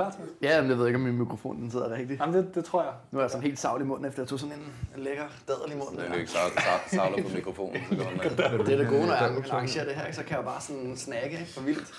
Klar 0.00 0.10
til 0.10 0.20
det? 0.20 0.48
Ja, 0.48 0.60
men 0.60 0.70
jeg 0.70 0.78
ved 0.78 0.86
ikke, 0.86 0.96
om 0.96 1.02
min 1.02 1.18
mikrofon 1.18 1.56
den 1.62 1.70
sidder 1.70 1.90
rigtigt. 1.90 2.20
Jamen, 2.20 2.34
det, 2.36 2.54
det 2.54 2.64
tror 2.64 2.82
jeg. 2.82 2.92
Nu 3.10 3.18
er 3.18 3.22
jeg 3.22 3.30
sådan 3.30 3.42
helt 3.46 3.58
savl 3.58 3.80
i 3.80 3.84
munden, 3.84 4.06
efter 4.06 4.22
jeg 4.22 4.28
tog 4.28 4.38
sådan 4.40 4.54
en, 4.96 5.02
lækker 5.04 5.22
dadel 5.48 5.72
i 5.72 5.76
munden. 5.76 5.96
Det 5.96 6.04
er 6.06 6.08
jo 6.14 6.18
ikke 6.18 6.30
savler, 6.30 6.60
savler 6.86 7.22
på 7.22 7.28
mikrofonen. 7.34 7.82
Så 7.90 7.96
går 7.96 8.04
man. 8.04 8.20
Det 8.66 8.72
er 8.74 8.78
det 8.78 8.88
gode, 8.88 9.06
når 9.06 9.14
jeg 9.14 9.32
arrangerer 9.50 9.84
det 9.84 9.94
her, 9.94 10.04
ikke? 10.04 10.16
så 10.16 10.22
kan 10.24 10.36
jeg 10.36 10.44
bare 10.44 10.60
sådan 10.60 10.96
snakke 10.96 11.46
for 11.54 11.60
vildt. 11.60 11.92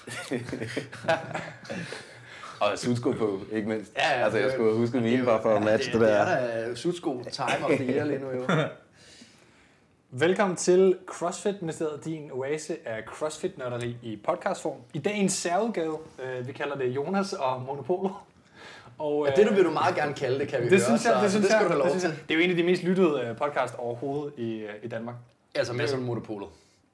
Og 2.61 2.67
sudsko 2.79 3.11
på, 3.11 3.39
ikke 3.51 3.67
mindst. 3.69 3.91
Ja, 3.97 4.17
ja, 4.19 4.23
altså, 4.23 4.37
jeg 4.37 4.45
det- 4.47 4.53
skulle 4.53 4.75
huske 4.77 4.99
mine 5.01 5.25
bare 5.25 5.41
for 5.41 5.55
at 5.55 5.63
matche 5.63 5.91
det, 5.93 6.01
det, 6.01 6.09
det, 6.09 6.17
der. 6.17 6.25
Det 6.25 6.53
er 6.63 6.67
da 6.67 6.75
sudsko 6.75 7.23
time 7.31 7.65
of 7.65 7.69
the 7.71 7.95
year 7.95 8.05
lige 8.05 8.19
nu 8.19 8.27
jo. 8.31 8.45
Velkommen 10.13 10.55
til 10.55 10.97
CrossFit 11.05 11.61
Ministeriet, 11.61 12.05
din 12.05 12.31
oase 12.31 12.77
af 12.85 13.03
CrossFit-nørderi 13.03 13.97
i 14.03 14.19
podcastform. 14.25 14.77
I 14.93 14.99
dag 14.99 15.13
en 15.15 15.29
særudgave. 15.29 15.97
Øh, 16.23 16.47
Vi 16.47 16.51
kalder 16.51 16.75
det 16.75 16.85
Jonas 16.87 17.33
og 17.33 17.61
Monopolo. 17.61 18.09
Og, 18.99 19.27
Ja, 19.27 19.43
det 19.43 19.55
vil 19.55 19.65
du 19.65 19.71
meget 19.71 19.95
gerne 19.95 20.13
kalde 20.13 20.39
det, 20.39 20.47
kan 20.47 20.59
vi 20.59 20.63
det 20.63 20.71
høre. 20.71 20.79
synes 20.81 21.05
jeg, 21.05 21.19
det, 21.21 21.29
synes 21.31 21.45
det 21.45 21.51
skal 21.51 21.63
jeg, 21.63 21.63
du 21.63 21.69
have 21.73 21.79
lov 21.85 21.93
det, 21.93 22.01
til. 22.01 22.09
det 22.09 22.31
er 22.31 22.35
jo 22.35 22.41
en 22.41 22.49
af 22.49 22.55
de 22.55 22.63
mest 22.63 22.83
lyttede 22.83 23.21
øh, 23.21 23.37
podcast 23.37 23.75
overhovedet 23.77 24.33
i, 24.37 24.53
øh, 24.59 24.69
i 24.83 24.87
Danmark. 24.87 25.15
Altså 25.55 25.73
med 25.73 25.87
som 25.87 25.99
monopolet. 25.99 26.47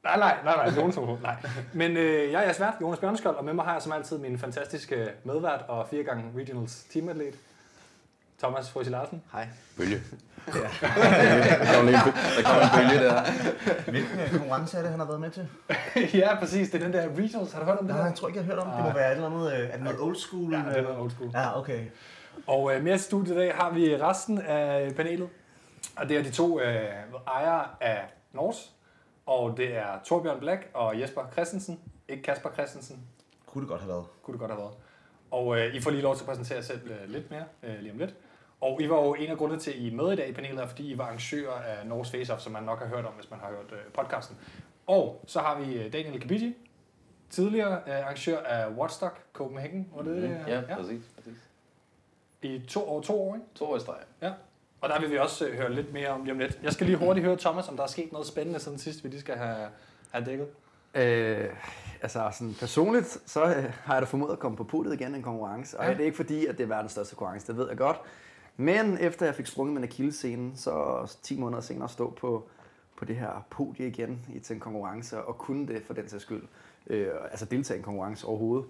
Nej, 0.03 0.17
nej, 0.19 0.37
nej, 0.43 0.55
nej, 0.55 0.75
Jonas 0.81 0.95
Monopolo, 0.95 1.17
nej. 1.21 1.35
Men 1.73 1.97
øh, 1.97 2.31
jeg 2.31 2.39
er 2.39 2.43
jeres 2.43 2.59
vært, 2.59 2.73
Jonas 2.81 2.99
Bjørneskjold, 2.99 3.35
og 3.35 3.45
med 3.45 3.53
mig 3.53 3.65
har 3.65 3.73
jeg 3.73 3.81
som 3.81 3.91
altid 3.91 4.17
min 4.17 4.37
fantastiske 4.39 5.07
medvært 5.23 5.65
og 5.67 5.87
fire 5.89 6.03
gange 6.03 6.23
Regionals 6.37 6.83
teamatlet, 6.93 7.35
Thomas 8.39 8.69
Frøsi 8.69 8.89
Larsen. 8.89 9.23
Hej. 9.31 9.47
Bølge. 9.77 10.01
Der 10.47 11.73
kommer 11.73 11.83
lige 11.91 11.97
en 11.97 12.13
der 12.37 12.43
kommer 12.43 12.61
en 12.61 12.89
bølge 12.89 13.05
der. 13.05 13.23
Hvilken 13.91 14.19
øh, 14.19 14.31
konkurrence 14.31 14.77
er 14.77 14.81
det, 14.81 14.91
han 14.91 14.99
har 14.99 15.07
været 15.07 15.19
med 15.21 15.31
til? 15.31 15.47
ja, 16.21 16.39
præcis, 16.39 16.69
det 16.69 16.81
er 16.81 16.85
den 16.85 16.93
der 16.93 17.09
Regionals. 17.09 17.51
Har 17.53 17.59
du 17.59 17.65
hørt 17.65 17.77
om 17.77 17.87
det 17.87 17.95
Nej, 17.95 18.05
jeg 18.05 18.15
tror 18.15 18.27
ikke, 18.27 18.39
jeg 18.39 18.45
har 18.45 18.53
hørt 18.53 18.63
om 18.63 18.67
det. 18.69 18.77
Det 18.77 18.85
må 18.85 18.93
være 18.93 19.11
et 19.11 19.15
eller 19.15 19.29
andet, 19.29 19.53
øh, 19.53 19.59
er 19.69 19.71
det 19.71 19.81
noget 19.83 19.99
old 19.99 20.15
school? 20.15 20.53
Ja, 20.53 20.59
det 20.59 20.77
er 20.77 20.81
noget 20.81 20.99
old 20.99 21.11
school. 21.11 21.31
Ja, 21.33 21.59
okay. 21.59 21.85
Og 22.47 22.75
øh, 22.75 22.83
med 22.83 22.95
i 22.95 22.97
studiet 22.97 23.35
i 23.35 23.37
dag 23.37 23.55
har 23.55 23.69
vi 23.71 23.97
resten 23.97 24.41
af 24.41 24.95
panelet. 24.95 25.29
Og 25.95 26.09
det 26.09 26.17
er 26.17 26.23
de 26.23 26.31
to 26.31 26.59
øh, 26.61 26.85
ejere 27.27 27.65
af 27.81 28.01
Nors. 28.33 28.71
Og 29.25 29.57
det 29.57 29.77
er 29.77 29.99
Torbjørn 30.05 30.39
Black 30.39 30.67
og 30.73 31.01
Jesper 31.01 31.21
Christensen. 31.31 31.79
Ikke 32.09 32.23
Kasper 32.23 32.49
Christensen, 32.53 32.99
Kunne 33.45 33.61
det 33.61 33.69
godt 33.69 33.81
have 33.81 33.89
været. 33.89 34.05
kunne 34.23 34.33
det 34.33 34.39
godt 34.39 34.51
have 34.51 34.61
været. 34.61 34.73
Og 35.31 35.59
øh, 35.59 35.75
I 35.75 35.81
får 35.81 35.91
lige 35.91 36.01
lov 36.01 36.15
til 36.15 36.23
at 36.23 36.27
præsentere 36.27 36.55
jer 36.57 36.63
selv 36.63 36.81
øh, 36.91 37.09
lidt 37.09 37.31
mere 37.31 37.43
øh, 37.63 37.79
lige 37.79 37.91
om 37.91 37.97
lidt. 37.97 38.13
Og 38.61 38.81
I 38.81 38.89
var 38.89 38.95
jo 39.01 39.13
en 39.13 39.29
af 39.31 39.37
grundene 39.37 39.59
til, 39.59 39.71
at 39.71 39.77
I 39.77 39.87
er 39.87 39.95
med 39.95 40.13
i 40.13 40.15
dag 40.15 40.29
i 40.29 40.33
panelet, 40.33 40.59
er, 40.63 40.67
fordi 40.67 40.91
I 40.91 40.97
var 40.97 41.03
arrangører 41.03 41.51
af 41.61 41.87
Norges 41.87 42.11
Face 42.11 42.33
Off, 42.33 42.41
som 42.41 42.51
man 42.53 42.63
nok 42.63 42.79
har 42.79 42.87
hørt 42.87 43.05
om, 43.05 43.13
hvis 43.13 43.31
man 43.31 43.39
har 43.39 43.47
hørt 43.47 43.71
øh, 43.71 43.93
podcasten. 43.93 44.37
Og 44.87 45.23
så 45.27 45.39
har 45.39 45.59
vi 45.59 45.73
øh, 45.73 45.93
Daniel 45.93 46.19
Kabiji, 46.21 46.55
tidligere 47.29 47.81
øh, 47.87 47.95
arrangør 47.99 48.39
af 48.39 48.69
Watchstock 48.71 49.21
Copenhagen. 49.33 49.87
Var 49.95 50.03
det 50.03 50.21
det? 50.21 50.29
Mm, 50.29 50.35
Ja, 50.47 50.61
præcis. 50.75 51.01
præcis. 51.15 51.33
I 52.41 52.61
to 52.67 52.89
år, 52.89 53.01
to 53.01 53.21
år, 53.21 53.35
ikke? 53.35 53.47
To 53.55 53.65
år 53.65 53.77
i 53.77 53.79
streg. 53.79 53.95
Ja, 54.21 54.31
og 54.81 54.89
der 54.89 54.99
vil 54.99 55.11
vi 55.11 55.17
også 55.17 55.47
høre 55.53 55.73
lidt 55.73 55.93
mere 55.93 56.07
om 56.09 56.23
lige 56.23 56.31
om 56.33 56.39
lidt. 56.39 56.59
Jeg 56.63 56.73
skal 56.73 56.87
lige 56.87 56.97
hurtigt 56.97 57.25
høre, 57.25 57.37
Thomas, 57.37 57.67
om 57.69 57.75
der 57.75 57.83
er 57.83 57.87
sket 57.87 58.11
noget 58.11 58.27
spændende 58.27 58.59
siden 58.59 58.77
sidst, 58.79 59.03
vi 59.03 59.09
lige 59.09 59.19
skal 59.19 59.35
have, 59.37 59.67
have 60.11 60.25
dækket. 60.25 60.47
Øh, 60.95 61.49
altså 62.01 62.29
sådan 62.33 62.55
personligt, 62.59 63.17
så 63.25 63.45
øh, 63.45 63.73
har 63.83 63.93
jeg 63.93 64.01
da 64.01 64.05
formået 64.07 64.31
at 64.33 64.39
komme 64.39 64.57
på 64.57 64.63
podiet 64.63 64.93
igen 64.93 65.13
i 65.13 65.17
en 65.17 65.23
konkurrence. 65.23 65.77
Og 65.77 65.83
Ja. 65.83 65.89
ja. 65.89 65.95
det 65.95 66.01
er 66.01 66.05
ikke 66.05 66.15
fordi, 66.17 66.45
at 66.45 66.57
det 66.57 66.63
er 66.63 66.67
verdens 66.67 66.91
største 66.91 67.15
konkurrence, 67.15 67.47
det 67.47 67.57
ved 67.57 67.67
jeg 67.69 67.77
godt. 67.77 67.97
Men 68.57 68.97
efter 68.97 69.25
jeg 69.25 69.35
fik 69.35 69.45
sprunget 69.45 69.73
min 69.73 69.83
akillescene, 69.83 70.51
så 70.55 71.15
10 71.23 71.39
måneder 71.39 71.61
senere 71.61 71.89
stå 71.89 72.09
på, 72.11 72.49
på 72.97 73.05
det 73.05 73.15
her 73.15 73.45
podie 73.49 73.87
igen 73.87 74.25
i 74.33 74.39
til 74.39 74.53
en 74.53 74.59
konkurrence, 74.59 75.23
og 75.23 75.37
kunne 75.37 75.67
det 75.67 75.83
for 75.85 75.93
den 75.93 76.09
sags 76.09 76.23
skyld. 76.23 76.43
Øh, 76.87 77.07
altså 77.31 77.45
deltage 77.45 77.77
i 77.77 77.79
en 77.79 77.83
konkurrence 77.83 78.27
overhovedet. 78.27 78.65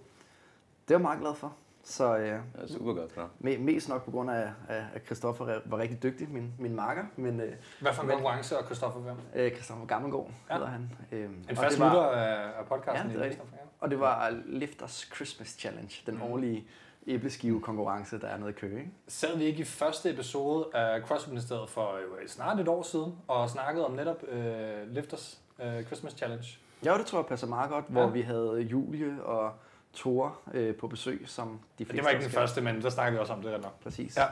Det 0.87 0.93
er 0.93 0.97
jeg 0.97 1.01
meget 1.01 1.19
glad 1.19 1.35
for. 1.35 1.53
Så 1.83 2.17
øh, 2.17 2.25
Ja, 2.27 2.39
super 2.67 2.93
godt. 2.93 3.11
Ja. 3.17 3.23
me- 3.23 3.59
mest 3.59 3.89
nok 3.89 4.05
på 4.05 4.11
grund 4.11 4.31
af, 4.31 4.49
af 4.69 4.85
at 4.93 5.05
Christoffer 5.05 5.59
var 5.65 5.77
rigtig 5.77 6.03
dygtig, 6.03 6.29
min, 6.29 6.53
min 6.59 6.75
marker. 6.75 7.03
Men 7.15 7.39
øh, 7.41 7.53
Hvad 7.81 7.93
for 7.93 8.01
en 8.01 8.07
Men- 8.07 8.15
konkurrence 8.15 8.57
og 8.57 8.65
Christoffer 8.65 8.99
Hvem? 8.99 9.15
øh, 9.35 9.51
Christoffer 9.51 9.85
Gammelgaard 9.85 10.31
Ja. 10.49 10.53
hedder 10.53 10.67
han. 10.69 10.91
Øh, 11.11 11.23
En 11.25 11.45
og 11.49 11.57
fast 11.57 11.79
var- 11.79 11.89
lytter 11.89 12.01
af, 12.03 12.65
podcasten. 12.65 13.07
Ja, 13.11 13.13
det 13.17 13.21
er 13.21 13.25
rigtigt. 13.29 13.43
Og 13.79 13.89
det 13.91 13.99
var 13.99 14.29
Lifters 14.45 15.09
Christmas 15.15 15.47
Challenge, 15.59 15.93
den 16.05 16.15
Mm. 16.15 16.21
årlige 16.21 16.67
æbleskive-konkurrence, 17.07 18.19
der 18.19 18.27
er 18.27 18.37
nede 18.37 18.49
i 18.49 18.53
Køge. 18.53 18.79
Ikke? 18.79 18.91
Sad 19.07 19.37
vi 19.37 19.43
ikke 19.43 19.59
i 19.59 19.63
første 19.63 20.09
episode 20.09 20.67
af 20.73 21.01
CrossFit 21.01 21.31
Ministeriet 21.33 21.69
for 21.69 21.91
øh, 21.95 22.27
snart 22.27 22.59
et 22.59 22.67
år 22.67 22.83
siden, 22.83 23.15
og 23.27 23.49
snakkede 23.49 23.85
om 23.85 23.91
netop 23.91 24.23
øh, 24.29 24.91
Lifters 24.91 25.39
øh, 25.63 25.83
Christmas 25.85 26.13
Challenge? 26.13 26.45
Ja, 26.85 26.97
det 26.97 27.05
tror 27.05 27.19
jeg 27.19 27.25
passer 27.25 27.47
meget 27.47 27.69
godt, 27.69 27.85
hvor 27.87 28.01
Ja. 28.01 28.07
vi 28.07 28.21
havde 28.21 28.61
Julie 28.61 29.23
og 29.23 29.51
Tore 29.93 30.31
øh, 30.53 30.75
på 30.75 30.87
besøg, 30.87 31.23
som 31.25 31.59
de 31.79 31.85
fleste 31.85 31.95
Det 31.97 32.03
var 32.03 32.09
ikke 32.09 32.23
den 32.23 32.31
første, 32.31 32.61
men 32.61 32.81
der 32.81 32.89
snakkede 32.89 33.13
vi 33.13 33.19
også 33.19 33.33
om 33.33 33.41
det 33.41 33.51
der 33.51 33.57
nok. 33.61 33.79
Præcis. 33.83 34.17
Ja. 34.17 34.25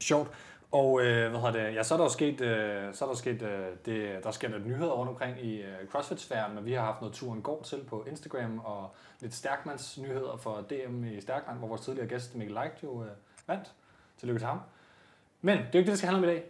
Sjovt. 0.00 0.30
Og 0.74 1.00
øh, 1.02 1.30
hvad 1.30 1.40
hedder 1.40 1.64
det? 1.64 1.74
Ja, 1.74 1.82
så 1.82 1.94
er 1.94 1.98
der 1.98 2.04
jo 2.04 2.10
sket, 2.10 2.40
øh, 2.40 2.94
så 2.94 3.04
er 3.04 3.08
der 3.08 3.16
sket 3.16 3.42
øh, 3.42 3.66
det, 3.86 4.24
der 4.24 4.30
sker 4.30 4.48
lidt 4.48 4.66
nyheder 4.66 4.90
rundt 4.90 5.10
omkring 5.10 5.44
i 5.44 5.62
øh, 5.62 5.88
CrossFit-sfæren, 5.88 6.54
men 6.54 6.64
vi 6.64 6.72
har 6.72 6.84
haft 6.84 7.00
noget 7.00 7.14
turen 7.14 7.42
går 7.42 7.62
til 7.62 7.84
på 7.88 8.04
Instagram, 8.10 8.58
og 8.58 8.94
lidt 9.20 9.34
Stærkmans 9.34 9.98
nyheder 9.98 10.36
for 10.36 10.64
DM 10.70 11.04
i 11.04 11.20
Stærkmand, 11.20 11.58
hvor 11.58 11.68
vores 11.68 11.80
tidligere 11.80 12.08
gæst 12.08 12.34
Mikkel 12.34 12.54
Leicht 12.54 12.82
jo 12.82 13.02
øh, 13.02 13.10
vandt. 13.46 13.72
Tillykke 14.18 14.40
til 14.40 14.46
ham. 14.46 14.60
Men 15.40 15.58
det 15.58 15.64
er 15.64 15.70
jo 15.74 15.78
ikke 15.78 15.86
det, 15.86 15.92
det 15.92 15.98
skal 15.98 16.10
handle 16.10 16.26
om 16.26 16.32
i 16.32 16.34
dag. 16.34 16.44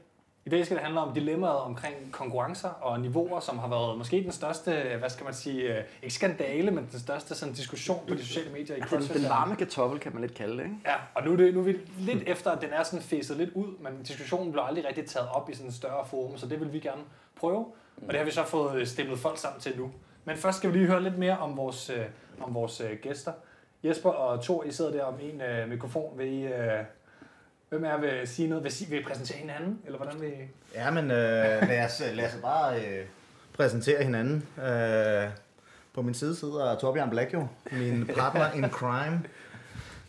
I 0.46 0.50
dag 0.50 0.64
skal 0.64 0.76
det 0.76 0.84
handle 0.84 1.00
om 1.00 1.14
dilemmaet 1.14 1.56
omkring 1.56 1.94
konkurrencer 2.12 2.68
og 2.68 3.00
niveauer, 3.00 3.40
som 3.40 3.58
har 3.58 3.68
været 3.68 3.98
måske 3.98 4.22
den 4.22 4.32
største, 4.32 4.96
hvad 4.98 5.10
skal 5.10 5.24
man 5.24 5.34
sige, 5.34 5.78
øh, 5.78 5.84
ikke 6.02 6.14
skandale, 6.14 6.70
men 6.70 6.88
den 6.92 7.00
største 7.00 7.34
sådan, 7.34 7.54
diskussion 7.54 8.04
på 8.08 8.14
de 8.14 8.24
sociale 8.24 8.50
medier 8.52 8.76
i 8.76 8.80
CrossFit. 8.80 9.16
den 9.16 9.28
varme 9.28 9.56
kartoffel 9.56 10.00
kan 10.00 10.12
man 10.12 10.20
lidt 10.20 10.34
kalde 10.34 10.56
det, 10.56 10.62
ikke? 10.64 10.76
Ja, 10.86 10.94
og 11.14 11.24
nu 11.24 11.32
er, 11.32 11.36
det, 11.36 11.54
nu 11.54 11.60
er 11.60 11.64
vi 11.64 11.76
lidt 11.98 12.22
efter, 12.26 12.50
at 12.50 12.62
den 12.62 12.70
er 12.72 12.82
sådan 12.82 13.02
fæset 13.02 13.36
lidt 13.36 13.50
ud, 13.54 13.78
men 13.80 14.02
diskussionen 14.02 14.52
blev 14.52 14.64
aldrig 14.66 14.86
rigtig 14.86 15.06
taget 15.06 15.28
op 15.28 15.50
i 15.50 15.54
sådan 15.54 15.66
en 15.66 15.72
større 15.72 16.06
forum, 16.06 16.36
så 16.36 16.46
det 16.46 16.60
vil 16.60 16.72
vi 16.72 16.80
gerne 16.80 17.02
prøve. 17.36 17.66
Og 17.96 18.08
det 18.08 18.16
har 18.16 18.24
vi 18.24 18.30
så 18.30 18.44
fået 18.44 18.88
stemmet 18.88 19.18
folk 19.18 19.38
sammen 19.38 19.60
til 19.60 19.78
nu. 19.78 19.90
Men 20.24 20.36
først 20.36 20.58
skal 20.58 20.72
vi 20.72 20.78
lige 20.78 20.86
høre 20.86 21.02
lidt 21.02 21.18
mere 21.18 21.38
om 21.38 21.56
vores, 21.56 21.90
øh, 21.90 22.04
om 22.40 22.54
vores 22.54 22.80
øh, 22.80 22.98
gæster. 23.02 23.32
Jesper 23.84 24.10
og 24.10 24.42
Thor, 24.42 24.64
I 24.64 24.72
sidder 24.72 24.90
der 24.90 25.04
om 25.04 25.14
en 25.20 25.40
øh, 25.40 25.68
mikrofon. 25.68 26.18
Vil 26.18 26.32
I, 26.32 26.42
øh, 26.42 26.84
hvem 27.74 27.84
er 27.84 28.00
vil 28.00 28.28
sige 28.28 28.48
noget? 28.48 28.64
Vil 28.64 28.90
vil 28.90 29.00
I 29.00 29.02
præsentere 29.02 29.38
hinanden? 29.38 29.78
Eller 29.84 29.98
hvordan 29.98 30.20
vil 30.20 30.28
I? 30.28 30.48
Ja, 30.74 30.90
men 30.90 31.04
øh, 31.04 31.68
lad, 31.68 31.84
os, 31.84 32.02
øh, 32.10 32.16
lad 32.16 32.26
os 32.26 32.38
bare 32.42 32.80
øh, 32.80 33.06
præsentere 33.52 34.04
hinanden. 34.04 34.48
Øh, 34.64 35.30
på 35.94 36.02
min 36.02 36.14
side 36.14 36.36
sidder 36.36 36.76
Torbjørn 36.78 37.10
Black 37.10 37.34
jo, 37.34 37.46
min 37.72 38.10
partner 38.16 38.52
in 38.52 38.70
crime 38.70 39.22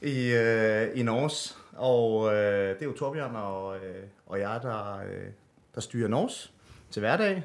i, 0.02 0.34
øh, 0.34 1.00
i 1.00 1.04
Norge. 1.04 1.56
Og 1.76 2.34
øh, 2.34 2.70
det 2.70 2.82
er 2.82 2.86
jo 2.86 2.94
Torbjørn 2.94 3.36
og, 3.36 3.76
øh, 3.76 4.04
og 4.28 4.40
jeg, 4.40 4.60
der, 4.64 4.98
øh, 4.98 5.28
der 5.76 5.82
styrer 5.82 6.08
Norge 6.08 6.50
til 6.92 7.00
hverdag. 7.00 7.44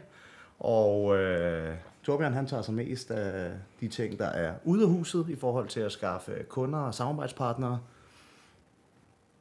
Og 0.59 1.19
øh, 1.19 1.75
Torbjørn 2.03 2.33
han 2.33 2.47
tager 2.47 2.63
sig 2.63 2.75
mest 2.75 3.11
af 3.11 3.51
de 3.81 3.89
ting, 3.89 4.19
der 4.19 4.29
er 4.29 4.53
ude 4.65 4.83
af 4.83 4.89
huset 4.89 5.27
i 5.29 5.37
forhold 5.37 5.69
til 5.69 5.81
at 5.81 5.93
skaffe 5.93 6.33
kunder 6.49 6.79
og 6.79 6.95
samarbejdspartnere. 6.95 7.79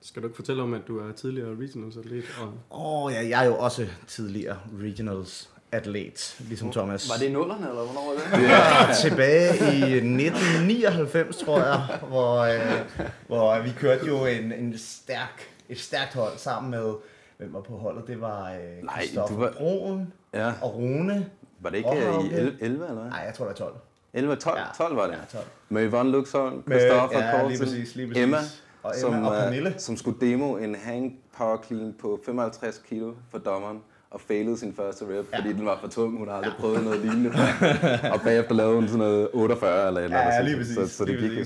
Skal 0.02 0.22
du 0.22 0.28
ikke 0.28 0.36
fortælle 0.36 0.64
om, 0.64 0.74
at 0.74 0.82
du 0.88 1.00
er 1.00 1.12
tidligere 1.12 1.56
regionals 1.62 1.98
atlet? 1.98 2.24
Og... 2.42 2.48
Åh 2.48 3.04
oh, 3.06 3.14
ja, 3.14 3.28
jeg 3.30 3.42
er 3.44 3.48
jo 3.48 3.58
også 3.58 3.88
tidligere 4.08 4.58
regionals 4.82 5.50
atlet, 5.72 6.36
ligesom 6.40 6.72
Thomas. 6.72 7.10
Var 7.10 7.16
det 7.16 7.26
i 7.26 7.32
nullerne, 7.32 7.70
eller 7.70 7.84
hvornår 7.84 8.14
var 8.14 8.38
det? 8.38 8.44
Ja, 8.50 8.94
tilbage 9.10 9.50
i 9.50 9.94
1999, 9.94 11.38
tror 11.38 11.60
jeg, 11.60 11.82
hvor, 12.08 12.38
øh, 12.40 13.06
hvor 13.28 13.60
vi 13.62 13.70
kørte 13.80 14.06
jo 14.08 14.26
en, 14.26 14.52
en 14.52 14.78
stærk, 14.78 15.50
et 15.70 15.80
stærkt 15.80 16.14
hold 16.14 16.38
sammen 16.38 16.72
med, 16.72 16.94
hvem 17.38 17.54
var 17.54 17.62
på 17.62 17.78
holdet? 17.78 18.08
Det 18.08 18.22
var 18.22 18.52
øh, 18.52 18.84
Nej, 18.84 19.02
Christoffer 19.02 19.36
du 19.36 19.42
var- 19.42 19.52
Broen 19.58 20.14
Ja, 20.34 20.52
og 20.62 20.76
Rune. 20.76 21.30
var 21.60 21.70
det 21.70 21.78
ikke 21.78 21.90
øh, 21.90 22.04
i 22.04 22.08
okay. 22.08 22.38
11, 22.38 22.58
11 22.62 22.86
eller 22.88 23.02
hvad? 23.02 23.10
Nej, 23.12 23.20
jeg 23.26 23.34
tror, 23.34 23.46
det 23.46 23.52
er 23.52 23.58
12. 23.58 23.74
11, 24.14 24.36
12, 24.36 24.58
Ja. 24.60 24.64
12 24.78 24.96
var 24.96 25.06
det. 25.08 25.14
Ja, 25.14 25.18
12. 25.38 25.46
Med 25.70 25.90
Yvonne 25.90 26.12
Luxholm, 26.12 26.64
Med- 26.66 26.80
Christoffer 26.80 27.20
ja, 27.20 27.48
lige 27.48 27.58
Korsen, 27.58 27.66
præcis, 27.66 27.96
lige 27.96 28.08
præcis. 28.08 28.24
Emma, 28.24 28.38
Og 28.84 28.94
Emma 28.98 29.02
som, 29.18 29.24
og 29.26 29.36
øh, 29.36 29.42
Pernille. 29.44 29.74
som 29.78 29.98
skulle 29.98 30.20
demo 30.22 30.58
en 30.58 30.76
hang 30.76 31.20
power 31.38 31.58
clean 31.68 31.96
på 32.02 32.20
55 32.26 32.82
kilo 32.90 33.14
for 33.32 33.38
dommeren 33.38 33.80
og 34.12 34.22
failede 34.22 34.58
sin 34.58 34.74
første 34.76 35.06
rep, 35.06 35.26
Ja. 35.34 35.38
fordi 35.40 35.54
den 35.54 35.66
var 35.66 35.78
for 35.82 35.88
tung. 35.88 36.18
Hun 36.18 36.28
har 36.28 36.36
aldrig 36.36 36.54
prøvet 36.60 36.84
noget 36.84 37.00
lignende 37.00 37.32
før. 37.32 37.68
og 38.14 38.22
bagefter 38.22 38.56
lavede 38.56 38.76
hun 38.76 38.88
sådan 38.88 39.00
noget 39.00 39.30
48 39.34 39.88
eller 39.88 40.02
eller 40.02 40.18
andet. 40.18 40.52
Ja, 40.52 40.58
præcis. 40.58 40.76
Så, 40.76 40.88
så 40.98 41.06
det 41.06 41.20
gik 41.20 41.32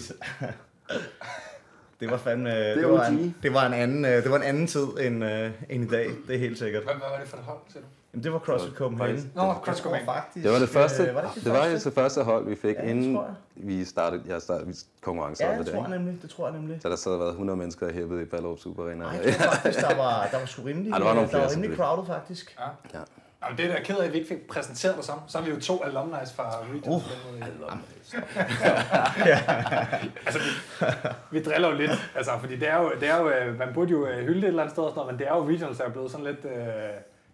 det 2.00 2.12
var 2.12 2.18
fandme... 2.18 2.50
Det, 2.50 2.70
er 2.70 2.76
det, 2.76 2.90
var 2.90 3.06
en, 3.06 3.36
det, 3.44 3.54
var 3.54 3.66
en 3.66 3.74
anden, 3.74 4.06
øh, 4.06 4.24
det 4.24 4.32
var 4.32 4.38
en 4.38 4.44
anden 4.44 4.68
tid 4.68 4.88
end, 5.02 5.24
øh, 5.26 5.52
end 5.70 5.84
i 5.84 5.88
dag, 5.88 6.08
det 6.28 6.36
er 6.36 6.40
helt 6.40 6.58
sikkert. 6.60 6.84
Hvad, 6.84 6.94
hvad 6.94 7.08
var 7.12 7.20
det 7.20 7.28
for 7.28 7.38
et 7.38 7.44
hold, 7.44 7.58
siger 7.68 7.82
du? 7.82 7.88
Jamen, 8.14 8.24
det 8.24 8.34
var 8.34 8.40
CrossFit 8.40 8.74
Copenhagen. 8.76 9.32
Nå, 9.36 9.44
Jeg 9.44 9.56
CrossFit 9.64 9.84
Copenhagen. 9.84 10.06
Faktisk, 10.06 10.44
Det 10.44 10.52
var 10.54 10.60
det 10.60 10.70
første, 10.70 11.04
øh, 11.04 11.16
var 11.16 11.22
det, 11.22 11.30
det 11.44 11.52
var 11.54 11.66
jo 11.66 11.74
det 11.74 11.94
første 11.94 12.24
hold, 12.24 12.48
vi 12.50 12.56
fik, 12.56 12.76
Ja, 12.76 12.82
det 12.82 12.90
inden 12.90 13.16
tror 13.16 13.24
jeg. 13.24 13.34
vi 13.56 13.86
startede, 13.86 14.24
jeg 14.28 14.42
startede 14.42 14.68
vi 14.68 14.74
konkurrencer. 15.02 15.52
Ja, 15.52 15.58
det 15.60 15.68
tror 15.68 15.82
jeg 15.82 15.90
nemlig. 15.90 16.22
Det 16.22 16.30
tror 16.30 16.48
jeg 16.48 16.54
nemlig. 16.60 16.82
Så 16.82 16.90
der 16.90 16.96
sad 16.96 17.18
været 17.18 17.30
100 17.30 17.58
mennesker 17.58 17.94
hæppet 17.94 18.22
i 18.22 18.26
Ballerup 18.26 18.60
Super 18.60 18.84
Arena. 18.84 19.04
Nej, 19.04 19.22
jeg 19.26 19.34
tror 19.36 19.52
faktisk, 19.52 19.80
der 19.90 19.96
var, 19.96 20.28
der 20.32 20.40
var 20.40 20.46
sgu 20.46 20.62
rimelig, 20.64 20.92
Ej, 20.92 20.98
der 20.98 21.06
var 21.06 21.14
nogle 21.14 21.30
der 21.30 21.38
flere, 21.38 21.44
var 21.44 21.52
rimelig 21.52 21.78
crowded 21.78 22.06
faktisk. 22.08 22.56
Ja. 22.60 22.98
Ja. 23.00 23.04
Jamen, 23.44 23.58
det 23.58 23.66
er 23.66 23.70
da 23.76 23.82
ked 23.84 23.98
af, 23.98 24.06
at 24.06 24.14
vi 24.14 24.18
ikke 24.18 24.28
fik 24.28 24.48
præsenteret 24.48 24.96
dig 24.96 25.04
som. 25.04 25.20
Så 25.28 25.38
er 25.38 25.42
vi 25.42 25.50
jo 25.50 25.60
to 25.60 25.84
alumni 25.84 26.14
fra 26.36 26.50
Regions. 26.74 26.88
Uh, 26.88 27.02
altså, 30.26 30.40
vi, 30.40 30.46
vi 31.32 31.44
driller 31.44 31.70
jo 31.70 31.76
lidt, 31.76 31.92
altså, 32.16 32.32
fordi 32.40 32.56
det 32.56 32.70
er 32.70 32.82
jo, 32.82 32.92
det 33.00 33.10
er 33.10 33.18
jo, 33.18 33.30
øh, 33.30 33.60
man 33.60 33.68
burde 33.74 33.92
jo 33.92 34.08
øh, 34.08 34.18
hylde 34.26 34.34
det 34.36 34.44
et 34.44 34.48
eller 34.48 34.62
andet 34.62 34.74
sted, 34.74 34.84
og 34.84 34.90
sådan 34.90 35.00
noget, 35.00 35.14
men 35.14 35.20
det 35.20 35.28
er 35.28 35.36
jo 35.36 35.48
Regionals, 35.48 35.78
der 35.78 35.86
er 35.86 35.90
blevet 35.90 36.12
sådan 36.12 36.26
lidt, 36.26 36.46
øh, 36.46 36.52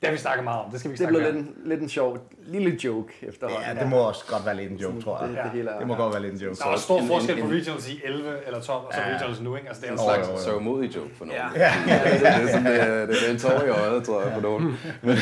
det 0.01 0.07
har 0.07 0.12
vi 0.12 0.18
snakket 0.18 0.44
meget 0.44 0.62
om, 0.66 0.72
det 0.72 0.80
skal 0.80 0.90
vi 0.92 0.94
ikke 0.94 1.04
Det 1.06 1.10
snakke 1.10 1.30
blevet 1.31 1.46
mere 1.46 1.46
lidt 1.56 1.57
en, 1.66 1.69
lidt 1.69 1.81
en 1.81 1.90
sjov 1.90 2.18
lille 2.46 2.80
joke 2.86 3.13
efterhånden. 3.22 3.63
Ja, 3.75 3.80
det 3.84 3.90
må 3.90 3.98
også 3.98 4.24
godt 4.28 4.46
være 4.46 4.56
lidt 4.56 4.72
en 4.72 4.78
joke, 4.78 5.01
tror 5.01 5.18
det, 5.18 5.36
jeg. 5.36 5.44
det, 5.44 5.51
hele 5.51 5.69
er, 5.69 5.78
Det 5.80 5.88
må 5.88 5.96
godt 5.96 6.13
være 6.13 6.22
lidt 6.22 6.34
en 6.34 6.40
joke. 6.40 6.56
Der 6.56 6.66
er 6.66 6.69
også 6.69 6.84
stor 6.84 7.01
forskel 7.07 7.42
på 7.42 7.48
Regionals 7.48 7.90
i 7.90 8.01
11 8.04 8.30
eller 8.48 8.62
12, 8.62 8.78
og 8.86 8.94
så 8.94 9.00
Ja. 9.01 9.16
Regionals 9.16 9.42
nu, 9.42 9.56
ikke? 9.56 9.68
Altså, 9.68 9.81
det 9.81 9.88
er 9.90 9.94
En 9.94 9.98
jo, 10.00 10.04
slags 10.04 10.28
jo. 10.30 10.44
sørgmodig 10.51 10.96
joke 10.96 11.10
for 11.18 11.25
nogen. 11.25 11.42
Ja. 11.56 11.72
Ja. 11.88 12.01
det, 12.19 12.28
er 12.28 12.48
sådan, 12.48 12.66
det, 12.66 12.81
er- 12.84 13.06
det 13.06 13.16
er 13.28 13.31
en 13.31 13.40
tår 13.40 13.62
i 13.66 13.69
øjet, 13.69 14.04
tror 14.04 14.22
jeg, 14.24 14.34
for 14.34 14.42
nogen. 14.42 14.78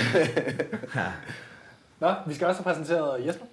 Nå, 2.00 2.14
vi 2.28 2.34
skal 2.34 2.48
også 2.48 2.64
have 2.64 2.74
præsenteret 2.74 3.26
Jesper. 3.28 3.46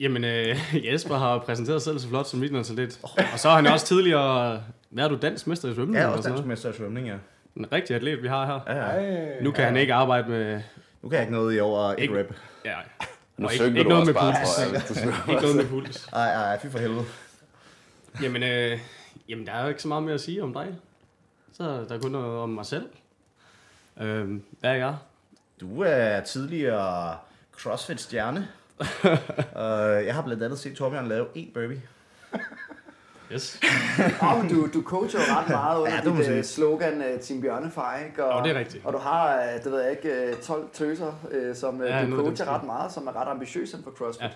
Jamen, 0.00 0.24
øh, 0.24 0.56
Jesper 0.92 1.14
har 1.16 1.38
præsenteret 1.38 1.82
sig 1.82 1.90
selv 1.92 1.98
så 1.98 2.08
flot 2.08 2.26
som 2.26 2.40
midtlandsatlet. 2.40 2.98
Og 3.32 3.38
så 3.38 3.48
har 3.48 3.56
han 3.56 3.66
også 3.66 3.86
tidligere 3.86 4.62
været 4.90 5.10
du 5.10 5.18
dansk 5.22 5.46
mester 5.46 5.70
i 5.70 5.74
svømning. 5.74 5.94
Ja, 5.96 6.00
eller 6.02 6.16
også 6.16 6.28
dansk 6.28 6.34
noget. 6.44 6.48
mester 6.48 6.70
i 6.70 6.72
svømning, 6.72 7.06
ja. 7.06 7.14
En 7.56 7.72
rigtig 7.72 7.96
atlet, 7.96 8.22
vi 8.22 8.28
har 8.28 8.46
her. 8.46 8.74
ja, 8.76 9.00
ja. 9.00 9.40
Nu 9.42 9.50
kan 9.50 9.64
han 9.64 9.76
ikke 9.76 9.94
arbejde 9.94 10.28
med... 10.28 10.62
Nu 11.02 11.08
kan 11.08 11.16
jeg 11.16 11.22
ikke 11.22 11.32
noget 11.32 11.56
i 11.56 11.60
over 11.60 11.80
et 11.80 11.94
Ikke- 11.98 12.18
rep. 12.18 12.34
Ja, 12.64 12.76
Nu 13.36 13.46
og 13.46 13.52
ikke, 13.52 13.66
ikke 13.66 13.82
du 13.82 13.88
noget 13.88 14.06
med 14.06 14.14
bare, 14.14 14.34
puls. 14.34 15.28
Ikke 15.28 15.40
noget 15.42 15.56
med 15.56 15.68
puls. 15.68 16.08
Ej, 16.12 16.32
ej, 16.32 16.58
fy 16.60 16.66
for 16.66 16.78
helvede. 16.78 17.04
Jamen, 18.22 18.42
øh, 18.42 18.78
jamen, 19.28 19.46
der 19.46 19.52
er 19.52 19.62
jo 19.62 19.68
ikke 19.68 19.82
så 19.82 19.88
meget 19.88 20.02
mere 20.02 20.14
at 20.14 20.20
sige 20.20 20.42
om 20.42 20.52
dig. 20.52 20.74
Så 21.52 21.64
der 21.88 21.94
er 21.94 21.98
kun 22.00 22.10
noget 22.10 22.38
om 22.40 22.48
mig 22.48 22.66
selv. 22.66 22.86
Øh, 24.00 24.30
hvad 24.60 24.70
er 24.70 24.74
jeg? 24.74 24.96
Du 25.60 25.82
er 25.82 26.20
tidligere 26.20 27.16
CrossFit-stjerne. 27.52 28.48
uh, 28.80 28.86
jeg 30.06 30.14
har 30.14 30.22
blandt 30.22 30.42
andet 30.42 30.58
set 30.58 30.76
Torbjørn 30.76 31.08
lave 31.08 31.26
en 31.34 31.50
burpee. 31.54 31.82
Yes. 33.34 33.60
Oh, 34.22 34.50
du, 34.50 34.68
du 34.74 34.82
coacher 34.82 35.20
jo 35.20 35.34
ret 35.34 35.48
meget 35.48 35.80
under 35.80 35.94
Ja, 35.94 36.22
dit 36.32 36.38
uh, 36.38 36.44
slogan 36.44 36.98
uh, 37.14 37.20
Team 37.20 37.40
Bjørnefej, 37.40 38.04
ikke? 38.06 38.24
Og, 38.24 38.38
Jo, 38.38 38.44
det 38.48 38.56
er 38.56 38.60
rigtigt. 38.60 38.84
Og 38.86 38.92
du 38.92 38.98
har, 38.98 39.38
uh, 39.38 39.64
det 39.64 39.72
ved 39.72 39.80
jeg 39.80 39.90
ikke, 39.90 40.32
uh, 40.36 40.42
12 40.42 40.68
tøser, 40.72 41.12
uh, 41.48 41.56
som 41.56 41.80
uh, 41.80 41.86
Ja, 41.86 42.06
du 42.06 42.16
coacher 42.16 42.54
ret 42.54 42.64
meget, 42.64 42.92
som 42.92 43.06
er 43.06 43.16
ret 43.20 43.28
ambitiøse 43.28 43.76
inden 43.76 43.84
for 43.84 44.04
CrossFit. 44.04 44.22
Ja. 44.22 44.30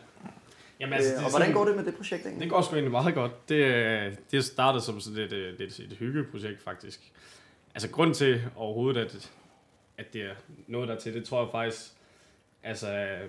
Jamen, 0.80 0.98
Ja. 1.00 1.18
Uh, 1.18 1.24
og 1.24 1.30
hvordan 1.30 1.52
går 1.52 1.64
det 1.64 1.76
med 1.76 1.84
det 1.84 1.94
projekt 1.96 2.22
egentlig? 2.26 2.42
Det 2.42 2.50
går 2.50 2.62
sgu 2.62 2.74
egentlig 2.74 2.90
meget 2.90 3.14
godt. 3.14 3.48
Det, 3.48 3.54
øh, 3.64 4.12
det 4.30 4.44
startede 4.44 4.84
som 4.84 5.00
sådan 5.00 5.18
et, 5.24 5.32
øh, 5.32 5.58
lidt 5.58 5.78
et 5.78 5.96
hyggeprojekt, 5.98 6.62
faktisk. 6.62 7.00
Altså, 7.74 7.88
grund 7.90 8.14
til 8.14 8.42
overhovedet, 8.56 9.00
at, 9.00 9.30
at 9.98 10.12
det 10.12 10.22
er 10.22 10.34
noget 10.66 10.88
der 10.88 10.98
til, 10.98 11.14
det 11.14 11.24
tror 11.24 11.40
jeg 11.42 11.48
faktisk, 11.52 11.90
altså, 12.62 12.92
øh, 12.92 13.28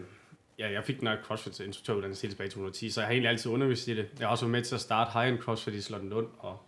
ja, 0.60 0.72
jeg 0.72 0.84
fik 0.84 1.02
her 1.02 1.18
CrossFit 1.24 1.60
instruktøruddannelse 1.60 2.22
helt 2.22 2.34
tilbage 2.34 2.48
i 2.48 2.52
2010, 2.52 2.90
så 2.90 3.02
jeg 3.02 3.08
har 3.08 3.12
egentlig 3.12 3.30
altid 3.30 3.52
undervist 3.52 3.88
i 3.88 3.96
det. 3.96 4.10
Jeg 4.20 4.28
har 4.28 4.32
også 4.32 4.46
været 4.46 4.52
med 4.52 4.62
til 4.62 4.76
at 4.76 4.82
starte 4.82 5.12
High-End 5.12 5.42
CrossFit 5.42 5.74
i 5.74 5.82
Slottenlund, 5.82 6.28
og 6.40 6.60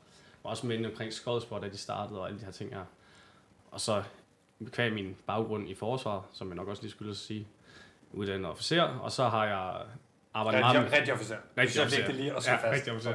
var 0.43 0.49
også 0.49 0.67
med 0.67 0.77
inde 0.77 0.89
omkring 0.89 1.13
Skodsport, 1.13 1.61
da 1.61 1.69
de 1.69 1.77
startede, 1.77 2.19
og 2.19 2.27
alle 2.27 2.39
de 2.39 2.45
her 2.45 2.51
ting 2.51 2.73
her. 2.73 2.83
Og 3.71 3.81
så 3.81 4.03
kvæg 4.71 4.93
min 4.93 5.15
baggrund 5.27 5.69
i 5.69 5.75
forsvar, 5.75 6.25
som 6.33 6.47
jeg 6.47 6.55
nok 6.55 6.67
også 6.67 6.81
lige 6.81 6.91
skulle 6.91 7.15
sige, 7.15 7.47
uddannet 8.13 8.49
officer, 8.51 8.83
og 8.83 9.11
så 9.11 9.29
har 9.29 9.45
jeg 9.45 9.81
arbejdet 10.33 10.61
meget 10.61 10.75
med... 10.75 10.83
Rigtig, 10.83 10.97
rigtig 10.99 11.13
officer. 11.13 11.35
Rigtig 11.57 11.73
det 11.73 11.79
er 11.81 11.85
officer. 11.85 12.01
vigtigt 12.01 12.17
lige 12.17 12.35
at 12.35 12.47
Ja, 12.47 12.55
fast. 12.55 12.65
rigtig 12.75 12.93
officer. 12.93 13.13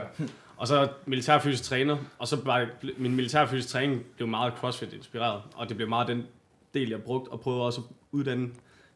Og 0.57 0.69
så 0.69 0.89
militærfysisk 1.07 1.63
træner, 1.65 1.97
og 2.19 2.29
så 2.29 2.37
var 2.45 2.69
min 2.97 3.15
militærfysisk 3.17 3.69
træning 3.69 4.05
blev 4.17 4.29
meget 4.29 4.53
CrossFit-inspireret, 4.53 5.43
og 5.55 5.69
det 5.69 5.77
blev 5.77 5.89
meget 5.89 6.09
den 6.09 6.27
del, 6.75 6.91
jeg 6.91 7.03
brugte, 7.03 7.29
og 7.31 7.41
prøvede 7.41 7.63
også 7.63 7.81
at 7.81 7.87
uddanne 8.13 8.51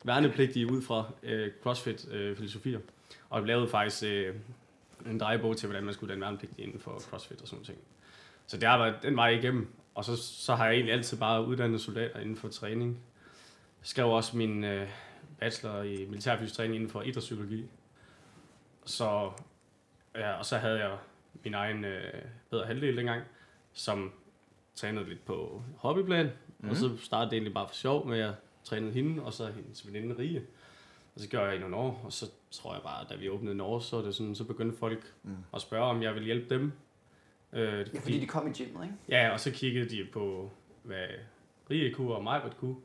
værnepligtige 0.04 0.72
ud 0.72 0.82
fra 0.82 1.10
øh, 1.22 1.50
CrossFit-filosofier. 1.62 2.78
og 3.30 3.38
jeg 3.38 3.46
lavede 3.46 3.68
faktisk 3.68 4.04
øh, 4.04 4.34
en 5.06 5.20
drejebog 5.20 5.56
til, 5.56 5.66
hvordan 5.66 5.84
man 5.84 5.94
skulle 5.94 6.08
uddanne 6.08 6.24
værnepligtige 6.24 6.66
inden 6.66 6.80
for 6.80 6.98
CrossFit 6.98 7.42
og 7.42 7.48
sådan 7.48 7.64
noget. 7.68 7.80
Så 8.46 8.56
det 8.56 8.68
har 8.68 8.78
været 8.78 8.94
den 9.02 9.16
vej 9.16 9.28
igennem, 9.28 9.68
og 9.94 10.04
så, 10.04 10.16
så 10.16 10.54
har 10.54 10.66
jeg 10.66 10.74
egentlig 10.74 10.94
altid 10.94 11.18
bare 11.18 11.46
uddannet 11.46 11.80
soldater 11.80 12.20
inden 12.20 12.36
for 12.36 12.48
træning. 12.48 12.90
Jeg 13.80 13.86
skrev 13.86 14.10
også 14.10 14.36
min 14.36 14.64
øh, 14.64 14.88
bachelor 15.40 15.82
i 15.82 16.06
militærfysisk 16.08 16.54
træning 16.54 16.74
inden 16.74 16.90
for 16.90 17.02
idrætspsykologi. 17.02 17.64
Så, 18.84 19.30
ja, 20.14 20.32
og 20.32 20.46
så 20.46 20.58
havde 20.58 20.78
jeg 20.78 20.98
min 21.44 21.54
egen 21.54 21.84
øh, 21.84 22.22
bedre 22.50 22.66
halvdel 22.66 22.96
dengang, 22.96 23.22
som 23.72 24.12
trænede 24.74 25.08
lidt 25.08 25.24
på 25.24 25.62
hobbyplan. 25.76 26.30
Mm. 26.58 26.70
Og 26.70 26.76
så 26.76 26.96
startede 26.96 27.30
det 27.30 27.36
egentlig 27.36 27.54
bare 27.54 27.68
for 27.68 27.74
sjov 27.74 28.06
med, 28.06 28.20
at 28.20 28.34
trænede 28.68 28.92
hende, 28.92 29.22
og 29.22 29.32
så 29.32 29.46
hendes 29.46 29.86
veninde 29.86 30.18
Rie. 30.18 30.42
Og 31.14 31.20
så 31.20 31.28
gjorde 31.28 31.46
jeg 31.46 31.56
i 31.56 31.58
nogle 31.58 31.76
år, 31.76 32.00
og 32.04 32.12
så 32.12 32.30
tror 32.50 32.74
jeg 32.74 32.82
bare, 32.82 33.06
da 33.10 33.16
vi 33.16 33.28
åbnede 33.28 33.54
Norge, 33.54 33.82
så, 33.82 34.02
det 34.02 34.14
sådan, 34.14 34.34
så 34.34 34.44
begyndte 34.44 34.78
folk 34.78 35.14
mm. 35.22 35.36
at 35.54 35.60
spørge, 35.60 35.84
om 35.84 36.02
jeg 36.02 36.14
ville 36.14 36.26
hjælpe 36.26 36.54
dem. 36.54 36.72
Øh, 37.52 37.86
Ja, 37.94 38.00
fordi 38.00 38.20
de 38.20 38.26
kom 38.26 38.46
i 38.46 38.52
gymmet, 38.52 38.82
ikke? 38.84 38.94
Ja, 39.08 39.30
og 39.30 39.40
så 39.40 39.50
kiggede 39.50 39.88
de 39.88 40.06
på, 40.12 40.50
hvad 40.82 41.06
Rie 41.70 41.92
kunne 41.94 42.14
og 42.14 42.22
mig 42.22 42.42
kunne. 42.58 42.76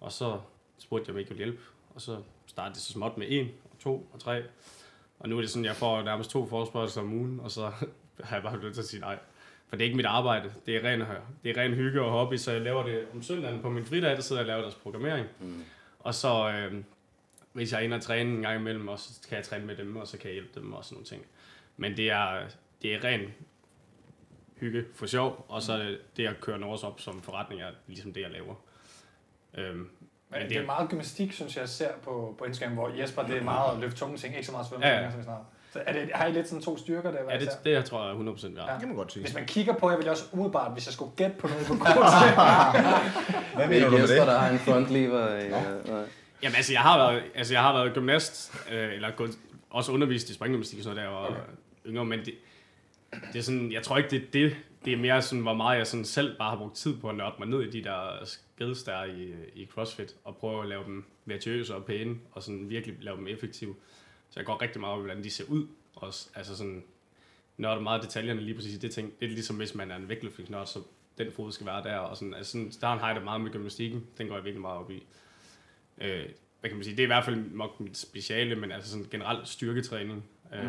Og 0.00 0.12
så 0.12 0.40
spurgte 0.78 1.04
jeg, 1.08 1.12
om 1.12 1.16
jeg 1.16 1.20
ikke 1.20 1.28
ville 1.34 1.44
hjælpe. 1.44 1.62
Og 1.94 2.00
så 2.00 2.22
startede 2.46 2.74
det 2.74 2.82
så 2.82 2.92
småt 2.92 3.18
med 3.18 3.26
en, 3.30 3.48
og 3.72 3.78
to, 3.78 4.08
og 4.12 4.20
tre. 4.20 4.42
Og 5.18 5.28
nu 5.28 5.36
er 5.36 5.40
det 5.40 5.50
sådan, 5.50 5.64
jeg 5.64 5.76
får 5.76 6.02
nærmest 6.02 6.30
to 6.30 6.46
forspørgelser 6.46 7.00
om 7.00 7.12
ugen, 7.12 7.40
og 7.40 7.50
så 7.50 7.72
har 8.24 8.36
jeg 8.36 8.42
bare 8.42 8.60
nødt 8.60 8.74
til 8.74 8.80
at 8.80 8.88
sige 8.88 9.00
nej. 9.00 9.18
For 9.74 9.78
det 9.78 9.84
er 9.84 9.86
ikke 9.86 9.96
mit 9.96 10.06
arbejde. 10.06 10.52
Det 10.66 10.76
er 10.76 10.90
ren, 10.90 11.00
det 11.44 11.56
er 11.58 11.62
ren 11.62 11.74
hygge 11.74 12.02
og 12.02 12.10
hobby, 12.10 12.34
så 12.36 12.52
jeg 12.52 12.60
laver 12.60 12.82
det 12.82 13.06
om 13.14 13.22
søndagen 13.22 13.62
på 13.62 13.70
min 13.70 13.86
fridag, 13.86 14.10
der 14.10 14.20
sidder 14.20 14.42
jeg 14.42 14.46
og 14.46 14.48
laver 14.48 14.62
deres 14.62 14.74
programmering. 14.74 15.26
Mm. 15.40 15.64
Og 16.00 16.14
så, 16.14 16.50
øh, 16.50 16.84
hvis 17.52 17.72
jeg 17.72 17.78
er 17.80 17.84
inde 17.84 17.96
og 17.96 18.02
træne 18.02 18.30
en 18.30 18.42
gang 18.42 18.60
imellem, 18.60 18.88
og 18.88 18.98
så 18.98 19.28
kan 19.28 19.36
jeg 19.36 19.44
træne 19.44 19.66
med 19.66 19.76
dem, 19.76 19.96
og 19.96 20.06
så 20.08 20.18
kan 20.18 20.26
jeg 20.26 20.32
hjælpe 20.32 20.60
dem 20.60 20.72
og 20.72 20.84
sådan 20.84 20.94
nogle 20.94 21.06
ting. 21.06 21.22
Men 21.76 21.96
det 21.96 22.10
er, 22.10 22.40
det 22.82 22.94
er 22.94 23.04
ren 23.04 23.20
hygge 24.56 24.84
for 24.94 25.06
sjov, 25.06 25.46
og 25.48 25.62
så 25.62 25.72
er 25.72 25.78
det, 25.78 25.98
det 26.16 26.26
at 26.26 26.40
køre 26.40 26.58
Norge 26.58 26.86
op 26.86 27.00
som 27.00 27.22
forretning 27.22 27.62
er 27.62 27.70
ligesom 27.86 28.12
det, 28.12 28.20
jeg 28.20 28.30
laver. 28.30 28.54
Øhm, 29.54 29.76
Men 30.30 30.40
det 30.40 30.50
det, 30.50 30.56
er 30.56 30.66
meget 30.66 30.90
gymnastik, 30.90 31.32
synes 31.32 31.56
jeg, 31.56 31.60
jeg 31.60 31.68
ser 31.68 31.92
på, 32.02 32.34
på 32.38 32.44
Instagram, 32.44 32.74
hvor 32.74 32.88
Jesper, 32.88 33.22
det 33.22 33.36
er 33.36 33.42
meget 33.42 33.74
at 33.74 33.80
løfte 33.80 33.98
tunge 33.98 34.16
ting, 34.16 34.34
ikke 34.34 34.46
så 34.46 34.52
meget 34.52 34.66
svømning, 34.66 34.90
Ja, 34.90 35.00
ja. 35.00 35.10
som 35.10 35.18
vi 35.18 35.24
snakker. 35.24 35.44
Så 35.74 35.80
er 35.86 35.92
det, 35.92 36.10
har 36.14 36.26
I 36.26 36.32
lidt 36.32 36.48
sådan 36.48 36.62
to 36.62 36.76
styrker 36.76 37.10
der, 37.10 37.18
ja, 37.30 37.38
det, 37.38 37.48
det 37.64 37.70
jeg 37.70 37.84
tror 37.84 38.04
jeg 38.04 38.10
er 38.10 38.34
100% 38.34 38.54
værd. 38.54 38.66
Ja. 38.66 38.72
Ja. 38.72 38.78
Det 38.78 38.88
må 38.88 38.94
godt 38.94 39.12
sige. 39.12 39.22
Hvis 39.22 39.34
man 39.34 39.46
kigger 39.46 39.74
på, 39.74 39.90
jeg 39.90 39.98
vil 39.98 40.08
også 40.08 40.24
umiddelbart, 40.32 40.72
hvis 40.72 40.86
jeg 40.86 40.92
skulle 40.92 41.10
gætte 41.16 41.36
på 41.38 41.48
noget 41.48 41.66
på 41.66 41.74
grund 41.84 41.84
Hvad 43.54 43.68
mener 43.68 43.86
er 43.86 43.90
du 43.90 43.96
med 43.96 44.08
det? 44.08 44.26
der 44.26 44.38
har 44.38 44.50
en 44.50 44.58
frontlever. 44.58 45.36
øh, 45.36 45.50
nej. 45.50 46.02
Jamen 46.42 46.56
altså, 46.56 46.72
jeg 46.72 46.80
har 46.80 46.98
været, 46.98 47.22
altså, 47.34 47.54
jeg 47.54 47.62
har 47.62 47.72
været 47.72 47.94
gymnast, 47.94 48.54
øh, 48.72 48.92
eller 48.94 49.10
gået, 49.10 49.30
også 49.70 49.92
undervist 49.92 50.30
i 50.30 50.34
springgymnastik 50.34 50.78
og 50.78 50.84
sådan 50.84 50.96
noget, 50.96 51.10
da 51.10 51.16
jeg 51.16 51.22
var 51.22 51.28
okay. 51.28 51.40
yngre, 51.86 52.04
men 52.04 52.18
det, 52.18 52.34
det 53.32 53.38
er 53.38 53.42
sådan, 53.42 53.72
jeg 53.72 53.82
tror 53.82 53.96
ikke, 53.96 54.10
det 54.10 54.22
er 54.22 54.26
det. 54.32 54.56
Det 54.84 54.92
er 54.92 54.96
mere 54.96 55.22
sådan, 55.22 55.42
hvor 55.42 55.54
meget 55.54 55.78
jeg 55.78 55.86
sådan 55.86 56.04
selv 56.04 56.38
bare 56.38 56.50
har 56.50 56.56
brugt 56.56 56.76
tid 56.76 56.96
på 56.96 57.08
at 57.08 57.14
nørde 57.16 57.34
mig 57.38 57.48
ned 57.48 57.62
i 57.62 57.70
de 57.70 57.84
der 57.84 58.08
skills, 58.24 58.82
der 58.82 58.92
er 58.92 59.04
i, 59.04 59.32
i 59.54 59.66
CrossFit, 59.66 60.14
og 60.24 60.36
prøve 60.36 60.62
at 60.62 60.68
lave 60.68 60.84
dem 60.84 61.04
virtuøse 61.24 61.74
og 61.74 61.84
pæne, 61.84 62.14
og 62.32 62.42
sådan 62.42 62.70
virkelig 62.70 62.96
lave 63.00 63.16
dem 63.16 63.26
effektive. 63.28 63.74
Så 64.34 64.40
jeg 64.40 64.46
går 64.46 64.62
rigtig 64.62 64.80
meget 64.80 64.94
op 64.94 65.00
i, 65.00 65.04
hvordan 65.04 65.24
de 65.24 65.30
ser 65.30 65.44
ud 65.48 65.66
også. 65.96 66.28
Altså 66.34 66.56
sådan, 66.56 66.82
nørder 67.56 67.80
meget 67.80 68.02
detaljerne 68.02 68.40
lige 68.40 68.54
præcis 68.54 68.74
i 68.74 68.78
det 68.78 68.90
ting. 68.90 69.12
Det 69.20 69.26
er 69.26 69.30
ligesom, 69.30 69.56
hvis 69.56 69.74
man 69.74 69.90
er 69.90 69.96
en 69.96 70.08
vægtløftningsnørd, 70.08 70.66
så 70.66 70.78
den 71.18 71.32
fod 71.32 71.52
skal 71.52 71.66
være 71.66 71.82
der. 71.82 71.96
Og 71.96 72.16
sådan, 72.16 72.34
altså 72.34 72.52
sådan, 72.52 72.72
der 72.80 72.86
har 72.86 73.06
jeg 73.06 73.14
det 73.16 73.24
meget 73.24 73.40
med 73.40 73.50
gymnastikken. 73.50 74.06
Den 74.18 74.28
går 74.28 74.34
jeg 74.34 74.44
virkelig 74.44 74.60
meget 74.62 74.78
op 74.78 74.90
i. 74.90 75.06
Øh, 76.00 76.24
hvad 76.60 76.70
kan 76.70 76.76
man 76.76 76.84
sige? 76.84 76.96
Det 76.96 77.02
er 77.02 77.06
i 77.06 77.06
hvert 77.06 77.24
fald 77.24 77.36
nok 77.52 77.80
mit 77.80 77.96
speciale, 77.98 78.56
men 78.56 78.72
altså 78.72 78.90
sådan 78.90 79.06
generelt 79.10 79.48
styrketræning 79.48 80.24
øh, 80.54 80.60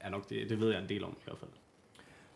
er 0.00 0.10
nok 0.10 0.28
det, 0.28 0.50
det 0.50 0.60
ved 0.60 0.70
jeg 0.72 0.82
en 0.82 0.88
del 0.88 1.04
om 1.04 1.10
i 1.10 1.22
hvert 1.24 1.38
fald. 1.38 1.50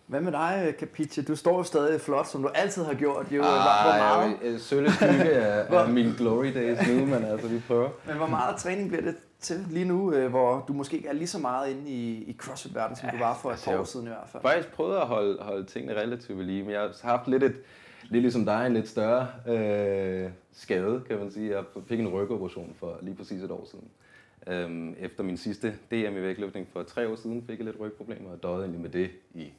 Hvad 0.06 0.20
med 0.20 0.32
dig, 0.32 0.74
Capiche? 0.78 1.22
Du 1.22 1.36
står 1.36 1.62
stadig 1.62 2.00
flot, 2.00 2.26
som 2.28 2.42
du 2.42 2.48
altid 2.48 2.84
har 2.84 2.94
gjort. 2.94 3.26
Jo, 3.32 3.42
hvor, 3.42 3.50
hvor 3.50 3.92
Ah, 3.92 4.28
meget, 4.28 4.52
jeg 4.52 4.60
Sølle 4.60 4.92
skygge 4.92 5.30
er, 5.32 5.78
er 5.78 5.88
min 5.88 6.12
glory 6.12 6.54
days 6.54 6.88
nu, 6.88 7.06
men 7.06 7.24
altså, 7.24 7.48
vi 7.48 7.60
prøver. 7.66 7.90
men 8.06 8.16
hvor 8.16 8.26
meget 8.26 8.56
træning 8.56 8.88
bliver 8.88 9.02
det 9.04 9.16
til 9.40 9.66
lige 9.70 9.84
nu, 9.84 10.12
øh, 10.12 10.30
hvor 10.30 10.64
du 10.68 10.72
måske 10.72 10.96
ikke 10.96 11.08
er 11.08 11.12
lige 11.12 11.26
så 11.28 11.38
meget 11.38 11.70
inde 11.70 11.90
i, 11.90 12.12
i 12.30 12.36
CrossFit-verdenen, 12.38 12.96
som 12.96 13.06
Ja, 13.08 13.12
du 13.12 13.18
var 13.18 13.34
for 13.42 13.48
et 13.48 13.52
altså, 13.52 13.64
par 13.64 13.72
jeg- 13.72 13.80
år 13.80 13.84
siden 13.84 14.06
i 14.06 14.08
hvert 14.08 14.28
fald? 14.28 14.42
faktisk 14.42 14.68
prøvet 14.74 14.96
at 14.96 15.06
holde, 15.06 15.42
holde 15.42 15.64
tingene 15.64 16.00
relativt 16.00 16.38
ved 16.38 16.44
lige, 16.44 16.62
men 16.62 16.72
jeg 16.72 16.80
har 16.80 16.94
haft 17.02 17.28
lidt 17.28 17.42
et, 17.42 17.54
lidt 18.08 18.22
ligesom 18.22 18.44
dig, 18.44 18.66
en 18.66 18.72
lidt 18.74 18.88
større 18.88 19.28
øh, 19.48 20.30
skade, 20.52 21.02
kan 21.08 21.18
man 21.18 21.30
sige. 21.30 21.50
Jeg 21.56 21.64
fik 21.86 22.00
en 22.00 22.08
rygoperation 22.08 22.74
for 22.78 22.98
lige 23.02 23.14
præcis 23.14 23.42
et 23.42 23.50
år 23.50 23.64
siden. 23.70 23.88
Øhm, 24.46 24.94
efter 24.98 25.22
min 25.24 25.36
sidste 25.36 25.68
DM 25.90 25.94
i 26.16 26.22
vægtløftning 26.22 26.68
for 26.72 26.82
tre 26.82 27.08
år 27.08 27.16
siden, 27.16 27.44
fik 27.46 27.58
jeg 27.58 27.66
lidt 27.66 27.80
rygproblemer 27.80 28.30
og 28.30 28.42
døde 28.42 28.54
egentlig 28.56 28.80
med 28.80 28.90
det 28.90 29.10
i, 29.34 29.52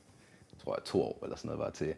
tror 0.64 0.76
jeg, 0.76 0.84
to 0.84 1.02
år 1.02 1.20
eller 1.24 1.36
sådan 1.38 1.48
noget, 1.48 1.60
var 1.60 1.70
til 1.70 1.94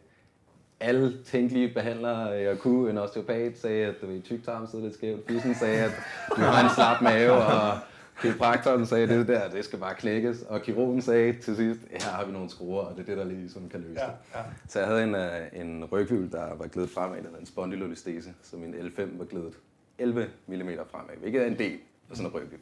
alle 0.83 1.23
tænkelige 1.25 1.73
behandlere, 1.73 2.27
jeg 2.27 2.59
kunne. 2.59 2.89
En 2.89 2.97
osteopat 2.97 3.59
sagde, 3.59 3.85
at 3.85 3.95
du 4.01 4.05
ved, 4.07 4.21
tyktarm 4.21 4.67
sidder 4.67 4.85
lidt 4.85 4.95
skævt. 4.95 5.27
Fissen 5.27 5.55
sagde, 5.55 5.83
at 5.83 5.91
du 6.35 6.41
har 6.41 6.63
en 6.63 6.69
slap 6.75 7.01
mave, 7.01 7.31
og 7.33 7.77
kiropraktoren 8.21 8.85
sagde, 8.85 9.03
at 9.03 9.09
det 9.09 9.27
der, 9.27 9.49
det 9.49 9.65
skal 9.65 9.79
bare 9.79 9.95
knækkes. 9.95 10.41
Og 10.41 10.61
kirurgen 10.61 11.01
sagde 11.01 11.33
til 11.33 11.55
sidst, 11.55 11.79
her 11.91 12.09
har 12.11 12.25
vi 12.25 12.31
nogle 12.31 12.49
skruer, 12.49 12.81
og 12.81 12.95
det 12.95 13.01
er 13.01 13.05
det, 13.05 13.17
der 13.17 13.23
lige 13.25 13.49
sådan 13.49 13.69
kan 13.69 13.79
løse 13.87 13.99
Ja, 14.01 14.05
det. 14.05 14.13
ja. 14.35 14.39
Så 14.67 14.79
jeg 14.79 14.87
havde 14.87 15.03
en, 15.03 15.15
øh, 15.15 15.41
en 15.53 15.85
ryghjul, 15.91 16.31
der 16.31 16.55
var 16.55 16.67
gledet 16.67 16.89
fremad, 16.89 17.17
der 17.17 17.39
en 17.39 17.45
spondylolistese, 17.45 18.33
så 18.43 18.57
min 18.57 18.73
L5 18.73 19.17
var 19.17 19.25
gledet 19.25 19.53
11 19.97 20.27
mm 20.47 20.55
fremad, 20.91 21.15
hvilket 21.21 21.41
er 21.41 21.45
en 21.45 21.57
del 21.59 21.77
af 22.11 22.17
sådan 22.17 22.31
en 22.31 22.35
rygge. 22.35 22.57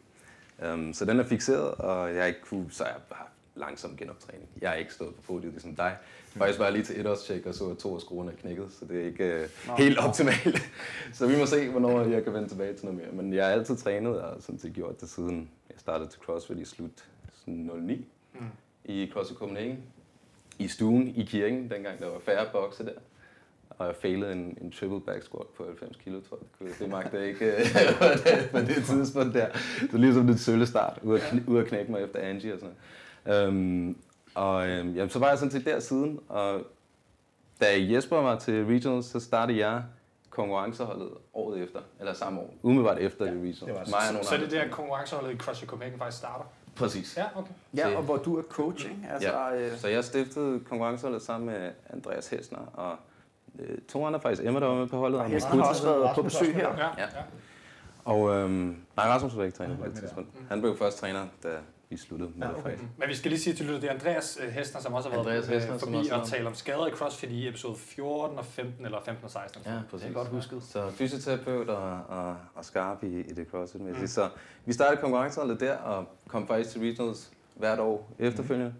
Um, 0.73 0.93
så 0.93 1.05
den 1.05 1.19
er 1.19 1.23
fixeret, 1.23 1.71
og 1.71 2.15
jeg 2.15 2.27
ikke 2.27 2.41
kunne, 2.41 2.65
så 2.71 2.83
jeg 2.83 2.93
har 3.11 3.27
langsom 3.55 3.97
genoptræning. 3.97 4.49
Jeg 4.61 4.69
har 4.69 4.75
ikke 4.77 4.93
stået 4.93 5.15
på 5.15 5.21
podiet 5.21 5.51
ligesom 5.51 5.75
dig. 5.75 5.95
Faktisk 6.37 6.59
var 6.59 6.65
jeg 6.65 6.73
lige 6.73 6.83
til 6.83 6.99
et 6.99 7.07
års 7.07 7.23
tjek 7.23 7.45
og 7.45 7.55
så, 7.55 7.69
at 7.69 7.77
to 7.77 7.95
af 7.95 8.01
skruerne 8.01 8.31
er 8.31 8.35
knækket, 8.35 8.67
så 8.79 8.85
det 8.85 9.01
er 9.01 9.05
ikke 9.05 9.47
uh, 9.69 9.77
helt 9.77 9.97
optimalt. 9.97 10.71
så 11.13 11.27
vi 11.27 11.37
må 11.37 11.45
se, 11.45 11.69
hvornår 11.69 12.01
jeg 12.01 12.23
kan 12.23 12.33
vende 12.33 12.49
tilbage 12.49 12.73
til 12.73 12.85
noget 12.85 13.01
mere. 13.01 13.11
Men 13.11 13.33
jeg 13.33 13.45
har 13.45 13.51
altid 13.51 13.77
trænet, 13.77 14.21
og 14.21 14.41
sådan 14.41 14.59
set 14.59 14.73
gjort 14.73 15.01
det 15.01 15.09
siden 15.09 15.49
jeg 15.69 15.79
startede 15.79 16.09
til 16.09 16.19
CrossFit 16.19 16.57
i 16.57 16.65
slut 16.65 17.05
sådan 17.45 17.71
09 17.81 18.05
mm. 18.33 18.45
i 18.85 19.09
CrossFit 19.13 19.37
Copenhagen. 19.37 19.77
I 20.59 20.67
stuen 20.67 21.07
i 21.07 21.23
kirken, 21.23 21.69
dengang 21.69 21.99
der 21.99 22.07
var 22.07 22.19
færre 22.19 22.45
bokse 22.51 22.85
der. 22.85 22.91
Og 23.69 23.87
jeg 23.87 23.95
failede 23.95 24.31
en, 24.31 24.57
en 24.61 24.71
triple 24.71 25.01
back 25.01 25.23
squat 25.23 25.47
på 25.57 25.63
90 25.63 25.97
kilo, 25.97 26.19
tror 26.29 26.39
jeg. 26.61 26.69
Det 26.79 26.89
magte 26.89 27.17
jeg 27.17 27.27
ikke 27.27 27.45
øh, 27.45 27.61
på, 28.51 28.57
det, 28.57 28.67
det 28.67 28.83
tidspunkt 28.85 29.33
der. 29.33 29.47
Det 29.81 29.93
var 29.93 29.99
ligesom 29.99 30.27
lidt 30.27 30.39
sølle 30.39 30.67
start, 30.67 30.99
ud 31.03 31.19
at, 31.19 31.33
ud 31.47 31.59
at 31.59 31.67
knække 31.67 31.91
mig 31.91 32.03
efter 32.03 32.19
Angie 32.19 32.53
og 32.53 32.59
sådan 32.59 32.75
noget. 33.25 33.47
Um, 33.47 33.97
og 34.35 34.67
øhm, 34.69 34.93
jamen, 34.95 35.09
så 35.09 35.19
var 35.19 35.27
jeg 35.29 35.37
sådan 35.37 35.51
set 35.51 35.65
der 35.65 35.79
siden, 35.79 36.19
og 36.29 36.61
da 37.61 37.65
Jesper 37.79 38.17
var 38.21 38.35
til 38.39 38.65
Regionals, 38.65 39.05
så 39.05 39.19
startede 39.19 39.67
jeg 39.67 39.83
konkurrenceholdet 40.29 41.09
året 41.33 41.61
efter, 41.63 41.79
eller 41.99 42.13
samme 42.13 42.39
år, 42.39 42.53
umiddelbart 42.61 42.97
efter 42.97 43.25
ja, 43.25 43.31
Regionals. 43.31 43.59
det 43.59 43.73
var 43.75 44.11
nogle 44.11 44.25
Så 44.25 44.35
er 44.35 44.39
det 44.39 44.51
der 44.51 44.67
konkurrenceholdet 44.69 45.33
i 45.33 45.37
CrossFit 45.37 45.69
Copenhagen 45.69 45.99
faktisk 45.99 46.17
starter? 46.17 46.45
Præcis. 46.75 47.17
Ja, 47.17 47.25
okay. 47.35 47.51
Ja, 47.77 47.97
og 47.97 48.03
hvor 48.03 48.17
du 48.17 48.37
er 48.37 48.41
coach, 48.43 48.85
ikke? 48.85 48.97
Altså, 49.13 49.29
Ja. 49.29 49.55
øh, 49.59 49.77
Så 49.77 49.87
jeg 49.87 50.03
stiftede 50.03 50.59
konkurrenceholdet 50.59 51.21
sammen 51.21 51.49
med 51.49 51.71
Andreas 51.89 52.27
Hesner, 52.29 52.59
og 52.73 52.95
øh, 53.59 53.77
to 53.89 54.05
andre 54.05 54.19
faktisk, 54.21 54.45
Emma, 54.45 54.59
der 54.59 54.65
var 54.67 54.75
med 54.75 54.87
på 54.87 54.97
holdet. 54.97 55.19
og 55.19 55.29
Markus. 55.29 55.43
har 55.43 55.61
også 55.63 55.85
været 55.85 56.15
på 56.15 56.21
besøg 56.21 56.55
her. 56.55 56.67
Ja, 56.77 56.85
Ja. 56.85 57.01
ja. 57.01 57.07
Og 58.05 58.29
øhm, 58.35 58.51
nej, 58.97 59.07
Rasmus 59.07 59.37
var 59.37 59.43
ikke 59.43 59.57
træner 59.57 59.75
på 59.77 59.83
Han 59.83 59.89
var 59.91 59.93
det 59.95 60.03
tidspunkt. 60.03 60.29
Han 60.49 60.61
blev 60.61 60.77
først 60.77 60.97
træner, 60.97 61.25
da 61.43 61.49
vi 61.91 61.97
sluttede 61.97 62.31
med 62.35 62.47
Ja, 62.47 62.47
det 62.47 62.59
okay. 62.59 62.69
faktisk. 62.69 62.89
Men 62.97 63.09
vi 63.09 63.15
skal 63.15 63.31
lige 63.31 63.39
sige 63.39 63.53
til 63.55 63.65
lytter, 63.65 63.79
det 63.79 63.89
er 63.89 63.93
Andreas 63.93 64.39
øh, 64.43 64.49
Hestner, 64.49 64.81
som 64.81 64.93
også 64.93 65.09
har 65.09 65.15
været 65.15 65.25
Andreas 65.25 65.47
øh, 65.47 65.53
Hestner, 65.53 65.77
som 65.77 65.93
forbi 65.93 65.97
også 65.97 66.15
og 66.15 66.27
tale 66.27 66.47
om 66.47 66.55
skader 66.55 66.87
i 66.87 66.91
CrossFit 66.91 67.31
i 67.31 67.47
episode 67.47 67.75
14 67.75 68.37
og 68.37 68.45
15 68.45 68.85
eller 68.85 69.01
15 69.05 69.25
og 69.25 69.31
16. 69.31 69.61
Ja, 69.65 69.79
præcis. 69.89 70.03
Det 70.03 70.09
er 70.09 70.13
godt 70.13 70.27
husket. 70.27 70.63
Så 70.63 70.91
fysioterapeut 70.91 71.69
og, 71.69 71.99
og, 72.07 72.37
og 72.55 72.65
skarp 72.65 73.03
i, 73.03 73.19
i 73.19 73.33
det 73.33 73.47
crossfit 73.47 73.81
mm. 73.81 74.07
Så 74.07 74.29
vi 74.65 74.73
startede 74.73 75.01
konkurrenceholdet 75.01 75.59
der, 75.59 75.77
og 75.77 76.05
kom 76.27 76.47
faktisk 76.47 76.69
til 76.69 76.81
regionals 76.81 77.31
hvert 77.55 77.79
år 77.79 78.11
efterfølgende. 78.19 78.73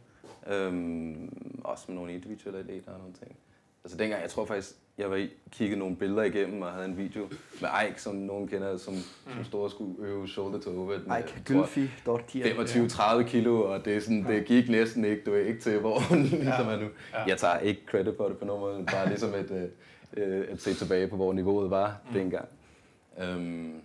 Mm. 0.48 0.53
Øhm, 0.53 1.62
også 1.63 1.86
med 1.88 1.96
nogle 1.96 2.13
individuelle 2.13 2.60
atleter 2.60 2.91
og 2.91 3.00
nogle 3.00 3.13
ting. 3.13 3.36
Altså 3.84 3.98
dengang, 3.98 4.22
jeg 4.22 4.30
tror 4.30 4.46
faktisk, 4.46 4.75
jeg 5.01 5.10
var 5.10 5.15
i, 5.15 5.29
kiggede 5.51 5.79
nogle 5.79 5.96
billeder 5.96 6.24
igennem 6.24 6.62
og 6.62 6.72
havde 6.72 6.86
en 6.86 6.98
video 6.98 7.22
med 7.62 7.70
Ike, 7.89 8.01
som 8.01 8.15
nogen 8.15 8.48
kender, 8.48 8.77
som, 8.77 8.93
som 9.34 9.43
store 9.43 9.70
skulle 9.70 9.93
øve 10.00 10.27
shoulder 10.27 10.60
to 10.60 10.77
overhead. 10.79 11.05
med, 11.05 11.17
Ike 11.20 11.27
tror, 11.46 11.62
Gylfi, 11.62 11.89
Dortier. 12.05 12.46
25-30 12.46 13.24
kilo, 13.24 13.72
og 13.74 13.86
det, 13.86 13.96
er 13.96 14.01
sådan, 14.01 14.24
det 14.27 14.46
gik 14.46 14.70
næsten 14.70 15.05
ikke, 15.05 15.24
du 15.25 15.34
er 15.34 15.39
ikke 15.39 15.60
til, 15.62 15.79
hvor 15.79 16.00
hun 16.10 16.22
ligesom 16.24 16.67
er 16.67 16.79
nu. 16.79 16.88
Ja. 17.13 17.24
Jeg 17.27 17.38
tager 17.38 17.60
ikke 17.60 17.81
credit 17.88 18.17
for 18.17 18.27
det 18.27 18.38
på 18.38 18.46
nogen 18.46 18.62
måde, 18.62 18.77
men 18.77 18.86
bare 18.86 19.08
ligesom 19.08 19.34
et, 19.34 19.72
øh, 20.17 20.39
øh, 20.39 20.46
at 20.50 20.62
se 20.62 20.74
tilbage 20.74 21.08
på, 21.08 21.15
hvor 21.15 21.34
niveauet 21.34 21.70
var 21.72 21.98
mm. 22.08 22.13
dengang. 22.13 22.46
Um, 23.17 23.81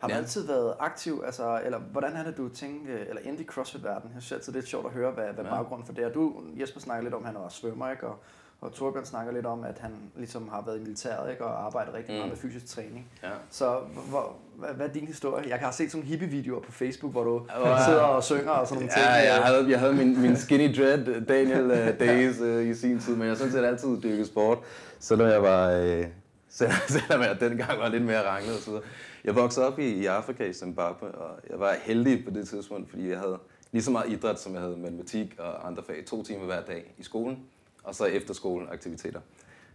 Har 0.00 0.08
man 0.08 0.10
Ja. 0.10 0.16
altid 0.16 0.46
været 0.46 0.74
aktiv, 0.78 1.22
altså, 1.26 1.60
eller 1.64 1.78
hvordan 1.78 2.12
er 2.16 2.24
det, 2.24 2.36
du 2.36 2.48
tænkte, 2.48 2.92
eller 3.08 3.22
endte 3.22 3.42
i 3.42 3.46
CrossFit-verdenen? 3.46 4.14
Jeg 4.14 4.22
synes 4.22 4.32
altid, 4.32 4.52
det 4.52 4.62
er 4.62 4.66
sjovt 4.66 4.86
at 4.86 4.92
høre, 4.92 5.10
hvad, 5.10 5.24
hvad 5.32 5.44
Ja. 5.44 5.50
baggrunden 5.50 5.86
for 5.86 5.92
det 5.92 6.04
er. 6.04 6.08
Du, 6.12 6.34
Jesper 6.60 6.80
snakker 6.80 7.02
lidt 7.02 7.14
om, 7.14 7.20
at 7.22 7.26
han 7.26 7.34
var 7.42 7.48
svømmer, 7.48 7.90
ikke? 7.90 8.06
Og, 8.06 8.18
og 8.60 8.72
Torbjørn 8.72 9.04
snakker 9.04 9.32
lidt 9.32 9.46
om, 9.46 9.64
at 9.64 9.78
han 9.78 9.90
ligesom 10.16 10.48
har 10.48 10.62
været 10.66 10.76
i 10.76 10.80
militæret, 10.80 11.30
ikke? 11.30 11.44
Og 11.44 11.64
arbejdet 11.66 11.94
rigtig 11.94 12.12
Mm. 12.14 12.16
meget 12.18 12.28
med 12.30 12.36
fysisk 12.36 12.66
træning. 12.66 13.06
ja. 13.22 13.28
Så 13.50 13.78
hvor, 14.10 14.36
hvad, 14.56 14.68
hvad 14.68 14.88
er 14.88 14.92
din 14.92 15.06
historie? 15.06 15.44
Jeg 15.48 15.58
har 15.58 15.70
set 15.70 15.90
sådan 15.90 16.06
hippie-videoer 16.06 16.60
på 16.60 16.72
Facebook, 16.72 17.12
hvor 17.12 17.24
du 17.24 17.46
Ja. 17.64 17.84
sidder 17.88 18.00
og 18.00 18.24
synger 18.24 18.50
og 18.50 18.66
sådan 18.66 18.82
nogle 18.82 18.92
ting. 18.94 19.04
Ja, 19.06 19.34
jeg 19.34 19.42
havde, 19.42 19.70
jeg 19.70 19.80
havde 19.80 19.94
min, 19.94 20.20
min 20.22 20.36
skinny 20.36 20.74
dread 20.76 21.20
Daniel 21.24 21.64
uh, 21.70 21.98
days 22.00 22.40
uh, 22.40 22.66
i 22.66 22.74
sin 22.74 22.98
tid, 23.00 23.12
men 23.12 23.22
jeg 23.22 23.30
har 23.30 23.36
sådan 23.36 23.52
set 23.52 23.64
altid 23.64 24.02
dyrket 24.02 24.26
sport, 24.26 24.58
selvom 25.00 25.28
jeg 25.28 25.42
var, 25.42 25.78
uh, 25.80 26.04
selvom 26.88 27.20
jeg 27.22 27.36
dengang 27.40 27.78
var 27.80 27.88
lidt 27.88 28.02
mere 28.04 28.28
ranglet 28.28 28.54
og 28.56 28.60
så 28.62 28.70
videre. 28.70 28.84
Jeg 29.24 29.34
voksede 29.36 29.66
op 29.66 29.78
i, 29.78 29.88
i 29.88 30.06
Afrika 30.06 30.44
i 30.44 30.52
Zimbabwe, 30.52 31.08
og 31.08 31.30
jeg 31.50 31.60
var 31.60 31.74
heldig 31.82 32.24
på 32.24 32.30
det 32.30 32.48
tidspunkt, 32.48 32.90
fordi 32.90 33.08
jeg 33.10 33.18
havde 33.18 33.38
lige 33.72 33.82
så 33.82 33.90
meget 33.90 34.12
idræt, 34.12 34.40
som 34.40 34.52
jeg 34.54 34.60
havde 34.62 34.76
matematik 34.76 35.34
og 35.38 35.66
andre 35.66 35.82
fag. 35.86 36.04
To 36.06 36.22
timer 36.22 36.44
hver 36.44 36.60
dag 36.62 36.94
i 36.98 37.02
skolen, 37.02 37.38
og 37.86 37.94
så 37.94 38.04
efter 38.04 38.34
skolen 38.34 38.68
aktiviteter. 38.72 39.20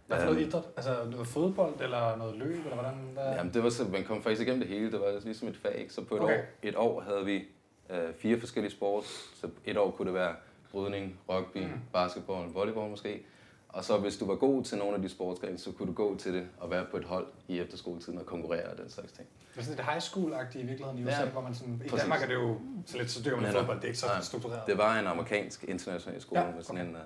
Hvad 0.06 0.18
for 0.18 0.24
noget 0.24 0.38
Øhm, 0.38 0.48
idræt? 0.48 0.62
Altså 0.76 0.96
noget 1.10 1.26
fodbold 1.26 1.74
eller 1.80 2.16
noget 2.16 2.36
løb, 2.36 2.58
eller 2.64 2.74
hvordan? 2.74 2.94
Hvad? 3.12 3.24
Jamen, 3.24 3.54
det 3.54 3.62
var 3.62 3.70
så, 3.70 3.84
man 3.84 4.04
kom 4.04 4.22
faktisk 4.22 4.42
igennem 4.42 4.60
det 4.60 4.68
hele. 4.68 4.92
Det 4.92 5.00
var 5.00 5.20
ligesom 5.24 5.48
et 5.48 5.56
fag. 5.56 5.74
ikke? 5.78 5.92
Så 5.94 6.02
på 6.04 6.16
et, 6.16 6.20
Okay. 6.22 6.38
år, 6.38 6.44
et 6.62 6.76
år 6.76 7.00
havde 7.00 7.24
vi 7.24 7.44
øh, 7.90 8.14
fire 8.18 8.40
forskellige 8.40 8.72
sport. 8.72 9.04
Så 9.34 9.48
et 9.64 9.76
år 9.76 9.90
kunne 9.90 10.06
det 10.06 10.14
være 10.14 10.34
brydning, 10.72 11.18
rugby, 11.28 11.58
mm. 11.58 11.70
basketball, 11.92 12.48
volleyball 12.52 12.90
måske. 12.90 13.22
Og 13.68 13.84
så 13.84 13.98
hvis 13.98 14.16
du 14.16 14.26
var 14.26 14.34
god 14.34 14.64
til 14.64 14.78
nogle 14.78 14.94
af 14.96 15.02
de 15.02 15.08
sportsgrene, 15.08 15.58
så 15.58 15.72
kunne 15.72 15.86
du 15.88 15.92
gå 15.92 16.16
til 16.16 16.34
det 16.34 16.46
og 16.60 16.70
være 16.70 16.84
på 16.90 16.96
et 16.96 17.04
hold 17.04 17.26
i 17.48 17.58
efterskoletiden 17.60 18.18
og 18.18 18.26
konkurrere 18.26 18.64
og 18.66 18.78
den 18.78 18.90
slags 18.90 19.12
ting. 19.12 19.28
Det 19.54 19.58
er 19.60 19.62
sådan 19.64 19.76
lidt 19.76 19.86
high 19.88 20.00
school-agtigt 20.02 20.58
i 20.58 20.66
virkeligheden 20.66 20.98
i 20.98 21.02
Ja. 21.02 21.08
USA, 21.08 21.24
hvor 21.30 21.40
man 21.40 21.54
sådan, 21.54 21.74
i 21.84 21.88
Præcis. 21.88 22.00
Danmark 22.02 22.22
er 22.22 22.26
det 22.26 22.34
jo 22.34 22.56
så 22.86 22.96
lidt 22.98 23.10
så 23.10 23.22
dyr 23.24 23.36
med 23.36 23.44
Ja, 23.52 23.58
fodbold, 23.60 23.76
det 23.76 23.84
er 23.84 23.88
ikke 23.88 23.98
så 23.98 24.06
struktureret. 24.22 24.62
Det 24.66 24.78
var 24.78 24.98
en 24.98 25.06
amerikansk 25.06 25.64
international 25.64 26.20
skole 26.20 26.40
Ja, 26.40 26.46
ja, 26.48 26.54
med 26.54 26.62
sådan 26.62 26.86
en 26.86 26.94
uh, 26.94 27.00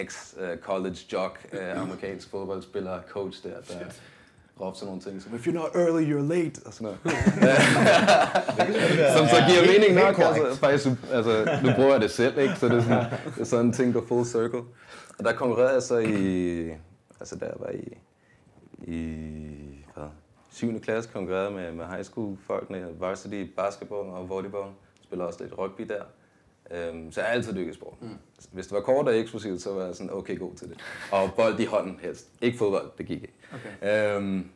ex-college 0.00 0.98
jock, 1.12 1.46
uh, 1.52 1.80
amerikansk 1.82 2.30
fodboldspiller, 2.30 3.00
coach 3.08 3.42
der, 3.42 3.50
der 3.68 3.84
råbte 4.60 4.78
sådan 4.78 4.86
nogle 4.86 5.02
ting 5.02 5.22
som, 5.22 5.34
if 5.34 5.46
you're 5.46 5.52
not 5.52 5.70
early, 5.74 6.12
you're 6.12 6.34
late, 6.34 6.60
og 6.66 6.74
sådan 6.74 6.84
noget. 6.84 6.98
Som 9.16 9.26
så 9.28 9.36
giver 9.48 9.66
mening 9.72 9.94
nok, 9.94 10.18
altså, 10.18 10.60
faktisk, 10.60 10.86
altså, 11.12 11.58
nu 11.62 11.72
bruger 11.74 11.92
jeg 11.92 12.00
det 12.00 12.10
selv, 12.10 12.38
ikke? 12.38 12.54
så 12.56 12.68
det 12.68 12.76
er 12.76 12.82
sådan, 12.82 13.04
det 13.34 13.40
er 13.40 13.44
sådan 13.44 13.66
en 13.66 13.72
ting 13.72 13.94
går 13.94 14.04
full 14.08 14.26
circle. 14.26 14.62
Og 15.18 15.24
der 15.24 15.32
konkurrerede 15.32 15.72
jeg 15.72 15.82
så 15.82 15.98
i, 15.98 16.70
altså 17.20 17.36
der 17.36 17.50
var 17.56 17.70
i, 17.70 17.98
i 18.78 19.16
hvad, 19.94 20.08
7. 20.50 20.80
klasse 20.80 21.10
konkurrerede 21.12 21.50
med, 21.50 21.72
med 21.72 21.84
high 21.86 22.04
school 22.04 22.36
folkene, 22.46 22.86
varsity 22.98 23.44
basketball 23.56 24.08
og 24.08 24.28
volleyball, 24.28 24.70
spiller 25.02 25.24
også 25.24 25.42
lidt 25.42 25.58
rugby 25.58 25.82
der. 25.82 26.02
Øhm, 26.70 27.12
så 27.12 27.20
jeg 27.20 27.28
har 27.28 27.34
altid 27.34 27.54
dykket 27.54 27.74
sport. 27.74 27.94
Mm. 28.02 28.08
Hvis 28.52 28.66
det 28.66 28.74
var 28.74 28.80
kort 28.80 29.08
og 29.08 29.18
eksplosivt, 29.18 29.62
så 29.62 29.72
var 29.72 29.84
jeg 29.84 29.94
sådan 29.94 30.12
okay 30.12 30.38
god 30.38 30.54
til 30.54 30.68
det. 30.68 30.76
Og 31.12 31.30
bold 31.36 31.60
i 31.60 31.64
hånden 31.64 31.98
helst. 32.02 32.28
Ikke 32.40 32.58
fodbold, 32.58 32.90
det 32.98 33.06
gik 33.06 33.22
ikke. 33.22 33.34
Okay. 33.82 34.16
Øhm, 34.16 34.48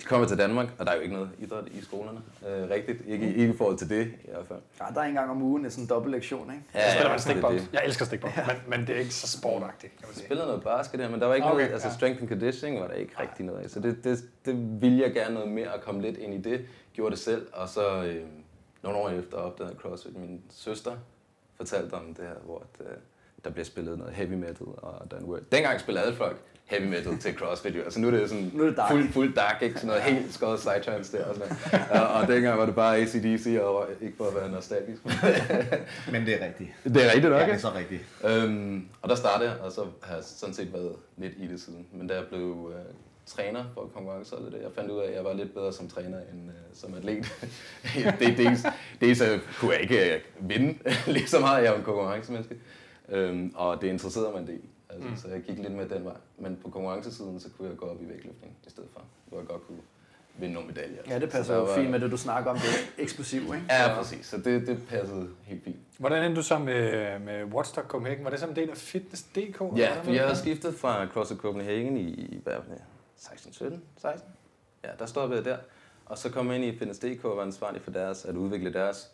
de 0.00 0.04
kommer 0.04 0.26
til 0.26 0.38
Danmark, 0.38 0.66
og 0.78 0.86
der 0.86 0.92
er 0.92 0.96
jo 0.96 1.02
ikke 1.02 1.14
noget 1.14 1.30
idræt 1.38 1.64
i 1.72 1.80
skolerne. 1.80 2.20
Øh, 2.48 2.70
rigtigt. 2.70 3.02
Ikke, 3.06 3.28
ikke 3.34 3.54
i 3.54 3.56
forhold 3.56 3.78
til 3.78 3.88
det 3.88 4.06
i 4.24 4.30
hvert 4.30 4.46
fald. 4.46 4.58
Ja, 4.80 4.86
der 4.94 5.00
er 5.00 5.04
en 5.04 5.14
gang 5.14 5.30
om 5.30 5.42
ugen 5.42 5.64
en 5.64 5.70
sådan 5.70 5.86
dobbelt 5.86 6.14
lektion, 6.14 6.50
ikke? 6.50 6.62
Så 6.72 6.90
spiller 6.92 7.08
man 7.10 7.18
stikbold. 7.18 7.54
det. 7.54 7.68
Jeg 7.72 7.82
elsker 7.84 8.04
stikbold, 8.04 8.32
men, 8.46 8.56
men 8.78 8.86
det 8.86 8.96
er 8.96 9.00
ikke 9.00 9.14
så 9.14 9.38
sportagtigt, 9.38 9.92
kan 9.92 10.00
man 10.02 10.08
Jeg 10.08 10.14
sige. 10.16 10.24
spillede 10.26 10.46
noget 10.46 10.62
basket 10.62 11.00
her, 11.00 11.10
men 11.10 11.20
der 11.20 11.26
var 11.26 11.34
ikke 11.34 11.46
Okay, 11.46 11.56
noget, 11.58 11.72
altså 11.72 11.88
ja. 11.88 11.94
strength 11.94 12.20
and 12.22 12.28
conditioning 12.28 12.80
var 12.80 12.86
der 12.86 12.94
ikke 12.94 13.12
rigtig 13.20 13.46
noget 13.46 13.60
af. 13.60 13.70
Så 13.70 13.80
det, 13.80 14.04
det, 14.04 14.18
det 14.44 14.82
ville 14.82 15.02
jeg 15.02 15.12
gerne 15.12 15.34
noget 15.34 15.50
mere 15.50 15.74
at 15.74 15.80
komme 15.80 16.02
lidt 16.02 16.16
ind 16.18 16.34
i 16.34 16.50
det. 16.50 16.64
Gjorde 16.92 17.10
det 17.10 17.18
selv, 17.18 17.46
og 17.52 17.68
så 17.68 18.02
øh, 18.04 18.22
nogle 18.82 18.98
år 18.98 19.08
efter 19.10 19.36
opdagede 19.36 19.72
jeg 19.74 19.80
CrossFit. 19.80 20.16
Min 20.16 20.40
søster 20.50 20.92
fortalte 21.60 21.94
om 21.94 22.14
det 22.14 22.24
her, 22.24 22.34
hvor 22.44 22.58
at, 22.58 22.86
øh, 22.86 22.92
der 23.44 23.50
bliver 23.50 23.64
spillet 23.64 23.98
noget 23.98 24.12
heavy 24.14 24.32
metal 24.34 24.66
og 24.76 25.10
Dan 25.10 25.24
Word. 25.24 25.40
Dengang 25.52 25.80
spillede 25.80 26.04
alle 26.06 26.16
folk 26.16 26.36
heavy 26.64 26.84
metal 26.86 27.18
til 27.18 27.34
CrossFit, 27.34 27.76
jo. 27.76 27.82
Altså 27.82 28.00
nu 28.00 28.06
er 28.06 28.10
det 28.10 28.28
sådan 28.28 28.50
Nu 28.54 28.62
er 28.62 28.66
det 28.68 28.76
dark. 28.76 28.90
fuld, 28.90 29.08
fuld 29.12 29.34
dark, 29.34 29.62
ikke? 29.62 29.74
Sådan 29.74 29.86
noget 29.86 30.02
helt 30.02 30.34
skåret 30.34 30.58
psytrance 30.58 31.16
der 31.18 31.24
og 31.24 31.34
sådan 31.34 31.56
og, 32.00 32.08
og 32.08 32.28
dengang 32.28 32.58
var 32.58 32.66
det 32.66 32.74
bare 32.74 32.96
ACDC, 32.96 33.58
og 33.62 33.86
ikke 34.00 34.16
for 34.16 34.24
at 34.24 34.34
være 34.34 34.50
nostalgisk. 34.50 35.02
Men 36.12 36.26
det 36.26 36.42
er 36.42 36.46
rigtigt. 36.46 36.70
det 36.84 36.96
er 36.96 37.06
rigtigt 37.06 37.30
nok, 37.30 37.40
Ja, 37.40 37.46
det 37.46 37.54
er 37.54 37.58
så 37.58 37.72
rigtigt. 37.74 38.02
Øhm, 38.24 38.88
og 39.02 39.08
der 39.08 39.14
startede 39.14 39.50
jeg, 39.50 39.60
og 39.60 39.72
så 39.72 39.86
har 40.02 40.14
jeg 40.14 40.24
sådan 40.24 40.54
set 40.54 40.72
været 40.72 40.92
lidt 41.16 41.32
i 41.38 41.46
det 41.46 41.60
siden. 41.60 41.86
Men 41.92 42.06
da 42.06 42.14
jeg 42.14 42.24
blev 42.26 42.72
øh, 42.74 42.94
træner 43.26 43.64
for 43.74 43.90
konkurrenceholdet, 43.94 44.52
der, 44.52 44.58
jeg 44.58 44.70
fandt 44.74 44.90
ud 44.90 44.98
af, 45.00 45.08
at 45.08 45.14
jeg 45.14 45.24
var 45.24 45.32
lidt 45.32 45.54
bedre 45.54 45.72
som 45.72 45.88
træner 45.88 46.18
end 46.32 46.48
øh, 46.48 46.54
som 46.72 46.94
atlet. 46.94 47.26
det, 48.20 48.38
dels, 48.38 48.60
dels 49.00 49.20
øh, 49.20 49.40
kunne 49.58 49.72
jeg 49.72 49.80
ikke 49.80 50.14
øh, 50.14 50.20
vinde 50.40 50.78
lige 51.14 51.26
så 51.26 51.40
meget, 51.40 51.64
jeg 51.64 51.72
er 51.72 51.76
en 51.78 51.82
konkurrencemenneske. 51.84 52.56
Øhm, 53.08 53.52
og 53.56 53.80
det 53.82 53.88
interesserede 53.88 54.30
mig 54.32 54.40
en 54.40 54.46
del. 54.46 54.60
Altså, 54.90 55.08
mm. 55.08 55.16
Så 55.16 55.28
jeg 55.28 55.40
gik 55.40 55.58
lidt 55.58 55.72
med 55.72 55.88
den 55.88 56.04
vej. 56.04 56.14
Men 56.38 56.58
på 56.62 56.70
konkurrencesiden, 56.70 57.40
så 57.40 57.48
kunne 57.56 57.68
jeg 57.68 57.76
gå 57.76 57.86
op 57.86 58.02
i 58.02 58.08
vægtløftning 58.08 58.56
i 58.66 58.70
stedet 58.70 58.88
for. 58.92 59.02
Hvor 59.28 59.38
jeg 59.38 59.46
godt 59.46 59.66
kunne 59.66 59.78
vinde 60.38 60.54
nogle 60.54 60.68
medaljer. 60.68 61.02
Ja, 61.08 61.18
det 61.18 61.30
passer 61.30 61.54
jo 61.56 61.64
var- 61.64 61.74
fint 61.76 61.90
med 61.90 62.00
det, 62.00 62.10
du 62.10 62.16
snakker 62.16 62.50
om. 62.50 62.56
Det 62.56 62.64
er 62.98 63.02
eksplosiv, 63.02 63.40
ikke? 63.40 63.62
Ja, 63.70 63.88
Så- 63.88 63.94
præcis. 63.94 64.26
Så 64.26 64.36
det, 64.36 64.66
det 64.66 64.78
passede 64.88 65.28
helt 65.44 65.64
fint. 65.64 65.76
Hvordan 65.98 66.22
endte 66.24 66.36
du 66.36 66.42
så 66.42 66.58
med, 66.58 67.18
med 67.18 67.44
Watchdog 67.44 67.84
Copenhagen? 67.88 68.24
Var 68.24 68.30
det 68.30 68.40
så 68.40 68.46
en 68.46 68.56
del 68.56 68.70
af 68.70 68.76
Fitness.dk? 68.76 69.34
eller 69.60 69.70
Ja, 69.76 70.00
for 70.02 70.10
jeg 70.12 70.26
har 70.26 70.34
skiftet 70.34 70.74
fra 70.74 71.06
CrossFit 71.06 71.38
Copenhagen 71.38 71.96
i, 71.96 72.40
hvad 72.44 72.52
16, 73.20 73.52
17, 73.52 73.82
16? 73.96 74.30
Ja, 74.84 74.90
der 74.98 75.06
stoppede 75.06 75.38
jeg 75.38 75.44
der. 75.44 75.58
Og 76.06 76.18
så 76.18 76.30
kom 76.30 76.46
jeg 76.46 76.56
ind 76.56 76.64
i 76.64 76.78
Fitness.dk 76.78 77.24
og 77.24 77.36
var 77.36 77.42
ansvarlig 77.42 77.82
for 77.82 77.90
deres, 77.90 78.24
at 78.24 78.36
udvikle 78.36 78.72
deres 78.72 79.10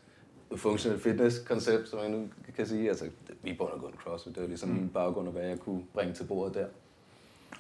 functional 0.56 1.00
fitness-koncept, 1.00 1.88
som 1.88 1.98
jeg 1.98 2.08
nu 2.08 2.28
kan 2.56 2.66
sige. 2.66 2.88
Altså, 2.88 3.10
vi 3.42 3.54
bund 3.54 3.70
og 3.70 3.80
grund 3.80 3.94
CrossFit, 3.94 4.34
det 4.34 4.42
var 4.42 4.48
ligesom 4.48 4.68
min 4.68 4.88
baggrund 4.88 5.26
og 5.26 5.32
hvad 5.32 5.44
jeg 5.44 5.58
kunne 5.58 5.84
bringe 5.94 6.14
til 6.14 6.25
bordet 6.25 6.54
der. 6.54 6.66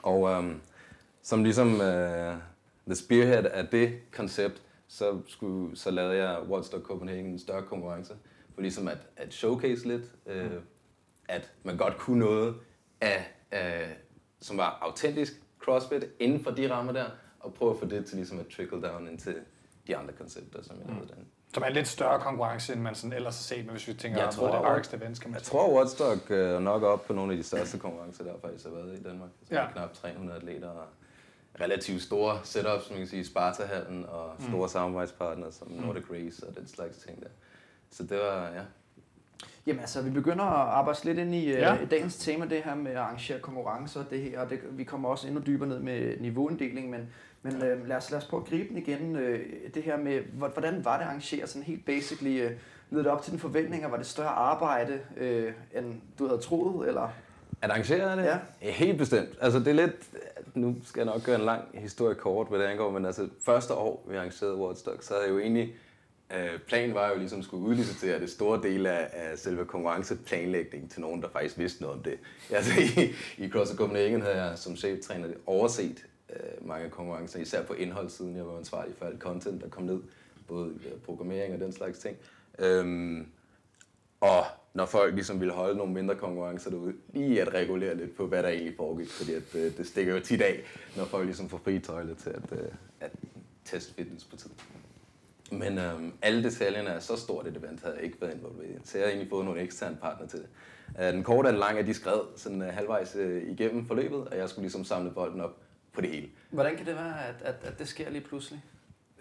Og 0.02 0.30
øhm, 0.30 0.60
som 1.22 1.42
ligesom 1.44 1.80
øh, 1.80 2.34
the 2.86 2.94
spearhead 2.94 3.44
af 3.44 3.66
det 3.66 4.12
koncept, 4.12 4.62
så, 4.88 5.20
skulle, 5.26 5.76
så 5.76 5.90
lavede 5.90 6.16
jeg 6.16 6.42
Woodstock 6.42 6.84
Copenhagen 6.84 7.26
en 7.26 7.38
større 7.38 7.62
konkurrence, 7.62 8.14
for 8.54 8.60
ligesom 8.60 8.88
at, 8.88 8.98
at 9.16 9.34
showcase 9.34 9.88
lidt, 9.88 10.04
øh, 10.26 10.60
at 11.28 11.52
man 11.62 11.76
godt 11.76 11.98
kunne 11.98 12.18
noget, 12.18 12.54
af, 13.00 13.24
af, 13.50 13.96
som 14.40 14.56
var 14.56 14.78
autentisk 14.82 15.32
CrossFit 15.66 16.04
inden 16.20 16.44
for 16.44 16.50
de 16.50 16.70
rammer 16.70 16.92
der, 16.92 17.04
og 17.40 17.54
prøve 17.54 17.70
at 17.72 17.78
få 17.78 17.86
det 17.86 18.06
til 18.06 18.16
ligesom 18.16 18.40
at 18.40 18.46
trickle 18.56 18.82
down 18.82 19.08
ind 19.08 19.18
til 19.18 19.34
de 19.86 19.96
andre 19.96 20.12
koncepter, 20.12 20.62
som 20.62 20.76
jeg 20.80 20.86
lavede 20.94 21.08
den. 21.08 21.26
Som 21.54 21.62
er 21.62 21.66
en 21.66 21.72
lidt 21.72 21.88
større 21.88 22.20
konkurrence, 22.20 22.72
end 22.72 22.80
man 22.82 22.94
sådan 22.94 23.12
ellers 23.12 23.36
har 23.36 23.42
set, 23.56 23.64
men 23.64 23.70
hvis 23.70 23.88
vi 23.88 23.94
tænker, 23.94 24.22
Jeg 24.22 24.32
tror, 24.32 24.46
det 24.46 24.80
RX 24.80 24.94
events, 24.94 25.20
kan 25.20 25.30
man 25.30 25.38
Jeg 25.38 25.46
sige. 25.46 25.52
tror, 25.58 25.74
Woodstock 25.74 26.30
øh, 26.30 26.50
er 26.54 26.58
nok 26.58 26.82
op 26.82 27.04
på 27.06 27.12
nogle 27.12 27.32
af 27.32 27.36
de 27.36 27.42
største 27.42 27.78
konkurrencer, 27.78 28.24
der 28.24 28.32
faktisk 28.40 28.64
har 28.64 28.72
været 28.72 28.98
i 28.98 29.02
Danmark. 29.02 29.30
Så 29.48 29.54
Ja. 29.54 29.66
knap 29.72 29.92
300 29.92 30.38
atleter 30.38 30.68
og 30.68 30.84
relativt 31.60 32.02
store 32.02 32.40
setups, 32.44 32.90
man 32.90 32.98
kan 32.98 33.08
sige, 33.08 33.24
Sparta-hallen 33.24 34.04
og 34.08 34.32
store 34.48 34.62
mm. 34.62 34.68
samarbejdspartnere 34.68 35.52
som 35.52 35.68
Nordic 35.70 36.04
Race 36.12 36.46
og 36.46 36.56
den 36.56 36.66
slags 36.68 36.96
ting 36.98 37.22
der. 37.22 37.28
Så 37.90 38.02
det 38.02 38.18
var, 38.18 38.48
ja. 38.48 38.62
Jamen 39.66 39.80
altså, 39.80 40.02
vi 40.02 40.10
begynder 40.10 40.44
at 40.44 40.68
arbejde 40.68 41.04
lidt 41.04 41.18
ind 41.18 41.34
i 41.34 41.48
Ja. 41.50 41.74
ja. 41.74 41.84
dagens 41.90 42.16
tema, 42.16 42.44
det 42.46 42.62
her 42.62 42.74
med 42.74 42.90
at 42.90 42.96
arrangere 42.96 43.38
konkurrencer, 43.38 44.04
det 44.10 44.20
her, 44.20 44.40
og 44.40 44.50
det, 44.50 44.58
vi 44.70 44.84
kommer 44.84 45.08
også 45.08 45.26
endnu 45.28 45.42
dybere 45.46 45.68
ned 45.68 45.78
med 45.78 46.16
niveauinddeling, 46.20 46.90
men, 46.90 47.00
men 47.42 47.62
øh, 47.62 47.88
lad, 47.88 47.96
os, 47.96 48.10
lad 48.10 48.18
os 48.18 48.24
prøve 48.24 48.42
at 48.42 48.48
gribe 48.48 48.68
den 48.68 48.76
igen, 48.78 49.16
øh, 49.16 49.40
det 49.74 49.82
her 49.82 49.96
med, 49.96 50.20
hvor- 50.32 50.48
hvordan 50.48 50.84
var 50.84 50.94
det 50.96 51.02
at 51.02 51.08
arrangere 51.08 51.46
sådan 51.46 51.62
helt 51.62 51.84
basically, 51.86 52.40
øh, 52.42 52.50
led 52.90 52.98
det 52.98 53.06
op 53.06 53.22
til 53.22 53.30
dine 53.32 53.40
forventninger, 53.40 53.88
var 53.88 53.96
det 53.96 54.06
større 54.06 54.28
arbejde, 54.28 55.00
øh, 55.16 55.52
end 55.76 55.94
du 56.18 56.26
havde 56.26 56.40
troet, 56.40 56.88
eller? 56.88 57.08
At 57.62 57.70
arrangere 57.70 58.16
det? 58.16 58.22
Ja. 58.24 58.38
ja. 58.62 58.70
Helt 58.70 58.98
bestemt. 58.98 59.28
Altså 59.40 59.58
det 59.58 59.68
er 59.68 59.72
lidt, 59.72 59.92
nu 60.54 60.76
skal 60.84 61.00
jeg 61.00 61.06
nok 61.14 61.22
gøre 61.24 61.36
en 61.38 61.44
lang 61.44 61.62
historie 61.74 62.14
kort, 62.14 62.48
hvad 62.48 62.58
det 62.58 62.64
angår, 62.64 62.90
men 62.90 63.06
altså 63.06 63.28
første 63.44 63.74
år, 63.74 64.06
vi 64.10 64.16
arrangerede 64.16 64.56
Woodstock, 64.56 65.02
så 65.02 65.14
havde 65.14 65.24
jeg 65.26 65.32
jo 65.34 65.38
egentlig, 65.38 65.74
øh, 66.34 66.60
planen 66.66 66.94
var 66.94 67.08
jo 67.10 67.18
ligesom 67.18 67.38
at 67.38 67.44
skulle 67.44 67.66
udlicitere 67.66 68.20
det 68.20 68.30
store 68.30 68.62
del 68.62 68.86
af, 68.86 69.08
af 69.12 69.38
selve 69.38 69.64
konkurrenceplanlægningen 69.64 70.88
til 70.88 71.00
nogen, 71.00 71.22
der 71.22 71.28
faktisk 71.28 71.58
vidste 71.58 71.82
noget 71.82 71.96
om 71.96 72.02
det. 72.02 72.18
Altså 72.56 72.72
i, 72.80 73.14
i 73.44 73.50
CrossFit 73.50 73.78
Copenhagen 73.78 74.22
havde 74.22 74.42
jeg 74.44 74.58
som 74.58 74.76
cheftræner 74.76 75.28
overset 75.46 76.06
øh, 76.30 76.68
mange 76.68 76.90
konkurrencer, 76.90 77.40
især 77.40 77.62
på 77.62 77.72
indholdssiden. 77.72 78.36
Jeg 78.36 78.46
var 78.46 78.58
ansvarlig 78.58 78.94
for 78.98 79.06
alt 79.06 79.20
content, 79.20 79.62
der 79.62 79.68
kom 79.68 79.82
ned, 79.82 80.00
både 80.48 80.70
øh, 80.86 80.92
programmering 81.04 81.54
og 81.54 81.60
den 81.60 81.72
slags 81.72 81.98
ting. 81.98 82.16
Øhm, 82.58 83.26
og 84.20 84.44
når 84.74 84.86
folk 84.86 85.14
ligesom 85.14 85.40
ville 85.40 85.54
holde 85.54 85.78
nogle 85.78 85.92
mindre 85.92 86.14
konkurrencer 86.14 86.70
derude, 86.70 86.94
lige 87.12 87.42
at 87.42 87.54
regulere 87.54 87.96
lidt 87.96 88.16
på, 88.16 88.26
hvad 88.26 88.42
der 88.42 88.48
egentlig 88.48 88.76
foregik, 88.76 89.08
fordi 89.10 89.34
at, 89.34 89.54
øh, 89.54 89.76
det 89.76 89.86
stikker 89.86 90.14
jo 90.14 90.20
tit 90.20 90.40
af, 90.40 90.62
når 90.96 91.04
folk 91.04 91.24
ligesom 91.24 91.48
får 91.48 91.60
fri 91.64 91.78
tøjle 91.78 92.14
til 92.14 92.30
at, 92.30 92.52
øh, 92.52 92.68
at 93.00 93.10
teste 93.64 93.94
fitness 93.94 94.24
på 94.24 94.36
tid. 94.36 94.50
Men 95.52 95.78
øhm, 95.78 96.12
alle 96.22 96.42
detaljerne 96.44 96.88
er 96.90 96.98
så 96.98 97.16
stort 97.16 97.46
et 97.46 97.56
event, 97.56 97.82
havde 97.84 97.96
ikke 98.02 98.16
været 98.20 98.34
involveret 98.34 98.70
i. 98.70 98.72
Så 98.84 98.98
jeg 98.98 99.06
har 99.06 99.10
egentlig 99.10 99.30
fået 99.30 99.44
nogle 99.44 99.60
eksterne 99.60 99.96
partner 100.02 100.26
til 100.26 100.38
det. 100.38 100.46
Øh, 101.00 101.12
den 101.12 101.22
korte 101.22 101.46
og 101.46 101.52
den 101.52 101.60
lange 101.60 101.80
er, 101.80 101.84
de 101.84 101.94
skrev 101.94 102.26
sådan 102.36 102.62
øh, 102.62 102.68
halvvejs 102.68 103.16
øh, 103.16 103.42
igennem 103.52 103.86
forløbet, 103.86 104.18
og 104.28 104.36
jeg 104.38 104.48
skulle 104.48 104.62
ligesom 104.62 104.84
samle 104.84 105.10
bolden 105.10 105.40
op 105.40 105.56
på 105.92 106.00
det 106.00 106.10
hele. 106.10 106.28
Hvordan 106.50 106.76
kan 106.76 106.86
det 106.86 106.94
være, 106.94 107.26
at, 107.28 107.34
at, 107.44 107.54
at 107.64 107.78
det 107.78 107.88
sker 107.88 108.10
lige 108.10 108.24
pludselig? 108.28 108.64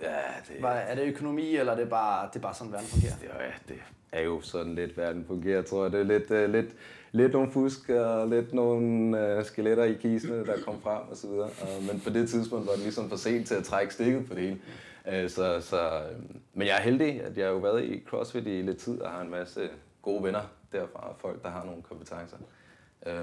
Ja, 0.01 0.07
det, 0.47 0.61
Var, 0.61 0.69
er 0.71 0.95
det 0.95 1.03
økonomi, 1.03 1.55
eller 1.55 1.71
er 1.73 1.77
det 1.77 1.89
bare, 1.89 2.29
det 2.33 2.35
er 2.35 2.41
bare 2.43 2.53
sådan, 2.53 2.73
verden 2.73 2.87
fungerer? 2.87 3.13
det, 3.21 3.29
er- 3.29 3.43
ja, 3.43 3.51
det 3.67 3.77
er 4.11 4.21
jo 4.21 4.41
sådan 4.41 4.75
lidt, 4.75 4.97
verden 4.97 5.25
fungerer, 5.27 5.61
tror 5.61 5.83
jeg. 5.83 5.91
Det 5.91 5.99
er 5.99 6.03
lidt, 6.03 6.31
uh, 6.31 6.53
lidt, 6.53 6.75
lidt 7.11 7.31
nogle 7.33 7.51
fusk 7.51 7.89
og 7.89 8.27
lidt 8.27 8.53
nogle 8.53 9.37
uh, 9.37 9.45
skeletter 9.45 9.83
i 9.83 9.93
kisene, 9.93 10.45
der 10.45 10.53
kom 10.65 10.81
frem 10.81 11.01
og 11.09 11.17
så 11.17 11.27
videre. 11.27 11.49
Uh, 11.61 11.87
men 11.87 11.99
på 11.99 12.09
det 12.09 12.29
tidspunkt 12.29 12.67
var 12.67 12.73
det 12.73 12.81
ligesom 12.81 13.09
for 13.09 13.15
sent 13.15 13.47
til 13.47 13.55
at 13.55 13.63
trække 13.63 13.93
stikket 13.93 14.27
på 14.27 14.33
det 14.33 14.41
hele. 14.43 14.59
Uh, 15.07 15.29
så, 15.29 15.61
så, 15.61 16.01
uh, 16.01 16.35
men 16.53 16.67
jeg 16.67 16.77
er 16.77 16.81
heldig, 16.81 17.21
at 17.21 17.37
jeg 17.37 17.45
har 17.45 17.53
jo 17.53 17.59
været 17.59 17.83
i 17.83 18.03
CrossFit 18.07 18.47
i 18.47 18.61
lidt 18.61 18.77
tid 18.77 19.01
og 19.01 19.11
har 19.11 19.21
en 19.21 19.29
masse 19.29 19.69
gode 20.01 20.23
venner 20.23 20.41
derfra, 20.71 21.13
folk, 21.17 21.43
der 21.43 21.49
har 21.49 21.65
nogle 21.65 21.81
kompetencer. 21.81 22.37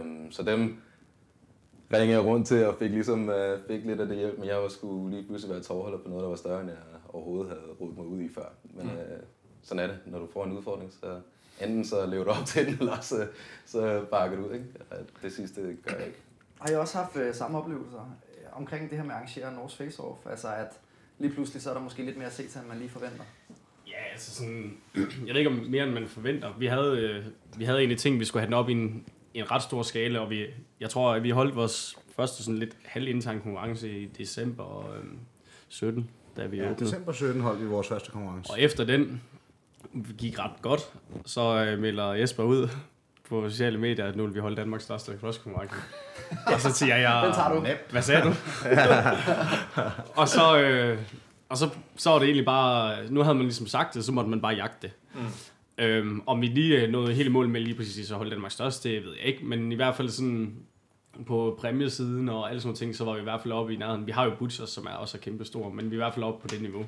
Um, 0.00 0.32
så 0.32 0.42
dem 0.42 0.76
ringede 1.92 2.18
jeg 2.18 2.24
rundt 2.24 2.46
til 2.46 2.66
og 2.66 2.74
fik, 2.78 2.90
ligesom, 2.90 3.28
uh, 3.28 3.66
fik 3.66 3.84
lidt 3.84 4.00
af 4.00 4.06
det 4.06 4.16
hjælp, 4.16 4.38
men 4.38 4.48
jeg 4.48 4.70
skulle 4.70 5.16
lige 5.16 5.26
pludselig 5.26 5.54
være 5.54 5.62
tovholder 5.62 5.98
på 5.98 6.08
noget, 6.08 6.22
der 6.22 6.28
var 6.28 6.36
større, 6.36 6.60
end 6.60 6.70
jeg 6.70 6.78
overhovedet 7.08 7.48
havde 7.48 7.62
rodet 7.80 7.96
mig 7.96 8.06
ud 8.06 8.20
i 8.20 8.28
før. 8.34 8.52
Men 8.62 8.86
uh, 8.86 9.22
sådan 9.62 9.82
er 9.82 9.86
det, 9.86 9.98
når 10.06 10.18
du 10.18 10.26
får 10.32 10.44
en 10.44 10.52
udfordring, 10.52 10.92
så 11.00 11.20
enten 11.60 11.84
så 11.84 12.06
lever 12.06 12.24
du 12.24 12.30
op 12.30 12.46
til 12.46 12.66
den, 12.66 12.74
eller 12.80 13.00
så, 13.00 13.26
så 13.66 14.04
bakker 14.10 14.36
du 14.36 14.46
ud. 14.46 14.54
Ikke? 14.54 14.66
Det 15.22 15.32
sidste 15.32 15.60
gør 15.60 15.96
jeg 15.96 16.06
ikke. 16.06 16.18
Har 16.60 16.70
I 16.70 16.74
også 16.74 16.98
haft 16.98 17.16
øh, 17.16 17.34
samme 17.34 17.58
oplevelser 17.58 18.16
øh, 18.38 18.56
omkring 18.58 18.90
det 18.90 18.98
her 18.98 19.04
med 19.04 19.10
at 19.10 19.16
arrangere 19.16 19.54
Norse 19.54 19.76
Face 19.76 20.02
Off? 20.02 20.26
Altså 20.26 20.48
at 20.48 20.80
lige 21.22 21.32
pludselig 21.32 21.62
så 21.62 21.70
er 21.70 21.74
der 21.74 21.80
måske 21.82 22.04
lidt 22.04 22.16
mere 22.16 22.26
at 22.26 22.32
se 22.32 22.46
til, 22.48 22.58
end 22.58 22.68
man 22.68 22.78
lige 22.78 22.88
forventer. 22.90 23.24
Ja, 23.86 23.92
altså 24.12 24.34
sådan, 24.34 24.76
jeg 25.26 25.34
ved 25.34 25.36
ikke 25.36 25.50
om 25.50 25.66
mere 25.68 25.84
end 25.84 25.92
man 25.92 26.06
forventer. 26.06 26.52
Vi 26.58 26.66
havde, 26.66 26.98
øh, 26.98 27.24
vi 27.58 27.64
havde 27.64 27.78
egentlig 27.78 27.98
ting, 27.98 28.20
vi 28.20 28.24
skulle 28.24 28.40
have 28.40 28.46
den 28.46 28.54
op 28.54 28.68
i 28.68 28.72
en, 28.72 29.04
i 29.34 29.38
en 29.38 29.50
ret 29.50 29.62
stor 29.62 29.82
skala, 29.82 30.18
og 30.18 30.30
vi, 30.30 30.46
jeg 30.80 30.90
tror, 30.90 31.12
at 31.14 31.22
vi 31.22 31.30
holdt 31.30 31.56
vores 31.56 31.98
første 32.16 32.42
sådan 32.42 32.58
lidt 32.58 32.76
halvintern 32.84 33.40
konkurrence 33.40 34.00
i 34.00 34.06
december 34.06 34.92
øh, 34.94 35.04
17, 35.68 36.10
da 36.36 36.46
vi 36.46 36.56
Ja, 36.56 36.70
åbnede. 36.70 36.84
december 36.84 37.12
17 37.12 37.40
holdt 37.42 37.60
vi 37.62 37.66
vores 37.66 37.88
første 37.88 38.10
konkurrence. 38.10 38.52
Og 38.52 38.60
efter 38.60 38.84
den 38.84 39.22
gik 40.18 40.38
ret 40.38 40.62
godt, 40.62 40.80
så 41.26 41.64
øh, 41.64 41.78
melder 41.78 42.12
Jesper 42.12 42.42
ud 42.44 42.68
på 43.28 43.48
sociale 43.48 43.78
medier, 43.78 44.06
at 44.06 44.16
nu 44.16 44.24
vil 44.24 44.34
vi 44.34 44.40
holde 44.40 44.56
Danmarks 44.56 44.84
største 44.84 45.18
crosskonkurrence. 45.20 45.74
og 46.46 46.60
så 46.60 46.72
siger 46.72 46.96
jeg... 46.96 47.22
Den 47.24 47.34
tager 47.34 47.54
du. 47.54 47.66
Hvad 47.90 48.02
sagde 48.02 48.22
du? 48.22 48.34
og 50.20 50.28
så, 50.28 50.58
øh, 50.58 50.98
og 51.48 51.58
så, 51.58 51.70
så 51.96 52.10
var 52.10 52.18
det 52.18 52.26
egentlig 52.26 52.44
bare, 52.44 52.96
nu 53.10 53.22
havde 53.22 53.34
man 53.34 53.44
ligesom 53.44 53.66
sagt 53.66 53.94
det, 53.94 54.04
så 54.04 54.12
måtte 54.12 54.30
man 54.30 54.40
bare 54.40 54.54
jagte 54.54 54.76
det. 54.82 54.90
Mm. 55.14 55.20
Øhm, 55.78 56.22
om 56.26 56.40
vi 56.40 56.46
lige 56.46 56.82
øh, 56.82 56.90
nåede 56.90 57.14
helt 57.14 57.28
i 57.28 57.32
mål 57.32 57.48
med 57.48 57.60
lige 57.60 57.74
præcis 57.74 58.10
at 58.10 58.16
holde 58.16 58.30
Danmarks 58.30 58.54
største, 58.54 58.88
det 58.88 59.04
ved 59.04 59.12
jeg 59.12 59.26
ikke, 59.26 59.44
men 59.44 59.72
i 59.72 59.74
hvert 59.74 59.96
fald 59.96 60.08
sådan 60.08 60.56
på 61.26 61.58
præmiesiden 61.60 62.28
og 62.28 62.48
alle 62.48 62.60
sådan 62.60 62.68
nogle 62.68 62.76
ting, 62.76 62.96
så 62.96 63.04
var 63.04 63.12
vi 63.12 63.20
i 63.20 63.22
hvert 63.22 63.40
fald 63.40 63.52
oppe 63.52 63.74
i 63.74 63.76
nærheden. 63.76 64.06
Vi 64.06 64.12
har 64.12 64.24
jo 64.24 64.34
Butchers, 64.38 64.70
som 64.70 64.86
er 64.86 64.90
også 64.90 65.18
kæmpe 65.18 65.44
store, 65.44 65.70
men 65.70 65.90
vi 65.90 65.96
er 65.96 65.98
i 65.98 66.02
hvert 66.04 66.14
fald 66.14 66.24
oppe 66.24 66.42
på 66.42 66.48
det 66.48 66.62
niveau. 66.62 66.86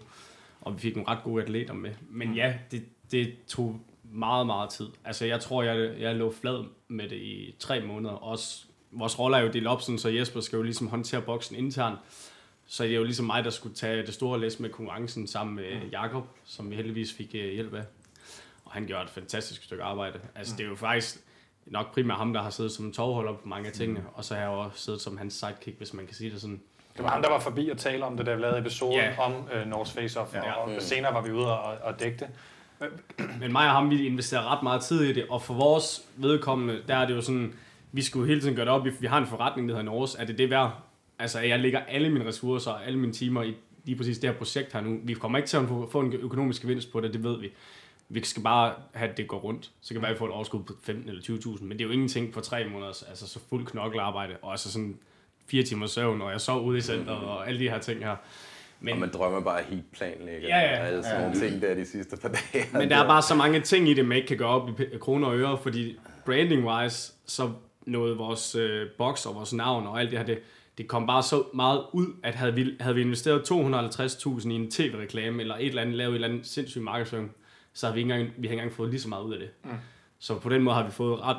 Og 0.61 0.75
vi 0.75 0.81
fik 0.81 0.97
nogle 0.97 1.11
ret 1.11 1.19
gode 1.25 1.43
atleter 1.43 1.75
med. 1.75 1.91
Men 2.11 2.35
ja, 2.35 2.55
det, 2.71 2.85
det 3.11 3.35
tog 3.49 3.81
meget, 4.15 4.47
meget 4.47 4.71
tid. 4.71 4.87
Altså 5.05 5.27
jeg 5.27 5.41
tror, 5.41 5.63
jeg, 5.63 6.01
jeg 6.01 6.15
lå 6.17 6.33
flad 6.33 6.65
med 6.89 7.09
det 7.09 7.17
i 7.17 7.55
tre 7.59 7.81
måneder. 7.81 8.15
Også, 8.15 8.65
vores 8.93 9.19
rolle 9.19 9.37
er 9.37 9.41
jo 9.41 9.49
delt 9.49 9.67
op, 9.67 9.83
sådan, 9.83 9.99
så 9.99 10.09
Jesper 10.09 10.41
skal 10.41 10.57
jo 10.57 10.63
ligesom 10.63 10.87
håndtere 10.89 11.21
boksen 11.23 11.57
internt. 11.57 11.99
Så 12.67 12.83
det 12.85 12.93
er 12.93 12.97
jo 12.97 13.05
ligesom 13.05 13.27
mig, 13.27 13.45
der 13.45 13.51
skulle 13.51 13.75
tage 13.75 14.07
det 14.07 14.15
store 14.15 14.41
læs 14.41 14.61
med 14.61 14.71
konkurrencen 14.71 15.27
sammen 15.27 15.57
med 15.57 15.81
Jakob, 15.93 16.25
som 16.45 16.71
vi 16.71 16.77
heldigvis 16.77 17.13
fik 17.13 17.31
øh, 17.35 17.53
hjælp 17.53 17.75
af. 17.75 17.83
Og 18.65 18.73
han 18.73 18.87
gjorde 18.87 19.03
et 19.03 19.11
fantastisk 19.11 19.63
stykke 19.65 19.83
arbejde. 19.83 20.21
Altså 20.35 20.55
det 20.57 20.65
er 20.65 20.69
jo 20.69 20.77
faktisk 20.77 21.17
nok 21.67 21.95
primært 21.95 22.17
ham, 22.17 22.33
der 22.33 22.43
har 22.43 22.51
siddet 22.51 22.73
som 22.73 22.93
tovholder 22.93 23.33
på 23.33 23.49
mange 23.49 23.67
af 23.69 23.73
tingene, 23.73 24.05
og 24.15 24.25
så 24.25 24.35
har 24.35 24.41
jeg 24.41 24.51
også 24.51 24.79
siddet 24.79 25.01
som 25.01 25.19
hans 25.19 25.35
sidekick, 25.35 25.79
hvis 25.79 25.95
man 25.95 26.07
kan 26.07 26.15
sige 26.15 26.31
det 26.31 26.41
sådan. 26.41 26.61
Det 26.97 27.03
var 27.05 27.11
ham, 27.11 27.23
der 27.23 27.31
var 27.31 27.41
forbi 27.41 27.69
og 27.69 27.79
tale 27.79 28.05
om 28.05 28.17
det, 28.17 28.27
da 28.27 28.35
vi 28.35 28.43
lavede 28.43 28.59
episoden 28.59 28.95
Ja. 28.99 29.19
om 29.19 29.33
uh, 29.33 29.69
Norse 29.71 29.93
Face 29.93 30.21
Off, 30.21 30.35
Ja. 30.35 30.53
og, 30.53 30.75
og 30.75 30.83
senere 30.83 31.15
var 31.15 31.21
vi 31.23 31.33
ude 31.33 31.59
og, 31.61 31.75
og 31.83 32.01
dække 32.01 32.19
det. 32.19 32.29
Men 33.41 33.53
mig 33.53 33.67
og 33.67 33.73
ham, 33.73 33.91
vi 33.91 34.07
investerer 34.07 34.53
ret 34.53 34.63
meget 34.63 34.83
tid 34.83 35.03
i 35.03 35.13
det, 35.13 35.27
og 35.31 35.43
for 35.43 35.55
vores 35.55 36.03
vedkommende, 36.17 36.83
der 36.89 36.97
er 36.97 37.07
det 37.07 37.15
jo 37.15 37.21
sådan, 37.21 37.55
vi 37.93 38.03
skulle 38.03 38.29
hele 38.29 38.41
tiden 38.41 38.55
gøre 38.55 38.65
det 38.65 38.73
op, 38.73 38.87
vi 39.01 39.07
har 39.07 39.19
en 39.19 39.27
forretning, 39.27 39.69
der 39.69 39.75
hedder 39.75 39.91
Norse, 39.91 40.19
er 40.19 40.25
det 40.25 40.39
det 40.39 40.51
værd? 40.51 40.83
Altså, 41.19 41.41
jeg 41.41 41.61
lægger 41.61 41.79
alle 41.79 42.11
mine 42.11 42.27
ressourcer 42.27 42.71
og 42.71 42.87
alle 42.87 42.99
mine 42.99 43.13
timer 43.13 43.43
i 43.43 43.55
lige 43.85 43.97
præcis 43.97 44.19
det 44.19 44.31
her 44.31 44.37
projekt 44.37 44.73
her 44.73 44.81
nu. 44.81 45.01
Vi 45.03 45.15
kommer 45.15 45.39
ikke 45.39 45.49
til 45.49 45.57
at 45.57 45.69
få 45.91 46.01
en 46.01 46.13
økonomisk 46.13 46.63
gevinst 46.63 46.93
på 46.93 47.01
det, 47.01 47.13
det 47.13 47.25
ved 47.25 47.41
vi. 47.41 47.53
Vi 48.09 48.25
skal 48.25 48.43
bare 48.43 48.73
have, 48.93 49.11
at 49.11 49.17
det 49.17 49.29
går 49.29 49.39
rundt. 49.39 49.71
Så 49.81 49.95
kan 49.95 50.03
være, 50.03 50.11
at 50.11 50.15
vi 50.15 50.19
får 50.19 50.27
et 50.27 50.33
overskud 50.33 50.63
på 50.63 50.73
15 50.83 51.09
eller 51.09 51.23
20.000, 51.23 51.65
men 51.65 51.71
det 51.79 51.81
er 51.81 51.85
jo 51.85 51.93
ingenting 51.93 52.35
for 52.35 52.41
tre 52.41 52.69
måneder, 52.69 53.05
altså 53.09 53.29
så 53.29 53.41
fuld 53.49 53.67
knoklearbejde, 53.67 54.37
og 54.43 54.51
altså 54.51 54.73
sådan 54.73 54.99
fire 55.47 55.63
timer 55.63 55.87
søvn, 55.87 56.23
og 56.23 56.31
jeg 56.33 56.41
sov 56.41 56.65
ude 56.65 56.79
i 56.79 56.81
centret, 56.81 57.17
og 57.17 57.49
alle 57.49 57.61
de 57.61 57.71
her 57.71 57.79
ting 57.79 58.05
her. 58.05 58.17
Men, 58.81 58.93
Og 58.93 58.99
man 58.99 59.11
drømmer 59.13 59.41
bare 59.41 59.63
helt 59.69 59.93
planlægger 59.93 60.49
Ja, 60.49 60.59
ja. 60.61 60.81
og 60.81 60.87
alle 60.87 61.03
sådan 61.03 61.21
nogle 61.21 61.41
ting 61.41 61.63
der 61.63 61.75
de 61.75 61.87
sidste 61.87 62.17
par 62.17 62.29
dage. 62.53 62.67
Men 62.73 62.91
der 62.91 62.97
er 62.97 63.07
bare 63.07 63.23
så 63.23 63.35
mange 63.35 63.61
ting 63.61 63.89
i 63.89 63.95
det, 63.95 64.05
man 64.07 64.17
ikke 64.17 64.29
kan 64.29 64.37
gøre 64.37 64.49
op 64.49 64.81
i 64.81 64.99
kroner 65.01 65.29
og 65.29 65.39
øre, 65.39 65.59
fordi 65.59 65.99
branding-wise, 66.25 67.13
så 67.27 67.51
nåede 67.87 68.17
vores 68.17 68.55
øh, 68.55 68.87
box 68.99 69.27
og 69.27 69.35
vores 69.35 69.53
navn 69.53 69.87
og 69.87 70.01
alt 70.01 70.11
det 70.11 70.19
her, 70.19 70.27
det, 70.27 70.39
det 70.79 70.89
kom 70.89 71.07
bare 71.07 71.23
så 71.23 71.43
meget 71.55 71.83
ud, 71.93 72.07
at 72.23 72.35
havde 72.35 72.55
vi, 72.55 72.71
havde 72.81 72.95
vi 72.95 73.01
investeret 73.03 73.51
250.000 73.51 74.49
i 74.51 74.55
en 74.55 74.71
tv-reklame, 74.71 75.41
eller 75.41 75.55
et 75.57 75.67
eller 75.67 75.83
andet, 75.83 75.95
lavet 75.97 76.11
et 76.11 76.15
eller 76.15 76.29
andet 76.29 76.47
sindssygt 76.47 76.85
markedsføring, 76.85 77.33
så 77.75 77.87
har 77.87 77.95
vi 77.95 78.01
ikke 78.01 78.13
engang, 78.13 78.33
vi 78.37 78.47
har 78.47 78.53
ikke 78.53 78.61
engang 78.63 78.73
fået 78.77 78.91
lige 78.91 79.01
så 79.01 79.09
meget 79.09 79.23
ud 79.25 79.33
af 79.33 79.39
det. 79.39 79.49
Mm. 79.65 79.71
Så 80.19 80.39
på 80.39 80.49
den 80.49 80.63
måde 80.63 80.77
har 80.77 80.85
vi 80.85 80.91
fået 80.91 81.21
ret 81.21 81.37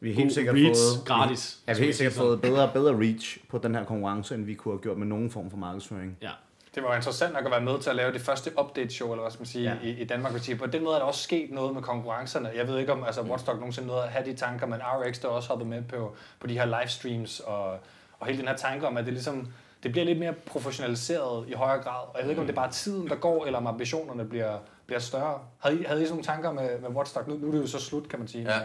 Vi 0.00 0.08
har 0.12 0.16
helt 0.16 0.32
sikkert 0.32 0.54
reach 0.54 0.66
fået, 0.66 1.06
gratis. 1.06 1.58
Ja, 1.66 1.72
vi 1.72 1.78
har 1.78 1.84
helt 1.84 1.96
sikkert 1.96 2.14
sådan. 2.14 2.26
fået 2.28 2.40
bedre, 2.40 2.70
bedre 2.72 2.94
reach 2.98 3.38
på 3.48 3.58
den 3.58 3.74
her 3.74 3.84
konkurrence, 3.84 4.34
end 4.34 4.44
vi 4.44 4.54
kunne 4.54 4.74
have 4.74 4.80
gjort 4.82 4.96
med 4.98 5.06
nogen 5.06 5.30
form 5.30 5.50
for 5.50 5.56
markedsføring. 5.56 6.18
Ja. 6.22 6.30
Det 6.74 6.84
var 6.84 6.96
interessant 6.96 7.32
nok 7.32 7.44
at 7.44 7.50
være 7.50 7.60
med 7.60 7.78
til 7.80 7.90
at 7.90 7.96
lave 7.96 8.12
det 8.12 8.20
første 8.20 8.50
update-show, 8.60 9.12
eller 9.12 9.22
hvad 9.22 9.30
skal 9.30 9.40
man 9.40 9.46
sige, 9.46 9.64
Ja. 9.64 9.76
ja. 9.82 9.88
i, 9.88 10.00
i 10.00 10.04
Danmark. 10.04 10.32
Vil 10.32 10.40
sige. 10.40 10.56
På 10.56 10.66
den 10.66 10.84
måde 10.84 10.94
er 10.94 10.98
der 10.98 11.06
også 11.06 11.22
sket 11.22 11.50
noget 11.50 11.74
med 11.74 11.82
konkurrencerne. 11.82 12.50
Jeg 12.56 12.68
ved 12.68 12.78
ikke, 12.78 12.92
om 12.92 13.04
altså, 13.04 13.22
Watchdog 13.22 13.56
nogensinde 13.56 13.88
nåede 13.88 14.02
at 14.02 14.08
have 14.08 14.24
de 14.30 14.36
tanker, 14.36 14.66
men 14.66 14.78
RX 14.82 15.18
der 15.20 15.28
også 15.28 15.48
hoppet 15.48 15.68
med 15.68 15.82
på, 15.82 16.14
på 16.40 16.46
de 16.46 16.54
her 16.58 16.64
livestreams, 16.80 17.40
og, 17.40 17.70
og 18.18 18.26
hele 18.26 18.38
den 18.38 18.48
her 18.48 18.56
tanke 18.56 18.86
om, 18.86 18.96
at 18.96 19.04
det 19.04 19.12
ligesom 19.12 19.48
det 19.82 19.92
bliver 19.92 20.04
lidt 20.04 20.18
mere 20.18 20.32
professionaliseret 20.32 21.48
i 21.48 21.52
højere 21.52 21.82
grad. 21.82 22.02
Og 22.08 22.14
jeg 22.18 22.22
ved 22.22 22.30
ikke, 22.30 22.40
om 22.40 22.46
det 22.46 22.52
er 22.52 22.60
bare 22.60 22.70
tiden, 22.72 23.08
der 23.08 23.14
går, 23.14 23.46
eller 23.46 23.58
om 23.58 23.66
ambitionerne 23.66 24.24
bliver, 24.24 24.58
bliver 24.86 24.98
større. 25.00 25.38
Havde 25.58 25.80
I, 25.80 25.84
havde 25.84 26.02
I 26.02 26.04
sådan 26.04 26.12
nogle 26.12 26.24
tanker 26.24 26.52
med, 26.52 26.80
med 26.80 26.88
Watchdog? 26.90 27.28
Nu, 27.28 27.34
nu 27.34 27.46
er 27.48 27.52
det 27.52 27.60
jo 27.60 27.66
så 27.66 27.80
slut, 27.80 28.08
kan 28.08 28.18
man 28.18 28.28
sige. 28.28 28.52
Ja. 28.52 28.60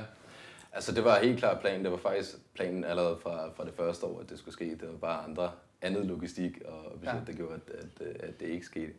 Altså 0.73 0.91
det 0.91 1.03
var 1.03 1.19
helt 1.19 1.39
klart 1.39 1.60
planen. 1.62 1.84
Det 1.84 1.91
var 1.91 1.97
faktisk 1.97 2.38
planen 2.53 2.84
allerede 2.84 3.17
fra, 3.21 3.49
fra 3.55 3.65
det 3.65 3.73
første 3.73 4.05
år, 4.05 4.19
at 4.19 4.29
det 4.29 4.39
skulle 4.39 4.53
ske. 4.53 4.65
Det 4.65 4.88
var 4.91 4.97
bare 4.97 5.23
andre, 5.23 5.51
andet 5.81 6.05
logistik 6.05 6.62
og 6.65 6.91
budget, 6.99 7.13
Ja. 7.13 7.19
der 7.27 7.34
gjorde, 7.38 7.53
at, 7.53 7.75
at, 8.01 8.07
at 8.19 8.39
det 8.39 8.45
ikke 8.47 8.65
skete. 8.65 8.91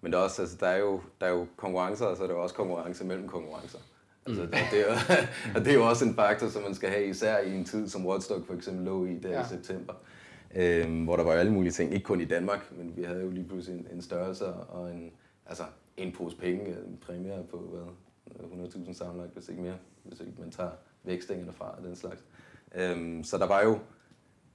Men 0.00 0.12
der 0.12 0.18
er, 0.18 0.22
også, 0.22 0.42
altså, 0.42 0.56
der, 0.60 0.66
er 0.66 0.78
jo, 0.78 1.00
der 1.20 1.26
er 1.26 1.30
jo 1.30 1.46
konkurrencer, 1.56 2.06
og 2.06 2.16
så 2.16 2.22
er 2.22 2.26
der 2.26 2.34
jo 2.34 2.42
også 2.42 2.54
konkurrence 2.54 3.04
mellem 3.04 3.28
konkurrencer. 3.28 3.78
Altså, 4.26 4.42
mm. 4.42 4.48
det, 4.48 4.80
er 4.80 4.86
jo, 4.86 4.92
og 5.54 5.60
det 5.64 5.70
er 5.70 5.74
jo 5.74 5.88
også 5.88 6.04
en 6.04 6.14
faktor, 6.14 6.48
som 6.48 6.62
man 6.62 6.74
skal 6.74 6.88
have, 6.90 7.06
især 7.06 7.38
i 7.38 7.54
en 7.54 7.64
tid, 7.64 7.88
som 7.88 8.06
Watchdog 8.06 8.42
for 8.46 8.54
eksempel 8.54 8.84
lå 8.84 9.04
i 9.06 9.14
der 9.18 9.28
Ja. 9.28 9.38
ja. 9.38 9.44
i 9.44 9.48
september. 9.48 9.94
Øhm, 10.54 11.04
hvor 11.04 11.16
der 11.16 11.24
var 11.24 11.32
jo 11.32 11.38
alle 11.38 11.52
mulige 11.52 11.72
ting, 11.72 11.92
ikke 11.94 12.04
kun 12.04 12.20
i 12.20 12.24
Danmark, 12.24 12.72
men 12.76 12.96
vi 12.96 13.02
havde 13.02 13.20
jo 13.22 13.30
lige 13.30 13.48
pludselig 13.48 13.78
en, 13.80 13.86
en 13.92 14.02
størrelse 14.02 14.46
og 14.46 14.90
en, 14.90 15.12
altså 15.46 15.62
en 15.96 16.12
pose 16.12 16.36
penge, 16.36 16.66
en 16.66 16.98
præmie 17.06 17.44
på 17.50 17.56
hvad, 17.56 17.82
100.000 18.66 18.92
sammenlagt, 18.92 19.32
hvis 19.34 19.48
ikke 19.48 19.62
mere, 19.62 19.76
hvis 20.04 20.20
ikke 20.20 20.32
man 20.38 20.50
tager 20.50 20.70
vækstængerne 21.04 21.52
fra 21.52 21.74
og 21.78 21.84
den 21.84 21.96
slags. 21.96 22.24
Øhm, 22.74 23.24
så 23.24 23.38
der 23.38 23.46
var 23.46 23.62
jo, 23.62 23.78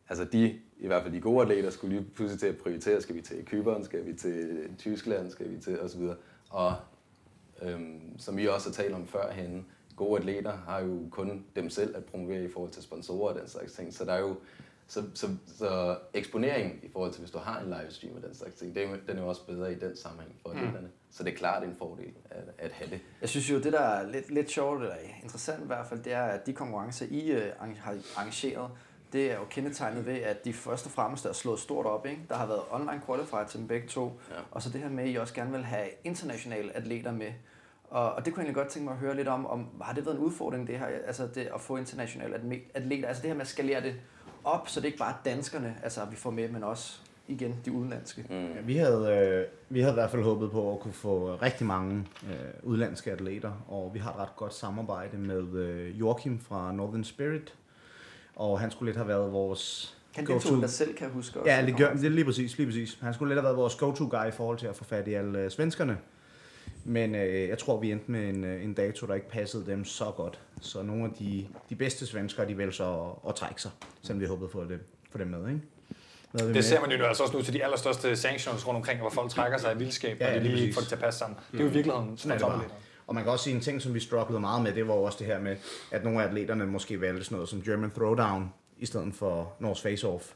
altså 0.09 0.25
de, 0.25 0.59
i 0.77 0.87
hvert 0.87 1.03
fald 1.03 1.13
de 1.13 1.21
gode 1.21 1.41
atleter, 1.41 1.69
skulle 1.69 1.95
lige 1.95 2.09
pludselig 2.15 2.39
til 2.39 2.47
at 2.47 2.57
prioritere, 2.57 3.01
skal 3.01 3.15
vi 3.15 3.21
til 3.21 3.45
Kypern, 3.45 3.83
skal 3.83 4.05
vi 4.05 4.13
til 4.13 4.69
Tyskland, 4.77 5.31
skal 5.31 5.51
vi 5.51 5.57
til 5.57 5.81
osv. 5.81 6.01
Og 6.49 6.75
øhm, 7.61 8.19
som 8.19 8.37
vi 8.37 8.47
også 8.47 8.69
har 8.69 8.73
talt 8.73 8.93
om 8.93 9.07
førhen, 9.07 9.65
gode 9.95 10.19
atleter 10.19 10.51
har 10.51 10.79
jo 10.79 11.07
kun 11.11 11.45
dem 11.55 11.69
selv 11.69 11.97
at 11.97 12.05
promovere 12.05 12.43
i 12.43 12.49
forhold 12.49 12.71
til 12.71 12.83
sponsorer 12.83 13.33
og 13.33 13.39
den 13.39 13.47
slags 13.47 13.73
ting. 13.73 13.93
Så 13.93 14.05
der 14.05 14.13
er 14.13 14.19
jo 14.19 14.35
så, 14.87 15.03
så, 15.13 15.27
så 15.57 15.97
eksponering 16.13 16.79
i 16.83 16.89
forhold 16.91 17.11
til, 17.11 17.19
hvis 17.21 17.31
du 17.31 17.37
har 17.37 17.59
en 17.59 17.65
livestream 17.79 18.15
og 18.15 18.21
den 18.21 18.35
slags 18.35 18.55
ting, 18.55 18.75
det 18.75 18.83
er, 18.83 18.87
den 19.07 19.17
er 19.17 19.21
jo 19.21 19.27
også 19.27 19.45
bedre 19.45 19.71
i 19.71 19.75
den 19.79 19.97
sammenhæng 19.97 20.35
for 20.41 20.49
atleterne. 20.49 20.89
Så 21.11 21.23
det 21.23 21.33
er 21.33 21.37
klart 21.37 21.63
en 21.63 21.75
fordel 21.77 22.13
at, 22.29 22.43
at 22.57 22.71
have 22.71 22.89
det. 22.89 22.99
Jeg 23.21 23.29
synes 23.29 23.51
jo, 23.51 23.59
det 23.59 23.73
der 23.73 23.79
er 23.79 24.07
lidt, 24.11 24.31
lidt 24.31 24.51
sjovt, 24.51 24.81
eller 24.81 24.95
interessant 25.23 25.63
i 25.63 25.67
hvert 25.67 25.87
fald, 25.87 26.03
det 26.03 26.13
er, 26.13 26.23
at 26.23 26.45
de 26.45 26.53
konkurrencer, 26.53 27.05
I 27.09 27.31
øh, 27.31 27.51
har 27.59 27.97
arrangeret, 28.17 28.69
det 29.13 29.31
er 29.31 29.35
jo 29.35 29.45
kendetegnet 29.49 30.05
ved, 30.05 30.13
at 30.13 30.45
de 30.45 30.53
først 30.53 30.85
og 30.85 30.91
fremmest 30.91 31.25
er 31.25 31.33
slået 31.33 31.59
stort 31.59 31.85
op. 31.85 32.05
Ikke? 32.05 32.21
Der 32.29 32.35
har 32.35 32.45
været 32.45 32.61
online 32.71 33.01
qualifier 33.05 33.45
til 33.45 33.59
dem 33.59 33.67
begge 33.67 33.87
to, 33.87 34.19
Ja. 34.29 34.35
og 34.51 34.61
så 34.61 34.69
det 34.69 34.81
her 34.81 34.89
med, 34.89 35.03
at 35.03 35.09
I 35.09 35.15
også 35.15 35.33
gerne 35.33 35.51
vil 35.51 35.63
have 35.63 35.87
internationale 36.03 36.75
atleter 36.75 37.11
med. 37.11 37.31
Og, 37.83 38.13
og 38.13 38.25
det 38.25 38.33
kunne 38.33 38.41
jeg 38.41 38.45
egentlig 38.47 38.63
godt 38.63 38.67
tænke 38.73 38.85
mig 38.85 38.91
at 38.93 38.99
høre 38.99 39.15
lidt 39.15 39.27
om, 39.27 39.45
om 39.47 39.67
har 39.81 39.93
det 39.93 40.05
været 40.05 40.15
en 40.15 40.21
udfordring, 40.23 40.67
det 40.67 40.79
her, 40.79 40.85
altså 40.85 41.27
det 41.35 41.49
at 41.55 41.61
få 41.61 41.77
internationale 41.77 42.35
atleter, 42.75 43.07
altså 43.07 43.21
det 43.21 43.29
her 43.29 43.35
med 43.35 43.41
at 43.41 43.47
skalere 43.47 43.81
det 43.81 43.95
op, 44.45 44.69
så 44.69 44.79
det 44.79 44.85
ikke 44.85 44.97
bare 44.97 45.11
er 45.11 45.29
danskerne, 45.29 45.75
altså 45.83 46.01
vi 46.09 46.15
får 46.15 46.31
med, 46.31 46.49
men 46.49 46.63
også 46.63 46.99
igen 47.27 47.55
de 47.65 47.71
udenlandske. 47.71 48.25
Mm. 48.29 48.35
Ja, 48.35 48.61
vi, 48.65 48.75
havde, 48.77 49.09
øh, 49.09 49.45
vi 49.75 49.79
havde 49.79 49.93
i 49.93 49.99
hvert 49.99 50.11
fald 50.11 50.23
håbet 50.23 50.51
på 50.51 50.73
at 50.73 50.79
kunne 50.79 50.93
få 50.93 51.37
rigtig 51.41 51.67
mange 51.67 52.07
øh, 52.29 52.35
udlandske 52.63 53.11
atleter, 53.11 53.51
og 53.67 53.91
vi 53.93 53.99
har 53.99 54.11
et 54.11 54.17
ret 54.19 54.35
godt 54.35 54.53
samarbejde 54.53 55.17
med 55.17 55.53
øh, 55.53 55.99
Joachim 55.99 56.39
fra 56.39 56.71
Northern 56.71 57.03
Spirit, 57.03 57.55
og 58.35 58.59
han 58.59 58.71
skulle 58.71 58.87
lidt 58.89 58.97
have 58.97 59.07
været 59.07 59.31
vores 59.31 59.95
Han 60.15 60.25
go-to- 60.25 60.33
deltog 60.33 60.61
der 60.61 60.67
selv, 60.67 60.93
kan 60.95 61.05
jeg 61.07 61.13
huske 61.13 61.39
også. 61.39 61.51
Ja, 61.51 61.65
det, 61.65 61.77
gør, 61.77 61.93
det 61.93 62.05
er 62.05 62.09
lige 62.09 62.25
præcis, 62.25 62.57
lige 62.57 62.67
præcis. 62.67 62.97
Han 63.01 63.13
skulle 63.13 63.29
lidt 63.29 63.39
have 63.39 63.43
været 63.45 63.57
vores 63.57 63.75
go-to-guy 63.75 64.27
i 64.27 64.31
forhold 64.31 64.57
til 64.57 64.67
at 64.67 64.75
få 64.75 64.83
fat 64.83 65.07
i 65.07 65.13
alle 65.13 65.39
øh, 65.39 65.51
svenskerne. 65.51 65.97
Men 66.87 67.15
øh, 67.15 67.49
jeg 67.49 67.57
tror, 67.57 67.79
vi 67.79 67.91
endte 67.91 68.11
med 68.11 68.29
en, 68.29 68.43
øh, 68.43 68.63
en 68.63 68.73
dato, 68.73 69.07
der 69.07 69.13
ikke 69.13 69.29
passede 69.29 69.65
dem 69.65 69.85
så 69.85 70.11
godt. 70.15 70.39
Så 70.61 70.81
nogle 70.81 71.03
af 71.03 71.09
de, 71.19 71.47
de 71.69 71.75
bedste 71.75 72.05
svenskere, 72.05 72.47
de 72.47 72.57
valgte 72.57 72.77
så 72.77 72.83
at, 72.83 73.29
at 73.29 73.35
trække 73.35 73.61
sig, 73.61 73.71
selvom 74.01 74.21
vi 74.21 74.25
håbede 74.25 74.49
på 74.49 74.59
at 74.59 74.67
få 75.11 75.17
dem 75.17 75.27
med. 75.27 75.39
Ikke? 75.47 75.61
Vi 76.33 76.43
med? 76.43 76.53
Det 76.53 76.65
ser 76.65 76.81
man 76.81 76.91
jo 76.91 76.97
nu 76.97 77.03
altså 77.03 77.23
også 77.23 77.37
nu 77.37 77.43
til 77.43 77.53
de 77.53 77.63
allerstørste 77.63 78.15
sanctions 78.15 78.67
rundt 78.67 78.77
omkring, 78.77 78.99
hvor 78.99 79.09
folk 79.09 79.29
trækker 79.29 79.57
sig 79.57 79.75
i 79.75 79.77
vildskab, 79.77 80.17
Ja, 80.19 80.35
og 80.35 80.41
de 80.41 80.47
lige 80.47 80.61
ikke 80.61 80.73
får 80.73 80.81
det 80.81 80.87
til 80.87 80.95
at 80.95 81.01
passe 81.01 81.19
sammen. 81.19 81.39
Det 81.51 81.59
er 81.59 81.63
jo 81.63 81.69
i 81.69 81.73
virkeligheden 81.73 82.17
Sådan 82.17 82.31
er 82.31 82.37
det 82.37 82.47
bare. 82.47 82.61
Og 83.07 83.15
man 83.15 83.23
kan 83.23 83.31
også 83.31 83.43
sige 83.43 83.55
en 83.55 83.61
ting, 83.61 83.81
som 83.81 83.93
vi 83.93 83.99
strugglede 83.99 84.39
meget 84.39 84.63
med, 84.63 84.73
det 84.73 84.87
var 84.87 84.93
også 84.93 85.17
det 85.19 85.27
her 85.27 85.39
med, 85.39 85.55
at 85.91 86.03
nogle 86.03 86.23
af 86.23 86.27
atleterne 86.27 86.65
måske 86.65 87.01
valgte 87.01 87.23
sådan 87.23 87.35
noget 87.35 87.49
som 87.49 87.61
German 87.61 87.91
Throwdown, 87.91 88.53
i 88.77 88.85
stedet 88.85 89.15
for 89.15 89.53
Norse 89.59 89.89
Face-Off. 89.89 90.33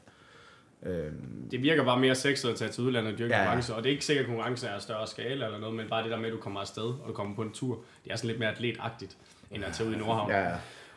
Øhm, 0.86 1.48
Det 1.50 1.62
virker 1.62 1.84
bare 1.84 2.00
mere 2.00 2.14
sexet 2.14 2.48
at 2.48 2.56
tage 2.56 2.70
til 2.70 2.84
udlandet 2.84 3.12
og 3.12 3.18
dyrke 3.18 3.34
Ja, 3.34 3.38
konkurrence, 3.40 3.74
og 3.74 3.82
det 3.82 3.88
er 3.88 3.92
ikke 3.92 4.04
sikkert, 4.04 4.22
at 4.24 4.28
konkurrencen 4.28 4.68
er 4.68 4.72
af 4.72 4.82
større 4.82 5.06
skala 5.06 5.44
eller 5.44 5.58
noget, 5.58 5.74
men 5.74 5.88
bare 5.88 6.02
det 6.02 6.10
der 6.10 6.16
med, 6.16 6.26
at 6.26 6.32
du 6.32 6.38
kommer 6.38 6.60
afsted, 6.60 6.82
og 6.82 7.04
du 7.08 7.12
kommer 7.12 7.34
på 7.36 7.42
en 7.42 7.52
tur, 7.52 7.78
det 8.04 8.12
er 8.12 8.16
sådan 8.16 8.28
lidt 8.28 8.38
mere 8.38 8.50
atletagtigt, 8.50 9.16
end 9.50 9.64
at 9.64 9.72
tage 9.72 9.88
ud 9.88 9.94
i 9.94 9.98
Nordhavn. 9.98 10.30
ja, 10.30 10.48
ja. 10.48 10.54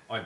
Og 0.08 0.20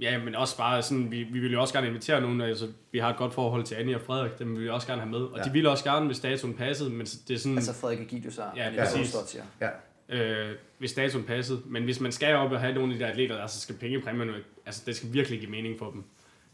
ja, 0.00 0.18
men 0.18 0.34
også 0.34 0.56
bare 0.56 0.82
sådan, 0.82 1.10
vi, 1.10 1.22
vi 1.22 1.38
vil 1.38 1.52
jo 1.52 1.60
også 1.60 1.74
gerne 1.74 1.86
invitere 1.86 2.20
nogen, 2.20 2.40
altså 2.40 2.68
vi 2.92 2.98
har 2.98 3.10
et 3.10 3.16
godt 3.16 3.34
forhold 3.34 3.64
til 3.64 3.74
Annie 3.74 3.94
og 3.94 4.00
Frederik, 4.00 4.38
dem 4.38 4.56
vil 4.56 4.64
vi 4.64 4.68
også 4.68 4.86
gerne 4.86 5.00
have 5.00 5.10
med, 5.10 5.18
og 5.20 5.38
Ja. 5.38 5.42
de 5.42 5.52
ville 5.52 5.70
også 5.70 5.84
gerne, 5.84 6.06
hvis 6.06 6.20
datoen 6.20 6.54
passede, 6.54 6.90
men 6.90 7.06
det 7.06 7.30
er 7.34 7.38
sådan, 7.38 7.56
Altså 7.56 7.74
Frederik 7.74 8.00
og 8.00 8.06
Ja, 8.56 8.62
Annie 8.66 8.80
præcis. 8.80 9.08
Stordt, 9.08 9.28
siger. 9.30 9.44
ja. 9.60 9.68
øh, 10.08 10.56
hvis 10.78 10.92
datoen 10.92 11.24
passede, 11.24 11.60
men 11.66 11.84
hvis 11.84 12.00
man 12.00 12.12
skal 12.12 12.34
op 12.34 12.52
og 12.52 12.60
have 12.60 12.74
nogle 12.74 12.92
af 12.92 12.98
de 12.98 13.04
der 13.04 13.10
atleter, 13.10 13.38
altså 13.38 13.60
skal 13.60 13.74
pengepræmierne, 13.74 14.32
altså 14.66 14.82
det 14.86 14.96
skal 14.96 15.12
virkelig 15.12 15.38
give 15.38 15.50
mening 15.50 15.78
for 15.78 15.90
dem, 15.90 16.04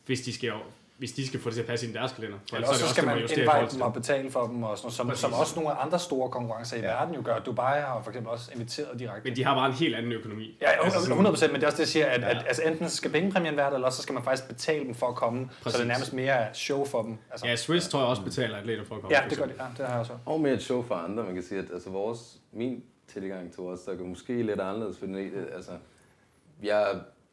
hvis 0.06 0.20
de 0.20 0.32
skal, 0.32 0.52
hvis 1.00 1.12
de 1.12 1.26
skal 1.26 1.40
få 1.40 1.48
det 1.48 1.54
til 1.54 1.60
at 1.62 1.66
passe 1.68 1.86
ind 1.86 1.94
i 1.94 1.98
deres 1.98 2.12
kalender. 2.12 2.38
For 2.48 2.56
Eller 2.56 2.68
også 2.68 2.78
er 2.84 2.86
så 2.86 2.88
det 2.88 2.94
skal 2.96 3.06
man 3.06 3.18
invite 3.18 3.74
dem 3.74 3.80
og 3.82 3.92
betale 3.94 4.30
for 4.30 4.46
dem, 4.46 4.62
og 4.62 4.78
sådan, 4.78 4.84
noget, 4.86 4.94
som, 4.94 5.06
Præcis. 5.08 5.20
som 5.20 5.32
også 5.32 5.60
nogle 5.60 5.74
andre 5.78 5.98
store 5.98 6.30
konkurrencer 6.30 6.76
i 6.76 6.80
Ja. 6.80 6.86
verden 6.86 7.14
jo 7.14 7.22
gør. 7.24 7.38
Dubai 7.38 7.80
har 7.80 8.00
for 8.02 8.10
eksempel 8.10 8.32
også 8.32 8.50
inviteret 8.54 8.98
direkte. 8.98 9.28
Men 9.28 9.36
de 9.36 9.44
har 9.44 9.54
bare 9.54 9.66
en 9.66 9.72
helt 9.72 9.94
anden 9.96 10.12
økonomi. 10.12 10.58
Ja, 10.62 10.66
Altså 10.84 10.98
sådan- 11.00 11.12
100 11.12 11.32
procent, 11.34 11.52
men 11.52 11.60
det 11.60 11.66
er 11.66 11.70
også 11.70 11.76
det, 11.76 11.80
jeg 11.82 11.88
siger, 11.88 12.06
at, 12.06 12.20
Ja. 12.20 12.28
at 12.30 12.44
altså, 12.46 12.62
enten 12.62 12.88
skal 12.88 13.10
pengepræmien 13.10 13.56
være 13.56 13.66
der, 13.70 13.74
eller 13.74 13.86
også 13.86 13.96
så 13.96 14.02
skal 14.02 14.12
man 14.12 14.22
faktisk 14.22 14.48
betale 14.48 14.84
dem 14.84 14.94
for 14.94 15.06
at 15.06 15.14
komme, 15.14 15.48
så 15.58 15.62
Præcis. 15.62 15.76
det 15.78 15.84
er 15.84 15.88
nærmest 15.88 16.12
mere 16.12 16.46
show 16.54 16.84
for 16.84 17.02
dem. 17.02 17.16
Altså, 17.30 17.46
Ja, 17.46 17.56
Swiss 17.56 17.88
tror 17.88 17.98
jeg 18.00 18.08
også 18.08 18.22
betaler 18.22 18.56
atleter 18.56 18.84
for 18.84 18.94
at 18.94 19.00
komme. 19.00 19.16
ja, 19.16 19.22
det 19.30 19.38
gør 19.38 19.44
de. 19.44 19.52
Ja, 19.58 19.64
det 19.78 19.86
har 19.86 19.92
jeg 19.92 20.00
også. 20.00 20.12
Og 20.26 20.40
med 20.40 20.52
et 20.52 20.62
show 20.62 20.82
for 20.82 20.94
andre, 20.94 21.24
man 21.24 21.34
kan 21.34 21.42
sige, 21.42 21.58
at 21.58 21.64
altså 21.72 21.90
vores, 21.90 22.36
min 22.52 22.82
tilgang 23.12 23.52
til 23.52 23.62
vores, 23.62 23.80
der 23.80 23.92
er 23.92 23.96
måske 24.04 24.42
lidt 24.42 24.60
anderledes, 24.60 24.98
fordi 24.98 25.30
altså, 25.54 25.72
jeg 26.62 26.86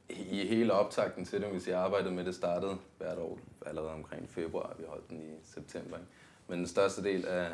i 0.09 0.47
hele 0.47 0.73
optakten 0.73 1.25
til 1.25 1.41
det, 1.41 1.49
hvis 1.49 1.67
jeg 1.67 1.79
arbejdede 1.79 2.13
med 2.13 2.25
det, 2.25 2.35
startede 2.35 2.77
hvert 2.97 3.17
år, 3.17 3.39
allerede 3.65 3.91
omkring 3.91 4.29
februar, 4.29 4.75
vi 4.79 4.83
holdt 4.87 5.09
den 5.09 5.21
i 5.21 5.35
september. 5.43 5.97
Ikke? 5.97 6.09
Men 6.47 6.59
den 6.59 6.67
største 6.67 7.03
del 7.03 7.25
af, 7.25 7.49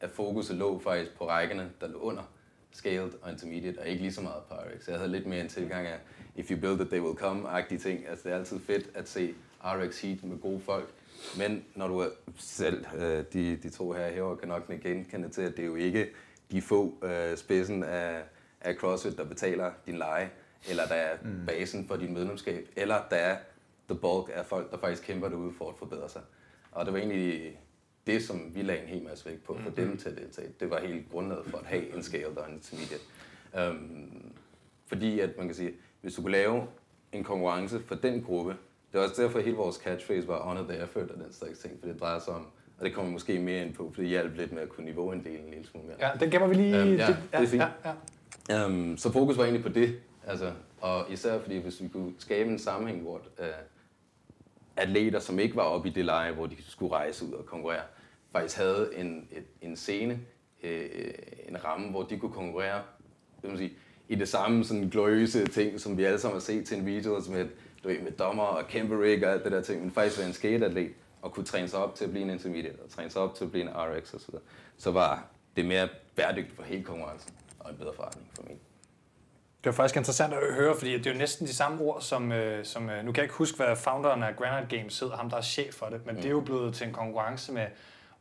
af 0.00 0.10
fokuset 0.10 0.56
lå 0.56 0.78
faktisk 0.78 1.18
på 1.18 1.28
rækkerne, 1.28 1.70
der 1.80 1.88
lå 1.88 1.98
under 1.98 2.22
scaled 2.72 3.12
og 3.22 3.32
intermediate, 3.32 3.78
og 3.78 3.88
ikke 3.88 4.02
lige 4.02 4.12
så 4.12 4.20
meget 4.20 4.42
Pyrex. 4.48 4.88
Jeg 4.88 4.96
havde 4.96 5.12
lidt 5.12 5.26
mere 5.26 5.40
en 5.40 5.48
tilgang 5.48 5.86
af, 5.86 5.98
if 6.36 6.50
you 6.50 6.60
build 6.60 6.80
it, 6.80 6.88
they 6.88 7.00
will 7.00 7.18
come-agtige 7.18 7.78
ting. 7.78 8.08
Altså, 8.08 8.28
det 8.28 8.34
er 8.34 8.38
altid 8.38 8.60
fedt 8.60 8.90
at 8.94 9.08
se 9.08 9.34
RX 9.64 10.00
Heat 10.00 10.24
med 10.24 10.38
gode 10.38 10.60
folk, 10.60 10.88
men 11.38 11.64
når 11.74 11.88
du 11.88 11.98
er 11.98 12.08
selv, 12.38 12.86
øh, 12.96 13.24
de, 13.32 13.56
de 13.56 13.70
to 13.70 13.92
her 13.92 14.08
herovre 14.08 14.36
kan 14.36 14.48
nok 14.48 14.68
genkende 14.82 15.28
til, 15.28 15.42
at 15.42 15.56
det 15.56 15.62
er 15.62 15.66
jo 15.66 15.74
ikke 15.74 16.08
de 16.50 16.62
få 16.62 16.94
øh, 17.02 17.36
spidsen 17.36 17.82
af, 17.82 18.22
af 18.60 18.74
CrossFit, 18.74 19.16
der 19.16 19.24
betaler 19.24 19.72
din 19.86 19.98
leje, 19.98 20.30
eller 20.68 20.86
der 20.86 20.94
er 20.94 21.16
mm. 21.22 21.46
basen 21.46 21.86
for 21.86 21.96
din 21.96 22.14
medlemskab, 22.14 22.68
eller 22.76 22.96
der 23.10 23.16
er 23.16 23.36
the 23.88 23.98
bulk 23.98 24.30
af 24.34 24.46
folk, 24.46 24.70
der 24.70 24.78
faktisk 24.78 25.02
kæmper 25.02 25.28
derude 25.28 25.52
for 25.58 25.68
at 25.68 25.74
forbedre 25.78 26.08
sig. 26.08 26.22
Og 26.72 26.84
det 26.84 26.92
var 26.92 26.98
egentlig 26.98 27.58
det, 28.06 28.24
som 28.24 28.54
vi 28.54 28.62
lagde 28.62 28.82
en 28.82 28.88
hel 28.88 29.02
masse 29.02 29.26
vægt 29.26 29.44
på, 29.44 29.58
for 29.62 29.70
dem 29.70 29.96
til 29.96 30.08
at 30.08 30.16
deltage. 30.16 30.48
Det 30.60 30.70
var 30.70 30.80
helt 30.80 31.10
grundlaget 31.10 31.46
for 31.46 31.58
at 31.58 31.66
have 31.66 31.96
en 31.96 32.02
scale, 32.02 32.34
der 32.34 32.42
er 32.42 32.48
intermediate. 32.48 33.04
Um, 33.70 34.32
fordi 34.86 35.20
at 35.20 35.30
man 35.38 35.46
kan 35.46 35.54
sige, 35.54 35.72
hvis 36.00 36.14
du 36.14 36.22
kunne 36.22 36.32
lave 36.32 36.66
en 37.12 37.24
konkurrence 37.24 37.80
for 37.86 37.94
den 37.94 38.22
gruppe, 38.22 38.56
det 38.92 38.98
er 38.98 39.02
også 39.02 39.22
derfor, 39.22 39.38
at 39.38 39.44
hele 39.44 39.56
vores 39.56 39.76
catchphrase 39.76 40.28
var 40.28 40.42
honor 40.42 40.62
the 40.62 40.82
effort 40.82 41.10
og 41.10 41.24
den 41.24 41.32
slags 41.32 41.58
ting, 41.58 41.80
for 41.80 41.86
det 41.88 42.00
drejer 42.00 42.18
sig 42.18 42.34
om, 42.34 42.46
og 42.78 42.84
det 42.84 42.94
kommer 42.94 43.12
måske 43.12 43.38
mere 43.38 43.66
ind 43.66 43.74
på, 43.74 43.90
for 43.94 44.00
det 44.00 44.10
hjalp 44.10 44.36
lidt 44.36 44.52
med 44.52 44.62
at 44.62 44.68
kunne 44.68 44.84
niveauinddele 44.84 45.38
en 45.38 45.50
lille 45.50 45.66
smule 45.66 45.86
mere. 45.86 45.96
Ja, 46.00 46.10
den 46.20 46.30
gemmer 46.30 46.48
vi 46.48 46.54
lige. 46.54 46.80
Øhm, 46.80 46.96
ja, 46.96 47.06
det, 47.06 47.16
det 47.32 47.40
er 47.40 47.46
fint. 47.46 47.62
Ja, 47.62 47.92
ja. 48.48 48.66
Um, 48.66 48.96
så 48.96 49.12
fokus 49.12 49.36
var 49.36 49.44
egentlig 49.44 49.62
på 49.62 49.68
det, 49.68 50.00
altså, 50.26 50.52
og 50.80 51.06
især 51.10 51.40
fordi, 51.40 51.58
hvis 51.58 51.82
vi 51.82 51.88
kunne 51.88 52.14
skabe 52.18 52.50
en 52.50 52.58
sammenhæng, 52.58 53.02
hvor 53.02 53.20
øh, 53.38 53.46
atleter, 54.76 55.18
som 55.18 55.38
ikke 55.38 55.56
var 55.56 55.62
oppe 55.62 55.88
i 55.88 55.92
det 55.92 56.04
leje, 56.04 56.32
hvor 56.32 56.46
de 56.46 56.56
skulle 56.68 56.94
rejse 56.94 57.24
ud 57.24 57.32
og 57.32 57.46
konkurrere, 57.46 57.82
faktisk 58.32 58.56
havde 58.56 58.90
en, 58.96 59.28
et, 59.32 59.44
en 59.62 59.76
scene, 59.76 60.20
øh, 60.62 61.12
en 61.48 61.64
ramme, 61.64 61.90
hvor 61.90 62.02
de 62.02 62.18
kunne 62.18 62.32
konkurrere 62.32 62.82
det 63.42 63.50
man 63.50 63.58
sige, 63.58 63.72
i 64.08 64.14
det 64.14 64.28
samme 64.28 64.64
sådan 64.64 64.88
gloriøse 64.88 65.46
ting, 65.46 65.80
som 65.80 65.98
vi 65.98 66.04
alle 66.04 66.18
sammen 66.18 66.34
har 66.34 66.40
set 66.40 66.66
til 66.66 66.78
en 66.78 66.86
video, 66.86 67.20
som 67.20 67.34
et, 67.34 67.50
du 67.84 67.88
ved, 67.88 68.00
med 68.00 68.12
dommer 68.12 68.42
og 68.42 68.68
kæmpe 68.68 69.02
rig 69.02 69.26
og 69.26 69.32
alt 69.32 69.44
det 69.44 69.52
der 69.52 69.62
ting, 69.62 69.82
men 69.82 69.90
faktisk 69.90 70.18
være 70.18 70.28
en 70.28 70.34
skateatlet 70.34 70.90
og 71.22 71.32
kunne 71.32 71.44
træne 71.44 71.68
sig 71.68 71.78
op 71.78 71.94
til 71.94 72.04
at 72.04 72.10
blive 72.10 72.24
en 72.24 72.30
intermediate 72.30 72.82
og 72.82 72.90
træne 72.90 73.10
sig 73.10 73.22
op 73.22 73.34
til 73.34 73.44
at 73.44 73.50
blive 73.50 73.64
en 73.64 73.70
RX 73.70 74.14
osv., 74.14 74.18
så, 74.18 74.26
videre. 74.30 74.44
så 74.76 74.90
var 74.90 75.26
det 75.56 75.64
mere 75.64 75.88
bæredygtigt 76.16 76.56
for 76.56 76.62
hele 76.62 76.82
konkurrencen 76.82 77.32
og 77.58 77.70
en 77.70 77.76
bedre 77.76 77.94
forretning 77.94 78.28
for 78.34 78.42
mig. 78.42 78.69
Det 79.64 79.66
var 79.66 79.72
faktisk 79.72 79.96
interessant 79.96 80.34
at 80.34 80.54
høre, 80.54 80.74
fordi 80.78 80.98
det 80.98 81.06
er 81.06 81.12
jo 81.12 81.18
næsten 81.18 81.46
de 81.46 81.54
samme 81.54 81.80
ord, 81.84 82.00
som, 82.02 82.32
øh, 82.32 82.64
som 82.64 82.90
øh, 82.90 83.04
nu 83.04 83.12
kan 83.12 83.16
jeg 83.16 83.24
ikke 83.24 83.34
huske, 83.34 83.56
hvad 83.64 83.76
founderen 83.76 84.22
af 84.22 84.36
Granite 84.36 84.76
Games 84.76 85.00
hedder, 85.00 85.16
ham 85.16 85.30
der 85.30 85.36
er 85.36 85.42
chef 85.42 85.74
for 85.74 85.86
det, 85.86 86.06
men 86.06 86.14
mm. 86.14 86.20
det 86.20 86.28
er 86.28 86.32
jo 86.32 86.40
blevet 86.40 86.74
til 86.74 86.86
en 86.86 86.92
konkurrence 86.92 87.52
med, 87.52 87.66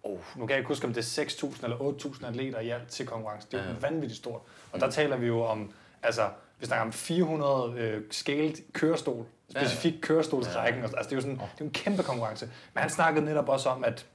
oh, 0.03 0.17
nu 0.35 0.45
kan 0.45 0.49
jeg 0.49 0.57
ikke 0.57 0.67
huske, 0.67 0.87
om 0.87 0.93
det 0.93 1.17
er 1.17 1.23
6.000 1.23 1.63
eller 1.63 1.77
8.000 1.77 2.27
atleter 2.27 2.59
i 2.59 2.69
alt 2.69 2.87
til 2.87 3.05
konkurrencen. 3.05 3.51
Det 3.51 3.59
er 3.59 3.63
jo 3.63 3.69
Ja. 3.69 3.75
vanvittigt 3.89 4.17
stort. 4.17 4.41
Og 4.71 4.79
der 4.79 4.89
taler 4.89 5.17
vi 5.17 5.27
jo 5.27 5.43
om, 5.43 5.71
altså, 6.03 6.29
vi 6.59 6.65
snakker 6.65 6.85
om 6.85 6.91
400 6.93 7.73
øh, 7.77 8.01
scaled 8.11 8.73
kørestol, 8.73 9.25
specifikt 9.51 10.01
kørestolsrækken. 10.01 10.81
Altså, 10.83 10.97
det 11.03 11.11
er 11.11 11.15
jo 11.15 11.21
sådan, 11.21 11.35
det 11.35 11.61
er 11.61 11.65
en 11.65 11.71
kæmpe 11.71 12.03
konkurrence. 12.03 12.49
Men 12.73 12.81
han 12.81 12.89
snakkede 12.89 13.25
netop 13.25 13.49
også 13.49 13.69
om, 13.69 13.83
at 13.83 14.05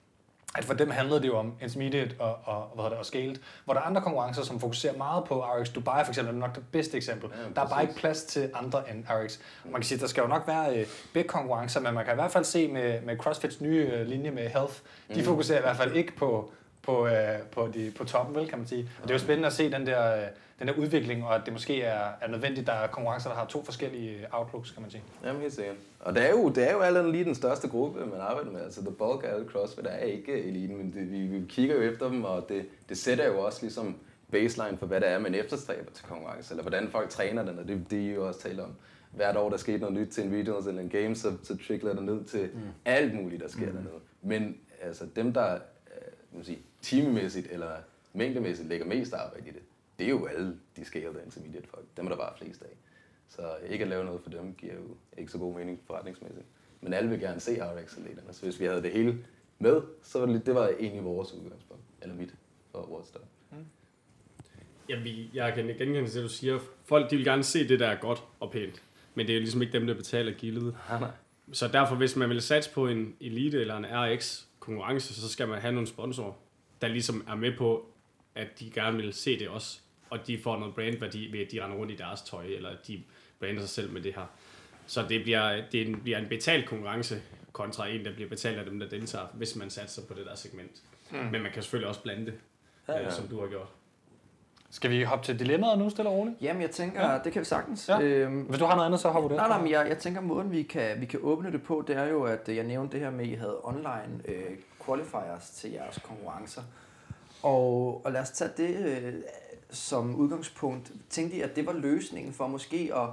at 0.54 0.64
for 0.64 0.74
dem 0.74 0.90
handlede 0.90 1.20
det 1.22 1.28
jo 1.28 1.36
om 1.38 1.54
intermediate 1.62 2.14
og, 2.18 2.38
og, 2.44 2.62
hvad 2.74 2.82
hedder 2.84 2.88
det, 2.88 2.98
og 2.98 3.06
scaled, 3.06 3.36
hvor 3.64 3.74
der 3.74 3.80
er 3.80 3.84
andre 3.84 4.00
konkurrencer, 4.02 4.42
som 4.42 4.60
fokuserer 4.60 4.96
meget 4.96 5.24
på 5.24 5.44
RX 5.44 5.68
Dubai 5.72 6.04
for 6.04 6.10
eksempel, 6.10 6.34
er 6.34 6.38
nok 6.38 6.54
det 6.54 6.64
bedste 6.72 6.96
eksempel. 6.96 7.30
Ja, 7.32 7.36
der 7.54 7.62
er 7.62 7.68
bare 7.68 7.82
ikke 7.82 7.94
plads 7.94 8.22
til 8.22 8.50
andre 8.54 8.90
end 8.90 9.04
RX. 9.10 9.38
Man 9.64 9.74
kan 9.74 9.82
sige, 9.82 9.96
at 9.96 10.00
der 10.02 10.06
skal 10.06 10.22
jo 10.22 10.26
nok 10.28 10.42
være 10.46 10.78
øh, 10.78 10.86
begge 11.12 11.28
konkurrencer, 11.28 11.80
men 11.80 11.94
man 11.94 12.04
kan 12.04 12.14
i 12.14 12.20
hvert 12.20 12.30
fald 12.32 12.44
se 12.44 12.68
med, 12.68 13.00
med 13.02 13.16
CrossFits 13.16 13.60
nye 13.60 13.90
øh, 13.92 14.06
linje 14.06 14.30
med 14.30 14.48
Health, 14.48 14.74
de 15.14 15.18
Mm. 15.20 15.24
fokuserer 15.24 15.58
i 15.58 15.62
hvert 15.62 15.76
fald 15.76 15.92
ikke 15.96 16.16
på, 16.16 16.52
på, 16.82 17.06
øh, 17.06 17.38
på, 17.52 17.68
de, 17.74 17.92
på 17.98 18.04
toppen, 18.04 18.34
vel, 18.34 18.48
kan 18.48 18.58
man 18.58 18.66
sige. 18.66 18.88
Og 19.02 19.08
det 19.08 19.10
er 19.10 19.14
jo 19.14 19.18
spændende 19.24 19.46
at 19.46 19.52
se 19.52 19.70
den 19.70 19.86
der, 19.86 20.16
øh, 20.16 20.22
den 20.58 20.68
der 20.68 20.74
udvikling, 20.74 21.24
og 21.24 21.34
at 21.34 21.42
det 21.44 21.52
måske 21.52 21.82
er, 21.82 22.08
er 22.20 22.28
nødvendigt, 22.28 22.66
der 22.66 22.72
er 22.72 22.86
konkurrencer, 22.86 23.30
der 23.30 23.36
har 23.36 23.46
to 23.46 23.64
forskellige 23.64 24.10
øh, 24.10 24.26
outlooks, 24.30 24.70
kan 24.70 24.82
man 24.82 24.90
sige. 24.90 25.02
Jamen 25.24 25.40
helt 25.40 25.54
sikkert. 25.54 25.76
Og 26.00 26.14
det 26.14 26.22
er 26.22 26.30
jo, 26.30 26.48
det 26.48 26.68
er 26.68 26.72
jo 26.72 26.80
allerede 26.80 27.12
lige 27.12 27.24
den 27.24 27.34
største 27.34 27.68
gruppe, 27.68 28.06
man 28.06 28.20
arbejder 28.20 28.50
med. 28.50 28.60
Altså, 28.60 28.80
the 28.80 28.90
bulk 28.90 29.24
af 29.24 29.34
alle 29.34 29.48
CrossFit 29.48 29.86
er 29.88 29.98
ikke 29.98 30.44
eliten, 30.44 30.76
men 30.76 30.92
det, 30.92 31.12
vi, 31.12 31.18
vi 31.18 31.46
kigger 31.48 31.74
jo 31.74 31.82
efter 31.82 32.08
dem, 32.08 32.24
og 32.24 32.48
det, 32.48 32.66
det 32.88 32.98
sætter 32.98 33.26
jo 33.26 33.40
også 33.40 33.58
ligesom 33.62 33.96
baseline 34.30 34.78
for, 34.78 34.86
hvad 34.86 35.00
det 35.00 35.08
er, 35.08 35.18
man 35.18 35.34
efterstræber 35.34 35.90
til 35.90 36.04
konkurrence, 36.04 36.52
eller 36.52 36.62
hvordan 36.62 36.88
folk 36.88 37.10
træner 37.10 37.44
den, 37.44 37.58
og 37.58 37.68
det, 37.68 37.86
det 37.90 38.10
er 38.10 38.14
jo 38.14 38.26
også 38.26 38.40
talt 38.40 38.60
om. 38.60 38.70
Hvert 39.10 39.36
år, 39.36 39.50
der 39.50 39.56
sker 39.56 39.78
noget 39.78 39.94
nyt 39.94 40.08
til 40.08 40.24
en 40.24 40.32
regionals 40.32 40.66
eller 40.66 40.82
en 40.82 40.88
game, 40.88 41.16
så, 41.16 41.32
så 41.42 41.56
trickler 41.66 41.94
det 41.94 42.02
ned 42.02 42.24
til 42.24 42.50
mm. 42.54 42.60
alt 42.84 43.14
muligt, 43.14 43.42
der 43.42 43.48
sker 43.48 43.66
mm. 43.66 43.72
dernede. 43.72 44.00
Men 44.22 44.56
altså, 44.82 45.04
dem, 45.16 45.32
der 45.32 45.54
øh, 46.34 46.44
sige, 46.44 46.58
teammæssigt 46.82 47.46
eller 47.50 47.70
mængdemæssigt 48.12 48.68
lægger 48.68 48.86
mest 48.86 49.14
arbejde 49.14 49.48
i 49.48 49.52
det, 49.52 49.62
det 49.98 50.04
er 50.04 50.10
jo 50.10 50.26
alle 50.26 50.56
de 50.76 50.84
scaled 50.84 51.14
intermediate 51.24 51.68
folk. 51.68 51.84
Dem 51.96 52.04
er 52.06 52.10
der 52.10 52.16
bare 52.16 52.32
flest 52.38 52.62
af. 52.62 52.76
Så 53.28 53.56
ikke 53.68 53.82
at 53.84 53.88
lave 53.90 54.04
noget 54.04 54.20
for 54.22 54.30
dem 54.30 54.54
giver 54.54 54.74
jo 54.74 54.96
ikke 55.18 55.32
så 55.32 55.38
god 55.38 55.54
mening 55.58 55.80
forretningsmæssigt. 55.86 56.46
Men 56.80 56.92
alle 56.92 57.10
vil 57.10 57.20
gerne 57.20 57.40
se 57.40 57.50
RX-atleterne, 57.62 58.32
så 58.32 58.42
hvis 58.42 58.60
vi 58.60 58.64
havde 58.64 58.82
det 58.82 58.92
hele 58.92 59.24
med, 59.58 59.82
så 60.02 60.18
var 60.18 60.26
det, 60.26 60.34
lidt- 60.34 60.46
det 60.46 60.54
var 60.54 60.68
egentlig 60.80 61.04
vores 61.04 61.32
udgangspunkt. 61.32 61.82
Eller 62.02 62.14
mit 62.14 62.34
for 62.72 62.86
vores 62.86 63.06
større. 63.08 63.24
Ja, 64.88 64.98
vi, 65.02 65.30
jeg 65.34 65.54
kan 65.54 65.66
genkende 65.66 66.00
det, 66.06 66.14
du 66.22 66.28
siger. 66.28 66.58
Folk 66.84 67.10
de 67.10 67.16
vil 67.16 67.24
gerne 67.24 67.42
se 67.44 67.68
det, 67.68 67.80
der 67.80 67.86
er 67.86 68.00
godt 68.00 68.22
og 68.40 68.50
pænt. 68.50 68.82
Men 69.14 69.26
det 69.26 69.32
er 69.32 69.36
jo 69.36 69.40
ligesom 69.40 69.62
ikke 69.62 69.72
dem, 69.72 69.86
der 69.86 69.94
betaler 69.94 70.32
gildet. 70.32 70.76
Ah, 70.90 71.00
nej. 71.00 71.10
Så 71.52 71.68
derfor, 71.68 71.94
hvis 71.96 72.16
man 72.16 72.28
vil 72.28 72.42
satse 72.42 72.70
på 72.72 72.86
en 72.88 73.16
Elite 73.20 73.60
eller 73.60 73.76
en 73.76 73.86
RX 73.90 74.42
konkurrence, 74.60 75.14
så 75.14 75.28
skal 75.28 75.48
man 75.48 75.60
have 75.60 75.72
nogle 75.74 75.86
sponsorer, 75.88 76.32
der 76.80 76.88
ligesom 76.88 77.24
er 77.28 77.34
med 77.34 77.56
på, 77.56 77.86
at 78.34 78.60
de 78.60 78.70
gerne 78.70 78.96
vil 78.96 79.12
se 79.12 79.38
det 79.38 79.48
også. 79.48 79.80
Og 80.20 80.26
de 80.26 80.38
får 80.42 80.58
noget 80.58 80.74
brandværdi 80.74 81.32
ved, 81.32 81.40
at 81.40 81.52
de 81.52 81.64
render 81.64 81.76
rundt 81.76 81.92
i 81.92 81.96
deres 81.96 82.22
tøj, 82.22 82.44
eller 82.44 82.70
de 82.88 83.02
brander 83.40 83.60
sig 83.60 83.68
selv 83.70 83.92
med 83.92 84.00
det 84.02 84.14
her. 84.14 84.26
Så 84.86 85.04
det 85.08 85.22
bliver, 85.22 85.62
det 85.72 85.88
en- 85.88 86.00
bliver 86.00 86.18
en 86.18 86.28
betalt 86.28 86.68
konkurrence 86.68 87.22
kontra 87.52 87.86
en, 87.88 88.04
der 88.04 88.14
bliver 88.14 88.28
betalt 88.28 88.58
af 88.58 88.64
dem, 88.64 88.78
der 88.80 88.88
deltager, 88.88 89.24
hvis 89.34 89.56
man 89.56 89.70
satser 89.70 90.02
på 90.08 90.14
det 90.14 90.26
der 90.26 90.34
segment. 90.34 90.82
Mm. 91.10 91.16
Men 91.18 91.42
man 91.42 91.52
kan 91.52 91.62
selvfølgelig 91.62 91.88
også 91.88 92.02
blande 92.02 92.26
det, 92.26 92.34
Ja, 92.88 92.92
ja, 92.92 92.98
ja. 92.98 93.04
ja. 93.04 93.10
som 93.10 93.28
du 93.28 93.40
har 93.40 93.46
gjort. 93.48 93.68
Skal 94.70 94.90
vi 94.90 95.02
hoppe 95.02 95.24
til 95.26 95.38
dilemmaet 95.38 95.78
nu, 95.78 95.90
stille 95.90 96.08
og 96.10 96.16
roligt? 96.16 96.36
Jamen, 96.42 96.62
jeg 96.62 96.70
tænker, 96.70 97.12
ja. 97.12 97.18
det 97.24 97.32
kan 97.32 97.40
vi 97.40 97.44
sagtens. 97.44 97.88
Ja. 97.88 98.00
Øhm, 98.00 98.40
Hvis 98.40 98.58
du 98.58 98.64
har 98.64 98.74
noget 98.74 98.86
andet, 98.86 99.00
så 99.00 99.08
hopper 99.08 99.28
du 99.28 99.34
Nej, 99.36 99.48
nej, 99.48 99.60
men 99.60 99.70
jeg, 99.70 99.86
jeg 99.88 99.98
tænker, 99.98 100.20
måden 100.20 100.52
vi 100.52 100.62
kan, 100.62 101.00
vi 101.00 101.06
kan 101.06 101.20
åbne 101.22 101.52
det 101.52 101.62
på, 101.62 101.84
det 101.86 101.96
er 101.96 102.04
jo, 102.04 102.22
at 102.24 102.48
øh, 102.48 102.56
jeg 102.56 102.64
nævnte 102.64 102.92
det 102.92 103.00
her 103.04 103.10
med, 103.10 103.20
at 103.24 103.30
I 103.30 103.34
havde 103.34 103.60
online 103.64 104.20
øh, 104.28 104.56
qualifiers 104.86 105.50
til 105.50 105.70
jeres 105.70 105.98
konkurrencer. 106.02 106.62
Og, 107.42 108.02
og 108.06 108.12
lad 108.12 108.20
os 108.20 108.30
tage 108.30 108.50
det 108.56 108.86
øh, 109.02 109.14
som 109.76 110.14
udgangspunkt. 110.14 110.92
Tænkte 111.10 111.36
I, 111.36 111.40
at 111.40 111.56
det 111.56 111.66
var 111.66 111.72
løsningen 111.72 112.32
for 112.32 112.46
måske 112.46 112.90
at, 112.94 113.08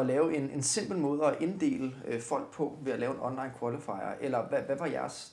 at 0.00 0.06
lave 0.06 0.36
en, 0.36 0.50
en 0.50 0.62
simpel 0.62 0.98
måde 0.98 1.24
at 1.24 1.36
inddele 1.40 1.96
øh, 2.06 2.20
folk 2.20 2.50
på 2.50 2.78
ved 2.82 2.92
at 2.92 2.98
lave 2.98 3.14
en 3.14 3.20
online 3.20 3.52
qualifier? 3.60 4.14
Eller 4.20 4.48
hvad, 4.48 4.62
hvad 4.62 4.76
var 4.76 4.86
jeres 4.86 5.32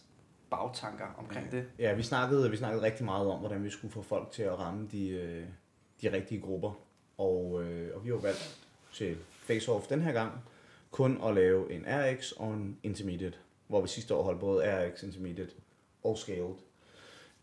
bagtanker 0.49 1.05
omkring 1.17 1.51
det? 1.51 1.65
Ja, 1.79 1.93
vi 1.93 2.03
snakkede, 2.03 2.51
vi 2.51 2.57
snakkede 2.57 2.83
rigtig 2.83 3.05
meget 3.05 3.27
om, 3.27 3.39
hvordan 3.39 3.63
vi 3.63 3.69
skulle 3.69 3.93
få 3.93 4.01
folk 4.01 4.31
til 4.31 4.43
at 4.43 4.59
ramme 4.59 4.87
de, 4.91 5.09
øh, 5.09 5.43
de 6.01 6.11
rigtige 6.11 6.41
grupper. 6.41 6.71
Og, 7.17 7.63
øh, 7.63 7.95
og 7.95 8.05
vi 8.05 8.09
har 8.09 8.17
valgt 8.17 8.59
til 8.93 9.17
Face-Off 9.49 9.89
den 9.89 10.01
her 10.01 10.11
gang 10.11 10.31
kun 10.91 11.21
at 11.25 11.35
lave 11.35 11.71
en 11.71 11.85
RX 11.87 12.31
og 12.31 12.53
en 12.53 12.77
Intermediate, 12.83 13.37
hvor 13.67 13.81
vi 13.81 13.87
sidste 13.87 14.15
år 14.15 14.23
holdt 14.23 14.39
både 14.39 14.87
RX, 14.87 15.03
Intermediate 15.03 15.51
og 16.03 16.17
Scaled. 16.17 16.55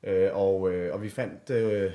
Øh, 0.02 0.30
og, 0.32 0.72
øh, 0.72 0.94
og 0.94 1.02
vi 1.02 1.08
fandt, 1.08 1.50
øh, 1.50 1.92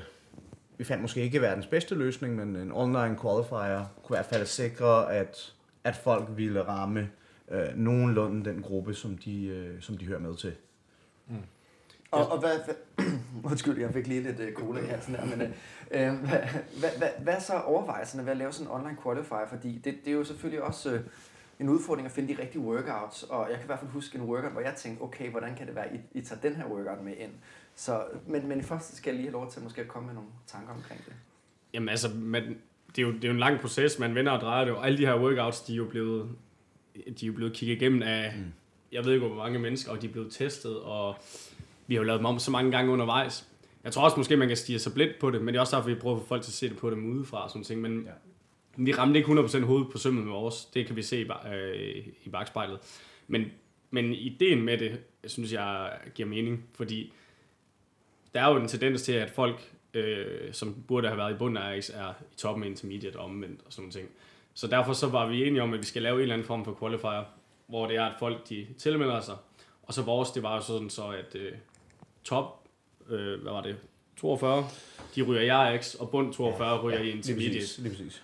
vi 0.78 0.84
fandt 0.84 1.02
måske 1.02 1.20
ikke 1.20 1.40
verdens 1.40 1.66
bedste 1.66 1.94
løsning, 1.94 2.36
men 2.36 2.56
en 2.56 2.72
online 2.72 3.18
qualifier 3.22 3.84
kunne 4.02 4.16
i 4.16 4.18
hvert 4.18 4.26
fald 4.26 4.46
sikre, 4.46 5.14
at, 5.14 5.54
at 5.84 5.96
folk 5.96 6.28
ville 6.36 6.62
ramme 6.62 7.10
øh, 7.50 7.76
nogenlunde 7.76 8.50
den 8.50 8.62
gruppe, 8.62 8.94
som 8.94 9.18
de, 9.18 9.46
øh, 9.46 9.82
som 9.82 9.98
de 9.98 10.06
hører 10.06 10.20
med 10.20 10.36
til. 10.36 10.54
Og, 12.10 12.28
og 12.28 12.38
hvad, 12.38 12.58
hvad, 12.64 13.06
undskyld, 13.50 13.80
jeg 13.80 13.92
fik 13.92 14.06
lige 14.06 14.22
lidt 14.22 14.40
uh, 14.40 14.52
cola 14.54 14.80
i 14.80 14.86
halsen 14.86 15.14
her, 15.14 15.24
men 15.24 15.40
uh, 15.40 16.28
hvad, 16.28 16.38
hvad, 16.78 16.90
hvad, 16.98 17.08
hvad 17.22 17.34
er 17.34 17.40
så 17.40 17.60
overvejelserne 17.60 18.24
ved 18.24 18.30
at 18.30 18.36
lave 18.36 18.52
sådan 18.52 18.66
en 18.66 18.72
online 18.72 18.96
qualifier? 19.02 19.46
Fordi 19.48 19.80
det, 19.84 19.94
det 20.04 20.10
er 20.10 20.14
jo 20.14 20.24
selvfølgelig 20.24 20.62
også 20.62 20.94
uh, 20.94 21.00
en 21.60 21.68
udfordring 21.68 22.06
at 22.06 22.12
finde 22.12 22.34
de 22.34 22.42
rigtige 22.42 22.62
workouts, 22.62 23.22
og 23.22 23.46
jeg 23.50 23.56
kan 23.56 23.64
i 23.64 23.66
hvert 23.66 23.78
fald 23.78 23.90
huske 23.90 24.18
en 24.18 24.24
workout, 24.24 24.52
hvor 24.52 24.60
jeg 24.60 24.74
tænkte, 24.74 25.02
okay, 25.02 25.30
hvordan 25.30 25.54
kan 25.54 25.66
det 25.66 25.74
være, 25.74 25.94
I, 25.94 26.00
I 26.18 26.20
tager 26.20 26.40
den 26.40 26.54
her 26.54 26.66
workout 26.66 27.04
med 27.04 27.12
ind? 27.16 27.32
Så, 27.76 28.04
men, 28.26 28.48
men 28.48 28.62
først 28.62 28.96
skal 28.96 29.10
jeg 29.10 29.16
lige 29.16 29.30
have 29.30 29.32
lov 29.32 29.50
til 29.52 29.62
måske 29.62 29.80
at 29.80 29.88
komme 29.88 30.06
med 30.06 30.14
nogle 30.14 30.30
tanker 30.46 30.74
omkring 30.74 31.04
det. 31.04 31.12
Jamen 31.74 31.88
altså, 31.88 32.08
man, 32.14 32.42
det, 32.96 33.02
er 33.02 33.06
jo, 33.06 33.12
det 33.12 33.24
er 33.24 33.28
jo 33.28 33.34
en 33.34 33.40
lang 33.40 33.60
proces, 33.60 33.98
man 33.98 34.14
vender 34.14 34.32
og 34.32 34.40
drejer 34.40 34.64
det, 34.64 34.74
og 34.74 34.86
alle 34.86 34.98
de 34.98 35.06
her 35.06 35.20
workouts, 35.20 35.60
de 35.60 35.72
er 35.72 35.76
jo 35.76 35.84
blevet, 35.84 36.28
de 36.94 37.10
er 37.22 37.26
jo 37.26 37.32
blevet 37.32 37.52
kigget 37.52 37.76
igennem 37.76 38.02
af, 38.02 38.34
mm. 38.36 38.52
jeg 38.92 39.04
ved 39.04 39.12
ikke 39.12 39.26
hvor 39.26 39.36
mange 39.36 39.58
mennesker, 39.58 39.92
og 39.92 40.02
de 40.02 40.06
er 40.06 40.12
blevet 40.12 40.32
testet, 40.32 40.80
og 40.80 41.16
vi 41.86 41.94
har 41.94 42.00
jo 42.00 42.06
lavet 42.06 42.18
dem 42.18 42.26
om 42.26 42.38
så 42.38 42.50
mange 42.50 42.70
gange 42.70 42.92
undervejs. 42.92 43.48
Jeg 43.84 43.92
tror 43.92 44.04
også 44.04 44.16
måske, 44.16 44.36
man 44.36 44.48
kan 44.48 44.56
stige 44.56 44.78
sig 44.78 44.92
blind 44.94 45.10
på 45.20 45.30
det, 45.30 45.40
men 45.42 45.48
det 45.48 45.56
er 45.56 45.60
også 45.60 45.76
derfor, 45.76 45.88
vi 45.88 45.94
prøver 45.94 46.16
at 46.16 46.22
få 46.22 46.28
folk 46.28 46.42
til 46.42 46.50
at 46.50 46.54
se 46.54 46.68
det 46.68 46.76
på 46.76 46.90
dem 46.90 47.10
udefra 47.10 47.44
og 47.44 47.50
sådan 47.50 47.64
ting. 47.64 47.80
Men 47.80 48.02
Ja. 48.02 48.10
vi 48.76 48.92
ramte 48.92 49.18
ikke 49.18 49.32
100% 49.32 49.60
hovedet 49.64 49.92
på 49.92 49.98
sømmet 49.98 50.24
med 50.24 50.32
vores. 50.32 50.64
Det 50.64 50.86
kan 50.86 50.96
vi 50.96 51.02
se 51.02 51.20
i, 51.20 51.26
øh, 51.52 52.06
i 52.24 52.28
bagspejlet. 52.28 52.78
Men, 53.28 53.44
men 53.90 54.12
ideen 54.14 54.62
med 54.62 54.78
det, 54.78 55.00
synes 55.24 55.52
jeg, 55.52 55.98
giver 56.14 56.28
mening, 56.28 56.64
fordi 56.74 57.12
der 58.34 58.40
er 58.40 58.50
jo 58.50 58.56
en 58.56 58.68
tendens 58.68 59.02
til, 59.02 59.12
at 59.12 59.30
folk, 59.30 59.72
øh, 59.94 60.52
som 60.52 60.84
burde 60.88 61.08
have 61.08 61.18
været 61.18 61.34
i 61.34 61.36
bunden 61.36 61.56
af 61.56 61.78
RX, 61.78 61.90
er 61.90 62.10
i 62.32 62.36
toppen 62.36 62.64
af 62.64 62.68
intermediate 62.68 63.16
og 63.16 63.24
omvendt 63.24 63.60
og 63.66 63.72
sådan 63.72 63.90
ting. 63.90 64.08
Så 64.54 64.66
derfor 64.66 64.92
så 64.92 65.08
var 65.08 65.26
vi 65.28 65.46
enige 65.46 65.62
om, 65.62 65.74
at 65.74 65.80
vi 65.80 65.84
skal 65.84 66.02
lave 66.02 66.14
en 66.14 66.22
eller 66.22 66.34
anden 66.34 66.46
form 66.46 66.64
for 66.64 66.76
qualifier, 66.80 67.24
hvor 67.66 67.86
det 67.86 67.96
er, 67.96 68.04
at 68.04 68.14
folk 68.18 68.48
de 68.48 68.66
tilmelder 68.78 69.20
sig. 69.20 69.36
Og 69.82 69.94
så 69.94 70.02
vores, 70.02 70.30
det 70.30 70.42
var 70.42 70.54
jo 70.54 70.62
sådan 70.62 70.90
så, 70.90 71.08
at 71.08 71.34
øh, 71.34 71.52
top, 72.24 72.68
øh, 73.08 73.42
hvad 73.42 73.52
var 73.52 73.62
det, 73.62 73.76
42, 74.16 74.68
de 75.16 75.22
ryger 75.22 75.40
i 75.40 75.76
RX, 75.78 75.94
og 75.94 76.10
bund 76.10 76.34
42 76.34 76.82
ryger 76.82 76.98
i 76.98 77.02
Lige 77.02 77.16
intermediate. 77.16 77.58
præcis. 77.58 77.78
Lige 77.78 77.90
præcis. 77.90 78.22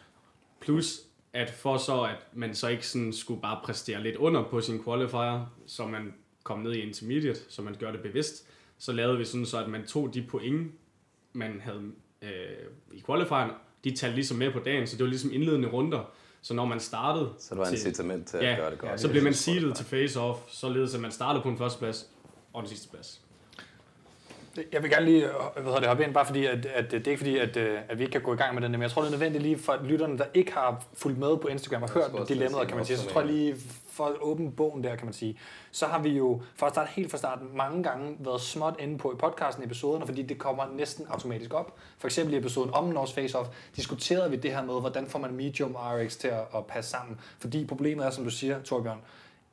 Plus, 0.60 1.00
at 1.32 1.50
for 1.50 1.76
så, 1.76 2.02
at 2.02 2.26
man 2.32 2.54
så 2.54 2.68
ikke 2.68 2.86
sådan 2.86 3.12
skulle 3.12 3.42
bare 3.42 3.60
præstere 3.64 4.02
lidt 4.02 4.16
under 4.16 4.42
på 4.42 4.60
sin 4.60 4.84
qualifier, 4.84 5.54
så 5.66 5.86
man 5.86 6.14
kom 6.42 6.58
ned 6.58 6.72
i 6.72 6.80
intermediate, 6.80 7.40
så 7.48 7.62
man 7.62 7.74
gør 7.74 7.92
det 7.92 8.00
bevidst, 8.00 8.46
så 8.78 8.92
lavede 8.92 9.18
vi 9.18 9.24
sådan 9.24 9.46
så, 9.46 9.58
at 9.58 9.68
man 9.68 9.86
tog 9.86 10.14
de 10.14 10.22
point, 10.22 10.72
man 11.32 11.60
havde 11.64 11.82
øh, 12.22 12.28
i 12.92 13.02
qualifieren, 13.06 13.50
de 13.84 13.96
talte 13.96 14.14
ligesom 14.14 14.36
med 14.36 14.52
på 14.52 14.58
dagen, 14.58 14.86
så 14.86 14.96
det 14.96 15.02
var 15.02 15.08
ligesom 15.08 15.30
indledende 15.32 15.68
runder. 15.68 16.10
Så 16.42 16.54
når 16.54 16.64
man 16.64 16.80
startede, 16.80 17.32
Så 17.38 17.54
det 17.54 17.58
var 17.58 17.64
en 17.64 17.76
til, 17.76 17.86
incitament 17.86 18.26
til 18.28 18.38
Ja, 18.42 18.50
at 18.50 18.58
gøre 18.58 18.70
det 18.70 18.78
godt. 18.78 19.00
så 19.00 19.08
blev 19.08 19.22
man 19.22 19.34
seedet 19.34 19.76
til 19.76 19.84
face-off, 19.84 20.36
således 20.48 20.94
at 20.94 21.00
man 21.00 21.10
startede 21.10 21.42
på 21.42 21.48
en 21.48 21.58
første 21.58 21.78
plads 21.78 22.08
og 22.52 22.62
den 22.62 22.68
sidste 22.68 22.88
plads. 22.88 23.20
Jeg 24.72 24.82
vil 24.82 24.90
gerne 24.90 25.04
lige 25.06 25.24
øh, 25.26 25.62
hvad 25.62 25.72
det, 25.80 25.86
hoppe 25.88 26.04
ind, 26.04 26.14
bare 26.14 26.26
fordi, 26.26 26.46
at, 26.46 26.66
at 26.66 26.90
det 26.90 27.06
er 27.06 27.10
ikke 27.10 27.18
fordi, 27.18 27.38
at, 27.38 27.56
øh, 27.56 27.78
at 27.88 27.98
vi 27.98 28.02
ikke 28.02 28.12
kan 28.12 28.20
gå 28.22 28.34
i 28.34 28.36
gang 28.36 28.54
med 28.54 28.62
den, 28.62 28.72
men 28.72 28.82
jeg 28.82 28.90
tror, 28.90 29.02
det 29.02 29.08
er 29.08 29.10
nødvendigt 29.12 29.42
lige 29.42 29.58
for 29.58 29.80
lytterne, 29.84 30.18
der 30.18 30.24
ikke 30.34 30.52
har 30.52 30.84
fulgt 30.94 31.18
med 31.18 31.36
på 31.36 31.48
Instagram 31.48 31.82
og 31.82 31.90
hørt 31.90 32.28
dilemmaet, 32.28 32.58
til 32.60 32.66
kan 32.68 32.76
man 32.76 32.86
sige, 32.86 32.96
så 32.96 33.08
tror 33.08 33.20
jeg 33.20 33.30
lige 33.30 33.56
for 33.98 34.06
at 34.06 34.16
åbne 34.20 34.52
bogen 34.52 34.84
der, 34.84 34.96
kan 34.96 35.06
man 35.06 35.14
sige, 35.14 35.38
så 35.70 35.86
har 35.86 35.98
vi 35.98 36.08
jo 36.08 36.42
for 36.54 36.66
at 36.66 36.72
starte 36.72 36.90
helt 36.90 37.10
fra 37.10 37.18
starten 37.18 37.48
mange 37.56 37.82
gange 37.82 38.16
været 38.18 38.40
småt 38.40 38.74
inde 38.78 38.98
på 38.98 39.12
i 39.12 39.16
podcasten 39.16 39.64
episoderne, 39.64 40.06
fordi 40.06 40.22
det 40.22 40.38
kommer 40.38 40.64
næsten 40.74 41.06
automatisk 41.06 41.54
op. 41.54 41.76
For 41.98 42.08
eksempel 42.08 42.34
i 42.34 42.38
episoden 42.38 42.74
om 42.74 42.84
Norse 42.84 43.14
Face 43.14 43.38
Off 43.38 43.50
diskuterede 43.76 44.30
vi 44.30 44.36
det 44.36 44.50
her 44.50 44.64
med, 44.64 44.80
hvordan 44.80 45.06
får 45.06 45.18
man 45.18 45.34
medium 45.34 45.76
RX 45.76 46.16
til 46.16 46.28
at, 46.28 46.40
at 46.54 46.66
passe 46.66 46.90
sammen. 46.90 47.20
Fordi 47.38 47.66
problemet 47.66 48.06
er, 48.06 48.10
som 48.10 48.24
du 48.24 48.30
siger, 48.30 48.62
Torbjørn, 48.62 49.00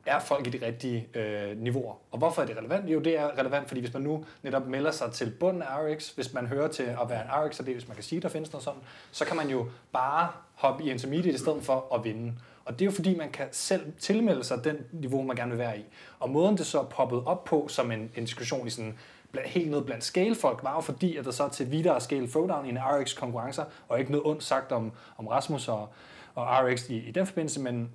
er 0.05 0.19
folk 0.19 0.47
i 0.47 0.49
de 0.49 0.65
rigtige 0.65 1.07
øh, 1.13 1.57
niveauer. 1.57 1.95
Og 2.11 2.17
hvorfor 2.17 2.41
er 2.41 2.45
det 2.45 2.57
relevant? 2.57 2.89
Jo, 2.89 2.99
det 2.99 3.19
er 3.19 3.39
relevant, 3.39 3.67
fordi 3.67 3.81
hvis 3.81 3.93
man 3.93 4.01
nu 4.01 4.25
netop 4.43 4.67
melder 4.67 4.91
sig 4.91 5.11
til 5.11 5.33
bunden 5.39 5.61
af 5.61 5.67
RX, 5.67 6.09
hvis 6.09 6.33
man 6.33 6.47
hører 6.47 6.67
til 6.67 6.83
at 6.83 7.09
være 7.09 7.21
en 7.21 7.29
RX, 7.31 7.59
og 7.59 7.65
det 7.65 7.73
hvis 7.73 7.87
man 7.87 7.95
kan 7.95 8.03
sige, 8.03 8.21
der 8.21 8.29
findes 8.29 8.51
noget 8.53 8.63
sådan, 8.63 8.81
så 9.11 9.25
kan 9.25 9.37
man 9.37 9.49
jo 9.49 9.65
bare 9.91 10.27
hoppe 10.53 10.83
i 10.83 10.89
intermediate 10.89 11.35
i 11.35 11.37
stedet 11.37 11.63
for 11.63 11.95
at 11.95 12.03
vinde. 12.03 12.33
Og 12.65 12.73
det 12.73 12.81
er 12.81 12.85
jo 12.85 12.91
fordi, 12.91 13.15
man 13.15 13.31
kan 13.31 13.47
selv 13.51 13.93
tilmelde 13.99 14.43
sig 14.43 14.63
den 14.63 14.77
niveau, 14.91 15.21
man 15.21 15.35
gerne 15.35 15.51
vil 15.51 15.59
være 15.59 15.79
i. 15.79 15.85
Og 16.19 16.29
måden 16.29 16.57
det 16.57 16.65
så 16.65 16.79
er 16.79 16.83
poppet 16.83 17.23
op 17.25 17.43
på 17.43 17.67
som 17.67 17.91
en, 17.91 18.11
en 18.15 18.25
diskussion 18.25 18.67
i 18.67 18.69
sådan 18.69 18.97
helt 19.45 19.71
ned 19.71 19.81
blandt 19.81 20.03
scale-folk, 20.03 20.63
var 20.63 20.75
jo 20.75 20.81
fordi, 20.81 21.17
at 21.17 21.25
der 21.25 21.31
så 21.31 21.49
til 21.49 21.71
videre 21.71 22.01
scale 22.01 22.27
throwdown 22.27 22.65
i 22.65 22.69
en 22.69 22.77
RX-konkurrencer, 22.77 23.63
og 23.87 23.99
ikke 23.99 24.11
noget 24.11 24.25
ondt 24.25 24.43
sagt 24.43 24.71
om, 24.71 24.91
om 25.17 25.27
Rasmus 25.27 25.67
og, 25.67 25.89
og 26.35 26.47
RX 26.47 26.89
i, 26.89 26.97
i 26.97 27.11
den 27.11 27.25
forbindelse, 27.25 27.59
men 27.59 27.91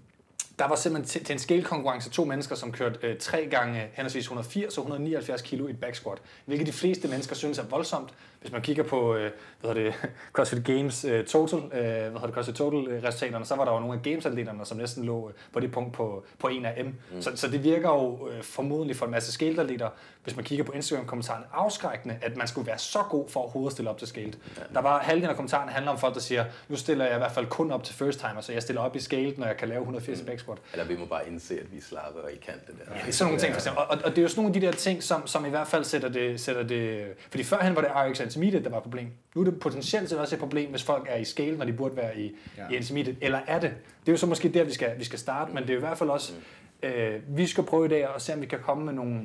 der 0.61 0.69
var 0.69 0.75
simpelthen 0.75 1.25
til, 1.25 1.33
en 1.33 1.39
scale-konkurrence 1.39 2.11
to 2.11 2.25
mennesker, 2.25 2.55
som 2.55 2.73
kørte 2.73 2.99
øh, 3.03 3.19
tre 3.19 3.49
gange 3.51 3.89
henholdsvis 3.93 4.25
180 4.25 4.79
og 4.79 4.83
179 4.83 5.43
kilo 5.43 5.67
i 5.67 5.71
et 5.71 5.81
back 5.81 5.95
squat, 5.95 6.19
hvilket 6.45 6.67
de 6.67 6.73
fleste 6.73 7.09
mennesker 7.09 7.35
synes 7.35 7.59
er 7.59 7.65
voldsomt. 7.71 8.11
Hvis 8.41 8.53
man 8.53 8.63
kigger 8.63 8.83
på 8.83 9.15
øh, 9.15 9.31
hvad 9.61 9.75
hedder 9.75 9.91
det, 9.91 10.11
CrossFit 10.33 10.65
Games 10.65 11.05
øh, 11.05 11.25
total, 11.25 11.59
øh, 11.59 11.71
hvad 11.73 12.21
det, 12.27 12.35
CrossFit 12.35 12.55
total 12.55 12.89
øh, 12.89 13.03
resultaterne, 13.05 13.45
så 13.45 13.57
var 13.57 13.65
der 13.65 13.73
jo 13.73 13.79
nogle 13.79 13.95
af 13.95 14.03
Games-atleterne, 14.03 14.67
som 14.67 14.79
næsten 14.79 15.05
lå 15.05 15.29
øh, 15.29 15.35
på 15.53 15.61
det 15.61 15.73
punkt 15.73 15.93
på, 15.93 16.25
på 16.39 16.49
en 16.49 16.65
af 16.65 16.85
M. 16.85 16.89
Mm. 16.89 17.23
Så, 17.23 17.31
så 17.35 17.49
det 17.49 17.65
virker 17.65 17.89
jo 17.89 18.29
øh, 18.29 18.43
formodentlig 18.43 18.97
for 18.97 19.05
en 19.05 19.11
masse 19.11 19.33
scale-atleter, 19.33 19.89
hvis 20.25 20.37
man 20.37 20.45
kigger 20.45 20.65
på 20.65 20.73
Instagram-kommentarerne, 20.73 21.45
afskrækkende, 21.53 22.19
at 22.23 22.37
man 22.37 22.49
skulle 22.49 22.67
være 22.67 22.79
så 22.79 22.99
god 23.11 23.29
for 23.29 23.41
overhovedet 23.41 23.71
at 23.71 23.73
stille 23.73 23.91
op 23.91 23.99
til 23.99 24.09
scale. 24.09 24.33
Ja. 24.59 24.63
Der 24.75 24.81
var 24.81 24.99
halvdelen 24.99 25.31
af 25.31 25.37
kommentarerne 25.37 25.71
handler 25.71 25.93
om 25.93 25.99
folk, 25.99 26.15
der 26.15 26.21
siger, 26.21 26.45
nu 26.69 26.77
stiller 26.77 27.05
jeg 27.05 27.15
i 27.15 27.19
hvert 27.19 27.33
fald 27.33 27.47
kun 27.47 27.71
op 27.71 27.85
til 27.85 27.95
first 27.95 28.21
timer, 28.21 28.41
så 28.41 28.53
jeg 28.53 28.63
stiller 28.63 28.83
op 28.83 28.97
i 28.97 29.01
scale, 29.01 29.35
når 29.37 29.47
jeg 29.47 29.57
kan 29.57 29.69
lave 29.69 29.81
180 29.81 30.21
mm. 30.21 30.27
back 30.27 30.41
squat. 30.57 30.73
Eller 30.73 30.85
vi 30.85 30.97
må 30.97 31.07
bare 31.07 31.29
indse, 31.29 31.61
at 31.61 31.73
vi 31.73 31.77
er 31.77 31.83
slappe 31.83 32.21
og 32.21 32.33
I 32.33 32.37
kan 32.37 32.55
det 32.67 32.75
der. 32.79 32.95
Ja, 32.95 33.01
det 33.01 33.09
er 33.09 33.13
sådan 33.13 33.29
nogle 33.29 33.41
ting, 33.41 33.53
for 33.53 33.61
eksempel. 33.61 33.79
Og, 33.79 33.87
og, 33.91 33.99
og, 34.05 34.11
det 34.11 34.19
er 34.19 34.23
jo 34.23 34.29
sådan 34.29 34.43
nogle 34.43 34.57
af 34.57 34.61
de 34.61 34.67
der 34.67 34.73
ting, 34.73 35.03
som, 35.03 35.27
som 35.27 35.47
i 35.47 35.49
hvert 35.49 35.67
fald 35.67 35.85
sætter 35.85 36.09
det, 36.09 36.41
sætter 36.41 36.63
det... 36.63 37.07
Fordi 37.31 37.45
førhen 37.45 37.77
var 37.77 37.81
det 37.81 37.91
RX 37.95 38.21
Intermediate, 38.21 38.65
der 38.65 38.71
var 38.71 38.77
et 38.77 38.83
problem. 38.83 39.09
Nu 39.35 39.41
er 39.41 39.45
det 39.45 39.61
potentielt 39.61 40.11
set 40.11 40.19
også 40.19 40.35
et 40.35 40.41
problem, 40.41 40.71
hvis 40.71 40.83
folk 40.83 41.07
er 41.11 41.17
i 41.17 41.25
scale, 41.25 41.57
når 41.57 41.65
de 41.65 41.73
burde 41.73 41.97
være 41.97 42.19
i, 42.19 42.37
ja. 42.57 42.69
i 42.71 42.77
Intermediate. 42.77 43.19
Eller 43.21 43.41
er 43.47 43.61
det? 43.61 43.71
Det 44.01 44.09
er 44.09 44.13
jo 44.13 44.17
så 44.17 44.27
måske 44.27 44.49
der, 44.49 44.65
vi 44.65 44.73
skal, 44.73 44.99
vi 44.99 45.05
skal 45.05 45.19
starte, 45.19 45.53
men 45.53 45.63
det 45.63 45.71
er 45.71 45.77
i 45.77 45.81
hvert 45.81 45.99
fald 45.99 46.11
også... 46.11 46.33
Mm. 46.33 46.89
Øh, 46.89 47.21
vi 47.29 47.47
skal 47.47 47.65
prøve 47.65 47.87
i 47.87 47.89
dag 47.89 48.15
at 48.15 48.23
se, 48.23 48.35
om 48.35 48.41
vi 48.41 48.47
kan 48.47 48.59
komme 48.59 48.85
med 48.85 48.93
nogle, 48.93 49.21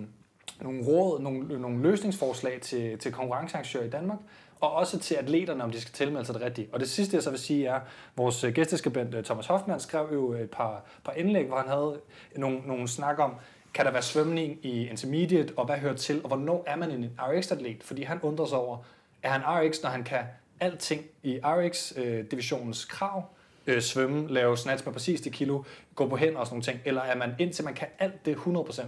nogle 0.61 0.83
råd, 0.83 1.21
nogle, 1.21 1.61
nogle 1.61 1.81
løsningsforslag 1.81 2.61
til, 2.61 2.97
til 2.97 3.11
konkurrencearrangører 3.11 3.83
i 3.85 3.89
Danmark, 3.89 4.19
og 4.59 4.73
også 4.73 4.99
til 4.99 5.15
atleterne, 5.15 5.63
om 5.63 5.71
de 5.71 5.81
skal 5.81 5.93
tilmelde 5.93 6.19
altså 6.19 6.33
sig 6.33 6.39
det 6.39 6.47
rigtige. 6.47 6.69
Og 6.71 6.79
det 6.79 6.89
sidste, 6.89 7.15
jeg 7.15 7.23
så 7.23 7.29
vil 7.29 7.39
sige, 7.39 7.67
er, 7.67 7.75
at 7.75 7.81
vores 8.15 8.43
øh, 8.43 8.53
gæsteskabent 8.53 9.15
øh, 9.15 9.23
Thomas 9.23 9.47
Hoffmann 9.47 9.79
skrev 9.79 10.09
jo 10.13 10.33
øh, 10.33 10.41
et 10.41 10.49
par, 10.49 10.83
par 11.03 11.11
indlæg, 11.11 11.47
hvor 11.47 11.57
han 11.57 11.69
havde 11.69 11.99
nogle, 12.35 12.59
nogle 12.65 12.87
snak 12.87 13.19
om, 13.19 13.35
kan 13.73 13.85
der 13.85 13.91
være 13.91 14.01
svømning 14.01 14.65
i 14.65 14.87
intermediate, 14.87 15.53
og 15.57 15.65
hvad 15.65 15.77
hører 15.77 15.93
til, 15.93 16.21
og 16.23 16.27
hvornår 16.27 16.63
er 16.67 16.75
man 16.75 16.91
en 16.91 17.19
RX-atlet? 17.19 17.83
Fordi 17.83 18.03
han 18.03 18.19
undrer 18.21 18.45
sig 18.45 18.57
over, 18.57 18.77
er 19.23 19.29
han 19.29 19.41
RX, 19.41 19.81
når 19.83 19.89
han 19.89 20.03
kan 20.03 20.21
alting 20.59 21.05
i 21.23 21.39
RX-divisionens 21.43 22.85
krav, 22.85 23.23
øh, 23.67 23.81
svømme, 23.81 24.27
lave 24.27 24.57
snatch 24.57 24.85
med 24.85 24.93
præcis 24.93 25.21
det 25.21 25.31
kilo, 25.31 25.63
gå 25.95 26.07
på 26.07 26.17
hænder 26.17 26.39
og 26.39 26.47
sådan 26.47 26.53
nogle 26.53 26.63
ting, 26.63 26.79
eller 26.85 27.01
er 27.01 27.15
man 27.15 27.31
indtil 27.39 27.65
man 27.65 27.73
kan 27.73 27.87
alt 27.99 28.25
det 28.25 28.35
100%, 28.35 28.83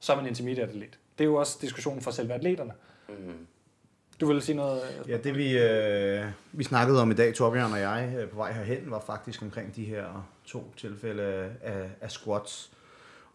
så 0.00 0.12
er 0.12 0.16
man 0.16 0.26
intermediate 0.26 0.70
atlet. 0.70 0.98
Det 1.18 1.24
er 1.24 1.28
jo 1.28 1.34
også 1.34 1.58
diskussionen 1.60 2.00
for 2.00 2.10
selve 2.10 2.34
atleterne. 2.34 2.72
Mm. 3.08 3.46
Du 4.20 4.26
ville 4.26 4.42
sige 4.42 4.56
noget? 4.56 4.82
Ja, 5.08 5.16
det 5.16 5.36
vi, 5.36 5.58
øh, 5.58 6.26
vi 6.52 6.64
snakkede 6.64 7.02
om 7.02 7.10
i 7.10 7.14
dag, 7.14 7.34
Torbjørn 7.34 7.72
og 7.72 7.80
jeg, 7.80 8.14
øh, 8.18 8.28
på 8.28 8.36
vej 8.36 8.52
herhen, 8.52 8.90
var 8.90 9.00
faktisk 9.00 9.42
omkring 9.42 9.76
de 9.76 9.84
her 9.84 10.28
to 10.44 10.72
tilfælde 10.76 11.22
af, 11.62 11.90
af 12.00 12.10
squats. 12.10 12.70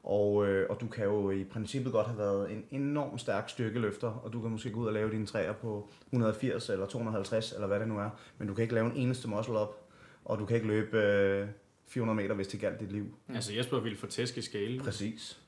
Og, 0.04 0.48
øh, 0.48 0.70
og 0.70 0.82
du 0.82 0.88
kan 0.88 1.04
jo 1.04 1.32
i 1.32 1.44
princippet 1.44 1.92
godt 1.92 2.08
have 2.08 2.18
været 2.18 2.52
en 2.52 2.64
enorm 2.72 3.18
stærk 3.18 3.50
styrkeløfter, 3.50 4.08
og 4.08 4.34
du 4.34 4.42
kan 4.42 4.52
måske 4.52 4.70
gå 4.70 4.80
ud 4.80 4.88
og 4.88 4.94
lave 4.94 5.12
dine 5.12 5.26
træer 5.26 5.54
på 5.54 5.90
180 6.12 6.70
eller 6.70 6.86
250, 6.86 7.52
eller 7.52 7.68
hvad 7.68 7.80
det 7.80 7.88
nu 7.88 8.00
er. 8.00 8.10
Men 8.38 8.48
du 8.48 8.54
kan 8.54 8.62
ikke 8.62 8.74
lave 8.74 8.86
en 8.86 8.96
eneste 8.96 9.28
muscle 9.28 9.58
op, 9.58 9.88
og 10.26 10.40
du 10.40 10.46
kan 10.46 10.56
ikke 10.56 10.68
løbe 10.68 10.98
øh, 10.98 11.48
400 11.88 12.16
meter, 12.16 12.36
hvis 12.36 12.48
det 12.48 12.60
galt 12.60 12.80
dit 12.80 12.92
liv. 12.92 13.16
Altså 13.36 13.54
Jesper 13.54 13.80
ville 13.80 13.98
få 13.98 14.08
tæsk 14.08 14.38
i 14.38 14.42
skale. 14.42 14.80
Præcis. 14.80 15.40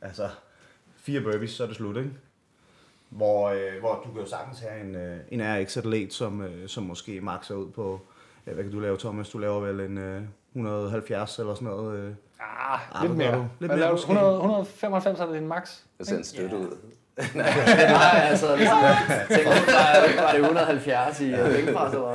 Altså, 0.00 0.28
fire 0.96 1.20
burpees, 1.20 1.50
så 1.50 1.62
er 1.62 1.66
det 1.66 1.76
slut, 1.76 1.96
ikke? 1.96 2.10
Hvor, 3.16 3.48
øh, 3.48 3.80
hvor 3.80 4.02
du 4.06 4.12
kan 4.12 4.20
jo 4.20 4.26
sagtens 4.26 4.60
have 4.60 4.80
en, 4.80 4.94
øh, 4.94 5.18
en 5.28 5.40
RX-atlet, 5.40 6.12
som, 6.12 6.42
øh, 6.42 6.68
som 6.68 6.82
måske 6.82 7.20
makser 7.20 7.54
ud 7.54 7.70
på, 7.70 8.00
øh, 8.46 8.54
hvad 8.54 8.64
kan 8.64 8.72
du 8.72 8.80
lave, 8.80 8.96
Thomas? 8.98 9.28
Du 9.28 9.38
laver 9.38 9.60
vel 9.60 9.80
en 9.80 9.98
øh, 9.98 10.22
170 10.54 11.38
eller 11.38 11.54
sådan 11.54 11.68
noget? 11.68 11.98
Øh. 11.98 12.14
Ah, 12.40 12.80
ah 12.92 13.02
lidt 13.02 13.16
mere. 13.16 13.48
Lidt 13.60 13.72
mere 13.72 13.94
100, 13.94 14.36
195 14.36 15.20
er 15.20 15.26
det 15.26 15.34
din 15.34 15.48
max. 15.48 15.80
Det 15.98 16.06
ser 16.06 16.16
en 16.16 16.24
støtte 16.24 16.56
ud. 16.56 16.76
Nej, 17.34 18.26
altså, 18.30 18.56
hvis 18.56 18.66
jeg 18.66 19.26
tænker, 19.28 19.50
var, 19.50 20.22
var 20.22 20.32
det 20.32 20.40
170 20.40 21.20
i 21.20 21.32
øh, 21.32 21.54
bænkpres, 21.54 21.92
eller 21.92 22.12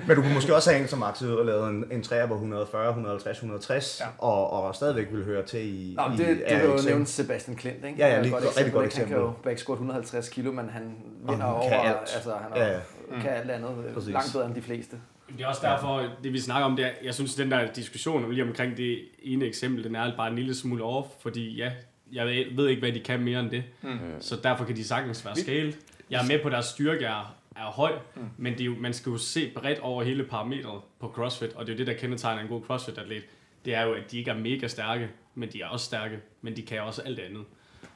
Men 0.06 0.16
du 0.16 0.22
kunne 0.22 0.34
måske 0.34 0.54
også 0.54 0.70
have 0.70 0.82
en 0.82 0.88
som 0.88 0.98
Max 0.98 1.22
ud 1.22 1.30
og 1.30 1.46
lavet 1.46 1.68
en, 1.68 1.84
en 1.90 2.02
træer 2.02 2.26
på 2.26 2.34
140, 2.34 2.88
150, 2.88 3.36
160, 3.36 4.00
ja. 4.00 4.06
og, 4.18 4.50
og 4.50 4.74
stadigvæk 4.74 5.06
ville 5.10 5.24
høre 5.24 5.42
til 5.42 5.60
i 5.60 5.94
Nå, 5.96 6.02
det, 6.16 6.28
i, 6.28 6.34
du 6.34 6.44
kan 6.48 6.64
jo 6.64 6.78
nævne 6.86 7.06
Sebastian 7.06 7.56
Klint, 7.56 7.84
ikke? 7.84 7.98
Ja, 7.98 8.08
ja, 8.08 8.22
lige, 8.22 8.32
godt 8.32 8.44
rigtig 8.58 8.72
godt 8.72 8.86
eksempel. 8.86 9.14
Han 9.14 9.22
kan 9.22 9.26
jo 9.26 9.32
backsquat 9.42 9.76
150 9.76 10.28
kilo, 10.28 10.52
men 10.52 10.70
han 10.70 10.94
vinder 11.28 11.44
over, 11.44 11.68
kan 11.68 11.80
alt. 11.80 11.96
altså 12.14 12.30
han 12.30 12.62
ja, 12.62 12.72
ja. 12.72 12.80
kan 13.20 13.30
alt 13.30 13.50
andet 13.50 13.70
Præcis. 13.94 14.12
langt 14.12 14.32
bedre 14.32 14.46
end 14.46 14.54
de 14.54 14.62
fleste. 14.62 14.96
Det 15.36 15.44
er 15.44 15.48
også 15.48 15.60
derfor, 15.64 16.02
det 16.22 16.32
vi 16.32 16.40
snakker 16.40 16.66
om, 16.66 16.76
det 16.76 16.84
er, 16.84 16.90
jeg 17.04 17.14
synes, 17.14 17.34
den 17.34 17.50
der 17.50 17.66
diskussion 17.72 18.32
lige 18.32 18.42
omkring 18.42 18.76
det 18.76 18.98
ene 19.22 19.44
eksempel, 19.44 19.84
den 19.84 19.96
er 19.96 20.16
bare 20.16 20.28
en 20.28 20.36
lille 20.36 20.54
smule 20.54 20.84
off, 20.84 21.08
fordi 21.22 21.56
ja, 21.56 21.70
jeg 22.12 22.26
ved 22.56 22.68
ikke, 22.68 22.80
hvad 22.80 22.92
de 22.92 23.00
kan 23.00 23.20
mere 23.20 23.40
end 23.40 23.50
det. 23.50 23.64
Mm. 23.82 23.98
Så 24.20 24.36
derfor 24.42 24.64
kan 24.64 24.76
de 24.76 24.84
sagtens 24.84 25.24
være 25.24 25.36
scaled. 25.36 25.72
Jeg 26.10 26.22
er 26.22 26.28
med 26.28 26.42
på, 26.42 26.48
at 26.48 26.52
deres 26.52 26.66
styrke 26.66 27.04
er, 27.04 27.36
er 27.56 27.64
høj, 27.64 27.92
mm. 28.16 28.22
men 28.36 28.52
det 28.52 28.60
er 28.60 28.64
jo, 28.64 28.74
man 28.80 28.92
skal 28.94 29.10
jo 29.10 29.18
se 29.18 29.52
bredt 29.54 29.78
over 29.78 30.02
hele 30.02 30.24
parametret 30.24 30.80
på 31.00 31.08
CrossFit, 31.08 31.52
og 31.52 31.66
det 31.66 31.72
er 31.72 31.76
jo 31.76 31.78
det, 31.78 31.86
der 31.86 31.94
kendetegner 31.94 32.42
en 32.42 32.48
god 32.48 32.62
CrossFit-atlet. 32.62 33.22
Det 33.64 33.74
er 33.74 33.82
jo, 33.82 33.94
at 33.94 34.10
de 34.10 34.18
ikke 34.18 34.30
er 34.30 34.38
mega 34.38 34.66
stærke, 34.66 35.08
men 35.34 35.52
de 35.52 35.62
er 35.62 35.66
også 35.66 35.86
stærke, 35.86 36.18
men 36.42 36.56
de 36.56 36.62
kan 36.62 36.82
også 36.82 37.02
alt 37.02 37.18
andet. 37.18 37.44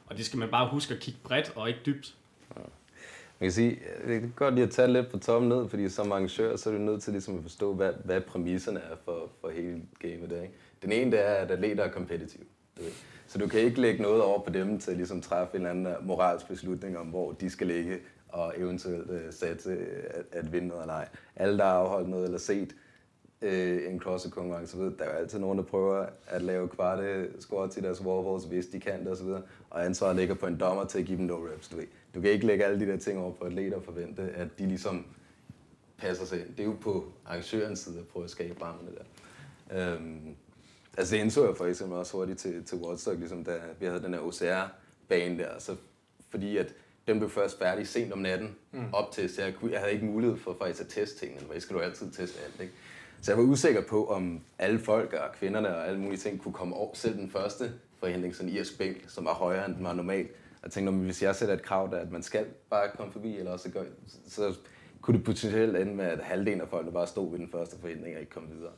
Og 0.05 0.17
det 0.17 0.25
skal 0.25 0.39
man 0.39 0.49
bare 0.49 0.69
huske 0.69 0.93
at 0.93 0.99
kigge 0.99 1.19
bredt 1.23 1.51
og 1.55 1.67
ikke 1.69 1.79
dybt. 1.85 2.15
Ja. 2.55 2.61
Man 3.39 3.47
kan 3.47 3.51
sige, 3.51 3.79
det 4.07 4.15
er 4.15 4.27
godt 4.35 4.53
lige 4.53 4.63
at 4.63 4.71
tage 4.71 4.93
lidt 4.93 5.11
på 5.11 5.17
toppen 5.17 5.49
ned, 5.49 5.69
fordi 5.69 5.89
som 5.89 6.11
arrangør, 6.11 6.55
så 6.55 6.69
er 6.69 6.73
du 6.73 6.79
nødt 6.79 7.03
til 7.03 7.13
ligesom 7.13 7.37
at 7.37 7.43
forstå, 7.43 7.73
hvad, 7.73 7.93
hvad 8.03 8.21
præmisserne 8.21 8.79
er 8.79 8.95
for, 9.05 9.29
for 9.41 9.49
hele 9.49 9.81
gamet. 9.99 10.29
Der, 10.29 10.41
ikke? 10.41 10.53
Den 10.81 10.91
ene 10.91 11.11
det 11.11 11.27
er, 11.27 11.33
at 11.33 11.51
atleter 11.51 11.83
er 11.83 11.91
kompetitive. 11.91 12.43
Så 13.27 13.37
du 13.37 13.47
kan 13.47 13.59
ikke 13.59 13.81
lægge 13.81 14.01
noget 14.01 14.21
over 14.21 14.39
på 14.39 14.49
dem 14.49 14.79
til 14.79 14.91
at 14.91 14.97
ligesom 14.97 15.21
træffe 15.21 15.55
en 15.55 15.61
eller 15.61 15.69
anden 15.69 15.87
øh, 15.87 16.07
moralsk 16.07 16.47
beslutning 16.47 16.97
om, 16.97 17.07
hvor 17.07 17.31
de 17.31 17.49
skal 17.49 17.67
ligge 17.67 17.99
og 18.29 18.53
eventuelt 18.57 19.09
øh, 19.09 19.33
satse 19.33 19.69
øh, 19.69 20.03
at, 20.09 20.25
at 20.31 20.53
vinde 20.53 20.67
noget 20.67 20.81
eller 20.81 20.93
ej. 20.93 21.07
Alle, 21.35 21.57
der 21.57 21.63
har 21.63 21.71
afholdt 21.71 22.09
noget 22.09 22.25
eller 22.25 22.37
set 22.37 22.75
øh, 23.41 23.93
en 23.93 23.99
CrossFit-konkurrence, 23.99 24.77
ved, 24.77 24.91
der 24.97 25.03
er 25.03 25.09
jo 25.09 25.15
altid 25.15 25.39
nogen, 25.39 25.57
der 25.57 25.63
prøver 25.63 26.05
at 26.27 26.41
lave 26.41 26.67
kvarte 26.67 27.29
squats 27.39 27.77
i 27.77 27.81
deres 27.81 28.01
warballs, 28.01 28.45
hvis 28.45 28.65
de 28.65 28.79
kan 28.79 28.99
det 28.99 29.11
osv. 29.11 29.27
Og 29.69 29.85
ansvaret 29.85 30.15
ligger 30.15 30.35
på 30.35 30.47
en 30.47 30.59
dommer 30.59 30.85
til 30.85 30.99
at 30.99 31.05
give 31.05 31.17
dem 31.17 31.25
no 31.25 31.35
reps, 31.35 31.67
du 31.67 31.75
ved. 31.75 31.85
Du 32.15 32.21
kan 32.21 32.29
ikke 32.31 32.45
lægge 32.45 32.65
alle 32.65 32.79
de 32.79 32.91
der 32.91 32.97
ting 32.97 33.19
over 33.19 33.31
på 33.31 33.45
atleter 33.45 33.77
og 33.77 33.83
forvente, 33.83 34.21
at 34.21 34.47
de 34.59 34.65
ligesom 34.65 35.05
passer 35.97 36.25
sig 36.25 36.39
ind. 36.39 36.49
Det 36.49 36.59
er 36.59 36.67
jo 36.67 36.75
på 36.81 37.05
arrangørens 37.25 37.79
side 37.79 37.99
at 37.99 38.07
prøve 38.07 38.23
at 38.23 38.29
skabe 38.29 38.63
rammerne 38.63 38.89
der. 38.95 39.93
Øhm, 39.93 40.35
Altså 40.97 41.15
det 41.15 41.21
indså 41.21 41.45
jeg 41.45 41.57
for 41.57 41.65
eksempel 41.65 41.97
også 41.97 42.17
hurtigt 42.17 42.39
til, 42.39 42.63
til 42.63 42.77
Woodstock, 42.77 43.19
ligesom 43.19 43.43
da 43.43 43.57
vi 43.79 43.85
havde 43.85 44.03
den 44.03 44.13
her 44.13 44.21
OCR-bane 44.21 45.37
der, 45.37 45.59
så 45.59 45.75
fordi 46.29 46.57
at 46.57 46.73
den 47.07 47.17
blev 47.17 47.29
først 47.29 47.59
færdig 47.59 47.87
sent 47.87 48.13
om 48.13 48.19
natten 48.19 48.55
mm. 48.71 48.93
op 48.93 49.11
til, 49.11 49.29
så 49.29 49.41
jeg, 49.41 49.53
jeg 49.71 49.79
havde 49.79 49.93
ikke 49.93 50.05
mulighed 50.05 50.37
for 50.37 50.55
faktisk 50.59 50.81
at 50.81 50.87
teste 50.87 51.19
tingene, 51.19 51.41
for 51.45 51.53
jeg 51.53 51.61
skal 51.61 51.73
jo 51.73 51.79
altid 51.79 52.11
teste 52.11 52.39
alt, 52.45 52.61
ikke? 52.61 52.73
Så 53.21 53.31
jeg 53.31 53.37
var 53.37 53.43
usikker 53.43 53.81
på, 53.81 54.07
om 54.07 54.41
alle 54.59 54.79
folk 54.79 55.13
og 55.13 55.35
kvinderne 55.39 55.75
og 55.75 55.87
alle 55.87 55.99
mulige 55.99 56.19
ting 56.19 56.41
kunne 56.41 56.53
komme 56.53 56.75
over 56.75 56.93
selv 56.93 57.17
den 57.17 57.29
første 57.29 57.71
forhindring, 57.99 58.35
sådan 58.35 58.51
i 58.51 58.57
at 58.57 58.67
spænk, 58.67 58.97
som 59.07 59.25
var 59.25 59.33
højere 59.33 59.65
end 59.65 59.75
den 59.75 59.83
var 59.83 59.93
normalt. 59.93 60.31
Jeg 60.63 60.71
tænkte, 60.71 60.89
om 60.89 60.99
hvis 60.99 61.23
jeg 61.23 61.35
sætter 61.35 61.55
et 61.55 61.61
krav 61.61 61.89
der, 61.91 61.97
at 61.97 62.11
man 62.11 62.23
skal 62.23 62.45
bare 62.69 62.89
komme 62.97 63.13
forbi, 63.13 63.37
eller 63.37 63.51
også 63.51 63.71
gør, 63.71 63.83
så, 64.07 64.17
så 64.27 64.55
kunne 65.01 65.17
det 65.17 65.25
potentielt 65.25 65.77
ende 65.77 65.95
med, 65.95 66.05
at 66.05 66.19
halvdelen 66.19 66.61
af 66.61 66.67
folkene 66.67 66.93
bare 66.93 67.07
stod 67.07 67.31
ved 67.31 67.39
den 67.39 67.49
første 67.51 67.79
forhindring 67.79 68.15
og 68.15 68.21
ikke 68.21 68.33
kom 68.33 68.49
videre. 68.57 68.71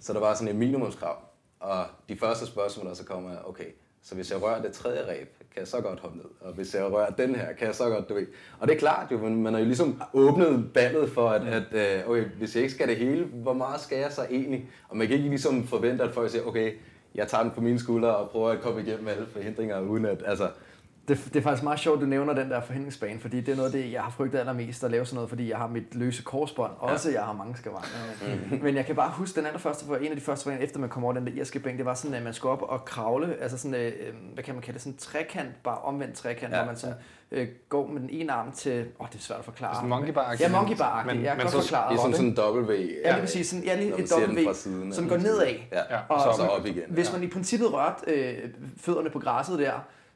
Så 0.00 0.12
der 0.12 0.20
var 0.20 0.34
sådan 0.34 0.48
et 0.48 0.56
minimumskrav. 0.56 1.29
Og 1.60 1.84
de 2.08 2.16
første 2.16 2.46
spørgsmål, 2.46 2.86
der 2.86 2.94
så 2.94 3.04
kommer, 3.04 3.30
er, 3.30 3.42
okay, 3.44 3.70
så 4.02 4.14
hvis 4.14 4.30
jeg 4.30 4.42
rører 4.42 4.62
det 4.62 4.72
tredje 4.72 5.08
ræb, 5.08 5.36
kan 5.52 5.60
jeg 5.60 5.68
så 5.68 5.80
godt 5.80 6.00
hoppe 6.00 6.16
ned. 6.18 6.26
Og 6.40 6.52
hvis 6.52 6.74
jeg 6.74 6.92
rører 6.92 7.10
den 7.10 7.34
her, 7.34 7.52
kan 7.52 7.66
jeg 7.66 7.74
så 7.74 7.90
godt, 7.90 8.08
du 8.08 8.14
ved. 8.14 8.26
Og 8.58 8.68
det 8.68 8.74
er 8.74 8.78
klart 8.78 9.12
jo, 9.12 9.18
men 9.18 9.42
man 9.42 9.52
har 9.52 9.60
jo 9.60 9.66
ligesom 9.66 10.02
åbnet 10.14 10.72
ballet 10.74 11.10
for, 11.10 11.28
at, 11.28 11.42
at 11.42 11.72
øh, 11.72 12.10
okay, 12.10 12.24
hvis 12.24 12.54
jeg 12.54 12.62
ikke 12.62 12.74
skal 12.74 12.88
det 12.88 12.96
hele, 12.96 13.24
hvor 13.24 13.52
meget 13.52 13.80
skal 13.80 13.98
jeg 13.98 14.12
så 14.12 14.26
egentlig? 14.30 14.70
Og 14.88 14.96
man 14.96 15.06
kan 15.06 15.16
ikke 15.16 15.28
ligesom 15.28 15.66
forvente, 15.66 16.04
at 16.04 16.14
folk 16.14 16.30
siger, 16.30 16.44
okay, 16.44 16.72
jeg 17.14 17.28
tager 17.28 17.42
den 17.42 17.52
på 17.52 17.60
mine 17.60 17.78
skuldre 17.78 18.16
og 18.16 18.30
prøver 18.30 18.50
at 18.50 18.60
komme 18.60 18.82
igennem 18.82 19.08
alle 19.08 19.26
forhindringer, 19.26 19.80
uden 19.80 20.04
at, 20.04 20.22
altså, 20.26 20.50
det, 21.10 21.24
det 21.24 21.36
er 21.36 21.42
faktisk 21.42 21.62
meget 21.62 21.80
sjovt, 21.80 22.00
du 22.00 22.06
nævner 22.06 22.32
den 22.34 22.50
der 22.50 22.60
forhindringsbane, 22.60 23.20
fordi 23.20 23.40
det 23.40 23.52
er 23.52 23.56
noget 23.56 23.74
af 23.74 23.82
det, 23.82 23.92
jeg 23.92 24.02
har 24.02 24.10
frygtet 24.10 24.38
allermest 24.38 24.84
at 24.84 24.90
lave 24.90 25.06
sådan 25.06 25.14
noget, 25.14 25.28
fordi 25.28 25.50
jeg 25.50 25.58
har 25.58 25.68
mit 25.68 25.94
løse 25.94 26.22
korsbånd. 26.22 26.72
Ja. 26.82 26.92
Også 26.92 27.10
jeg 27.10 27.22
har 27.22 27.32
mange 27.32 27.56
skavanker. 27.56 27.88
Mm. 28.50 28.62
Men 28.62 28.76
jeg 28.76 28.86
kan 28.86 28.96
bare 28.96 29.10
huske 29.14 29.36
den 29.36 29.46
allerførste, 29.46 29.84
for 29.84 29.96
en 29.96 30.10
af 30.10 30.16
de 30.16 30.22
første 30.22 30.42
forhindringer, 30.42 30.66
efter 30.66 30.80
man 30.80 30.88
kom 30.88 31.04
over 31.04 31.12
den 31.12 31.26
der 31.26 31.32
irske 31.32 31.58
bænk, 31.58 31.78
det 31.78 31.86
var 31.86 31.94
sådan, 31.94 32.16
at 32.16 32.22
man 32.22 32.34
skulle 32.34 32.52
op 32.52 32.62
og 32.62 32.84
kravle, 32.84 33.36
altså 33.40 33.58
sådan, 33.58 33.74
øh, 33.74 33.92
hvad 34.34 34.44
kan 34.44 34.54
man 34.54 34.62
kalde 34.62 34.74
det, 34.74 34.82
sådan 34.82 34.92
en 34.92 34.98
trekant, 34.98 35.62
bare 35.64 35.78
omvendt 35.78 36.14
trekant, 36.14 36.52
ja. 36.52 36.58
hvor 36.58 36.66
man 36.66 36.76
sådan 36.76 36.96
øh, 37.30 37.48
går 37.68 37.86
med 37.86 38.00
den 38.00 38.10
ene 38.10 38.32
arm 38.32 38.52
til, 38.52 38.80
åh, 38.80 39.04
oh, 39.04 39.08
det 39.12 39.18
er 39.18 39.22
svært 39.22 39.38
at 39.38 39.44
forklare. 39.44 39.74
Sådan 39.74 39.88
monkey 39.88 40.12
bar 40.12 40.36
Ja, 40.40 40.48
monkey 40.48 40.76
bar 40.76 41.04
men, 41.04 41.24
jeg 41.24 41.36
kan 41.36 41.42
godt 41.42 41.54
forklare 41.54 41.92
det. 41.92 41.98
er 41.98 42.12
sådan 42.12 42.26
en 42.26 42.38
W. 42.38 42.72
Ja, 43.04 43.12
lige 43.12 43.20
præcis. 43.20 43.46
Sådan, 43.46 43.64
ja, 43.64 43.76
lige 43.76 43.98
et 43.98 44.12
W, 44.12 44.52
som, 44.52 44.92
som 44.92 45.08
går 45.08 45.16
nedad. 45.16 45.46
Ja, 45.72 45.96
og, 46.08 46.26
og 46.26 46.34
så 46.34 46.42
op 46.42 46.66
igen. 46.66 46.82
Hvis 46.88 47.12
man 47.12 47.22
i 47.22 47.26
princippet 47.26 47.72
rørte 47.72 48.10
øh, 48.10 48.48
fødderne 48.76 49.10
på 49.10 49.18
græsset 49.18 49.58
der, 49.58 49.72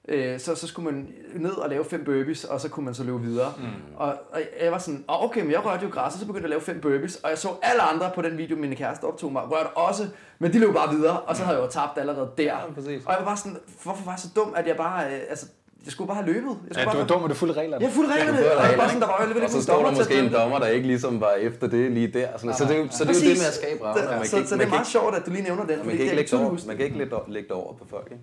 Øh, 0.09 0.41
så, 0.41 0.55
så 0.55 0.67
skulle 0.67 0.91
man 0.93 1.09
ned 1.35 1.51
og 1.53 1.71
lave 1.71 1.85
fem 1.85 2.05
burpees, 2.05 2.45
og 2.45 2.61
så 2.61 2.69
kunne 2.69 2.85
man 2.85 2.95
så 2.95 3.05
løbe 3.05 3.21
videre. 3.21 3.53
Mm. 3.59 3.65
Og, 3.97 4.07
og 4.33 4.41
jeg 4.63 4.73
var 4.73 4.79
sådan, 4.79 5.05
oh, 5.09 5.25
okay, 5.25 5.41
men 5.43 5.51
jeg 5.51 5.65
rørte 5.65 5.85
jo 5.85 5.91
græs, 5.91 6.13
og 6.15 6.21
så 6.21 6.27
begyndte 6.27 6.39
jeg 6.41 6.45
at 6.45 6.51
lave 6.51 6.61
fem 6.61 6.81
burpees, 6.81 7.17
og 7.17 7.31
jeg 7.31 7.39
så 7.39 7.49
alle 7.63 7.83
andre 7.83 8.11
på 8.15 8.23
den 8.23 8.39
video, 8.39 8.57
mine 8.57 8.77
kærester 8.77 9.07
optog 9.09 9.33
mig, 9.33 9.43
rørte 9.53 9.69
også, 9.69 10.07
men 10.39 10.53
de 10.53 10.59
løb 10.59 10.75
bare 10.75 10.95
videre, 10.95 11.21
og 11.21 11.37
så 11.37 11.43
havde 11.45 11.59
jeg 11.59 11.65
jo 11.65 11.71
tabt 11.71 11.99
allerede 11.99 12.31
der. 12.39 12.45
Ja, 12.45 12.73
præcis. 12.75 13.03
Og 13.07 13.13
jeg 13.13 13.19
var 13.19 13.25
bare 13.25 13.37
sådan, 13.37 13.57
hvorfor 13.83 14.05
var 14.05 14.13
jeg 14.13 14.19
så 14.19 14.29
dum, 14.37 14.53
at 14.57 14.67
jeg 14.67 14.77
bare, 14.77 15.07
øh, 15.07 15.19
altså, 15.31 15.47
jeg 15.85 15.93
skulle 15.93 16.09
bare 16.09 16.17
have 16.17 16.27
løbet. 16.27 16.49
Jeg 16.49 16.57
skulle 16.71 16.81
Ja, 16.81 16.85
bare 16.85 16.97
du 16.97 17.01
er 17.03 17.07
dum, 17.07 17.23
og 17.23 17.31
du 17.31 17.35
fulgte 17.35 17.61
reglerne. 17.61 17.85
Jeg 17.85 17.93
fulgte 17.93 18.15
reglerne, 18.15 18.39
dig 18.39 18.51
var 18.57 18.69
ikke. 18.69 18.85
sådan, 18.87 19.01
der 19.01 19.07
var 19.07 19.19
jo 19.27 19.33
lidt 19.33 19.45
Og 19.45 19.51
så 19.51 19.63
står 19.63 19.85
der 19.85 19.91
måske 19.91 20.15
en 20.19 20.33
dommer 20.33 20.59
der 20.59 20.67
ikke 20.67 20.87
ligesom 20.87 21.21
var 21.21 21.33
efter 21.33 21.67
det 21.67 21.91
lige 21.93 22.09
der. 22.09 22.29
Sådan, 22.37 22.55
så 22.55 22.65
det, 22.65 22.77
er 22.77 22.79
jo- 22.79 22.89
så 22.91 23.05
det 23.05 23.11
er 23.11 23.15
jo 23.15 23.21
det 23.31 23.39
med 23.43 23.47
at 23.47 23.55
skabe 23.55 23.85
rammer. 23.85 24.03
Man 24.11 24.19
kan 24.21 24.27
Så, 24.29 24.37
ikke- 24.37 24.49
så 24.49 24.55
det 24.55 24.59
man 24.59 24.67
er 24.67 24.71
kan 24.71 24.77
meget 24.77 24.87
sjovt, 24.87 25.15
at 25.15 25.27
du 25.27 25.31
lige 25.31 25.43
nævner 25.43 25.65
den, 25.67 25.77
Man 25.79 25.85
kan 25.85 25.93
ikke 25.93 26.05
det 26.05 26.15
lægge 26.17 26.31
det 26.31 26.41
over, 26.41 26.49
huske. 26.51 26.67
man 26.67 26.77
kan 26.77 26.85
ikke 26.87 26.99
lægge 26.99 27.15
det- 27.17 27.23
lægge 27.29 27.49
det 27.49 27.57
over 27.57 27.73
på 27.73 27.85
folk. 27.91 28.09
Ikke? 28.11 28.23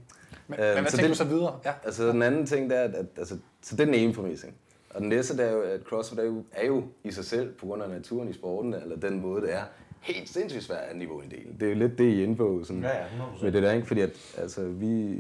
Men, 0.52 0.60
Øhm, 0.60 0.74
men 0.76 0.84
hvad 0.84 0.91
så 0.91 0.97
tænker 0.97 1.08
du 1.08 1.10
det- 1.10 1.18
så 1.18 1.24
videre? 1.26 1.60
Ja. 1.66 1.72
Altså 1.86 2.08
den 2.08 2.22
anden 2.22 2.45
ting, 2.45 2.70
det 2.70 2.78
er, 2.78 2.82
at, 2.84 2.95
at 2.95 3.06
altså, 3.18 3.38
så 3.62 3.76
det 3.76 3.82
er 3.82 3.86
den 3.86 3.93
ene 3.93 4.14
præmis. 4.14 4.43
ikke? 4.43 4.56
Og 4.89 5.02
den 5.02 5.10
næste, 5.10 5.38
det 5.38 5.45
er 5.45 5.52
jo, 5.52 5.62
at 5.62 5.82
CrossFit 5.84 6.20
er 6.20 6.24
jo, 6.24 6.43
er 6.52 6.66
jo 6.68 6.84
i 7.04 7.12
sig 7.12 7.26
selv, 7.26 7.54
på 7.54 7.66
grund 7.66 7.84
af 7.84 7.89
naturen 7.89 8.30
i 8.30 8.34
sporten, 8.34 8.74
eller 8.74 8.95
den 8.95 9.22
måde, 9.22 9.41
det 9.41 9.54
er, 9.54 9.62
helt 10.02 10.30
sindssygt 10.30 10.64
svært 10.64 10.84
at 10.89 10.97
niveauinddele. 10.97 11.49
Det 11.60 11.66
er 11.66 11.70
jo 11.70 11.76
lidt 11.78 11.97
det, 11.97 12.04
I 12.04 12.20
er 12.20 12.24
inde 12.24 12.36
på, 12.36 12.64
sådan, 12.64 12.82
Ja, 12.84 12.97
ja, 12.97 13.04
100%. 13.06 13.43
med 13.43 13.52
det 13.52 13.64
der, 13.64 13.72
ikke? 13.72 13.88
Fordi 13.88 14.02
at, 14.02 14.10
altså, 14.38 14.64
vi, 14.66 15.18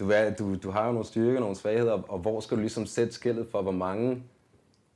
du, 0.00 0.10
er, 0.10 0.30
du, 0.30 0.54
du 0.54 0.70
har 0.70 0.86
jo 0.86 0.92
nogle 0.92 1.06
styrker, 1.06 1.40
nogle 1.40 1.56
svagheder, 1.56 1.92
og 1.92 2.18
hvor 2.18 2.40
skal 2.40 2.56
du 2.56 2.60
ligesom 2.60 2.86
sætte 2.86 3.12
skillet 3.12 3.46
for, 3.50 3.62
hvor 3.62 3.72
mange, 3.72 4.22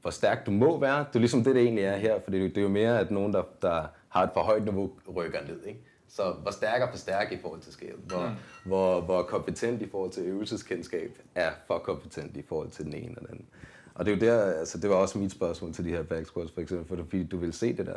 hvor 0.02 0.10
stærk 0.10 0.46
du 0.46 0.50
må 0.50 0.80
være? 0.80 0.98
Det 0.98 1.16
er 1.16 1.18
ligesom 1.20 1.44
det, 1.44 1.54
det 1.54 1.62
egentlig 1.62 1.84
er 1.84 1.96
her, 1.96 2.20
for 2.24 2.30
det, 2.30 2.40
det 2.54 2.58
er 2.58 2.62
jo 2.62 2.68
mere, 2.68 3.00
at 3.00 3.10
nogen, 3.10 3.32
der, 3.32 3.42
der 3.62 3.82
har 4.08 4.22
et 4.22 4.30
for 4.34 4.40
højt 4.40 4.64
niveau, 4.64 4.90
rykker 5.16 5.38
ned, 5.48 5.64
ikke? 5.66 5.80
Så 6.08 6.32
hvor 6.32 6.50
stærk 6.50 6.82
er 6.82 6.90
for 6.90 6.98
stærk 6.98 7.32
i 7.32 7.36
forhold 7.36 7.60
til 7.60 7.72
skæld? 7.72 7.98
Hvor, 8.06 8.28
mm. 8.28 8.34
hvor, 8.64 9.00
hvor 9.00 9.22
kompetent 9.22 9.82
i 9.82 9.88
forhold 9.88 10.10
til 10.10 10.22
øvelseskendskab 10.22 11.18
er 11.34 11.50
for 11.66 11.78
kompetent 11.78 12.36
i 12.36 12.42
forhold 12.42 12.70
til 12.70 12.84
den 12.84 12.94
ene 12.94 13.06
eller 13.06 13.20
den 13.20 13.28
anden? 13.30 13.46
Og 13.94 14.06
det 14.06 14.12
er 14.12 14.16
jo 14.16 14.32
der, 14.32 14.52
altså 14.58 14.78
det 14.78 14.90
var 14.90 14.96
også 14.96 15.18
mit 15.18 15.32
spørgsmål 15.32 15.72
til 15.72 15.84
de 15.84 15.90
her 15.90 16.02
back 16.02 16.26
squats 16.26 16.52
for 16.52 16.60
eksempel, 16.60 17.04
fordi 17.04 17.24
du 17.24 17.38
vil 17.38 17.52
se 17.52 17.76
det 17.76 17.86
der. 17.86 17.96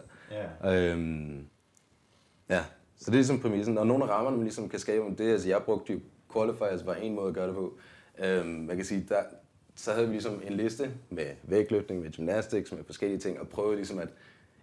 Ja. 0.63 0.91
Øhm, 0.91 1.45
ja, 2.49 2.63
så 2.97 3.05
det 3.05 3.07
er 3.07 3.11
ligesom 3.11 3.39
præmissen. 3.39 3.77
Og 3.77 3.87
nogle 3.87 4.03
af 4.03 4.09
rammerne, 4.09 4.37
man 4.37 4.43
ligesom 4.43 4.69
kan 4.69 4.79
skabe 4.79 5.05
om 5.05 5.15
det, 5.15 5.31
altså 5.31 5.49
jeg 5.49 5.61
brugte 5.63 5.93
jo 5.93 5.99
qualifiers, 6.33 6.85
var 6.85 6.95
en 6.95 7.15
måde 7.15 7.27
at 7.27 7.33
gøre 7.33 7.47
det 7.47 7.55
på. 7.55 7.77
Øhm, 8.19 8.47
man 8.47 8.75
kan 8.75 8.85
sige, 8.85 9.05
der, 9.09 9.23
så 9.75 9.93
havde 9.93 10.07
vi 10.07 10.13
ligesom 10.13 10.41
en 10.43 10.53
liste 10.53 10.91
med 11.09 11.25
vægtløftning, 11.43 12.01
med 12.01 12.11
gymnastics, 12.11 12.71
med 12.71 12.83
forskellige 12.83 13.19
ting, 13.19 13.39
og 13.39 13.47
prøvede 13.47 13.75
ligesom 13.75 13.99
at 13.99 14.09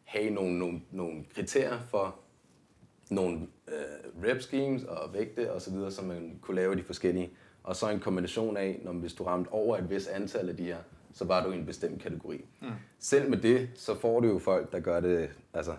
have 0.05 0.31
nogle, 0.31 0.59
nogle, 0.59 0.81
nogle 0.91 1.25
kriterier 1.35 1.79
for 1.91 2.17
nogle 3.11 3.41
øh, 3.69 4.29
rep 4.29 4.41
schemes 4.41 4.85
og 4.85 5.15
vægte 5.15 5.53
og 5.53 5.63
så 5.63 5.71
videre, 5.71 5.91
som 5.91 6.05
man 6.05 6.39
kunne 6.41 6.55
lave 6.55 6.77
de 6.77 6.83
forskellige. 6.83 7.31
Og 7.63 7.77
så 7.77 7.89
en 7.89 8.01
kombination 8.01 8.57
af, 8.57 8.81
når 8.85 8.93
hvis 8.93 9.15
du 9.15 9.25
ramte 9.25 9.49
over 9.49 9.77
et 9.77 9.91
vis 9.91 10.07
antal 10.07 10.49
af 10.49 10.57
de 10.57 10.65
her, 10.65 10.79
så 11.13 11.25
var 11.25 11.45
du 11.45 11.53
i 11.53 11.57
en 11.57 11.67
bestemt 11.67 12.03
kategori. 12.03 12.45
Mm. 12.61 12.69
Selv 12.99 13.31
med 13.31 13.39
det, 13.39 13.69
så 13.75 13.95
får 13.95 14.21
du 14.21 14.29
jo 14.29 14.39
folk, 14.39 14.73
der 14.73 14.81
gør 14.81 15.01
det, 15.01 15.31
altså, 15.55 15.73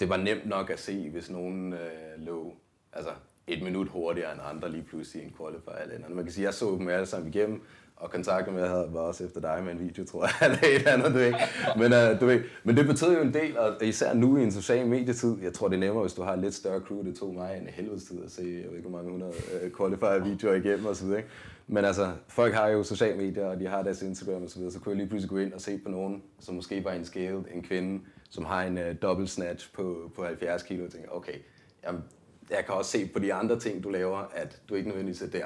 det 0.00 0.08
var 0.08 0.16
nemt 0.16 0.46
nok 0.46 0.70
at 0.70 0.80
se, 0.80 1.10
hvis 1.10 1.30
nogen 1.30 1.72
øh, 1.72 1.78
lå 2.18 2.54
altså, 2.92 3.10
et 3.46 3.62
minut 3.62 3.88
hurtigere 3.88 4.32
end 4.32 4.40
andre 4.44 4.70
lige 4.70 4.82
pludselig 4.82 5.22
i 5.22 5.26
en 5.26 5.34
qualifier 5.38 5.76
eller 5.82 5.94
andet. 5.94 6.10
Man 6.10 6.24
kan 6.24 6.32
sige, 6.32 6.44
jeg 6.44 6.54
så 6.54 6.76
dem 6.78 6.88
alle 6.88 7.06
sammen 7.06 7.34
igennem, 7.34 7.62
og 8.02 8.10
kontakten 8.10 8.54
med 8.54 8.68
havde 8.68 8.88
var 8.92 9.00
også 9.00 9.24
efter 9.24 9.40
dig 9.40 9.64
med 9.64 9.72
en 9.72 9.80
video, 9.80 10.04
tror 10.04 10.24
jeg, 10.24 10.34
eller 10.46 10.58
et 10.58 10.74
eller 10.74 10.92
andet, 10.92 11.12
du 11.12 11.18
ved. 11.18 11.32
Men, 11.76 11.92
uh, 11.92 12.20
du 12.20 12.26
ved, 12.26 12.40
men 12.64 12.76
det 12.76 12.86
betød 12.86 13.14
jo 13.16 13.22
en 13.22 13.34
del, 13.34 13.58
og 13.58 13.84
især 13.84 14.14
nu 14.14 14.36
i 14.36 14.42
en 14.42 14.52
social 14.52 14.86
medietid, 14.86 15.36
jeg 15.42 15.52
tror 15.52 15.68
det 15.68 15.76
er 15.76 15.80
nemmere, 15.80 16.02
hvis 16.02 16.12
du 16.12 16.22
har 16.22 16.32
et 16.32 16.38
lidt 16.38 16.54
større 16.54 16.80
crew, 16.80 17.02
det 17.02 17.16
tog 17.16 17.34
mig 17.34 17.58
en 17.60 17.66
helvedes 17.66 18.04
tid 18.04 18.24
at 18.24 18.30
se, 18.30 18.42
jeg 18.42 18.70
ved 18.70 18.76
ikke 18.76 18.88
hvor 18.88 18.98
mange 18.98 19.10
hundrede 19.10 19.32
øh, 19.62 19.66
uh, 19.66 19.76
qualifier-videoer 19.76 20.54
igennem 20.54 20.86
og 20.86 20.96
så 20.96 21.04
videre, 21.04 21.18
ikke? 21.18 21.30
Men 21.66 21.84
altså, 21.84 22.12
folk 22.28 22.54
har 22.54 22.68
jo 22.68 22.82
social 22.82 23.16
medier, 23.16 23.46
og 23.46 23.60
de 23.60 23.66
har 23.66 23.82
deres 23.82 24.02
Instagram 24.02 24.42
og 24.42 24.50
så 24.50 24.58
videre, 24.58 24.72
så 24.72 24.80
kunne 24.80 24.90
jeg 24.90 24.96
lige 24.96 25.08
pludselig 25.08 25.30
gå 25.30 25.38
ind 25.38 25.52
og 25.52 25.60
se 25.60 25.78
på 25.78 25.90
nogen, 25.90 26.22
som 26.40 26.54
måske 26.54 26.84
var 26.84 26.92
en 26.92 27.04
scaled, 27.04 27.42
en 27.54 27.62
kvinde, 27.62 28.04
som 28.30 28.44
har 28.44 28.62
en 28.62 28.78
uh, 28.78 28.84
double 29.02 29.28
snatch 29.28 29.72
på, 29.72 30.12
på 30.16 30.24
70 30.24 30.62
kilo, 30.62 30.84
og 30.84 30.90
tænker, 30.90 31.10
okay, 31.10 31.36
jamen, 31.84 32.02
jeg 32.50 32.64
kan 32.66 32.74
også 32.74 32.90
se 32.90 33.10
på 33.12 33.18
de 33.18 33.34
andre 33.34 33.58
ting, 33.58 33.84
du 33.84 33.88
laver, 33.88 34.18
at 34.34 34.60
du 34.68 34.74
ikke 34.74 34.88
nødvendigvis 34.88 35.22
er 35.22 35.30
der. 35.30 35.44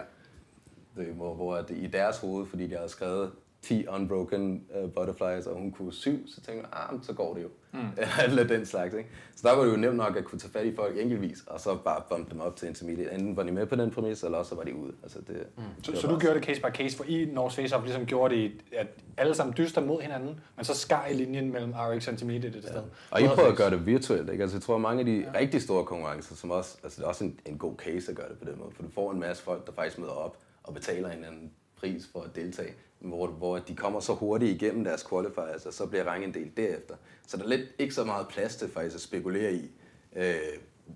Det, 0.97 1.07
hvor, 1.07 1.35
hvor 1.35 1.55
at 1.55 1.71
i 1.71 1.87
deres 1.87 2.19
hoved, 2.19 2.47
fordi 2.47 2.67
de 2.67 2.77
havde 2.77 2.89
skrevet 2.89 3.33
10 3.63 3.87
unbroken 3.87 4.65
uh, 4.83 4.91
butterflies, 4.91 5.47
og 5.47 5.57
hun 5.57 5.73
kunne 5.73 5.93
syv, 5.93 6.29
så 6.29 6.41
tænkte 6.41 6.69
jeg, 6.73 6.81
ah, 6.93 6.99
så 7.03 7.13
går 7.13 7.35
det 7.35 7.43
jo. 7.43 7.49
Mm. 7.73 7.81
Eller 8.29 8.45
den 8.45 8.67
slags, 8.67 8.95
ikke? 8.95 9.09
Så 9.37 9.49
der 9.49 9.57
var 9.57 9.65
det 9.65 9.71
jo 9.71 9.77
nemt 9.77 9.97
nok 9.97 10.17
at 10.17 10.25
kunne 10.25 10.39
tage 10.39 10.53
fat 10.53 10.67
i 10.67 10.75
folk 10.77 10.99
enkeltvis, 10.99 11.39
og 11.47 11.61
så 11.61 11.77
bare 11.85 12.03
bump 12.09 12.31
dem 12.31 12.41
op 12.41 12.57
til 12.57 12.69
intermediate. 12.69 13.13
Enten 13.13 13.37
var 13.37 13.43
de 13.43 13.53
med 13.53 13.67
på 13.67 13.77
den 13.77 13.91
præmis, 13.91 14.23
eller 14.23 14.39
også 14.39 14.49
så 14.49 14.55
var 14.55 14.63
de 14.63 14.75
ude. 14.75 14.93
Altså 15.03 15.19
det, 15.29 15.47
mm. 15.57 15.63
Så, 15.83 15.97
så 16.01 16.07
du 16.07 16.19
gjorde 16.19 16.35
det 16.35 16.45
case 16.45 16.61
by 16.61 16.75
case, 16.75 16.97
for 16.97 17.05
I 17.05 17.25
North 17.33 17.55
Face 17.55 17.77
ligesom 17.85 18.07
gjorde 18.07 18.35
det, 18.35 18.53
at 18.73 18.87
alle 19.17 19.35
sammen 19.35 19.55
dyster 19.59 19.81
mod 19.81 20.01
hinanden, 20.01 20.41
men 20.57 20.65
så 20.65 20.75
skar 20.75 21.07
I 21.07 21.15
linjen 21.15 21.53
mellem 21.53 21.73
RX 21.73 22.07
og 22.07 22.13
Intermediate 22.13 22.59
et 22.59 22.65
sted. 22.65 22.83
Og 23.11 23.23
I 23.23 23.27
prøver 23.27 23.49
at 23.49 23.57
gøre 23.57 23.71
det 23.71 23.87
virtuelt, 23.87 24.31
ikke? 24.31 24.43
Altså, 24.43 24.57
jeg 24.57 24.63
tror, 24.63 24.79
mange 24.79 25.01
af 25.01 25.07
de 25.07 25.17
ja. 25.35 25.39
rigtig 25.39 25.63
store 25.63 25.85
konkurrencer, 25.85 26.35
som 26.35 26.51
også, 26.51 26.79
altså, 26.83 27.01
det 27.01 27.05
er 27.05 27.09
også 27.09 27.25
en, 27.25 27.41
en 27.47 27.59
god 27.59 27.75
case 27.77 28.11
at 28.11 28.17
gøre 28.17 28.29
det 28.29 28.39
på 28.39 28.45
den 28.45 28.59
måde, 28.59 28.71
for 28.77 28.83
du 28.83 28.89
får 28.91 29.13
en 29.13 29.21
masse 29.21 29.43
folk, 29.43 29.67
der 29.67 29.73
faktisk 29.73 29.99
møder 29.99 30.13
op 30.13 30.37
og 30.67 30.75
betaler 30.75 31.11
en 31.11 31.25
anden 31.25 31.53
pris 31.77 32.09
for 32.13 32.21
at 32.21 32.37
deltage, 32.37 32.75
hvor, 32.99 33.27
hvor 33.27 33.59
de 33.59 33.77
kommer 33.77 34.01
så 34.01 34.13
hurtigt 34.15 34.63
igennem 34.63 34.85
deres 34.85 35.07
qualifiers, 35.09 35.67
og 35.67 35.73
så 35.73 35.87
bliver 35.87 36.05
rangen 36.05 36.35
delt 36.35 36.57
derefter. 36.57 36.95
Så 37.27 37.37
der 37.37 37.43
er 37.43 37.49
lidt 37.49 37.69
ikke 37.79 37.95
så 37.95 38.05
meget 38.05 38.29
plads 38.29 38.57
til 38.57 38.69
faktisk 38.69 38.95
at 38.95 39.01
spekulere 39.01 39.53
i. 39.53 39.71
Øh, 40.17 40.35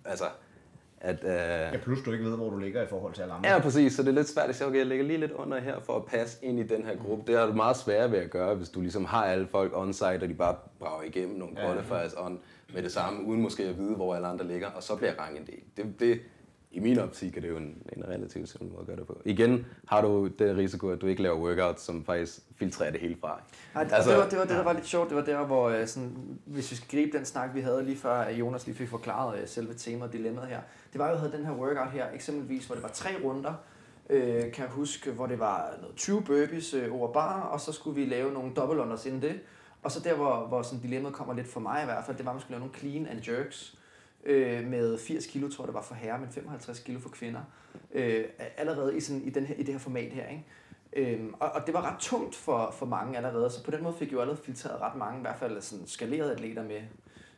altså, 0.05 0.25
at, 1.01 1.25
øh, 1.25 1.31
Ja, 1.75 1.77
plus 1.83 2.03
du 2.03 2.13
ikke 2.13 2.25
ved, 2.25 2.37
hvor 2.37 2.51
du 2.51 2.59
ligger 2.59 2.83
i 2.83 2.87
forhold 2.87 3.15
til 3.15 3.23
alle 3.23 3.35
andre. 3.35 3.51
Ja, 3.51 3.59
præcis. 3.59 3.93
Så 3.93 4.03
det 4.03 4.09
er 4.09 4.13
lidt 4.13 4.29
svært 4.29 4.49
at 4.49 4.57
sige, 4.57 4.67
okay, 4.67 4.79
jeg 4.79 4.87
ligger 4.87 5.05
lige 5.05 5.19
lidt 5.19 5.33
under 5.33 5.61
her 5.61 5.81
for 5.81 5.97
at 5.97 6.05
passe 6.05 6.45
ind 6.45 6.61
i 6.61 6.63
den 6.63 6.85
her 6.85 6.97
gruppe. 6.97 7.33
Det 7.33 7.41
har 7.41 7.47
du 7.47 7.53
meget 7.53 7.77
sværere 7.77 8.13
ved 8.13 8.19
at 8.19 8.31
gøre, 8.31 8.55
hvis 8.55 8.69
du 8.69 8.81
ligesom 8.81 9.05
har 9.05 9.25
alle 9.25 9.47
folk 9.47 9.73
on-site, 9.77 10.23
og 10.23 10.29
de 10.29 10.35
bare 10.35 10.57
brager 10.79 11.03
igennem 11.03 11.39
nogle 11.39 11.57
qualifiers 11.57 12.15
on 12.19 12.41
med 12.75 12.83
det 12.83 12.93
samme, 12.93 13.25
uden 13.25 13.41
måske 13.43 13.65
at 13.65 13.79
vide, 13.79 13.95
hvor 13.95 14.15
alle 14.15 14.29
andre 14.29 14.47
ligger, 14.47 14.69
og 14.69 14.83
så 14.83 14.97
bliver 14.97 15.13
rangen 15.21 15.47
delt. 15.47 15.77
Det, 15.77 16.01
det, 16.01 16.21
I 16.73 16.81
min 16.81 16.99
optik 16.99 17.37
er 17.37 17.41
det 17.41 17.49
jo 17.49 17.57
en, 17.57 17.83
en 17.97 18.05
relativt 18.09 18.49
simpel 18.49 18.69
måde 18.69 18.81
at 18.81 18.87
gøre 18.87 18.97
det 18.97 19.07
på. 19.07 19.21
Igen 19.25 19.67
har 19.87 20.03
du 20.03 20.27
den 20.27 20.57
risiko, 20.57 20.89
at 20.89 21.01
du 21.01 21.07
ikke 21.07 21.23
laver 21.23 21.39
workouts, 21.39 21.83
som 21.83 22.05
faktisk 22.05 22.41
filtrerer 22.59 22.91
det 22.91 23.01
hele 23.01 23.17
fra. 23.21 23.41
Nej, 23.75 23.89
altså, 23.93 24.11
det, 24.11 24.19
var, 24.19 24.29
det 24.29 24.39
var 24.39 24.45
det, 24.45 24.57
der 24.57 24.63
var 24.63 24.73
lidt 24.73 24.87
sjovt. 24.87 25.09
Det 25.09 25.17
var 25.17 25.25
der, 25.25 25.47
hvor 25.47 25.69
øh, 25.69 25.87
sådan, 25.87 26.39
hvis 26.45 26.71
vi 26.71 26.77
skal 26.77 26.89
gribe 26.89 27.19
den 27.19 27.25
snak, 27.25 27.55
vi 27.55 27.61
havde 27.61 27.85
lige 27.85 27.97
før, 27.97 28.15
at 28.15 28.35
Jonas 28.35 28.67
lige 28.67 28.77
fik 28.77 28.89
forklaret 28.89 29.41
øh, 29.41 29.49
selve 29.49 29.75
temaet 29.75 30.03
og 30.03 30.13
dilemmaet 30.13 30.49
her. 30.49 30.61
Det 30.93 30.99
var 30.99 31.09
jo, 31.09 31.13
at 31.13 31.17
vi 31.17 31.21
havde 31.21 31.37
den 31.37 31.47
her 31.47 31.53
workout 31.53 31.91
her, 31.91 32.07
eksempelvis, 32.15 32.67
hvor 32.67 32.75
det 32.75 32.83
var 32.83 32.91
tre 32.91 33.11
runder, 33.25 33.55
øh, 34.11 34.53
kan 34.53 34.65
jeg 34.65 34.69
huske, 34.71 35.11
hvor 35.11 35.27
det 35.27 35.39
var 35.39 35.75
noget 35.81 35.97
20 35.97 36.23
burpees 36.23 36.75
øh, 36.75 36.95
over 36.95 37.13
bar, 37.13 37.41
og 37.41 37.61
så 37.61 37.73
skulle 37.73 38.01
vi 38.01 38.07
lave 38.07 38.33
nogle 38.33 38.55
double 38.55 38.83
unders 38.83 39.07
inden 39.07 39.23
det. 39.23 39.41
Og 39.83 39.91
så 39.91 40.01
der, 40.01 40.15
hvor, 40.15 40.47
hvor 40.47 40.63
sådan 40.63 40.81
dilemmaet 40.81 41.15
kommer 41.15 41.35
lidt 41.35 41.49
for 41.49 41.61
mig 41.61 41.83
i 41.83 41.85
hvert 41.85 42.05
fald, 42.05 42.17
det 42.17 42.25
var, 42.27 42.31
at 42.31 42.35
man 42.35 42.41
skulle 42.41 42.59
lave 42.59 42.61
nogle 42.61 42.79
clean 42.79 43.07
and 43.07 43.29
jerks 43.29 43.79
øh, 44.25 44.67
med 44.67 44.99
80 44.99 45.27
kilo, 45.27 45.49
tror 45.49 45.65
jeg 45.65 45.69
det 45.69 45.75
var 45.75 45.83
for 45.83 45.95
herrer, 45.95 46.21
men 46.21 46.29
55 46.29 46.79
kilo 46.79 47.01
for 47.01 47.09
kvinder. 47.09 47.41
Øh, 47.93 48.25
allerede 48.57 48.97
i, 48.97 49.01
sådan, 49.01 49.23
i, 49.23 49.31
den 49.31 49.47
her, 49.47 49.55
i 49.55 49.63
det 49.63 49.75
her 49.75 49.79
format 49.79 50.13
her, 50.13 50.29
ikke? 50.29 50.45
Øhm, 50.93 51.35
og, 51.41 51.51
og 51.51 51.67
det 51.67 51.75
var 51.75 51.93
ret 51.93 51.99
tungt 52.01 52.35
for, 52.35 52.75
for 52.79 52.87
mange 52.87 53.17
allerede, 53.17 53.51
så 53.51 53.65
på 53.65 53.71
den 53.71 53.83
måde 53.83 53.95
fik 53.99 54.09
jeg 54.09 54.13
jo 54.13 54.21
allerede 54.21 54.43
filtreret 54.43 54.81
ret 54.81 54.97
mange, 54.97 55.19
i 55.19 55.21
hvert 55.21 55.39
fald 55.39 55.61
sådan 55.61 55.87
skalerede 55.87 56.33
atleter 56.33 56.63
med, 56.63 56.81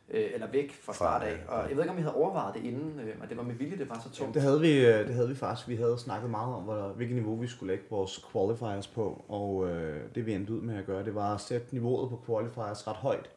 øh, 0.09 0.29
eller 0.33 0.47
væk 0.51 0.73
fra 0.81 0.93
start 0.93 1.23
af. 1.23 1.37
Og 1.47 1.69
jeg 1.69 1.77
ved 1.77 1.83
ikke, 1.83 1.91
om 1.91 1.97
vi 1.97 2.01
havde 2.01 2.15
overvejet 2.15 2.55
det 2.55 2.63
inden, 2.63 2.99
øh, 2.99 3.19
men 3.19 3.29
det 3.29 3.37
var 3.37 3.43
med 3.43 3.55
vilje, 3.55 3.77
det 3.77 3.89
var 3.89 3.99
så 4.03 4.09
tungt. 4.09 4.33
Det 4.33 4.41
havde, 4.41 4.61
vi, 4.61 4.85
øh, 4.85 5.07
det 5.07 5.15
havde 5.15 5.29
vi 5.29 5.35
faktisk. 5.35 5.67
Vi 5.67 5.75
havde 5.75 5.97
snakket 5.97 6.29
meget 6.29 6.55
om, 6.55 6.63
hvor, 6.63 6.87
hvilket 6.87 7.15
niveau 7.15 7.35
vi 7.35 7.47
skulle 7.47 7.73
lægge 7.73 7.85
vores 7.89 8.25
qualifiers 8.31 8.87
på. 8.87 9.25
Og 9.27 9.69
øh, 9.69 10.01
det 10.15 10.25
vi 10.25 10.33
endte 10.33 10.53
ud 10.53 10.61
med 10.61 10.77
at 10.77 10.85
gøre, 10.85 11.05
det 11.05 11.15
var 11.15 11.33
at 11.33 11.41
sætte 11.41 11.67
niveauet 11.71 12.09
på 12.09 12.23
qualifiers 12.25 12.87
ret 12.87 12.95
højt. 12.95 13.29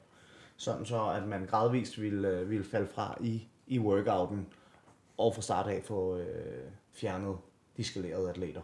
Sådan 0.56 0.86
så, 0.86 1.10
at 1.10 1.28
man 1.28 1.46
gradvist 1.46 2.00
ville, 2.00 2.38
vil 2.38 2.50
ville 2.50 2.64
falde 2.64 2.86
fra 2.86 3.18
i, 3.20 3.48
i 3.66 3.78
workouten. 3.78 4.46
Og 5.18 5.34
fra 5.34 5.42
start 5.42 5.66
af 5.66 5.82
få 5.84 6.18
øh, 6.18 6.70
fjernet 6.92 7.36
de 7.76 7.84
skalerede 7.84 8.30
atleter. 8.30 8.60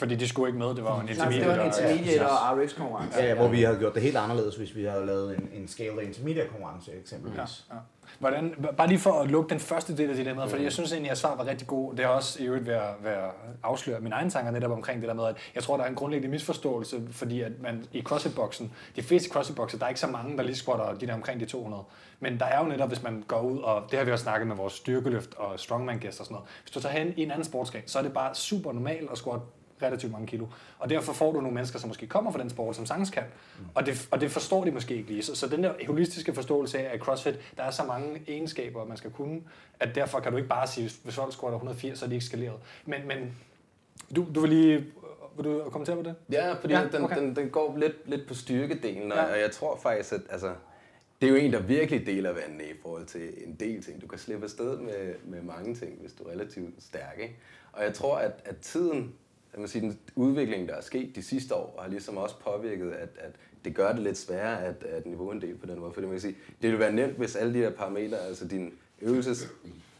Fordi 0.00 0.14
de 0.14 0.28
skulle 0.28 0.48
ikke 0.48 0.58
med, 0.58 0.68
det 0.68 0.84
var 0.84 0.94
jo 0.94 1.00
en 1.00 1.16
Nej, 1.16 1.28
det 1.28 1.46
var 1.46 1.54
en 1.54 1.66
intermediate. 1.66 1.92
intermediate 1.92 2.30
og 2.30 2.58
RX 2.58 2.76
konkurrence. 2.76 3.18
Ja, 3.18 3.26
ja, 3.26 3.34
hvor 3.34 3.48
vi 3.48 3.62
havde 3.62 3.78
gjort 3.78 3.94
det 3.94 4.02
helt 4.02 4.16
anderledes, 4.16 4.56
hvis 4.56 4.76
vi 4.76 4.84
havde 4.84 5.06
lavet 5.06 5.36
en, 5.38 5.48
en 5.54 5.68
scaled 5.68 6.02
intermediate 6.02 6.48
konkurrence 6.48 6.92
eksempelvis. 7.00 7.36
Ja, 7.70 7.74
ja. 7.74 7.80
Hvordan, 8.18 8.54
bare 8.76 8.88
lige 8.88 8.98
for 8.98 9.12
at 9.12 9.30
lukke 9.30 9.50
den 9.50 9.60
første 9.60 9.96
del 9.96 10.10
af 10.10 10.16
dilemmaet, 10.16 10.50
fordi 10.50 10.62
jeg 10.64 10.72
synes 10.72 10.92
egentlig, 10.92 11.10
at 11.10 11.18
svar 11.18 11.36
var 11.36 11.46
rigtig 11.46 11.66
god. 11.66 11.94
Det 11.94 12.04
er 12.04 12.08
også 12.08 12.42
i 12.42 12.46
øvrigt 12.46 12.66
ved 12.66 12.74
at, 12.74 12.94
ved 13.02 13.10
at 13.10 13.30
afsløre 13.62 14.00
mine 14.00 14.14
egne 14.14 14.30
tanker 14.30 14.50
netop 14.50 14.70
omkring 14.70 15.00
det 15.00 15.08
der 15.08 15.14
med, 15.14 15.26
at 15.26 15.36
jeg 15.54 15.62
tror, 15.62 15.76
der 15.76 15.84
er 15.84 15.88
en 15.88 15.94
grundlæggende 15.94 16.30
misforståelse, 16.30 17.02
fordi 17.10 17.40
at 17.40 17.52
man 17.60 17.84
i 17.92 18.02
CrossFit-boksen, 18.02 18.72
de 18.96 19.02
fleste 19.02 19.30
CrossFit-bokser, 19.30 19.78
der 19.78 19.84
er 19.84 19.88
ikke 19.88 20.00
så 20.00 20.06
mange, 20.06 20.36
der 20.36 20.42
lige 20.42 20.56
squatter 20.56 20.94
de 20.94 21.06
der 21.06 21.14
omkring 21.14 21.40
de 21.40 21.46
200. 21.46 21.82
Men 22.20 22.38
der 22.38 22.46
er 22.46 22.58
jo 22.62 22.68
netop, 22.68 22.88
hvis 22.88 23.02
man 23.02 23.24
går 23.28 23.40
ud, 23.40 23.58
og 23.58 23.82
det 23.90 23.98
har 23.98 24.06
vi 24.06 24.12
også 24.12 24.22
snakket 24.22 24.48
med 24.48 24.56
vores 24.56 24.72
styrkeløft 24.72 25.34
og 25.34 25.60
strongman-gæster 25.60 26.22
og 26.22 26.26
sådan 26.26 26.34
noget. 26.34 26.48
Hvis 26.62 26.70
du 26.70 26.80
tager 26.80 26.94
hen 26.94 27.14
i 27.16 27.22
en 27.22 27.30
anden 27.30 27.44
sportsgren, 27.44 27.82
så 27.86 27.98
er 27.98 28.02
det 28.02 28.12
bare 28.12 28.34
super 28.34 28.72
normalt 28.72 29.10
at 29.10 29.18
squatte 29.18 29.46
relativt 29.82 30.12
mange 30.12 30.26
kilo. 30.26 30.46
Og 30.78 30.90
derfor 30.90 31.12
får 31.12 31.32
du 31.32 31.40
nogle 31.40 31.54
mennesker, 31.54 31.78
som 31.78 31.88
måske 31.88 32.06
kommer 32.06 32.32
fra 32.32 32.38
den 32.38 32.50
sport, 32.50 32.76
som 32.76 32.86
sagtens 32.86 33.10
kan. 33.10 33.22
Og 33.74 33.86
det, 33.86 34.08
og 34.10 34.20
det 34.20 34.30
forstår 34.30 34.64
de 34.64 34.70
måske 34.70 34.94
ikke 34.94 35.08
lige. 35.08 35.22
Så, 35.22 35.34
så 35.34 35.48
den 35.48 35.64
der 35.64 35.72
holistiske 35.86 36.34
forståelse 36.34 36.78
af, 36.78 36.94
at 36.94 37.00
CrossFit, 37.00 37.34
der 37.56 37.62
er 37.62 37.70
så 37.70 37.84
mange 37.84 38.22
egenskaber, 38.28 38.84
man 38.84 38.96
skal 38.96 39.10
kunne, 39.10 39.40
at 39.80 39.94
derfor 39.94 40.20
kan 40.20 40.32
du 40.32 40.36
ikke 40.38 40.48
bare 40.48 40.66
sige, 40.66 40.90
hvis 41.04 41.14
folk 41.14 41.32
squatter 41.32 41.56
180, 41.56 41.98
så 41.98 42.04
er 42.04 42.08
de 42.08 42.14
ikke 42.14 42.26
skaleret. 42.26 42.56
Men, 42.86 43.08
men 43.08 43.36
Du, 44.16 44.26
du 44.34 44.40
vil 44.40 44.50
lige... 44.50 44.86
Vil 45.36 45.44
du 45.44 45.70
kommentere 45.70 45.96
på 45.96 46.02
det? 46.02 46.14
Ja, 46.32 46.52
fordi 46.52 46.74
Ja, 46.74 46.88
den, 46.92 47.04
okay. 47.04 47.16
den, 47.20 47.36
den 47.36 47.50
går 47.50 47.76
lidt, 47.76 47.96
lidt 48.04 48.28
på 48.28 48.34
styrkedelen, 48.34 49.12
og, 49.12 49.18
ja. 49.18 49.32
og 49.32 49.40
jeg 49.40 49.50
tror 49.50 49.78
faktisk, 49.82 50.12
at 50.12 50.20
altså, 50.30 50.54
det 51.20 51.26
er 51.26 51.30
jo 51.30 51.36
en, 51.36 51.52
der 51.52 51.60
virkelig 51.60 52.06
deler 52.06 52.32
vandene 52.32 52.64
i 52.64 52.74
forhold 52.82 53.06
til 53.06 53.28
en 53.46 53.56
del 53.60 53.82
ting. 53.82 54.02
Du 54.02 54.06
kan 54.06 54.18
slippe 54.18 54.44
afsted 54.44 54.78
med, 54.78 55.14
med 55.24 55.42
mange 55.42 55.74
ting, 55.74 56.00
hvis 56.00 56.12
du 56.12 56.24
er 56.24 56.30
relativt 56.30 56.82
stærk. 56.82 57.18
Ikke? 57.20 57.36
Og 57.72 57.84
jeg 57.84 57.94
tror, 57.94 58.16
at, 58.16 58.32
at 58.44 58.56
tiden, 58.56 59.14
jeg 59.58 59.68
sige, 59.68 59.82
den 59.82 59.98
udvikling, 60.16 60.68
der 60.68 60.74
er 60.74 60.80
sket 60.80 61.16
de 61.16 61.22
sidste 61.22 61.54
år, 61.54 61.78
har 61.82 61.88
ligesom 61.88 62.16
også 62.16 62.38
påvirket, 62.38 62.92
at, 62.92 63.08
at 63.18 63.32
det 63.64 63.74
gør 63.74 63.92
det 63.92 64.02
lidt 64.02 64.18
sværere 64.18 64.64
at, 64.64 64.84
at 64.84 65.06
niveau 65.06 65.34
på 65.60 65.66
den 65.66 65.80
måde. 65.80 65.92
Fordi 65.92 66.06
man 66.06 66.14
kan 66.14 66.20
sige, 66.20 66.36
det 66.62 66.70
ville 66.70 66.78
være 66.78 66.92
nemt, 66.92 67.16
hvis 67.16 67.36
alle 67.36 67.54
de 67.54 67.58
her 67.58 67.70
parametre, 67.70 68.18
altså 68.18 68.48
din 68.48 68.74
øvelses 69.00 69.48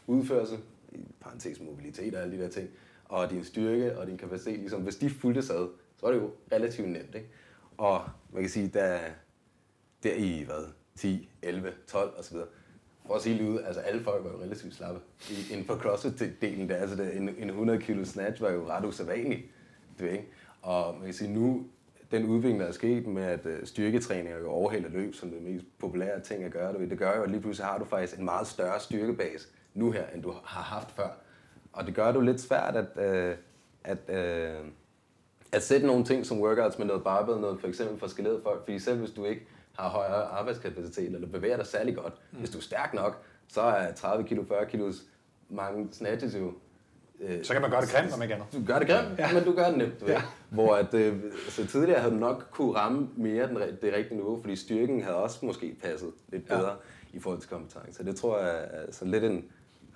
udførelse, 0.07 0.59
i 0.91 1.05
parentes 1.21 1.59
mobilitet 1.59 2.15
og 2.15 2.21
alle 2.21 2.37
de 2.37 2.43
der 2.43 2.49
ting, 2.49 2.69
og 3.05 3.29
din 3.29 3.43
styrke 3.43 3.97
og 3.97 4.07
din 4.07 4.17
kapacitet, 4.17 4.59
ligesom, 4.59 4.81
hvis 4.81 4.95
de 4.95 5.09
fulgte 5.09 5.43
sad, 5.43 5.69
så 5.97 6.05
er 6.05 6.11
det 6.11 6.19
jo 6.19 6.31
relativt 6.51 6.89
nemt. 6.89 7.15
Ikke? 7.15 7.27
Og 7.77 8.03
man 8.33 8.43
kan 8.43 8.49
sige, 8.49 8.67
der, 8.67 8.99
der 10.03 10.13
i 10.13 10.43
hvad, 10.43 10.65
10, 10.95 11.29
11, 11.41 11.73
12 11.87 12.13
osv., 12.19 12.37
for 13.07 13.15
at 13.15 13.21
sige 13.21 13.37
det 13.37 13.49
ud, 13.49 13.59
altså 13.59 13.81
alle 13.81 14.03
folk 14.03 14.23
var 14.23 14.31
jo 14.31 14.41
relativt 14.41 14.75
slappe 14.75 14.99
inden 15.51 15.65
for 15.65 15.75
CrossFit-delen. 15.75 16.69
Der, 16.69 16.75
altså 16.75 16.95
der, 16.95 17.09
en, 17.09 17.29
en 17.37 17.49
100 17.49 17.79
kilo 17.79 18.05
snatch 18.05 18.41
var 18.41 18.51
jo 18.51 18.67
ret 18.69 18.85
usædvanlig. 18.85 19.45
Du 19.99 20.05
ikke? 20.05 20.27
Og 20.61 20.95
man 20.95 21.05
kan 21.05 21.13
sige, 21.13 21.33
nu, 21.33 21.65
den 22.11 22.25
udvikling, 22.25 22.59
der 22.59 22.65
er 22.65 22.71
sket 22.71 23.07
med, 23.07 23.23
at 23.23 23.45
øh, 23.45 23.65
styrketræning 23.65 24.29
er 24.29 24.39
jo 24.39 24.49
overhælder 24.49 24.89
løb, 24.89 25.15
som 25.15 25.29
det 25.29 25.41
mest 25.41 25.65
populære 25.79 26.19
ting 26.19 26.43
at 26.43 26.51
gøre, 26.51 26.73
du 26.73 26.79
ved, 26.79 26.89
det 26.89 26.97
gør 26.97 27.17
jo, 27.17 27.23
at 27.23 27.31
lige 27.31 27.41
pludselig 27.41 27.65
har 27.65 27.77
du 27.77 27.85
faktisk 27.85 28.19
en 28.19 28.25
meget 28.25 28.47
større 28.47 28.79
styrkebase 28.79 29.47
nu 29.73 29.91
her, 29.91 30.03
end 30.15 30.23
du 30.23 30.31
har 30.43 30.61
haft 30.61 30.91
før. 30.91 31.09
Og 31.73 31.85
det 31.85 31.95
gør 31.95 32.07
det 32.07 32.15
jo 32.15 32.21
lidt 32.21 32.41
svært 32.41 32.75
at, 32.75 33.05
øh, 33.05 33.35
at, 33.83 33.97
øh, 34.09 34.65
at 35.51 35.63
sætte 35.63 35.87
nogle 35.87 36.05
ting 36.05 36.25
som 36.25 36.41
workouts 36.41 36.77
med 36.77 36.85
noget 36.85 37.03
barbell, 37.03 37.39
noget 37.39 37.59
for 37.59 37.67
eksempel 37.67 37.99
for 37.99 38.07
skelet 38.07 38.43
folk, 38.43 38.63
fordi 38.63 38.79
selv 38.79 38.99
hvis 38.99 39.11
du 39.11 39.25
ikke 39.25 39.41
har 39.73 39.89
højere 39.89 40.23
arbejdskapacitet, 40.23 41.15
eller 41.15 41.27
bevæger 41.27 41.57
dig 41.57 41.67
særlig 41.67 41.95
godt, 41.95 42.13
mm. 42.31 42.39
hvis 42.39 42.49
du 42.49 42.57
er 42.57 42.61
stærk 42.61 42.93
nok, 42.93 43.23
så 43.47 43.61
er 43.61 43.93
30 43.93 44.27
kilo, 44.27 44.43
40 44.43 44.65
kilos 44.65 44.95
mange 45.49 45.87
snatches 45.91 46.35
jo 46.35 46.53
øh, 47.19 47.43
Så 47.43 47.53
kan 47.53 47.61
man 47.61 47.71
gøre 47.71 47.81
det 47.81 47.89
grimt, 47.89 48.13
om 48.13 48.21
ikke 48.21 48.35
andet. 48.35 48.47
du 48.53 48.65
gør 48.67 48.79
det 48.79 48.87
grimt, 48.87 49.19
ja. 49.19 49.33
men 49.33 49.43
du 49.43 49.53
gør 49.53 49.67
det 49.67 49.77
nemt. 49.77 50.03
Ja. 50.07 50.21
Hvor 50.49 50.75
at, 50.75 50.93
øh, 50.93 51.19
så 51.49 51.67
tidligere 51.67 51.99
havde 51.99 52.13
du 52.13 52.19
nok 52.19 52.47
kunne 52.51 52.75
ramme 52.75 53.09
mere 53.17 53.47
den, 53.47 53.55
det 53.55 53.93
rigtige 53.93 54.15
niveau, 54.15 54.41
fordi 54.41 54.55
styrken 54.55 55.03
havde 55.03 55.15
også 55.15 55.45
måske 55.45 55.75
passet 55.83 56.09
lidt 56.27 56.47
bedre 56.47 56.69
ja. 56.69 57.17
i 57.17 57.19
forhold 57.19 57.41
til 57.41 57.49
kompetence. 57.49 58.05
Det 58.05 58.15
tror 58.15 58.39
jeg 58.39 58.67
er 58.71 58.91
sådan 58.91 59.11
lidt 59.11 59.23
en 59.23 59.45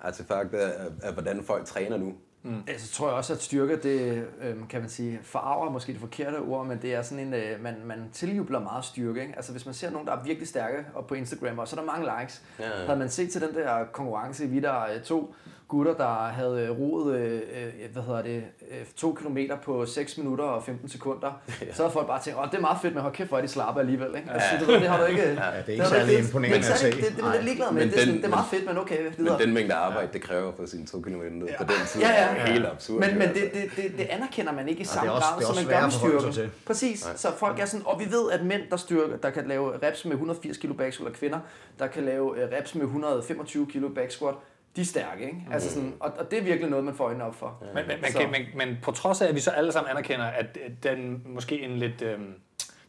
artefakt 0.00 0.54
af, 0.54 0.84
af, 0.84 0.90
af 1.02 1.12
hvordan 1.12 1.42
folk 1.42 1.64
træner 1.64 1.96
nu. 1.96 2.14
Mm. 2.46 2.62
Altså, 2.66 2.92
tror 2.92 3.08
jeg 3.08 3.16
også, 3.16 3.32
at 3.32 3.42
styrke, 3.42 3.76
det 3.82 4.26
øh, 4.42 4.54
kan 4.68 4.80
man 4.80 4.88
sige, 4.88 5.18
forarver 5.22 5.70
måske 5.70 5.92
det 5.92 6.00
forkerte 6.00 6.36
ord, 6.36 6.66
men 6.66 6.82
det 6.82 6.94
er 6.94 7.02
sådan 7.02 7.26
en, 7.26 7.34
øh, 7.34 7.62
man, 7.62 7.74
man 7.84 8.08
tiljubler 8.12 8.60
meget 8.60 8.84
styrke. 8.84 9.20
Ikke? 9.20 9.36
Altså, 9.36 9.52
hvis 9.52 9.66
man 9.66 9.74
ser 9.74 9.90
nogen, 9.90 10.06
der 10.06 10.16
er 10.16 10.22
virkelig 10.24 10.48
stærke 10.48 10.86
og 10.94 11.06
på 11.06 11.14
Instagram, 11.14 11.58
og 11.58 11.68
så 11.68 11.76
er 11.76 11.80
der 11.80 11.92
mange 11.92 12.20
likes. 12.20 12.42
Ja, 12.58 12.80
ja. 12.80 12.86
Havde 12.86 12.98
man 12.98 13.10
set 13.10 13.30
til 13.30 13.40
den 13.40 13.54
der 13.54 13.84
konkurrence, 13.84 14.46
vi 14.46 14.60
der 14.60 14.82
øh, 14.94 15.00
to 15.00 15.34
gutter, 15.68 15.94
der 15.94 16.14
havde 16.28 16.60
øh, 16.70 16.80
roet, 16.80 17.14
øh, 17.16 17.32
øh, 17.32 17.92
hvad 17.92 18.02
hedder 18.02 18.22
det, 18.22 18.42
øh, 18.70 18.76
to 18.96 19.12
kilometer 19.18 19.56
på 19.56 19.86
6 19.86 20.18
minutter 20.18 20.44
og 20.44 20.62
15 20.62 20.88
sekunder, 20.88 21.40
ja. 21.62 21.72
så 21.72 21.82
havde 21.82 21.92
folk 21.92 22.06
bare 22.06 22.22
tænkt, 22.22 22.38
åh, 22.40 22.46
det 22.50 22.54
er 22.56 22.60
meget 22.60 22.78
fedt, 22.82 22.94
men 22.94 23.02
hold 23.02 23.12
kæft, 23.14 23.28
hvor 23.28 23.38
er 23.38 23.42
de 23.42 23.48
slappe 23.48 23.80
alligevel. 23.80 24.08
Ikke? 24.16 24.30
Altså, 24.30 24.48
du 24.60 24.64
ved, 24.72 24.80
det 24.80 24.88
har 24.88 24.98
du 25.00 25.04
ikke... 25.04 25.22
Ja, 25.22 25.26
det 25.34 25.40
er 25.42 25.68
ikke 25.68 25.84
du 25.84 25.88
særlig 25.88 26.16
det- 26.18 26.24
imponerende 26.26 26.58
det 26.58 26.68
er 26.68 26.72
at 26.72 26.78
se. 26.78 26.86
Det, 26.90 26.96
det, 26.96 27.16
det 27.16 27.24
er 27.24 27.42
ligeglad 27.42 27.70
med. 27.72 27.80
Men 27.82 27.88
Det 27.90 27.96
er, 27.96 28.00
sådan, 28.00 28.14
den- 28.14 28.22
det 28.22 28.24
er 28.26 28.30
meget 28.30 28.46
fedt, 28.50 28.66
men 28.66 28.78
okay, 28.78 28.98
videre. 29.16 29.38
Men 29.38 29.46
den 29.46 29.54
mængde 29.54 29.74
arbejde, 29.74 30.08
det 30.12 30.22
kræver 30.22 30.52
for 30.56 30.66
sine 30.66 30.86
to 30.86 31.00
kilometer 31.00 31.30
ned 31.30 31.48
på 31.58 31.64
den 31.64 31.72
tid, 31.86 32.00
Ja, 32.00 32.08
ja. 32.10 32.36
er 32.36 32.46
helt 32.52 32.66
absurd. 32.66 33.00
Men, 33.00 33.18
men 33.18 33.28
det, 33.28 33.50
det, 33.54 33.64
det, 33.76 33.98
det 33.98 34.06
anerkender 34.10 34.52
man 34.52 34.68
ikke 34.68 34.80
i 34.80 34.82
det 34.82 34.90
samme 34.92 35.10
grad, 35.12 35.38
det 35.38 35.46
som 35.46 35.56
man 35.56 35.66
gør 35.66 35.82
med 35.82 35.90
styrken. 35.90 36.52
Præcis. 36.66 37.08
Så 37.16 37.28
folk 37.38 37.58
er 37.60 37.64
sådan, 37.64 37.86
og 37.86 38.00
vi 38.00 38.04
ved, 38.04 38.30
at 38.32 38.44
mænd, 38.44 38.62
der, 38.70 38.76
styrker, 38.76 39.16
der 39.16 39.30
kan 39.30 39.48
lave 39.48 39.72
reps 39.82 40.04
med 40.04 40.12
180 40.12 40.56
kg 40.58 40.76
back 40.76 40.92
squat, 40.92 41.06
eller 41.06 41.18
kvinder, 41.18 41.38
der 41.78 41.86
kan 41.86 42.02
lave 42.04 42.42
øh, 42.42 42.48
reps 42.58 42.74
med 42.74 42.82
125 42.82 43.66
kg 43.66 43.94
back 43.94 44.10
squat, 44.10 44.34
de 44.76 44.80
er 44.80 44.84
stærke, 44.84 45.24
ikke? 45.24 45.38
Altså 45.52 45.70
sådan, 45.72 45.94
og, 46.00 46.12
og 46.18 46.30
det 46.30 46.38
er 46.38 46.42
virkelig 46.42 46.70
noget, 46.70 46.84
man 46.84 46.94
får 46.94 47.04
øjnene 47.04 47.24
op 47.24 47.34
for. 47.34 47.62
Men, 47.74 47.86
men, 47.86 47.96
men, 48.02 48.12
Så- 48.12 48.18
kan, 48.18 48.30
men, 48.30 48.42
men 48.66 48.78
på 48.82 48.90
trods 48.90 49.20
af, 49.22 49.28
at 49.28 49.34
vi 49.34 49.40
så 49.40 49.50
alle 49.50 49.72
sammen 49.72 49.90
anerkender, 49.90 50.24
at 50.24 50.58
den 50.82 51.22
måske 51.26 51.60
en 51.60 51.78
lidt 51.78 52.02
øh, 52.02 52.18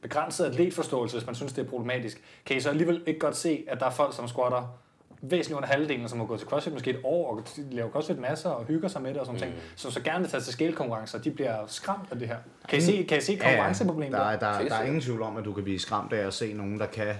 begrænset 0.01 0.45
atletforståelse, 0.45 1.17
hvis 1.17 1.25
man 1.25 1.35
synes, 1.35 1.53
det 1.53 1.65
er 1.65 1.69
problematisk, 1.69 2.21
kan 2.45 2.57
I 2.57 2.59
så 2.59 2.69
alligevel 2.69 3.03
ikke 3.05 3.19
godt 3.19 3.35
se, 3.35 3.63
at 3.67 3.79
der 3.79 3.85
er 3.85 3.89
folk, 3.91 4.15
som 4.15 4.27
squatter 4.27 4.79
væsentligt 5.21 5.55
under 5.57 5.69
halvdelen, 5.69 6.09
som 6.09 6.19
har 6.19 6.25
gået 6.25 6.39
til 6.39 6.49
CrossFit 6.49 6.73
måske 6.73 6.89
et 6.89 6.99
år, 7.03 7.31
og 7.31 7.43
laver 7.71 7.89
CrossFit 7.91 8.19
masser 8.19 8.49
og 8.49 8.65
hygger 8.65 8.87
sig 8.87 9.01
med 9.01 9.09
det 9.13 9.19
og 9.19 9.25
sådan 9.25 9.39
mm. 9.41 9.41
ting, 9.41 9.53
som 9.75 9.91
så 9.91 10.01
gerne 10.01 10.19
vil 10.19 10.29
tage 10.29 10.41
til 10.41 10.53
scale-konkurrencer, 10.53 11.19
de 11.19 11.31
bliver 11.31 11.55
skræmt 11.67 12.11
af 12.11 12.19
det 12.19 12.27
her. 12.27 12.37
Kan 12.69 12.77
I 12.77 12.81
se, 12.81 13.05
kan 13.09 13.17
I 13.17 13.21
se 13.21 13.35
konkurrenceproblemet? 13.35 14.13
der, 14.13 14.19
er- 14.25 14.39
der, 14.39 14.51
der, 14.51 14.57
Helt 14.57 14.71
der 14.71 14.77
er 14.77 14.83
ingen 14.83 15.01
tvivl 15.01 15.21
om, 15.21 15.37
at 15.37 15.45
du 15.45 15.53
kan 15.53 15.63
blive 15.63 15.79
skræmt 15.79 16.13
af 16.13 16.27
at 16.27 16.33
se 16.33 16.53
nogen, 16.53 16.79
der 16.79 16.85
kan 16.85 17.15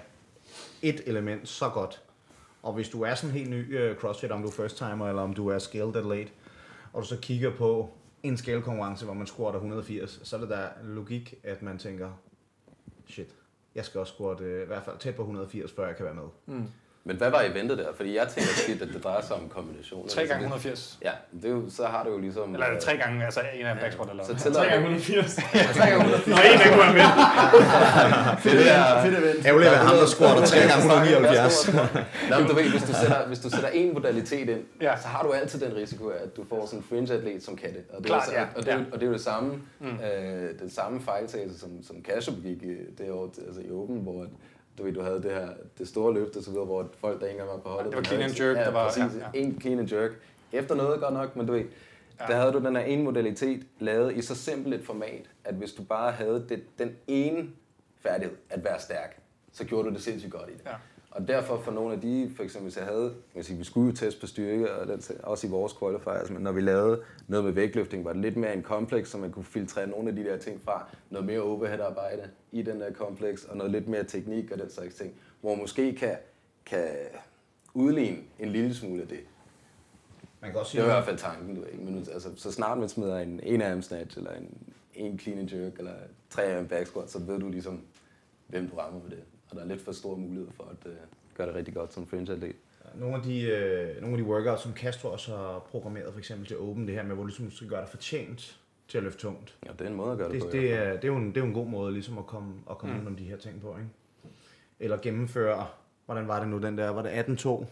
et 0.82 1.02
element 1.06 1.50
så 1.50 1.70
godt. 1.70 2.02
Og 2.68 2.74
hvis 2.74 2.90
du 2.90 3.02
er 3.02 3.16
sådan 3.16 3.34
helt 3.36 3.50
ny 3.50 3.92
uh, 3.92 3.98
CrossFit, 3.98 4.32
om 4.32 4.42
du 4.42 4.48
er 4.48 4.52
first 4.52 4.78
timer, 4.78 5.10
eller 5.10 5.22
om 5.22 5.34
du 5.34 5.48
er 5.48 5.60
scaled 5.60 6.10
late, 6.10 6.32
og 6.94 7.02
du 7.02 7.08
så 7.08 7.18
kigger 7.22 7.56
på 7.56 7.90
en 8.24 8.38
scale 8.38 8.62
konkurrence, 8.62 9.06
hvor 9.06 9.14
man 9.14 9.28
squatter 9.28 9.60
180, 9.60 10.20
så 10.24 10.36
er 10.36 10.40
det 10.40 10.50
der 10.50 10.68
logik, 10.84 11.34
at 11.44 11.62
man 11.62 11.78
tænker, 11.78 12.12
shit, 13.08 13.36
jeg 13.76 13.86
skal 13.86 14.00
også 14.00 14.14
squatte 14.14 14.44
uh, 14.44 14.62
i 14.62 14.66
hvert 14.66 14.84
fald 14.84 14.98
tæt 15.00 15.16
på 15.16 15.22
180, 15.22 15.72
før 15.72 15.88
jeg 15.88 15.96
kan 15.96 16.06
være 16.06 16.14
med. 16.14 16.28
Mm. 16.46 16.68
Men 17.08 17.16
hvad 17.18 17.30
var 17.30 17.42
eventet 17.52 17.78
der? 17.78 17.88
Fordi 17.96 18.16
jeg 18.16 18.28
tænker 18.28 18.50
tit, 18.66 18.82
at 18.82 18.88
det 18.94 19.04
drejer 19.04 19.22
sig 19.22 19.36
om 19.36 19.50
kombinationer. 19.50 20.08
3 20.10 20.22
gange 20.22 20.34
Altså, 20.34 20.70
180. 20.70 20.98
det- 21.00 21.06
Ja, 21.08 21.12
det 21.42 21.46
er 21.46 21.54
jo, 21.58 21.62
så 21.70 21.84
har 21.86 22.04
du 22.04 22.10
jo 22.12 22.18
ligesom... 22.18 22.54
Eller 22.54 22.72
øh, 22.74 22.80
3 22.80 22.98
gange, 22.98 23.26
altså 23.26 23.42
en 23.60 23.66
af 23.66 23.92
squat 23.94 24.10
eller 24.10 24.24
Så 24.26 24.36
tæller 24.36 24.60
3 24.60 24.66
gange 24.70 24.88
du 24.88 24.94
180. 24.94 25.36
3 25.36 25.90
gange 25.92 25.96
180. 25.96 26.28
Nå, 26.28 26.34
en 26.34 26.62
af 26.62 26.68
kunne 26.70 26.84
være 26.86 26.94
med. 27.00 27.08
det 28.44 28.66
der... 28.66 29.02
Fedt 29.04 29.16
event. 29.20 29.46
Ærgerligt 29.46 29.70
at 29.72 29.76
være 29.78 29.86
ham, 29.90 29.96
der 30.02 30.06
squatter 30.16 30.46
3 30.46 30.58
gange 30.58 30.78
179. 30.78 31.74
Nå, 32.30 32.36
men 32.40 32.48
du 32.50 32.54
ved, 32.60 32.70
hvis 32.76 32.84
du 32.90 32.94
sætter, 33.02 33.20
hvis 33.28 33.40
du 33.40 33.50
sætter 33.50 33.70
en 33.70 33.94
modalitet 33.94 34.50
ind, 34.50 34.62
Ja. 34.82 34.90
ja. 34.92 34.98
så 35.04 35.08
har 35.08 35.22
du 35.24 35.30
altid 35.32 35.60
den 35.66 35.76
risiko 35.76 36.08
at 36.08 36.38
du 36.38 36.42
får 36.50 36.66
sådan 36.66 36.80
en 36.80 36.86
fringe-atlet, 36.90 37.44
som 37.44 37.56
kan 37.56 37.70
det. 37.70 37.84
Og 37.94 37.98
det, 37.98 38.06
Klart, 38.06 38.30
er, 38.34 38.40
ja. 38.40 38.46
så, 38.46 38.58
og, 38.60 38.66
det, 38.66 38.74
er, 38.74 38.78
Ja. 38.78 38.84
og 38.92 38.96
det 39.00 39.04
er 39.04 39.08
jo 39.08 39.14
det 39.14 39.22
samme, 39.32 39.50
mm. 39.80 39.88
øh, 39.88 40.60
den 40.60 40.70
samme 40.70 41.02
fejltagelse, 41.02 41.60
som, 41.60 41.70
som 41.88 41.96
Casio 42.08 42.34
begik 42.34 42.64
i 42.64 42.74
det 42.98 43.12
år 43.12 43.34
altså 43.48 43.62
i 43.62 43.72
Open, 43.72 43.98
hvor 44.00 44.26
du 44.78 44.84
ved, 44.84 44.94
du 44.94 45.02
havde 45.02 45.22
det 45.24 45.32
her 45.32 45.48
det 45.78 45.88
store 45.88 46.14
løft 46.14 46.36
og 46.36 46.44
så 46.44 46.50
videre, 46.52 46.66
hvor 46.66 46.90
folk, 47.00 47.22
der 47.22 47.28
ikke 47.28 47.40
engang 47.42 47.58
var 47.58 47.64
på 47.64 47.70
holdet... 47.70 47.92
Det 47.92 47.98
var 47.98 48.04
clean 48.04 48.24
and 48.24 48.40
jerk, 48.42 48.58
ja, 48.58 48.64
der 48.64 48.72
var- 48.72 48.86
Præcis, 48.88 49.04
ja, 49.04 49.20
ja, 49.20 49.30
ja. 49.34 49.40
en 49.40 49.62
clean 49.62 49.80
and 49.80 49.92
jerk. 49.92 50.12
Efter 50.52 50.76
noget 50.76 51.02
godt 51.02 51.14
nok, 51.14 51.36
men 51.36 51.46
du 51.46 51.54
ved, 51.54 51.62
ja. 52.20 52.26
der 52.28 52.36
havde 52.36 52.52
du 52.52 52.60
den 52.60 52.76
her 52.76 52.84
ene 52.84 53.04
modalitet 53.04 53.68
lavet 53.80 54.14
i 54.16 54.22
så 54.22 54.36
simpelt 54.36 54.76
et 54.76 54.84
format, 54.86 55.30
at 55.44 55.56
hvis 55.56 55.72
du 55.74 55.84
bare 55.84 56.12
havde 56.12 56.46
det, 56.50 56.64
den 56.80 56.96
ene 57.08 57.50
færdighed, 58.00 58.36
at 58.50 58.64
være 58.64 58.80
stærk, 58.80 59.20
så 59.52 59.66
gjorde 59.66 59.90
du 59.90 59.94
det 59.94 60.04
sindssygt 60.04 60.32
godt 60.34 60.50
i 60.50 60.54
det. 60.54 60.62
Ja. 60.66 60.72
Og 61.18 61.28
derfor 61.28 61.62
for 61.62 61.72
nogle 61.72 61.94
af 61.94 62.02
de, 62.02 62.32
for 62.36 62.44
eksempel 62.44 62.66
hvis 62.66 62.78
jeg 62.78 62.86
havde, 62.86 63.14
jeg 63.36 63.46
sige, 63.46 63.58
vi 63.58 63.64
skulle 63.64 63.90
jo 63.92 63.96
teste 63.96 64.20
på 64.20 64.28
styrke, 64.28 64.72
og 64.72 64.88
den, 64.88 65.02
også 65.24 65.48
i 65.48 65.50
vores 65.50 65.74
qualifiers, 65.74 66.30
men 66.30 66.42
når 66.42 66.52
vi 66.52 66.62
lavede 66.62 67.02
noget 67.28 67.46
med 67.46 67.52
vægtløftning, 67.52 68.06
var 68.06 68.14
det 68.14 68.22
lidt 68.22 68.38
mere 68.38 68.54
en 68.54 68.64
kompleks, 68.64 69.10
så 69.10 69.18
man 69.18 69.32
kunne 69.32 69.46
filtrere 69.46 69.88
nogle 69.88 70.10
af 70.10 70.16
de 70.16 70.24
der 70.24 70.38
ting 70.38 70.62
fra, 70.62 70.86
noget 71.10 71.26
mere 71.26 71.42
overhead-arbejde 71.42 72.30
i 72.52 72.62
den 72.62 72.82
der 72.82 72.94
kompleks, 72.94 73.44
og 73.44 73.58
noget 73.58 73.72
lidt 73.72 73.88
mere 73.88 74.04
teknik 74.04 74.52
og 74.52 74.60
den 74.60 74.70
slags 74.70 74.96
ting, 74.96 75.14
hvor 75.42 75.50
man 75.50 75.60
måske 75.60 75.96
kan, 75.96 76.16
kan 76.66 76.88
udligne 77.74 78.18
en 78.40 78.50
lille 78.50 78.76
smule 78.76 79.02
af 79.02 79.08
det. 79.08 79.20
Man 80.42 80.52
kan 80.52 80.60
også 80.60 80.70
Det 80.70 80.72
sige, 80.72 80.82
er 80.82 80.86
i 80.86 80.90
hvert 80.90 81.06
fald 81.06 81.18
tanken, 81.18 81.56
du 81.56 81.62
ved, 81.62 81.70
ikke? 81.72 81.84
Men 81.84 81.98
altså, 82.14 82.30
så 82.36 82.52
snart 82.52 82.78
man 82.78 82.90
smider 82.90 83.18
en, 83.18 83.40
en 83.44 83.62
arm 83.62 83.82
snatch, 83.82 84.18
eller 84.18 84.32
en, 84.32 84.58
en 84.96 85.20
clean 85.20 85.40
and 85.40 85.50
jerk, 85.52 85.80
eller 85.80 85.94
tre 86.30 86.58
arm 86.58 86.68
back 86.68 86.88
squat, 86.88 87.12
så 87.12 87.20
ved 87.20 87.40
du 87.40 87.50
ligesom, 87.50 87.82
hvem 88.48 88.70
du 88.70 88.76
rammer 88.76 89.00
med 89.04 89.10
det. 89.10 89.24
Og 89.50 89.56
der 89.56 89.64
er 89.64 89.68
lidt 89.68 89.82
for 89.82 89.92
store 89.92 90.18
muligheder 90.18 90.52
for 90.52 90.64
at 90.64 90.92
uh, 90.92 90.98
gøre 91.36 91.48
det 91.48 91.56
rigtig 91.56 91.74
godt 91.74 91.94
som 91.94 92.08
fringe 92.08 92.32
atlet. 92.34 92.56
Nogle 92.96 93.16
af 93.16 93.22
de, 93.22 93.42
øh, 93.42 94.02
nogle 94.02 94.18
af 94.18 94.24
de 94.24 94.30
workouts, 94.30 94.62
som 94.64 94.74
Castro 94.76 95.10
også 95.10 95.36
har 95.36 95.60
programmeret, 95.72 96.14
for 96.14 96.20
eksempel 96.20 96.48
til 96.48 96.58
Open, 96.60 96.88
det 96.88 96.96
her 96.96 97.04
med, 97.04 97.16
hvor 97.16 97.24
du 97.24 97.28
ligesom 97.28 97.52
skal 97.52 97.68
gøre 97.70 97.82
dig 97.82 97.90
fortjent 97.90 98.60
til 98.88 98.98
at 98.98 99.04
løfte 99.04 99.20
tungt. 99.22 99.58
Ja, 99.66 99.72
det 99.72 99.82
er 99.82 99.90
en 99.90 99.96
måde 99.96 100.12
at 100.12 100.18
gøre 100.18 100.28
det, 100.28 100.36
Det, 100.36 100.44
på. 100.44 100.50
det, 100.52 100.74
er, 100.74 100.92
det, 100.94 101.04
er, 101.04 101.08
jo 101.08 101.16
en, 101.16 101.28
det 101.28 101.38
er 101.38 101.42
jo 101.42 101.48
en 101.48 101.54
god 101.54 101.68
måde 101.68 101.94
ligesom 101.94 102.18
at 102.18 102.26
komme, 102.26 102.54
at 102.70 102.78
komme 102.78 102.96
mm. 102.96 103.02
ud 103.02 103.08
om 103.08 103.16
de 103.16 103.24
her 103.24 103.38
ting 103.38 103.62
på, 103.62 103.78
ikke? 103.78 103.90
Eller 104.80 104.98
gennemføre, 104.98 105.68
hvordan 106.06 106.28
var 106.28 106.40
det 106.40 106.50
nu 106.50 106.58
den 106.58 106.78
der, 106.78 106.90
var 106.90 107.02
det 107.02 107.10
18-2, 107.10 107.66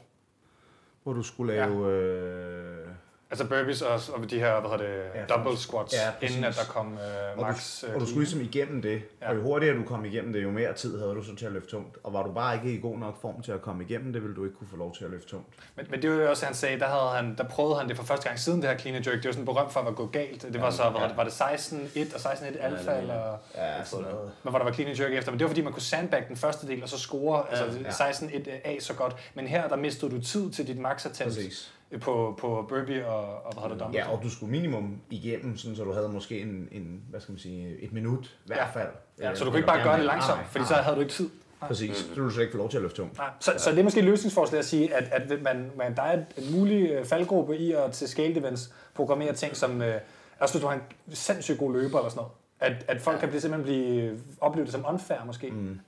hvor 1.03 1.13
du 1.13 1.23
skulle 1.23 1.53
Ja. 1.53 1.65
lave... 1.67 1.91
Øh, 1.91 2.84
Altså 3.32 3.45
burpees 3.47 3.82
og, 3.82 3.99
og 4.13 4.30
de 4.30 4.39
her, 4.39 4.59
hvad 4.59 4.69
hedder 4.71 4.86
det, 4.93 5.03
Ja, 5.15 5.26
double 5.26 5.43
faktisk. 5.51 5.67
squats, 5.67 5.93
Ja, 5.93 6.05
ja, 6.05 6.11
præcis. 6.19 6.36
inden 6.36 6.49
at 6.49 6.55
der 6.55 6.65
kom 6.73 6.93
øh, 6.93 7.38
og, 7.38 7.41
max. 7.41 7.82
du, 7.82 7.88
og 7.93 7.99
du 8.01 8.05
skulle 8.05 8.19
ligesom 8.23 8.41
igennem 8.41 8.82
det, 8.82 8.91
Ja. 9.21 9.26
ja. 9.26 9.30
og 9.30 9.36
jo 9.36 9.41
hurtigere 9.41 9.78
du 9.78 9.84
kom 9.84 10.05
igennem 10.05 10.34
det, 10.34 10.43
jo 10.43 10.51
mere 10.51 10.73
tid 10.73 10.99
havde 10.99 11.11
du 11.11 11.23
så 11.23 11.36
til 11.36 11.45
at 11.45 11.51
løfte 11.51 11.69
tungt. 11.69 11.97
Og 12.03 12.13
var 12.13 12.23
du 12.23 12.32
bare 12.34 12.55
ikke 12.55 12.73
i 12.78 12.82
god 12.82 12.97
nok 12.97 13.21
form 13.21 13.41
til 13.41 13.51
at 13.51 13.61
komme 13.61 13.84
igennem 13.84 14.13
det, 14.13 14.21
ville 14.21 14.36
du 14.36 14.43
ikke 14.45 14.57
kunne 14.57 14.67
få 14.71 14.78
lov 14.78 14.95
til 14.95 15.03
at 15.05 15.09
løfte 15.11 15.28
tungt. 15.30 15.47
Men, 15.76 15.86
men 15.89 16.01
det 16.01 16.09
var 16.09 16.15
jo 16.15 16.30
også, 16.30 16.45
han 16.45 16.55
sagde, 16.55 16.80
der, 16.80 16.86
havde 16.88 17.09
han, 17.26 17.36
der 17.38 17.43
prøvede 17.43 17.76
han 17.80 17.89
det 17.89 17.97
for 17.97 18.03
første 18.03 18.28
gang 18.28 18.39
siden 18.39 18.61
det 18.61 18.69
her 18.69 18.78
clean 18.78 18.95
and 18.95 19.07
jerk. 19.07 19.17
Det 19.17 19.26
var 19.26 19.32
sådan 19.32 19.45
berømt 19.45 19.71
for 19.73 19.80
at 19.80 19.86
være 19.86 19.95
gået 19.95 20.11
galt. 20.11 20.41
Det 20.53 20.61
var 20.61 20.69
så, 20.69 20.89
hvad 20.89 21.01
var 21.01 21.07
det, 21.07 21.17
var 21.17 21.23
det 21.23 21.32
16-1 21.32 22.15
og 22.15 22.32
16-1 22.34 22.57
alfa, 22.61 22.91
er- 22.91 23.01
eller 23.01 23.38
Ja, 23.55 23.84
sådan 23.84 24.05
noget. 24.05 24.32
men 24.43 24.49
hvor 24.49 24.59
der 24.59 24.65
var 24.65 24.73
clean 24.73 24.89
and 24.89 24.99
jerk 24.99 25.13
efter. 25.13 25.32
Men 25.32 25.39
det 25.39 25.45
var 25.45 25.49
fordi, 25.49 25.61
man 25.61 25.73
kunne 25.73 25.82
sandbag 25.82 26.26
den 26.28 26.36
første 26.38 26.67
del, 26.67 26.84
og 26.84 26.89
så 26.89 26.99
score 26.99 27.43
altså, 27.49 27.80
ja. 28.03 28.09
16-1 28.11 28.49
A 28.65 28.80
så 28.80 28.93
godt. 28.93 29.15
Men 29.34 29.47
her, 29.47 29.67
der 29.67 29.76
mistede 29.76 30.11
du 30.11 30.21
tid 30.21 30.51
til 30.51 30.67
dit 30.67 30.80
max 30.80 31.05
attempts. 31.05 31.36
Præcis. 31.36 31.71
På, 32.01 32.36
på 32.39 32.65
Burpee 32.69 33.07
og, 33.07 33.45
og 33.45 33.53
hvad 33.53 33.63
hedder 33.63 33.77
dumbbell. 33.77 34.03
Ja, 34.05 34.11
og 34.11 34.23
du 34.23 34.29
skulle 34.29 34.51
minimum 34.51 35.01
igennem, 35.09 35.57
sådan, 35.57 35.75
så 35.75 35.83
du 35.83 35.93
havde 35.93 36.09
måske 36.09 36.41
en, 36.41 36.67
en 36.71 37.01
hvad 37.09 37.21
skal 37.21 37.31
man 37.31 37.39
sige, 37.39 37.77
et 37.79 37.93
minut 37.93 38.25
i 38.25 38.47
hvert 38.47 38.69
fald. 38.73 38.88
Ja, 39.19 39.31
Øh, 39.31 39.38
så 39.38 39.43
du 39.45 39.49
kan 39.49 39.57
ikke 39.57 39.67
bare 39.67 39.77
ja, 39.77 39.83
gøre 39.83 39.97
det 39.97 40.05
langsomt, 40.05 40.38
nej, 40.38 40.47
fordi 40.47 40.59
nej. 40.59 40.67
så 40.67 40.73
havde 40.73 40.95
du 40.95 41.01
ikke 41.01 41.13
tid. 41.13 41.29
Præcis, 41.59 41.97
så 41.97 42.21
du 42.21 42.29
slet 42.29 42.43
ikke 42.43 42.51
få 42.51 42.57
lov 42.57 42.69
til 42.69 42.77
at 42.77 42.83
løfte 42.83 42.97
tungt. 42.97 43.17
Nej, 43.17 43.29
så, 43.39 43.51
så 43.57 43.71
det 43.71 43.79
er 43.79 43.83
måske 43.83 43.99
et 43.99 44.05
løsningsforslag 44.05 44.59
at 44.59 44.65
sige, 44.65 44.93
at, 44.95 45.03
at 45.11 45.41
man, 45.41 45.71
man, 45.77 45.95
der 45.95 46.01
er 46.01 46.23
en 46.38 46.57
mulig 46.59 46.89
øh, 46.89 47.05
faldgruppe 47.05 47.57
i 47.57 47.71
at 47.71 47.91
til 47.91 48.07
scale 48.07 48.39
events 48.39 48.73
programmere 48.93 49.33
ting, 49.33 49.55
som, 49.55 49.81
øh, 49.81 50.01
også 50.39 50.53
hvis 50.53 50.61
du 50.61 50.67
har 50.67 50.75
en 50.75 50.81
sindssygt 51.09 51.59
god 51.59 51.73
løber 51.73 51.97
eller 51.97 52.09
sådan 52.09 52.17
noget, 52.17 52.31
at, 52.59 52.86
at 52.88 53.01
folk 53.01 53.19
kan 53.19 53.29
blive, 53.29 53.41
simpelthen 53.41 53.65
blive, 53.65 54.19
opleve 54.41 54.65
det 54.65 54.73
som 54.73 54.86
unfair 54.89 55.17
måske. 55.25 55.51
Mm. 55.51 55.79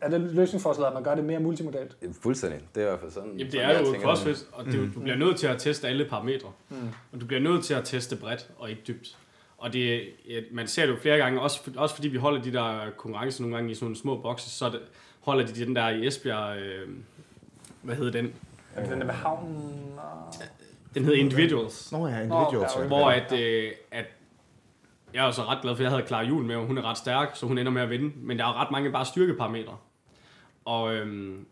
Er 0.00 0.08
det 0.08 0.20
løsningsforslaget, 0.20 0.86
at 0.88 0.94
man 0.94 1.02
gør 1.02 1.14
det 1.14 1.24
mere 1.24 1.40
multimodalt? 1.40 1.96
Fuldstændig. 2.22 2.60
Det 2.74 2.82
er 2.82 2.86
i 2.86 2.88
hvert 2.88 3.00
fald 3.00 3.10
sådan. 3.10 3.30
Jamen, 3.38 3.52
det 3.52 3.62
er 3.64 3.78
jo 3.80 3.94
crossfit, 4.02 4.46
og 4.52 4.64
det, 4.64 4.78
jo- 4.78 4.88
du 4.94 5.00
bliver 5.00 5.16
nødt 5.16 5.36
til 5.38 5.46
at 5.46 5.58
teste 5.58 5.88
alle 5.88 6.04
parametre. 6.04 6.48
Mm. 6.68 6.76
Og 7.12 7.20
du 7.20 7.26
bliver 7.26 7.40
nødt 7.40 7.64
til 7.64 7.74
at 7.74 7.84
teste 7.84 8.16
bredt 8.16 8.50
og 8.58 8.70
ikke 8.70 8.82
dybt. 8.88 9.16
Og 9.58 9.72
det, 9.72 10.00
man 10.52 10.66
ser 10.68 10.86
det 10.86 10.92
jo 10.92 10.98
flere 10.98 11.16
gange, 11.18 11.40
også, 11.40 11.62
for, 11.64 11.70
også 11.76 11.94
fordi 11.94 12.08
vi 12.08 12.16
holder 12.18 12.42
de 12.42 12.52
der 12.52 12.80
konkurrencer 12.96 13.42
nogle 13.42 13.56
gange 13.56 13.70
i 13.70 13.74
sådan 13.74 13.84
nogle 13.84 13.96
små 13.96 14.16
bokse, 14.20 14.50
så 14.50 14.68
det, 14.68 14.80
holder 15.20 15.46
de 15.46 15.64
den 15.66 15.76
der 15.76 15.88
i 15.88 16.06
Esbjerg, 16.06 16.58
øh, 16.58 16.88
hvad 17.82 17.96
hedder 17.96 18.12
den? 18.12 18.32
Er 18.74 18.80
det 18.80 18.90
den 18.90 19.00
der 19.00 19.06
med 19.06 19.14
havnen? 19.14 19.92
Og... 19.96 20.34
Den 20.94 21.04
hedder 21.04 21.18
Individuals. 21.18 21.92
Nå 21.92 22.06
ja, 22.06 22.26
Nå, 22.26 22.40
individual. 22.40 22.70
okay. 22.76 22.86
Hvor 22.86 23.10
at, 23.10 23.32
øh, 23.32 23.72
at 23.90 24.04
jeg 25.14 25.22
er 25.22 25.26
jo 25.26 25.32
så 25.32 25.42
ret 25.42 25.58
glad 25.62 25.74
for, 25.74 25.80
at 25.80 25.84
jeg 25.84 25.90
havde 25.90 26.02
klar 26.02 26.22
jul 26.22 26.44
med, 26.44 26.56
og 26.56 26.66
hun 26.66 26.78
er 26.78 26.82
ret 26.82 26.98
stærk, 26.98 27.30
så 27.34 27.46
hun 27.46 27.58
ender 27.58 27.72
med 27.72 27.82
at 27.82 27.90
vinde. 27.90 28.12
Men 28.16 28.38
der 28.38 28.44
er 28.44 28.60
ret 28.60 28.70
mange 28.70 28.92
bare 28.92 29.04
styrkeparametre. 29.04 29.76
Og, 30.64 30.94
øhm, 30.94 31.46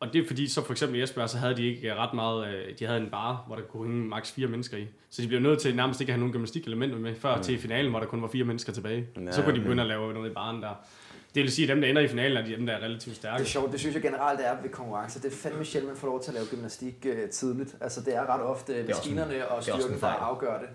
og 0.00 0.12
det 0.12 0.22
er 0.22 0.26
fordi, 0.26 0.48
så 0.48 0.64
for 0.64 0.72
eksempel 0.72 0.98
i 0.98 1.02
Esbjerg, 1.02 1.30
så 1.30 1.38
havde 1.38 1.56
de 1.56 1.66
ikke 1.66 1.94
ret 1.94 2.14
meget, 2.14 2.48
øh, 2.48 2.78
de 2.78 2.86
havde 2.86 3.00
en 3.00 3.10
bar, 3.10 3.44
hvor 3.46 3.56
der 3.56 3.62
kunne 3.62 3.88
hænge 3.88 4.08
maks 4.08 4.32
fire 4.32 4.46
mennesker 4.46 4.76
i. 4.76 4.86
Så 5.10 5.22
de 5.22 5.28
blev 5.28 5.40
nødt 5.40 5.60
til 5.60 5.76
nærmest 5.76 6.00
ikke 6.00 6.10
at 6.10 6.14
have 6.14 6.20
nogen 6.20 6.32
gymnastikelementer 6.32 6.98
med, 6.98 7.14
før 7.14 7.36
mm. 7.36 7.42
til 7.42 7.58
finalen, 7.58 7.90
hvor 7.90 8.00
der 8.00 8.06
kun 8.06 8.22
var 8.22 8.28
fire 8.28 8.44
mennesker 8.44 8.72
tilbage. 8.72 9.06
Ja, 9.16 9.32
så 9.32 9.42
kunne 9.42 9.54
de 9.54 9.60
begynde 9.60 9.82
at 9.82 9.88
lave 9.88 10.12
noget 10.12 10.30
i 10.30 10.34
baren 10.34 10.62
der. 10.62 10.74
Det 11.34 11.42
vil 11.42 11.52
sige, 11.52 11.64
at 11.64 11.68
dem, 11.68 11.80
der 11.80 11.88
ender 11.88 12.02
i 12.02 12.08
finalen, 12.08 12.36
er 12.36 12.44
de 12.44 12.56
dem, 12.56 12.66
der 12.66 12.72
er 12.72 12.84
relativt 12.84 13.04
Det 13.10 13.16
stærke. 13.16 13.42
er 13.42 13.46
sjovt, 13.46 13.72
det 13.72 13.80
synes 13.80 13.94
jeg 13.94 14.02
generelt 14.02 14.40
er 14.40 14.62
ved 14.62 14.70
konkurrencer. 14.70 15.20
Det 15.20 15.32
er 15.32 15.36
fandme 15.36 15.64
sjældent, 15.64 15.92
man 15.92 15.96
får 15.96 16.06
lov 16.08 16.22
til 16.22 16.30
at 16.30 16.34
lave 16.34 16.46
gymnastik 16.46 17.06
øh, 17.06 17.28
tidligt. 17.28 17.76
Altså 17.80 18.00
det 18.00 18.16
er 18.16 18.34
ret 18.34 18.42
ofte 18.42 18.70
også 18.70 18.84
maskinerne 18.88 19.32
og 19.32 19.38
det 19.38 19.44
også 19.46 19.72
en 19.72 19.80
styrken, 19.80 20.00
der 20.00 20.06
afgør 20.06 20.58
det. 20.58 20.68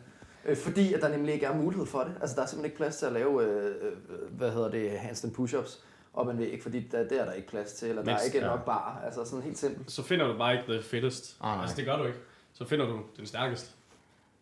Øh, 0.45 0.57
fordi 0.57 0.93
at 0.93 1.01
der 1.01 1.09
nemlig 1.09 1.33
ikke 1.33 1.45
er 1.45 1.55
mulighed 1.55 1.85
for 1.85 1.99
det. 1.99 2.13
Altså 2.21 2.35
der 2.35 2.41
er 2.41 2.45
simpelthen 2.45 2.65
ikke 2.65 2.77
plads 2.77 2.97
til 2.97 3.05
at 3.05 3.13
lave, 3.13 3.43
øh, 3.43 3.75
øh, 3.81 4.37
hvad 4.37 4.51
hedder 4.51 4.71
det, 4.71 4.99
handstand 4.99 5.35
push-ups 5.35 5.79
op 6.13 6.27
en 6.27 6.37
væg, 6.37 6.63
fordi 6.63 6.79
der, 6.79 7.03
det 7.03 7.19
er 7.19 7.25
der 7.25 7.33
ikke 7.33 7.47
plads 7.47 7.73
til, 7.73 7.89
eller 7.89 8.03
der 8.03 8.15
er 8.15 8.21
ikke 8.21 8.37
ja. 8.37 8.45
nok 8.45 8.65
bar. 8.65 9.01
Altså 9.05 9.25
sådan 9.25 9.43
helt 9.43 9.57
simpelt. 9.57 9.91
Så 9.91 10.03
finder 10.03 10.27
du 10.27 10.37
bare 10.37 10.53
ikke 10.53 10.71
the 10.71 10.81
fittest. 10.81 11.37
Ah, 11.41 11.55
nej. 11.55 11.61
altså 11.61 11.77
det 11.77 11.85
gør 11.85 11.97
du 11.97 12.05
ikke. 12.05 12.19
Så 12.53 12.65
finder 12.65 12.85
du 12.85 13.01
den 13.17 13.25
stærkeste. 13.25 13.71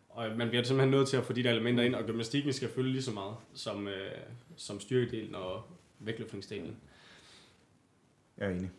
Og 0.08 0.28
man 0.36 0.48
bliver 0.48 0.64
simpelthen 0.64 0.90
nødt 0.90 1.08
til 1.08 1.16
at 1.16 1.24
få 1.24 1.32
de 1.32 1.42
der 1.42 1.50
elementer 1.50 1.84
ind, 1.84 1.94
og 1.94 2.04
gymnastikken 2.04 2.52
skal 2.52 2.68
følge 2.68 2.92
lige 2.92 3.02
så 3.02 3.10
meget 3.12 3.34
som, 3.54 3.88
øh, 3.88 4.10
som 4.56 4.80
styrkedelen 4.80 5.34
og 5.34 5.62
vægtløftningsdelen. 5.98 6.76
Jeg 8.38 8.46
er 8.46 8.50
enig. 8.50 8.70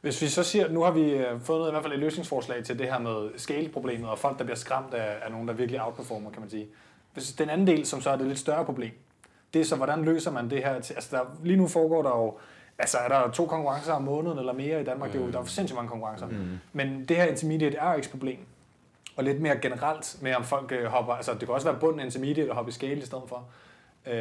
Hvis 0.00 0.22
vi 0.22 0.28
så 0.28 0.42
siger, 0.42 0.68
nu 0.68 0.82
har 0.82 0.90
vi 0.90 1.10
øh, 1.10 1.40
fundet 1.40 1.68
i 1.68 1.70
hvert 1.70 1.82
fald 1.82 1.92
et 1.92 1.98
løsningsforslag 1.98 2.64
til 2.64 2.78
det 2.78 2.86
her 2.86 2.98
med 2.98 3.38
scale-problemet, 3.38 4.10
og 4.10 4.18
folk, 4.18 4.38
der 4.38 4.44
bliver 4.44 4.56
skræmt 4.56 4.94
af, 4.94 5.16
af 5.22 5.30
nogen, 5.30 5.48
der 5.48 5.54
virkelig 5.54 5.82
outperformer, 5.82 6.30
kan 6.30 6.40
man 6.40 6.50
sige. 6.50 6.66
Hvis 7.12 7.32
den 7.32 7.50
anden 7.50 7.66
del, 7.66 7.86
som 7.86 8.00
så 8.00 8.10
er 8.10 8.16
det 8.16 8.26
lidt 8.26 8.38
større 8.38 8.64
problem, 8.64 8.92
det 9.54 9.60
er 9.60 9.64
så, 9.64 9.76
hvordan 9.76 10.04
løser 10.04 10.30
man 10.30 10.50
det 10.50 10.64
her? 10.64 10.80
Til, 10.80 10.94
altså, 10.94 11.16
der, 11.16 11.22
lige 11.44 11.56
nu 11.56 11.68
foregår 11.68 12.02
der 12.02 12.10
jo, 12.10 12.38
altså 12.78 12.98
er 12.98 13.08
der 13.08 13.30
to 13.30 13.46
konkurrencer 13.46 13.92
om 13.92 14.02
måneden 14.02 14.38
eller 14.38 14.52
mere 14.52 14.80
i 14.80 14.84
Danmark, 14.84 15.08
mm. 15.08 15.12
det 15.12 15.20
er 15.20 15.26
jo, 15.26 15.32
der 15.32 15.40
er 15.40 15.44
sindssygt 15.44 15.76
mange 15.76 15.88
konkurrencer. 15.88 16.26
Mm. 16.26 16.58
Men 16.72 17.04
det 17.04 17.16
her 17.16 17.24
intermediate 17.24 17.78
RX-problem, 17.80 18.38
og 19.16 19.24
lidt 19.24 19.40
mere 19.40 19.56
generelt 19.56 20.18
med, 20.22 20.34
om 20.34 20.44
folk 20.44 20.72
øh, 20.72 20.84
hopper, 20.84 21.12
altså 21.12 21.32
det 21.32 21.40
kan 21.40 21.48
også 21.48 21.70
være 21.70 21.80
bunden 21.80 22.00
intermediate 22.00 22.50
og 22.50 22.56
hoppe 22.56 22.68
i 22.68 22.72
scale 22.72 23.02
i 23.02 23.04
stedet 23.04 23.24
for. 23.28 23.44
Øh, 24.06 24.12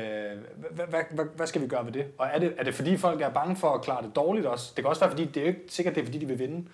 hvad, 0.72 0.86
hvad, 0.88 1.04
hvad, 1.12 1.26
hvad 1.36 1.48
skal 1.48 1.62
vi 1.62 1.68
gøre 1.68 1.86
ved 1.86 1.92
det? 1.92 2.06
Og 2.18 2.28
er 2.28 2.40
det, 2.40 2.54
er 2.58 2.64
det 2.64 2.74
fordi 2.74 2.98
folk 2.98 3.22
er 3.22 3.30
bange 3.30 3.56
for 3.56 3.74
at 3.74 3.82
klare 3.82 4.04
det 4.04 4.16
dårligt 4.16 4.46
også? 4.46 4.74
Det 4.76 4.84
kan 4.84 4.90
også 4.90 5.02
være 5.02 5.12
fordi, 5.12 5.26
det 5.26 5.38
er 5.38 5.42
jo 5.42 5.48
ikke 5.48 5.62
sikkert, 5.68 5.96
det 5.96 6.02
er 6.02 6.06
fordi, 6.06 6.18
de 6.18 6.26
vil 6.26 6.40
vinde. 6.40 6.68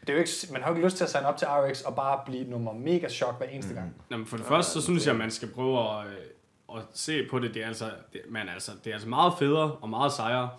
Det 0.00 0.08
er 0.08 0.12
jo 0.12 0.18
ikke, 0.18 0.30
man 0.52 0.62
har 0.62 0.68
jo 0.70 0.74
ikke 0.76 0.86
lyst 0.86 0.96
til 0.96 1.04
at 1.04 1.10
signe 1.10 1.26
op 1.26 1.36
til 1.36 1.48
RX 1.48 1.80
og 1.80 1.96
bare 1.96 2.20
blive 2.26 2.44
nummer 2.44 2.72
mega 2.72 3.08
chok 3.08 3.38
hver 3.38 3.46
eneste 3.46 3.74
gang. 3.74 3.94
Jamen 4.10 4.26
for 4.26 4.36
det 4.36 4.46
første, 4.46 4.72
så 4.72 4.82
synes 4.82 5.06
jeg, 5.06 5.12
at 5.12 5.18
man 5.18 5.30
skal 5.30 5.48
prøve 5.48 5.78
at, 5.78 6.06
øh, 6.06 6.76
at 6.78 6.82
se 6.94 7.26
på 7.30 7.38
det. 7.38 7.54
Det 7.54 7.62
er, 7.62 7.66
altså, 7.66 7.90
det, 8.12 8.20
man, 8.28 8.48
altså, 8.48 8.72
det 8.84 8.90
er 8.90 8.94
altså 8.94 9.08
meget 9.08 9.32
federe 9.38 9.72
og 9.72 9.88
meget 9.88 10.12
sejere 10.12 10.50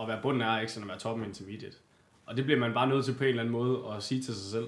at 0.00 0.08
være 0.08 0.18
bunden 0.22 0.42
af 0.42 0.62
RX, 0.62 0.76
end 0.76 0.84
at 0.84 0.88
være 0.88 0.98
toppen 0.98 1.26
intermediate. 1.26 1.76
Og 2.26 2.36
det 2.36 2.44
bliver 2.44 2.60
man 2.60 2.74
bare 2.74 2.86
nødt 2.86 3.04
til 3.04 3.14
på 3.14 3.24
en 3.24 3.28
eller 3.28 3.42
anden 3.42 3.52
måde 3.52 3.78
at 3.96 4.02
sige 4.02 4.22
til 4.22 4.34
sig 4.34 4.50
selv. 4.50 4.66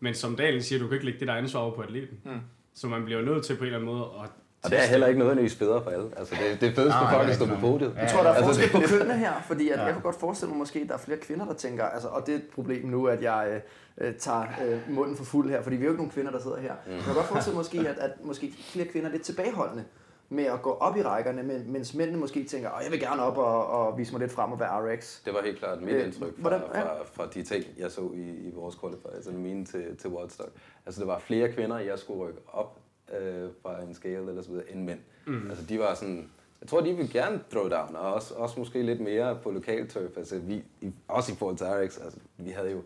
Men 0.00 0.14
som 0.14 0.36
Dalen 0.36 0.62
siger, 0.62 0.78
du 0.78 0.86
kan 0.86 0.94
ikke 0.94 1.04
lægge 1.04 1.20
det 1.20 1.28
der 1.28 1.34
ansvar 1.34 1.60
over 1.60 1.74
på 1.74 1.82
atleten. 1.82 2.18
Mm. 2.24 2.40
Så 2.74 2.88
man 2.88 3.04
bliver 3.04 3.22
nødt 3.22 3.44
til 3.44 3.56
på 3.56 3.60
en 3.60 3.66
eller 3.66 3.78
anden 3.78 3.94
måde 3.94 4.04
at 4.22 4.30
Og 4.64 4.70
det 4.70 4.78
er 4.78 4.82
heller 4.86 5.06
ikke 5.06 5.18
nødvendigvis 5.18 5.54
bedre 5.54 5.82
for 5.82 5.90
alle. 5.90 6.10
Altså, 6.16 6.34
det, 6.34 6.60
det 6.60 6.68
er 6.68 6.74
fedest 6.74 6.96
for 6.96 7.08
folk 7.10 7.28
at 7.28 7.34
stå 7.34 7.46
på 7.46 7.54
podiet. 7.60 7.94
Jeg 8.00 8.10
tror, 8.10 8.22
der 8.22 8.30
er 8.30 8.34
Altså, 8.34 8.48
forskel 8.60 8.70
på 8.80 8.88
kønnene 8.88 9.18
her, 9.18 9.32
fordi 9.46 9.68
at 9.68 9.78
Ja. 9.78 9.84
jeg 9.84 9.92
kan 9.92 10.02
godt 10.02 10.16
forestille 10.20 10.48
mig 10.50 10.58
måske, 10.58 10.78
at 10.80 10.88
der 10.88 10.94
er 10.94 10.98
flere 10.98 11.18
kvinder, 11.18 11.46
der 11.46 11.54
tænker, 11.54 11.84
altså, 11.84 12.08
og 12.08 12.26
det 12.26 12.32
er 12.32 12.36
et 12.38 12.44
problem 12.54 12.86
nu, 12.86 13.06
at 13.06 13.22
jeg 13.22 13.60
øh, 14.00 14.08
øh, 14.08 14.14
tager 14.14 14.42
øh, 14.66 14.78
munden 14.94 15.16
for 15.16 15.24
fuld 15.24 15.50
her, 15.50 15.62
fordi 15.62 15.76
vi 15.76 15.82
er 15.82 15.86
jo 15.86 15.92
ikke 15.92 16.02
nogen 16.02 16.12
kvinder, 16.12 16.30
der 16.32 16.40
sidder 16.40 16.56
her. 16.60 16.72
Mm. 16.86 16.92
Jeg 16.92 17.02
kan 17.02 17.14
godt 17.14 17.26
forestille 17.26 17.54
mig 17.54 17.60
måske, 17.60 17.78
at, 17.78 17.98
at 17.98 18.10
måske 18.24 18.52
flere 18.58 18.86
kvinder 18.86 19.08
er 19.08 19.12
lidt 19.12 19.22
tilbageholdende 19.22 19.84
med 20.28 20.44
at 20.44 20.62
gå 20.62 20.70
op 20.72 20.96
i 20.96 21.02
rækkerne, 21.02 21.42
men, 21.42 21.72
mens 21.72 21.94
mændene 21.94 22.18
måske 22.18 22.44
tænker, 22.44 22.70
at 22.70 22.84
jeg 22.84 22.92
vil 22.92 23.00
gerne 23.00 23.22
op 23.22 23.36
og, 23.38 23.66
og 23.70 23.98
vise 23.98 24.12
mig 24.12 24.20
lidt 24.20 24.32
frem 24.32 24.52
og 24.52 24.60
være 24.60 24.94
RX. 24.94 25.20
Det 25.24 25.34
var 25.34 25.42
helt 25.44 25.58
klart 25.58 25.80
mit 25.82 25.94
Øh, 25.94 26.04
indtryk 26.06 26.32
fra, 26.34 26.40
hvordan- 26.40 26.60
ja. 26.74 26.80
fra, 26.80 26.94
fra 27.12 27.26
de 27.34 27.42
ting, 27.42 27.64
jeg 27.78 27.90
så 27.90 28.00
i, 28.14 28.20
i 28.20 28.50
vores 28.54 28.76
qualifiers, 28.76 29.14
altså 29.14 29.30
mine 29.30 29.64
til, 29.64 29.96
til 29.96 30.10
Woodstock. 30.10 30.50
Altså, 30.86 31.00
der 31.00 31.06
var 31.06 31.18
flere 31.18 31.52
kvinder, 31.52 31.78
jeg 31.78 31.98
skulle 31.98 32.20
rykke 32.28 32.40
op 32.52 32.78
øh, 33.20 33.48
fra 33.62 33.82
en 33.82 33.94
scale 33.94 34.28
eller 34.28 34.42
så 34.42 34.50
videre, 34.50 34.64
end 34.72 34.84
mænd. 34.84 34.98
Mm. 35.26 35.50
Altså, 35.50 35.64
de 35.64 35.78
var 35.78 35.94
sådan... 35.94 36.30
Jeg 36.60 36.68
tror, 36.68 36.80
de 36.80 36.92
ville 36.92 37.12
gerne 37.12 37.40
throw 37.50 37.68
down, 37.68 37.96
og 37.96 38.14
også, 38.14 38.34
også 38.34 38.54
måske 38.58 38.82
lidt 38.82 39.00
mere 39.00 39.38
på 39.42 39.50
lokal 39.50 39.88
turf. 39.88 40.16
Altså, 40.16 40.38
vi, 40.38 40.64
i, 40.80 40.92
også 41.08 41.32
i 41.32 41.34
forhold 41.36 41.56
til 41.56 41.66
RX, 41.66 41.98
altså, 42.04 42.18
vi 42.38 42.50
havde 42.50 42.70
jo... 42.70 42.82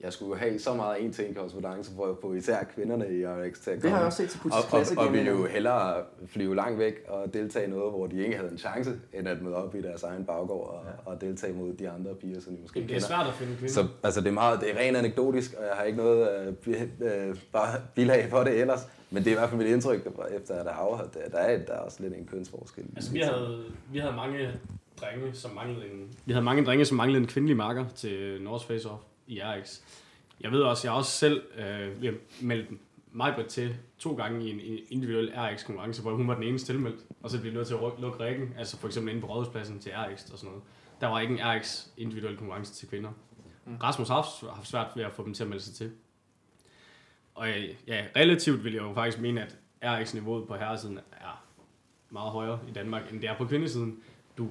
Jeg 0.00 0.12
skulle 0.12 0.28
jo 0.28 0.34
have 0.36 0.58
så 0.58 0.74
meget 0.74 1.04
en 1.04 1.12
til 1.12 1.28
en 1.28 1.34
korrespondence 1.34 1.92
for 1.96 2.06
at 2.06 2.16
få 2.20 2.32
især 2.34 2.64
kvinderne 2.64 3.18
i 3.18 3.26
RX 3.26 3.58
til 3.58 3.70
at 3.70 3.76
komme. 3.76 3.82
Det 3.82 3.90
har 3.90 3.98
jeg 3.98 4.06
også 4.06 4.16
set 4.22 4.30
til 4.30 4.38
Putis 4.38 4.56
og, 4.56 4.62
Classic. 4.68 4.96
og, 4.98 5.06
og 5.06 5.12
ville 5.12 5.30
jo 5.30 5.44
hellere 5.46 6.02
flyve 6.26 6.54
langt 6.56 6.78
væk 6.78 6.94
og 7.08 7.34
deltage 7.34 7.66
i 7.66 7.70
noget, 7.70 7.90
hvor 7.92 8.06
de 8.06 8.24
ikke 8.24 8.36
havde 8.36 8.50
en 8.50 8.58
chance, 8.58 9.00
end 9.12 9.28
at 9.28 9.42
møde 9.42 9.54
op 9.56 9.74
i 9.74 9.82
deres 9.82 10.02
egen 10.02 10.24
baggård 10.24 10.68
og, 10.68 10.82
ja. 10.86 11.10
og 11.10 11.20
deltage 11.20 11.52
mod 11.52 11.72
de 11.72 11.90
andre 11.90 12.14
piger, 12.14 12.40
som 12.40 12.54
de 12.56 12.62
måske 12.62 12.78
Jamen, 12.78 12.88
det 12.88 12.96
er 12.96 13.00
kender. 13.00 13.16
svært 13.16 13.26
at 13.26 13.34
finde 13.34 13.56
kvinder. 13.56 13.74
Så 13.74 13.86
altså, 14.02 14.20
det 14.20 14.28
er 14.28 14.32
meget, 14.32 14.60
det 14.60 14.70
er 14.74 14.78
rent 14.78 14.96
anekdotisk, 14.96 15.54
og 15.58 15.64
jeg 15.64 15.72
har 15.76 15.84
ikke 15.84 15.98
noget 15.98 16.46
øh, 16.46 16.54
bi- 16.54 17.04
øh, 17.04 17.36
bare 17.52 17.80
bilag 17.94 18.26
for 18.30 18.44
det 18.44 18.60
ellers. 18.60 18.88
Men 19.10 19.24
det 19.24 19.30
er 19.30 19.34
i 19.34 19.38
hvert 19.38 19.48
fald 19.48 19.60
mit 19.60 19.70
indtryk, 19.70 20.06
efter 20.30 20.54
at 20.54 20.74
have 20.74 20.90
afholdt 20.90 21.14
det. 21.14 21.22
Der 21.32 21.38
er, 21.38 21.64
der 21.64 21.72
er 21.72 21.78
også 21.78 22.02
lidt 22.02 22.14
en 22.14 22.26
kønsforskel. 22.26 22.84
Altså, 22.96 23.12
vi 23.12 23.20
havde, 23.20 23.64
vi 23.92 23.98
havde 23.98 24.14
mange 24.16 24.50
drenge, 25.00 25.34
som 25.34 25.50
manglede 25.50 25.90
en, 25.90 26.08
vi 26.26 26.32
havde 26.32 26.44
mange 26.44 26.64
drenge, 26.64 26.84
som 26.84 26.96
manglede 26.96 27.20
en 27.22 27.26
kvindelig 27.26 27.56
marker 27.56 27.88
til 27.88 28.42
North 28.42 28.66
Face 28.66 28.90
Off 28.90 29.02
i 29.26 29.40
RX. 29.40 29.80
Jeg 30.40 30.50
ved 30.50 30.62
også, 30.62 30.86
jeg 30.86 30.92
har 30.92 30.98
også 30.98 31.10
selv 31.10 31.42
øh, 31.58 32.14
meldt 32.40 32.70
mig 33.12 33.44
til 33.48 33.76
to 33.98 34.14
gange 34.14 34.46
i 34.46 34.50
en 34.50 34.78
individuel 34.88 35.32
RX-konkurrence, 35.36 36.02
hvor 36.02 36.14
hun 36.14 36.28
var 36.28 36.34
den 36.34 36.42
eneste 36.42 36.72
tilmeldt, 36.72 37.00
og 37.22 37.30
så 37.30 37.40
blev 37.40 37.52
nødt 37.52 37.66
til 37.66 37.74
at 37.74 37.80
lukke 37.98 38.24
rækken, 38.24 38.54
altså 38.58 38.76
for 38.76 38.86
eksempel 38.86 39.14
inde 39.14 39.26
på 39.26 39.34
rådhuspladsen 39.34 39.78
til 39.78 39.92
RX 39.92 40.30
og 40.32 40.38
sådan 40.38 40.48
noget. 40.48 40.62
Der 41.00 41.06
var 41.06 41.20
ikke 41.20 41.34
en 41.34 41.40
RX 41.42 41.86
individuel 41.96 42.36
konkurrence 42.36 42.74
til 42.74 42.88
kvinder. 42.88 43.10
Mm. 43.66 43.76
Rasmus 43.76 44.08
har 44.08 44.54
haft 44.54 44.68
svært 44.68 44.86
ved 44.96 45.04
at 45.04 45.12
få 45.12 45.24
dem 45.24 45.34
til 45.34 45.42
at 45.42 45.48
melde 45.48 45.64
sig 45.64 45.74
til. 45.74 45.92
Og 47.40 47.48
øh, 47.48 47.74
ja, 47.86 48.06
relativt 48.16 48.64
vil 48.64 48.72
jeg 48.72 48.82
jo 48.82 48.94
faktisk 48.94 49.20
mene, 49.22 49.42
at 49.42 49.56
RX-niveauet 49.82 50.46
på 50.46 50.56
herresiden 50.56 50.98
er 51.12 51.44
meget 52.10 52.32
højere 52.32 52.60
i 52.68 52.72
Danmark, 52.72 53.12
end 53.12 53.20
det 53.20 53.30
er 53.30 53.36
på 53.36 53.44
kvindesiden. 53.44 54.02
Du 54.38 54.48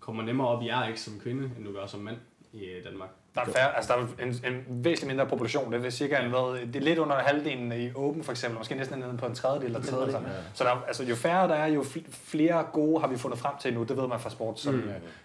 kommer 0.00 0.22
nemmere 0.22 0.48
op 0.48 0.62
i 0.62 0.70
RX 0.70 0.98
som 0.98 1.20
kvinde, 1.20 1.50
end 1.56 1.64
du 1.64 1.72
gør 1.72 1.86
som 1.86 2.00
mand 2.00 2.16
i 2.52 2.64
øh, 2.64 2.84
Danmark. 2.84 3.10
Der 3.36 3.42
er, 3.42 3.46
færre, 3.46 3.76
altså, 3.76 3.92
der 3.92 3.98
er 4.24 4.26
en, 4.26 4.54
en 4.54 4.84
væsentlig 4.84 5.08
mindre 5.16 5.26
population. 5.26 5.72
Det 5.72 5.86
er, 5.86 5.90
cirka 5.90 6.16
en, 6.18 6.30
hvad, 6.30 6.66
det 6.66 6.76
er 6.76 6.80
lidt 6.80 6.98
under 6.98 7.16
halvdelen 7.16 7.72
i 7.80 7.92
Open 7.94 8.24
for 8.24 8.32
eksempel, 8.32 8.58
måske 8.58 8.74
næsten 8.74 8.98
nede 8.98 9.16
på 9.18 9.26
en 9.26 9.34
tredjedel. 9.34 9.74
Der 9.74 9.80
tredjedel, 9.82 10.12
tilmelder 10.14 10.32
sig. 10.32 10.44
Så 10.54 10.64
der, 10.64 10.70
er- 10.70 10.82
altså, 10.86 11.04
jo 11.04 11.14
færre 11.14 11.48
der 11.48 11.54
er, 11.54 11.66
jo 11.66 11.80
fl- 11.82 12.10
flere 12.10 12.66
gode 12.72 13.00
har 13.00 13.08
vi 13.08 13.16
fundet 13.16 13.38
frem 13.40 13.54
til 13.60 13.74
nu. 13.74 13.82
Det 13.82 13.96
ved 13.96 14.08
man 14.08 14.20
fra 14.20 14.30
sport 14.30 14.60
som 14.60 14.74
mm. 14.74 14.82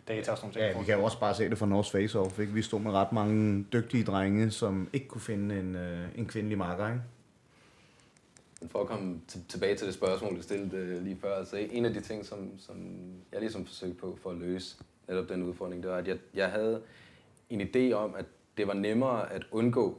data 0.08 0.32
og 0.32 0.38
sådan 0.38 0.52
noget. 0.56 0.68
Ja, 0.74 0.80
vi 0.80 0.86
kan 0.86 0.98
jo 0.98 1.04
også 1.04 1.20
bare 1.20 1.34
se 1.36 1.50
det 1.50 1.58
fra 1.58 1.66
North 1.66 1.92
Face 1.92 2.20
Off. 2.20 2.40
Ikke? 2.40 2.54
Vi 2.54 2.62
stod 2.62 2.80
med 2.80 2.92
ret 2.92 3.12
mange 3.12 3.66
dygtige 3.74 4.04
drenge, 4.04 4.52
som 4.52 4.90
ikke 4.94 5.08
kunne 5.08 5.22
finde 5.22 5.60
en, 5.60 5.76
øh, 5.76 6.00
en 6.16 6.26
kvindelig 6.26 6.58
marker. 6.58 6.88
Ikke? 6.88 7.02
Men 8.62 8.70
for 8.70 8.82
at 8.82 8.88
komme 8.88 9.20
t- 9.32 9.40
tilbage 9.50 9.76
til 9.76 9.86
det 9.88 9.94
spørgsmål, 9.94 10.38
du 10.38 10.42
stillede 10.42 10.78
øh, 10.78 11.04
lige 11.04 11.18
før, 11.22 11.36
altså 11.36 11.58
en 11.72 11.86
af 11.86 11.94
de 11.94 12.02
ting, 12.02 12.26
som, 12.26 12.38
som 12.60 12.76
jeg 13.32 13.40
ligesom 13.40 13.66
forsøgte 13.66 13.96
på 13.96 14.18
for 14.24 14.30
at 14.30 14.38
løse 14.38 14.76
netop 15.08 15.30
den 15.30 15.44
udfordring, 15.44 15.84
det 15.84 15.92
var, 15.92 15.98
at 15.98 16.08
jeg, 16.08 16.18
jeg 16.34 16.48
havde 16.50 16.82
en 17.54 17.62
idé 17.62 17.94
om, 17.94 18.16
at 18.16 18.26
det 18.58 18.68
var 18.68 18.74
nemmere 18.74 19.34
at 19.34 19.46
undgå 19.52 19.98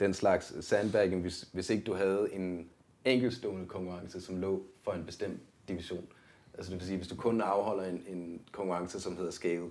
den 0.00 0.14
slags 0.14 0.64
sandbagging, 0.66 1.22
hvis, 1.22 1.48
hvis 1.52 1.70
ikke 1.70 1.84
du 1.84 1.94
havde 1.94 2.28
en 2.32 2.68
enkeltstående 3.04 3.66
konkurrence, 3.66 4.20
som 4.20 4.36
lå 4.36 4.62
for 4.82 4.92
en 4.92 5.04
bestemt 5.04 5.40
division. 5.68 6.06
Altså 6.54 6.70
det 6.70 6.80
vil 6.80 6.86
sige, 6.86 6.96
hvis 6.96 7.08
du 7.08 7.16
kun 7.16 7.40
afholder 7.40 7.84
en, 7.84 8.04
en 8.08 8.40
konkurrence, 8.52 9.00
som 9.00 9.16
hedder 9.16 9.30
Scaled, 9.30 9.70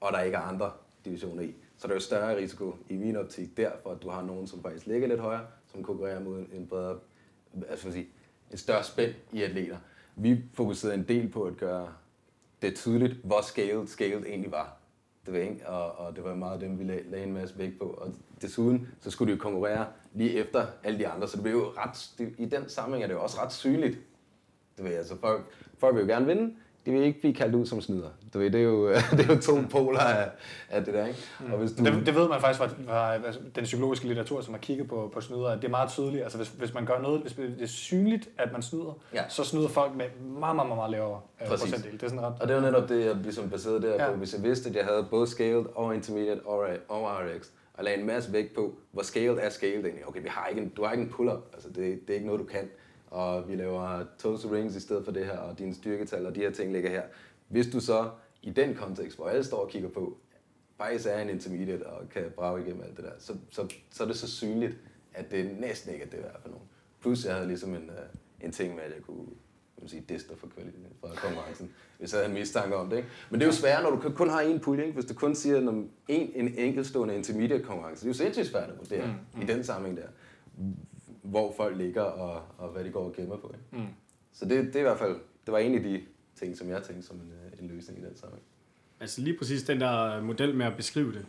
og 0.00 0.12
der 0.12 0.20
ikke 0.20 0.36
er 0.36 0.40
andre 0.40 0.72
divisioner 1.04 1.42
i, 1.42 1.54
så 1.76 1.86
er 1.86 1.88
der 1.88 1.94
jo 1.94 2.00
større 2.00 2.36
risiko 2.36 2.76
i 2.88 2.96
min 2.96 3.16
optik 3.16 3.56
derfor, 3.56 3.90
at 3.90 4.02
du 4.02 4.08
har 4.08 4.22
nogen, 4.22 4.46
som 4.46 4.62
faktisk 4.62 4.86
ligger 4.86 5.08
lidt 5.08 5.20
højere, 5.20 5.46
som 5.72 5.82
konkurrerer 5.82 6.20
mod 6.20 6.44
en 6.52 6.66
bredere, 6.66 6.98
altså 7.68 7.92
sige, 7.92 8.08
en 8.50 8.58
større 8.58 8.84
spænd 8.84 9.14
i 9.32 9.42
atleter. 9.42 9.76
Vi 10.16 10.42
fokuserede 10.54 10.94
en 10.94 11.08
del 11.08 11.28
på 11.28 11.42
at 11.44 11.56
gøre 11.56 11.92
det 12.62 12.74
tydeligt, 12.74 13.14
hvor 13.24 13.40
scaled 13.40 13.86
scaled 13.86 14.26
egentlig 14.26 14.52
var 14.52 14.79
du 15.30 15.34
ved, 15.34 15.42
ikke? 15.42 15.68
Og, 15.68 16.06
og 16.06 16.16
det 16.16 16.24
var 16.24 16.34
meget 16.34 16.60
dem, 16.60 16.78
vi 16.78 16.84
lag, 16.84 17.04
lagde 17.10 17.24
en 17.24 17.32
masse 17.32 17.58
vægt 17.58 17.78
på. 17.78 17.84
Og 17.84 18.12
desuden, 18.42 18.88
så 19.00 19.10
skulle 19.10 19.32
de 19.32 19.36
jo 19.36 19.42
konkurrere 19.42 19.86
lige 20.12 20.32
efter 20.32 20.66
alle 20.84 20.98
de 20.98 21.08
andre, 21.08 21.28
så 21.28 21.36
det 21.36 21.42
blev 21.42 21.54
jo 21.54 21.72
ret, 21.76 22.10
det, 22.18 22.34
i 22.38 22.46
den 22.46 22.68
sammenhæng 22.68 23.02
er 23.02 23.06
det 23.06 23.14
jo 23.14 23.22
også 23.22 23.42
ret 23.42 23.52
synligt. 23.52 23.98
Det 24.76 24.84
ved, 24.84 24.94
altså 24.94 25.16
folk, 25.20 25.44
folk 25.78 25.94
vil 25.94 26.02
jo 26.02 26.08
gerne 26.08 26.26
vinde, 26.26 26.54
de 26.86 26.92
vil 26.92 27.02
ikke 27.02 27.20
blive 27.20 27.34
kaldt 27.34 27.54
ud 27.54 27.66
som 27.66 27.80
snyder. 27.80 28.08
Du 28.34 28.38
ved, 28.38 28.50
det 28.50 28.60
er 28.60 28.64
jo, 28.64 28.88
det 29.16 29.30
er 29.30 29.34
jo 29.34 29.40
to 29.40 29.58
poler 29.70 30.00
af, 30.00 30.30
af 30.70 30.84
det 30.84 30.94
der, 30.94 31.06
ikke? 31.06 31.18
Og 31.52 31.58
hvis 31.58 31.72
du... 31.72 31.84
det, 31.84 32.06
det, 32.06 32.14
ved 32.14 32.28
man 32.28 32.40
faktisk 32.40 32.60
fra, 32.60 32.68
fra 32.86 33.32
den 33.54 33.64
psykologiske 33.64 34.06
litteratur, 34.06 34.40
som 34.40 34.54
har 34.54 34.58
kigget 34.58 34.88
på, 34.88 35.10
på 35.14 35.20
snyder, 35.20 35.54
det 35.54 35.64
er 35.64 35.68
meget 35.68 35.90
tydeligt. 35.90 36.22
Altså 36.22 36.38
hvis, 36.38 36.48
hvis 36.48 36.74
man 36.74 36.86
gør 36.86 37.00
noget, 37.00 37.20
hvis 37.20 37.32
det 37.32 37.62
er 37.62 37.66
synligt, 37.66 38.28
at 38.38 38.52
man 38.52 38.62
snyder, 38.62 38.98
ja. 39.14 39.22
så 39.28 39.44
snyder 39.44 39.68
folk 39.68 39.96
med 39.96 40.06
meget, 40.38 40.56
meget, 40.56 40.68
meget 40.68 40.90
lavere 40.90 41.20
øh, 41.42 41.48
procentdel. 41.48 41.92
Det 41.92 42.02
er 42.02 42.08
sådan 42.08 42.24
ret... 42.24 42.34
Og 42.40 42.48
det 42.48 42.56
var 42.56 42.62
netop 42.62 42.88
det, 42.88 43.06
jeg 43.06 43.14
ligesom 43.14 43.50
baserede 43.50 43.82
der 43.82 44.04
ja. 44.04 44.10
på. 44.10 44.16
Hvis 44.16 44.34
jeg 44.34 44.42
vidste, 44.42 44.68
at 44.68 44.76
jeg 44.76 44.84
havde 44.84 45.06
både 45.10 45.26
scaled 45.26 45.64
og 45.74 45.94
intermediate 45.94 46.40
og, 46.46 46.66
og 46.88 47.10
RX, 47.10 47.46
og 47.74 47.84
lagde 47.84 48.00
en 48.00 48.06
masse 48.06 48.32
vægt 48.32 48.54
på, 48.54 48.74
hvor 48.92 49.02
scaled 49.02 49.38
er 49.40 49.48
scaled 49.48 49.84
egentlig. 49.84 50.08
Okay, 50.08 50.22
vi 50.22 50.28
har 50.28 50.46
ikke 50.46 50.62
en, 50.62 50.68
du 50.68 50.84
har 50.84 50.92
ikke 50.92 51.04
en 51.04 51.10
pull-up, 51.10 51.50
altså 51.52 51.68
det, 51.68 51.76
det 51.76 52.10
er 52.10 52.14
ikke 52.14 52.26
noget, 52.26 52.40
du 52.40 52.46
kan. 52.46 52.70
Og 53.10 53.48
vi 53.48 53.56
laver 53.56 54.04
toes 54.18 54.46
rings 54.50 54.76
i 54.76 54.80
stedet 54.80 55.04
for 55.04 55.12
det 55.12 55.26
her, 55.26 55.38
og 55.38 55.58
dine 55.58 55.74
styrketal 55.74 56.26
og 56.26 56.34
de 56.34 56.40
her 56.40 56.50
ting 56.50 56.72
ligger 56.72 56.90
her 56.90 57.02
hvis 57.50 57.66
du 57.66 57.80
så 57.80 58.10
i 58.42 58.50
den 58.50 58.74
kontekst, 58.74 59.16
hvor 59.16 59.28
alle 59.28 59.44
står 59.44 59.56
og 59.56 59.68
kigger 59.68 59.88
på, 59.88 60.18
faktisk 60.76 61.06
er 61.06 61.18
en 61.18 61.28
intermediate 61.28 61.86
og 61.86 62.08
kan 62.08 62.24
brage 62.36 62.62
igennem 62.62 62.82
alt 62.82 62.96
det 62.96 63.04
der, 63.04 63.12
så, 63.18 63.36
så, 63.50 63.68
så 63.90 64.02
er 64.02 64.06
det 64.06 64.16
så 64.16 64.28
synligt, 64.28 64.76
at 65.14 65.30
det 65.30 65.60
næsten 65.60 65.92
ikke 65.92 66.04
er 66.04 66.08
det 66.08 66.18
værd 66.22 66.42
for 66.42 66.48
nogen. 66.48 66.64
Plus 67.00 67.24
jeg 67.24 67.34
havde 67.34 67.48
ligesom 67.48 67.74
en, 67.74 67.90
uh, 67.90 68.44
en 68.46 68.52
ting 68.52 68.74
med, 68.74 68.82
at 68.82 68.90
jeg 68.94 69.02
kunne 69.02 69.26
man 69.80 69.88
sige, 69.88 70.04
dister 70.08 70.36
for 70.36 70.46
kvaliteten 70.46 70.86
fra 71.00 71.08
konkurrencen, 71.08 71.70
hvis 71.98 72.12
jeg 72.12 72.18
havde 72.18 72.28
en 72.28 72.38
mistanke 72.38 72.76
om 72.76 72.90
det. 72.90 72.96
Ikke? 72.96 73.08
Men 73.30 73.40
det 73.40 73.46
er 73.46 73.48
jo 73.48 73.56
svært, 73.56 73.82
når 73.82 73.90
du 73.90 74.10
kun 74.10 74.28
har 74.28 74.42
én 74.42 74.58
pulje. 74.58 74.84
Ikke? 74.84 74.94
Hvis 74.94 75.04
du 75.04 75.14
kun 75.14 75.34
siger 75.34 75.58
en, 75.58 75.90
en 76.08 76.54
enkeltstående 76.58 77.16
intermediate 77.16 77.64
konkurrence, 77.64 78.00
det 78.00 78.06
er 78.06 78.08
jo 78.08 78.14
sindssygt 78.14 78.46
svært 78.46 78.70
at 78.70 78.78
vurdere 78.78 79.06
mm, 79.06 79.12
mm. 79.34 79.42
i 79.42 79.44
den 79.52 79.64
sammenhæng 79.64 79.96
der, 79.96 80.08
hvor 81.22 81.54
folk 81.56 81.76
ligger 81.76 82.02
og, 82.02 82.42
og 82.58 82.68
hvad 82.68 82.84
de 82.84 82.90
går 82.90 83.04
og 83.04 83.14
gemmer 83.16 83.36
på. 83.36 83.54
Ikke? 83.54 83.84
Mm. 83.84 83.94
Så 84.32 84.44
det, 84.44 84.64
det 84.66 84.76
er 84.76 84.80
i 84.80 84.82
hvert 84.82 84.98
fald, 84.98 85.16
det 85.46 85.52
var 85.52 85.58
en 85.58 85.74
af 85.74 85.82
de 85.82 86.02
ting, 86.34 86.56
som 86.56 86.68
jeg 86.68 86.82
tænkte 86.82 87.06
som 87.06 87.16
en, 87.16 87.32
øh, 87.32 87.60
en 87.60 87.68
løsning 87.68 87.98
i 87.98 88.02
den 88.02 88.16
sammenhæng. 88.16 88.46
Altså 89.00 89.20
lige 89.20 89.38
præcis 89.38 89.62
den 89.62 89.80
der 89.80 90.22
model 90.22 90.54
med 90.54 90.66
at 90.66 90.76
beskrive 90.76 91.12
det. 91.12 91.26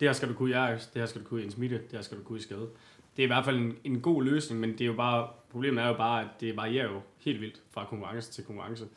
Det 0.00 0.08
her 0.08 0.12
skal 0.12 0.28
du 0.28 0.34
kunne 0.34 0.50
i 0.50 0.52
Ajax, 0.52 0.86
det 0.92 1.02
her 1.02 1.06
skal 1.06 1.22
du 1.22 1.26
kunne 1.26 1.40
i 1.40 1.44
Intimate, 1.44 1.74
det 1.74 1.92
her 1.92 2.02
skal 2.02 2.18
du 2.18 2.22
kunne 2.22 2.38
i 2.38 2.42
skade. 2.42 2.68
Det 3.16 3.22
er 3.22 3.26
i 3.26 3.26
hvert 3.26 3.44
fald 3.44 3.56
en, 3.56 3.76
en 3.84 4.00
god 4.00 4.22
løsning, 4.22 4.60
men 4.60 4.72
det 4.72 4.80
er 4.80 4.86
jo 4.86 4.92
bare, 4.92 5.28
problemet 5.50 5.84
er 5.84 5.88
jo 5.88 5.96
bare, 5.96 6.20
at 6.20 6.28
det 6.40 6.56
varierer 6.56 6.92
jo 6.92 7.00
helt 7.18 7.40
vildt 7.40 7.62
fra 7.70 7.84
konkurrence 7.84 8.32
til 8.32 8.44
konkurrence. 8.44 8.88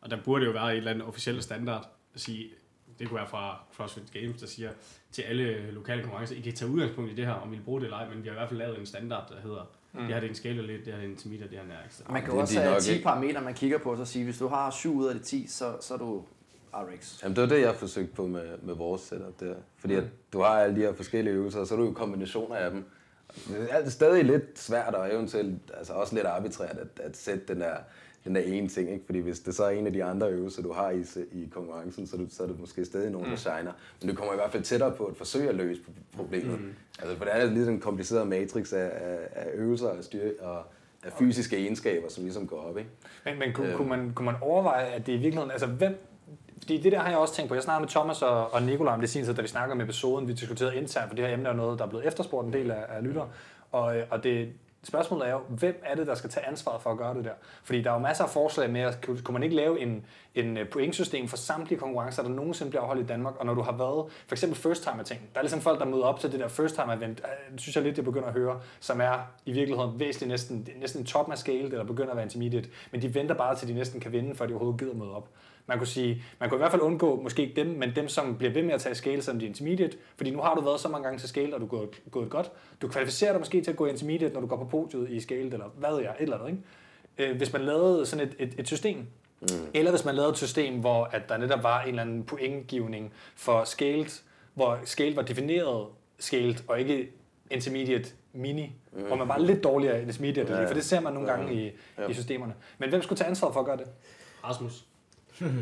Og 0.00 0.10
der 0.10 0.22
burde 0.24 0.44
jo 0.44 0.50
være 0.50 0.72
et 0.72 0.76
eller 0.76 0.90
andet 0.90 1.06
officielt 1.06 1.44
standard 1.44 1.88
at 2.14 2.20
sige, 2.20 2.50
det 2.98 3.08
kunne 3.08 3.16
være 3.16 3.28
fra 3.28 3.60
CrossFit 3.76 4.12
Games, 4.12 4.40
der 4.40 4.46
siger 4.46 4.70
til 5.12 5.22
alle 5.22 5.70
lokale 5.70 6.02
konkurrencer, 6.02 6.36
I 6.36 6.40
kan 6.40 6.54
tage 6.54 6.70
udgangspunkt 6.70 7.10
i 7.10 7.14
det 7.14 7.26
her, 7.26 7.32
om 7.32 7.52
I 7.52 7.56
vil 7.56 7.62
bruge 7.62 7.80
det 7.80 7.86
eller 7.86 7.96
ej, 7.96 8.08
men 8.08 8.22
vi 8.22 8.28
har 8.28 8.34
i 8.34 8.38
hvert 8.38 8.48
fald 8.48 8.58
lavet 8.58 8.78
en 8.78 8.86
standard, 8.86 9.28
der 9.28 9.40
hedder, 9.40 9.70
Mm. 9.98 10.04
Det 10.04 10.14
her 10.14 10.20
det 10.20 10.26
er 10.26 10.30
en 10.30 10.34
scale 10.34 10.66
lidt, 10.66 10.84
det 10.84 10.92
her 10.92 11.00
er 11.00 11.04
en 11.04 11.10
intermediate, 11.10 11.50
det 11.50 11.58
her 11.58 11.64
er 11.64 11.68
nærmest. 11.68 12.10
Man 12.10 12.22
kan 12.22 12.34
jo 12.34 12.40
også 12.40 12.60
have 12.60 12.80
10 12.80 13.02
parametre, 13.02 13.40
man 13.40 13.54
kigger 13.54 13.78
på, 13.78 13.96
så 13.96 14.04
sige, 14.04 14.24
hvis 14.24 14.38
du 14.38 14.48
har 14.48 14.70
7 14.70 14.96
ud 14.96 15.06
af 15.06 15.14
de 15.14 15.20
10, 15.20 15.46
så, 15.48 15.72
så 15.80 15.94
er 15.94 15.98
du 15.98 16.24
RX. 16.72 17.22
Jamen, 17.22 17.36
det 17.36 17.42
var 17.42 17.48
det, 17.48 17.60
jeg 17.60 17.74
forsøgte 17.74 18.14
på 18.14 18.26
med, 18.26 18.58
med 18.62 18.74
vores 18.74 19.00
setup 19.00 19.40
der. 19.40 19.54
Fordi 19.76 19.94
mm. 19.94 20.00
at 20.00 20.06
du 20.32 20.40
har 20.40 20.48
alle 20.48 20.76
de 20.76 20.80
her 20.80 20.92
forskellige 20.92 21.34
øvelser, 21.34 21.60
og 21.60 21.66
så 21.66 21.74
er 21.74 21.78
du 21.78 21.84
jo 21.84 21.92
kombinationer 21.92 22.56
af 22.56 22.70
dem. 22.70 22.84
Det 23.48 23.68
er 23.70 23.90
stadig 23.90 24.24
lidt 24.24 24.58
svært 24.58 24.94
og 24.94 25.14
eventuelt 25.14 25.60
altså 25.74 25.92
også 25.92 26.14
lidt 26.14 26.26
arbitrært 26.26 26.76
at, 26.76 27.04
at 27.04 27.16
sætte 27.16 27.44
den 27.48 27.60
der 27.60 27.76
den 28.28 28.36
der 28.36 28.42
ene 28.42 28.68
ting, 28.68 28.90
ikke? 28.90 29.04
fordi 29.06 29.18
hvis 29.18 29.40
det 29.40 29.54
så 29.54 29.64
er 29.64 29.70
en 29.70 29.86
af 29.86 29.92
de 29.92 30.04
andre 30.04 30.30
øvelser, 30.30 30.62
du 30.62 30.72
har 30.72 30.90
i, 30.90 31.04
i 31.32 31.48
konkurrencen, 31.52 32.06
så, 32.06 32.16
du, 32.16 32.26
så 32.30 32.42
er 32.42 32.46
det 32.46 32.60
måske 32.60 32.84
stadig 32.84 33.10
nogen, 33.10 33.24
der 33.24 33.30
mm. 33.30 33.36
shiner. 33.36 33.72
Men 34.00 34.10
du 34.10 34.14
kommer 34.14 34.32
i 34.32 34.36
hvert 34.36 34.52
fald 34.52 34.62
tættere 34.62 34.92
på 34.92 35.04
at 35.04 35.16
forsøge 35.16 35.48
at 35.48 35.54
løse 35.54 35.80
problemet. 36.16 36.60
Mm. 36.60 36.74
Altså, 36.98 37.16
for 37.16 37.24
det 37.24 37.36
er 37.36 37.44
lidt 37.44 37.68
en 37.68 37.80
kompliceret 37.80 38.26
matrix 38.26 38.72
af, 38.72 38.90
af, 38.94 39.18
af 39.32 39.46
øvelser 39.54 39.88
og, 39.88 40.04
styr, 40.04 40.30
og 40.40 40.62
af 41.04 41.12
fysiske 41.18 41.56
egenskaber, 41.56 42.08
som 42.08 42.24
ligesom 42.24 42.46
går 42.46 42.60
op. 42.60 42.78
Ikke? 42.78 42.90
Men, 43.24 43.38
men 43.38 43.52
kunne, 43.52 43.68
øhm. 43.68 43.76
kunne, 43.76 43.88
man, 43.88 44.12
kunne 44.14 44.26
man 44.26 44.34
overveje, 44.40 44.86
at 44.86 45.06
det 45.06 45.12
i 45.12 45.16
virkeligheden, 45.16 45.50
altså 45.50 45.66
hvem, 45.66 45.98
fordi 46.58 46.80
det 46.80 46.92
der 46.92 46.98
har 46.98 47.08
jeg 47.08 47.18
også 47.18 47.34
tænkt 47.34 47.48
på. 47.48 47.54
Jeg 47.54 47.62
snakkede 47.62 47.82
med 47.82 47.88
Thomas 47.88 48.22
og, 48.22 48.54
og 48.54 48.62
Nikolaj 48.62 48.94
om 48.94 49.00
det 49.00 49.10
sin 49.10 49.24
tid, 49.24 49.34
da 49.34 49.42
vi 49.42 49.48
snakker 49.48 49.74
om 49.74 49.80
episoden. 49.80 50.28
Vi 50.28 50.32
diskuterede 50.32 50.76
internt, 50.76 51.08
for 51.08 51.16
det 51.16 51.26
her 51.26 51.34
emne 51.34 51.48
er 51.48 51.52
noget, 51.52 51.78
der 51.78 51.84
er 51.84 51.88
blevet 51.88 52.06
efterspurgt 52.06 52.46
en 52.46 52.52
del 52.52 52.70
af, 52.70 52.84
af 52.88 53.02
lyttere. 53.02 53.28
Og, 53.72 53.96
og 54.10 54.24
det, 54.24 54.48
Spørgsmålet 54.88 55.28
er 55.28 55.32
jo, 55.32 55.40
hvem 55.48 55.82
er 55.84 55.94
det, 55.94 56.06
der 56.06 56.14
skal 56.14 56.30
tage 56.30 56.46
ansvaret 56.46 56.82
for 56.82 56.90
at 56.90 56.98
gøre 56.98 57.14
det 57.14 57.24
der? 57.24 57.30
Fordi 57.62 57.82
der 57.82 57.90
er 57.90 57.94
jo 57.94 58.00
masser 58.00 58.24
af 58.24 58.30
forslag 58.30 58.70
med, 58.70 58.80
at 58.80 59.00
kunne 59.24 59.32
man 59.32 59.42
ikke 59.42 59.56
lave 59.56 59.80
en, 59.80 60.06
en 60.34 60.56
øh, 60.56 60.68
pointsystem 60.68 61.28
for 61.28 61.36
samtlige 61.36 61.78
konkurrencer, 61.78 62.22
der 62.22 62.30
nogensinde 62.30 62.70
bliver 62.70 62.82
afholdt 62.82 63.02
i 63.02 63.06
Danmark, 63.06 63.34
og 63.36 63.46
når 63.46 63.54
du 63.54 63.62
har 63.62 63.72
været, 63.72 64.12
for 64.26 64.34
eksempel 64.34 64.58
first 64.58 64.82
time 64.82 65.04
ting, 65.04 65.20
der 65.32 65.38
er 65.38 65.42
ligesom 65.42 65.60
folk, 65.60 65.80
der 65.80 65.86
møder 65.86 66.04
op 66.04 66.20
til 66.20 66.32
det 66.32 66.40
der 66.40 66.48
first 66.48 66.74
time 66.74 66.94
event, 66.94 67.20
øh, 67.24 67.52
det 67.52 67.60
synes 67.60 67.76
jeg 67.76 67.84
lidt, 67.84 67.96
det 67.96 68.04
begynder 68.04 68.28
at 68.28 68.34
høre, 68.34 68.60
som 68.80 69.00
er 69.00 69.30
i 69.46 69.52
virkeligheden 69.52 70.00
væsentligt 70.00 70.28
næsten, 70.28 70.68
næsten 70.80 71.04
top 71.04 71.30
af 71.30 71.38
scale, 71.38 71.64
eller 71.64 71.84
begynder 71.84 72.10
at 72.10 72.16
være 72.16 72.24
intermediate, 72.24 72.68
men 72.92 73.02
de 73.02 73.14
venter 73.14 73.34
bare 73.34 73.56
til 73.56 73.68
de 73.68 73.74
næsten 73.74 74.00
kan 74.00 74.12
vinde, 74.12 74.34
før 74.34 74.46
de 74.46 74.52
overhovedet 74.52 74.80
gider 74.80 74.94
møde 74.94 75.16
op. 75.16 75.28
Man 75.68 75.78
kunne 75.78 75.86
sige, 75.86 76.22
man 76.40 76.48
kunne 76.48 76.56
i 76.56 76.60
hvert 76.60 76.70
fald 76.70 76.82
undgå, 76.82 77.20
måske 77.22 77.42
ikke 77.42 77.64
dem, 77.64 77.66
men 77.66 77.92
dem, 77.96 78.08
som 78.08 78.38
bliver 78.38 78.52
ved 78.52 78.62
med 78.62 78.74
at 78.74 78.80
tage 78.80 78.94
scale 78.94 79.22
som 79.22 79.38
de 79.38 79.46
intermediate, 79.46 79.96
fordi 80.16 80.30
nu 80.30 80.40
har 80.40 80.54
du 80.54 80.60
været 80.60 80.80
så 80.80 80.88
mange 80.88 81.04
gange 81.04 81.18
til 81.18 81.28
scale, 81.28 81.54
og 81.54 81.60
du 81.60 81.64
er 81.64 81.68
gået, 81.68 82.02
gået 82.10 82.30
godt. 82.30 82.52
Du 82.82 82.88
kvalificerer 82.88 83.32
dig 83.32 83.40
måske 83.40 83.60
til 83.60 83.70
at 83.70 83.76
gå 83.76 83.86
intermediate, 83.86 84.34
når 84.34 84.40
du 84.40 84.46
går 84.46 84.56
på 84.56 84.64
podiet 84.64 85.10
i 85.10 85.20
scale, 85.20 85.52
eller 85.52 85.66
hvad 85.78 85.90
ved 85.90 86.00
jeg, 86.00 86.10
et 86.18 86.22
eller 86.22 86.38
andet. 86.38 86.60
Ikke? 87.18 87.30
Øh, 87.32 87.36
hvis 87.36 87.52
man 87.52 87.62
lavede 87.62 88.06
sådan 88.06 88.26
et, 88.26 88.36
et, 88.38 88.54
et 88.58 88.66
system, 88.66 89.06
mm. 89.40 89.46
eller 89.74 89.90
hvis 89.90 90.04
man 90.04 90.14
lavede 90.14 90.30
et 90.30 90.38
system, 90.38 90.80
hvor 90.80 91.04
at 91.04 91.28
der 91.28 91.36
netop 91.36 91.62
var 91.62 91.82
en 91.82 91.88
eller 91.88 92.02
anden 92.02 92.24
pointgivning 92.24 93.12
for 93.36 93.64
scaled, 93.64 94.22
hvor 94.54 94.78
scale 94.84 95.16
var 95.16 95.22
defineret 95.22 95.86
scaled, 96.18 96.56
og 96.68 96.80
ikke 96.80 97.08
intermediate 97.50 98.10
mini, 98.32 98.72
mm. 98.92 99.02
hvor 99.02 99.16
man 99.16 99.28
var 99.28 99.38
lidt 99.38 99.64
dårligere 99.64 99.98
end 100.00 100.06
intermediate, 100.06 100.52
ja, 100.52 100.60
ja. 100.60 100.68
for 100.68 100.74
det 100.74 100.84
ser 100.84 101.00
man 101.00 101.12
nogle 101.12 101.28
gange 101.28 101.54
i, 101.54 101.70
ja. 101.98 102.08
i 102.08 102.14
systemerne. 102.14 102.54
Men 102.78 102.88
hvem 102.88 103.02
skulle 103.02 103.16
tage 103.16 103.28
ansvar 103.28 103.52
for 103.52 103.60
at 103.60 103.66
gøre 103.66 103.76
det? 103.76 103.86
Rasmus. 104.44 104.87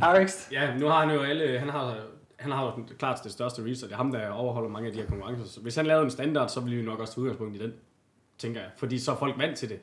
Arix? 0.03 0.53
Ja, 0.53 0.79
nu 0.79 0.87
har 0.87 1.07
han 1.07 1.15
jo 1.15 1.23
alle, 1.23 1.59
han 1.59 1.69
har, 1.69 1.97
han 2.37 2.53
har 2.53 2.65
jo 2.65 2.85
klart 2.99 3.21
det 3.25 3.33
største 3.33 3.63
research. 3.63 3.85
Det 3.85 3.93
er 3.93 3.97
ham, 3.97 4.13
der 4.13 4.29
overholder 4.29 4.69
mange 4.69 4.87
af 4.87 4.93
de 4.93 5.01
her 5.01 5.07
konkurrencer. 5.09 5.47
Så 5.47 5.61
hvis 5.61 5.77
han 5.77 5.87
lavede 5.87 6.05
en 6.05 6.11
standard, 6.11 6.49
så 6.49 6.61
ville 6.61 6.79
vi 6.79 6.85
nok 6.85 7.01
også 7.01 7.15
tage 7.15 7.23
udgangspunkt 7.23 7.57
i 7.57 7.59
den, 7.59 7.75
tænker 8.39 8.61
jeg. 8.61 8.71
Fordi 8.77 8.99
så 8.99 9.13
er 9.13 9.17
folk 9.17 9.39
vant 9.39 9.59
til 9.59 9.69
det. 9.69 9.79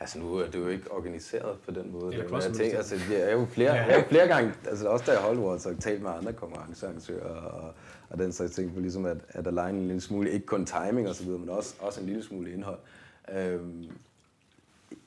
Altså 0.00 0.18
nu 0.18 0.34
er 0.34 0.46
det 0.46 0.58
jo 0.58 0.68
ikke 0.68 0.92
organiseret 0.92 1.58
på 1.64 1.70
den 1.70 1.92
måde. 1.92 2.14
Eller 2.14 2.42
jeg 2.42 2.52
tænker, 2.54 2.76
altså, 2.76 2.96
jeg 3.10 3.20
er 3.20 3.32
jo 3.32 3.46
flere, 3.50 3.72
jeg 3.72 3.90
er 3.90 3.98
jo 3.98 4.04
flere 4.08 4.26
gange, 4.26 4.54
altså 4.66 4.88
også 4.88 5.04
da 5.04 5.12
jeg 5.12 5.20
holdt 5.20 5.40
World, 5.40 5.58
så 5.58 5.76
talt 5.80 6.02
med 6.02 6.10
andre 6.10 6.32
konkurrencearrangører 6.32 7.34
og, 7.34 7.74
og 8.10 8.18
den 8.18 8.32
slags 8.32 8.54
ting, 8.54 8.72
for 8.74 8.80
ligesom 8.80 9.06
at, 9.06 9.16
at 9.28 9.46
align 9.46 9.74
en 9.74 9.86
lille 9.86 10.00
smule, 10.00 10.30
ikke 10.30 10.46
kun 10.46 10.66
timing 10.66 11.08
og 11.08 11.14
så 11.14 11.24
videre, 11.24 11.38
men 11.38 11.48
også, 11.48 11.74
også 11.80 12.00
en 12.00 12.06
lille 12.06 12.22
smule 12.22 12.52
indhold. 12.52 12.78
Øhm, 13.32 13.90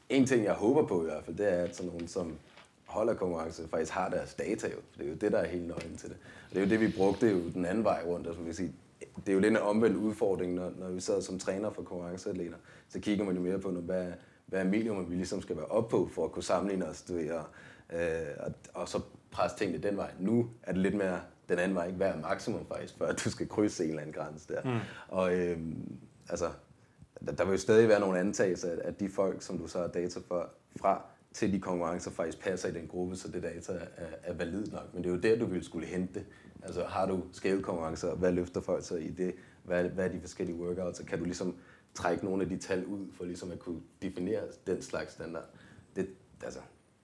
en 0.09 0.25
ting, 0.25 0.43
jeg 0.43 0.53
håber 0.53 0.85
på 0.85 1.01
i 1.01 1.05
hvert 1.05 1.23
fald, 1.25 1.37
det 1.37 1.53
er, 1.53 1.63
at 1.63 1.75
sådan 1.75 1.91
nogen 1.91 2.07
som 2.07 2.37
holderkonkurrence 2.91 3.67
faktisk 3.67 3.91
har 3.91 4.09
deres 4.09 4.33
data 4.33 4.67
jo. 4.67 4.77
Det 4.97 5.05
er 5.05 5.09
jo 5.09 5.15
det, 5.15 5.31
der 5.31 5.37
er 5.37 5.47
helt 5.47 5.67
nøglen 5.67 5.97
til 5.97 6.09
det. 6.09 6.17
Og 6.49 6.55
det 6.55 6.57
er 6.57 6.63
jo 6.65 6.69
det, 6.69 6.79
vi 6.79 6.93
brugte 6.97 7.29
jo 7.29 7.49
den 7.53 7.65
anden 7.65 7.83
vej 7.83 8.03
rundt. 8.05 8.27
Altså, 8.27 8.41
vi 8.41 8.53
sige, 8.53 8.73
det 9.15 9.29
er 9.29 9.33
jo 9.33 9.39
lidt 9.39 9.51
en 9.51 9.57
omvendt 9.57 9.97
udfordring, 9.97 10.53
når, 10.53 10.71
når 10.79 10.89
vi 10.89 10.99
sad 10.99 11.21
som 11.21 11.39
træner 11.39 11.69
for 11.69 11.81
konkurrenceatleter. 11.81 12.57
Så 12.89 12.99
kigger 12.99 13.25
man 13.25 13.35
jo 13.35 13.41
mere 13.41 13.59
på, 13.59 13.69
hvad, 13.71 14.11
hvad 14.45 14.59
er 14.59 14.63
minimum, 14.63 15.09
vi 15.09 15.15
ligesom 15.15 15.41
skal 15.41 15.57
være 15.57 15.65
op 15.65 15.89
på, 15.89 16.09
for 16.13 16.25
at 16.25 16.31
kunne 16.31 16.43
sammenligne 16.43 16.85
os. 16.85 17.01
Du 17.01 17.13
ved, 17.13 17.31
og, 17.31 17.45
øh, 17.93 18.27
og, 18.39 18.53
og 18.73 18.89
så 18.89 19.01
presse 19.31 19.57
tingene 19.57 19.83
den 19.83 19.97
vej. 19.97 20.11
Nu 20.19 20.49
er 20.63 20.71
det 20.71 20.81
lidt 20.81 20.95
mere 20.95 21.21
den 21.49 21.59
anden 21.59 21.75
vej, 21.75 21.87
ikke 21.87 21.99
være 21.99 22.17
maksimum 22.17 22.65
faktisk, 22.67 22.97
før 22.97 23.11
du 23.11 23.29
skal 23.29 23.49
krydse 23.49 23.83
en 23.83 23.89
eller 23.89 24.01
anden 24.01 24.13
grænse 24.13 24.47
der. 24.47 24.63
Mm. 24.63 24.79
Og 25.07 25.35
øh, 25.35 25.59
altså, 26.29 26.49
der, 27.25 27.31
der 27.31 27.45
vil 27.45 27.51
jo 27.51 27.57
stadig 27.57 27.87
være 27.87 27.99
nogle 27.99 28.19
antagelser, 28.19 28.75
at 28.83 28.99
de 28.99 29.09
folk, 29.09 29.41
som 29.41 29.57
du 29.57 29.67
så 29.67 29.79
har 29.79 29.87
data 29.87 30.19
for, 30.27 30.49
fra, 30.81 31.01
til 31.33 31.53
de 31.53 31.59
konkurrencer 31.59 32.11
faktisk 32.11 32.39
passer 32.39 32.69
i 32.69 32.71
den 32.71 32.87
gruppe, 32.87 33.15
så 33.15 33.27
det 33.27 33.43
data 33.43 33.73
er, 33.97 34.05
er 34.23 34.33
valid 34.33 34.67
nok. 34.67 34.93
Men 34.93 35.03
det 35.03 35.09
er 35.09 35.13
jo 35.13 35.21
der, 35.21 35.39
du 35.39 35.45
vil 35.45 35.63
skulle 35.63 35.87
hente 35.87 36.13
det. 36.13 36.25
Altså 36.63 36.83
har 36.83 37.05
du 37.05 37.23
skæve 37.31 37.61
konkurrencer, 37.61 38.15
hvad 38.15 38.31
løfter 38.31 38.61
folk 38.61 38.85
så 38.85 38.95
i 38.95 39.09
det? 39.09 39.33
Hvad, 39.63 39.83
hvad 39.83 40.05
er 40.05 40.09
de 40.09 40.19
forskellige 40.19 40.57
workouts? 40.57 40.97
Så 40.97 41.05
kan 41.05 41.19
du 41.19 41.25
ligesom 41.25 41.55
trække 41.93 42.25
nogle 42.25 42.43
af 42.43 42.49
de 42.49 42.57
tal 42.57 42.85
ud, 42.85 43.05
for 43.17 43.25
ligesom 43.25 43.51
at 43.51 43.59
kunne 43.59 43.81
definere 44.01 44.41
den 44.67 44.81
slags 44.81 45.13
standard. 45.13 45.45
Det, 45.95 46.07
altså, 46.43 46.59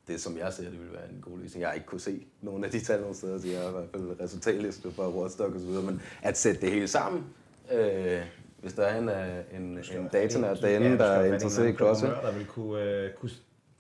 det 0.08 0.22
som 0.22 0.38
jeg 0.38 0.54
ser, 0.54 0.64
det 0.64 0.80
vil 0.80 0.94
være 0.94 1.10
en 1.10 1.22
god 1.22 1.40
løsning. 1.40 1.62
Jeg 1.62 1.70
har 1.70 1.74
ikke 1.74 1.88
kunne 1.88 2.02
se 2.02 2.26
nogle 2.42 2.66
af 2.66 2.72
de 2.72 2.80
tal 2.80 3.00
nogle 3.00 3.16
steder, 3.16 3.40
så 3.40 3.48
jeg 3.48 3.62
har 3.62 3.70
i 3.70 3.72
hvert 3.72 3.90
fald 3.92 4.20
resultatliste 4.22 4.92
for 4.92 5.22
Watchdog 5.22 5.54
og 5.54 5.60
så 5.60 5.66
videre, 5.66 5.84
men 5.84 6.02
at 6.22 6.38
sætte 6.38 6.62
det 6.62 6.72
hele 6.72 6.88
sammen, 6.88 7.24
øh, 7.72 8.22
hvis 8.62 8.74
der 8.74 8.84
er 8.84 9.00
en, 9.00 9.10
øh, 9.10 9.62
en, 9.62 10.00
en 10.02 10.08
datanær 10.14 10.54
derinde, 10.54 10.98
der 10.98 11.06
er 11.06 11.34
interesseret 11.34 11.70
i 11.70 11.74
CrossFit. 11.74 12.10
Der 12.10 12.32
vil 12.32 12.46
kunne, 12.46 13.06
uh, 13.06 13.20
kunne 13.20 13.32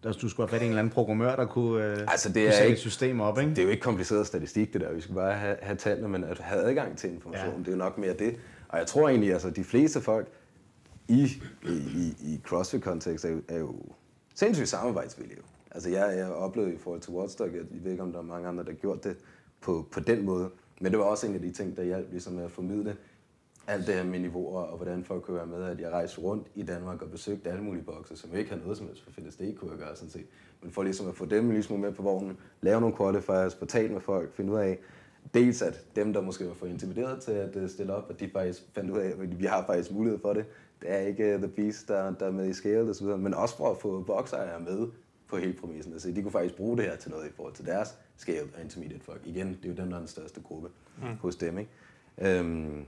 Altså, 0.03 0.19
du 0.21 0.29
skulle 0.29 0.49
have 0.49 0.55
fat 0.57 0.61
i 0.61 0.65
en 0.65 0.71
eller 0.71 0.79
anden 0.79 0.93
programmør, 0.93 1.35
der 1.35 1.45
kunne, 1.45 1.85
øh, 1.85 1.97
Altså, 2.07 2.29
det 2.29 2.35
kunne 2.35 2.45
er 2.47 2.51
sætte 2.51 2.65
ikke- 2.65 2.73
et 2.73 2.79
system 2.79 3.19
op, 3.19 3.39
ikke? 3.39 3.49
Det 3.49 3.57
er 3.59 3.63
jo 3.63 3.69
ikke 3.69 3.81
kompliceret 3.81 4.27
statistik, 4.27 4.73
det 4.73 4.81
der. 4.81 4.93
Vi 4.93 5.01
skal 5.01 5.15
bare 5.15 5.33
have, 5.33 5.57
have 5.61 5.77
tallene, 5.77 6.07
men 6.09 6.23
at 6.23 6.39
have 6.39 6.61
adgang 6.63 6.97
til 6.97 7.09
information, 7.13 7.51
Ja. 7.53 7.59
det 7.59 7.67
er 7.67 7.71
jo 7.71 7.77
nok 7.77 7.97
mere 7.97 8.13
det. 8.13 8.35
Og 8.69 8.77
jeg 8.77 8.87
tror 8.87 9.09
egentlig, 9.09 9.33
altså 9.33 9.49
de 9.49 9.63
fleste 9.63 10.01
folk 10.01 10.27
i, 11.07 11.23
i, 11.95 12.15
i, 12.19 12.41
CrossFit-kontekst 12.45 13.25
er, 13.25 13.29
jo- 13.29 13.41
er 13.47 13.57
jo 13.59 13.75
sindssygt 14.35 14.69
samarbejdsvillige. 14.69 15.39
Altså 15.71 15.89
jeg, 15.89 16.13
jeg 16.17 16.27
oplevede 16.31 16.73
i 16.73 16.77
forhold 16.77 17.01
til 17.01 17.11
Watchdog, 17.13 17.47
jeg 17.47 17.61
ved 17.83 17.91
ikke, 17.91 18.03
om 18.03 18.11
der 18.11 18.19
er 18.19 18.23
mange 18.23 18.47
andre, 18.47 18.63
der 18.63 18.69
har 18.69 18.75
gjort 18.77 19.03
det 19.03 19.15
på, 19.61 19.87
på 19.91 19.99
den 19.99 20.25
måde. 20.25 20.49
Men 20.81 20.91
det 20.91 20.99
var 20.99 21.05
også 21.05 21.27
en 21.27 21.35
af 21.35 21.41
de 21.41 21.51
ting, 21.51 21.77
der 21.77 21.83
hjalp 21.83 22.07
ligesom 22.11 22.39
at 22.39 22.51
formidle 22.51 22.95
alt 23.67 23.87
det 23.87 23.95
her 23.95 24.03
med 24.03 24.19
niveauer, 24.19 24.61
og 24.61 24.77
hvordan 24.77 25.03
folk 25.03 25.23
kunne 25.23 25.37
være 25.37 25.45
med, 25.45 25.63
at 25.63 25.79
jeg 25.79 25.91
rejste 25.91 26.21
rundt 26.21 26.47
i 26.55 26.63
Danmark 26.63 27.01
og 27.01 27.11
besøgte 27.11 27.49
alle 27.49 27.63
mulige 27.63 27.83
bokse, 27.83 28.15
som 28.15 28.35
ikke 28.35 28.49
har 28.49 28.57
noget 28.57 28.77
som 28.77 28.87
helst 28.87 29.03
for 29.03 29.11
FitnessD, 29.11 29.41
kunne 29.55 29.71
jeg 29.71 29.79
gøre 29.79 29.95
sådan 29.95 30.09
set. 30.09 30.25
Men 30.61 30.71
for 30.71 30.83
ligesom 30.83 31.07
at 31.07 31.15
få 31.15 31.25
dem 31.25 31.49
ligesom 31.49 31.79
med 31.79 31.91
på 31.91 32.03
vognen, 32.03 32.37
lave 32.61 32.81
nogle 32.81 32.95
qualifiers, 32.97 33.55
få 33.55 33.65
talt 33.65 33.91
med 33.91 34.01
folk, 34.01 34.33
finde 34.33 34.53
ud 34.53 34.57
af, 34.57 34.79
dels 35.33 35.61
at 35.61 35.85
dem, 35.95 36.13
der 36.13 36.21
måske 36.21 36.47
var 36.47 36.53
for 36.53 36.65
intimideret 36.65 37.21
til 37.21 37.31
at 37.31 37.55
øh, 37.55 37.69
stille 37.69 37.93
op, 37.93 38.09
at 38.09 38.19
de 38.19 38.29
faktisk 38.33 38.63
fandt 38.73 38.91
ud 38.91 38.97
af, 38.97 39.07
at 39.07 39.39
vi 39.39 39.45
har 39.45 39.65
faktisk 39.65 39.91
mulighed 39.91 40.19
for 40.19 40.33
det. 40.33 40.45
Det 40.81 40.91
er 40.91 40.97
ikke 40.97 41.35
uh, 41.35 41.41
The 41.41 41.47
Beast, 41.47 41.87
der, 41.87 42.13
der 42.13 42.25
er 42.25 42.31
med 42.31 42.49
i 42.49 42.53
scale 42.53 42.93
videre, 42.99 43.17
men 43.17 43.33
også 43.33 43.57
for 43.57 43.71
at 43.71 43.77
få 43.77 44.03
boksejere 44.03 44.59
med 44.59 44.87
på 45.27 45.37
hele 45.37 45.53
præmissen. 45.53 45.93
Altså, 45.93 46.11
de 46.11 46.21
kunne 46.21 46.31
faktisk 46.31 46.55
bruge 46.55 46.77
det 46.77 46.85
her 46.85 46.95
til 46.95 47.11
noget 47.11 47.27
i 47.27 47.31
forhold 47.35 47.53
til 47.53 47.65
deres 47.65 47.97
scale 48.17 48.47
og 48.57 48.63
intermediate 48.63 49.03
folk. 49.03 49.21
Igen, 49.25 49.47
det 49.47 49.65
er 49.65 49.69
jo 49.69 49.75
dem, 49.75 49.89
der 49.89 49.95
er 49.95 49.99
den 49.99 50.07
største 50.07 50.41
gruppe 50.41 50.69
mm. 50.97 51.17
hos 51.21 51.35
dem, 51.35 51.57
ikke? 51.57 51.71
Øhm, 52.17 52.85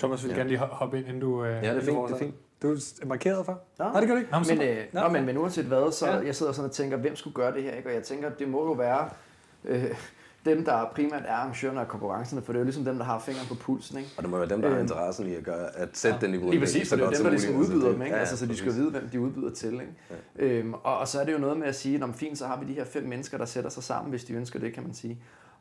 Thomas 0.00 0.22
vil 0.24 0.30
Ja. 0.30 0.36
gerne 0.36 0.48
lige 0.50 0.60
ho- 0.60 0.74
hoppe 0.74 0.98
ind, 0.98 1.06
inden 1.06 1.20
du... 1.20 1.44
Øh, 1.44 1.50
Ja, 1.64 1.74
det 1.74 1.76
er 1.76 1.80
fint, 1.80 1.98
det 2.20 2.22
er 2.22 2.30
Du 2.62 2.72
er 2.72 3.06
markeret 3.06 3.46
for? 3.46 3.60
Nå. 3.78 3.84
Nej, 3.84 4.00
det 4.00 4.08
gør 4.08 4.14
du 4.14 4.18
ikke. 4.20 4.32
Nå, 4.32 4.38
Men, 4.48 4.62
øh, 4.62 4.76
Nå, 4.92 5.00
nå, 5.00 5.08
men, 5.08 5.26
men 5.26 5.36
uanset 5.38 5.64
hvad, 5.64 5.92
så 5.92 6.06
Ja. 6.06 6.16
jeg 6.26 6.34
sidder 6.36 6.52
sådan 6.52 6.68
og 6.68 6.72
tænker, 6.74 6.96
hvem 6.96 7.16
skulle 7.16 7.34
gøre 7.34 7.54
det 7.54 7.62
her? 7.62 7.72
Ikke? 7.74 7.88
Og 7.88 7.94
jeg 7.94 8.02
tænker, 8.02 8.30
det 8.30 8.48
må 8.48 8.64
jo 8.66 8.72
være 8.72 9.08
øh, 9.64 9.84
dem, 10.44 10.64
der 10.64 10.90
primært 10.94 11.22
er 11.26 11.32
arrangørerne 11.32 11.80
af 11.80 11.88
konkurrencerne, 11.88 12.42
for 12.42 12.52
det 12.52 12.58
er 12.58 12.60
jo 12.60 12.64
ligesom 12.64 12.84
dem, 12.84 12.96
der 12.98 13.04
har 13.04 13.18
fingeren 13.18 13.48
på 13.48 13.54
pulsen. 13.54 13.98
Ikke? 13.98 14.10
og 14.16 14.22
det 14.22 14.30
må 14.30 14.36
være 14.38 14.48
dem, 14.48 14.60
der 14.62 14.68
har 14.68 14.76
Øhm, 14.76 14.84
interessen 14.84 15.26
i 15.26 15.34
at, 15.34 15.44
gøre, 15.44 15.76
at 15.76 15.88
sætte 15.92 16.16
ja. 16.20 16.26
den 16.26 16.30
niveau. 16.30 16.50
Lige 16.50 16.60
præcis, 16.60 16.88
for 16.88 16.96
det 16.96 17.04
er 17.06 17.10
dem, 17.10 17.22
der 17.22 17.30
ligesom 17.30 17.56
udbyder 17.56 17.92
dem, 17.92 18.02
ikke? 18.02 18.14
Ja, 18.14 18.20
altså, 18.20 18.36
så 18.36 18.46
de 18.46 18.56
skal 18.56 18.72
vide, 18.74 18.90
hvem 18.90 19.08
de 19.08 19.20
udbyder 19.20 19.50
til. 19.50 19.72
Ikke? 19.72 19.86
Ja. 20.38 20.44
Øhm, 20.44 20.74
og, 20.74 20.98
og 20.98 21.08
så 21.08 21.20
er 21.20 21.24
det 21.24 21.32
jo 21.32 21.38
noget 21.38 21.56
med 21.58 21.66
at 21.66 21.74
sige, 21.74 22.04
at 22.04 22.10
fint, 22.14 22.38
så 22.38 22.46
har 22.46 22.60
vi 22.60 22.66
de 22.66 22.74
her 22.74 22.84
fem 22.84 23.04
mennesker, 23.04 23.38
der 23.38 23.44
sætter 23.44 23.70
sig 23.70 23.82
sammen, 23.82 24.10
hvis 24.10 24.24
de 24.24 24.32
ønsker 24.32 24.58
det, 24.58 24.72
kan 24.74 24.82
man 24.82 24.94
sige. 24.94 25.18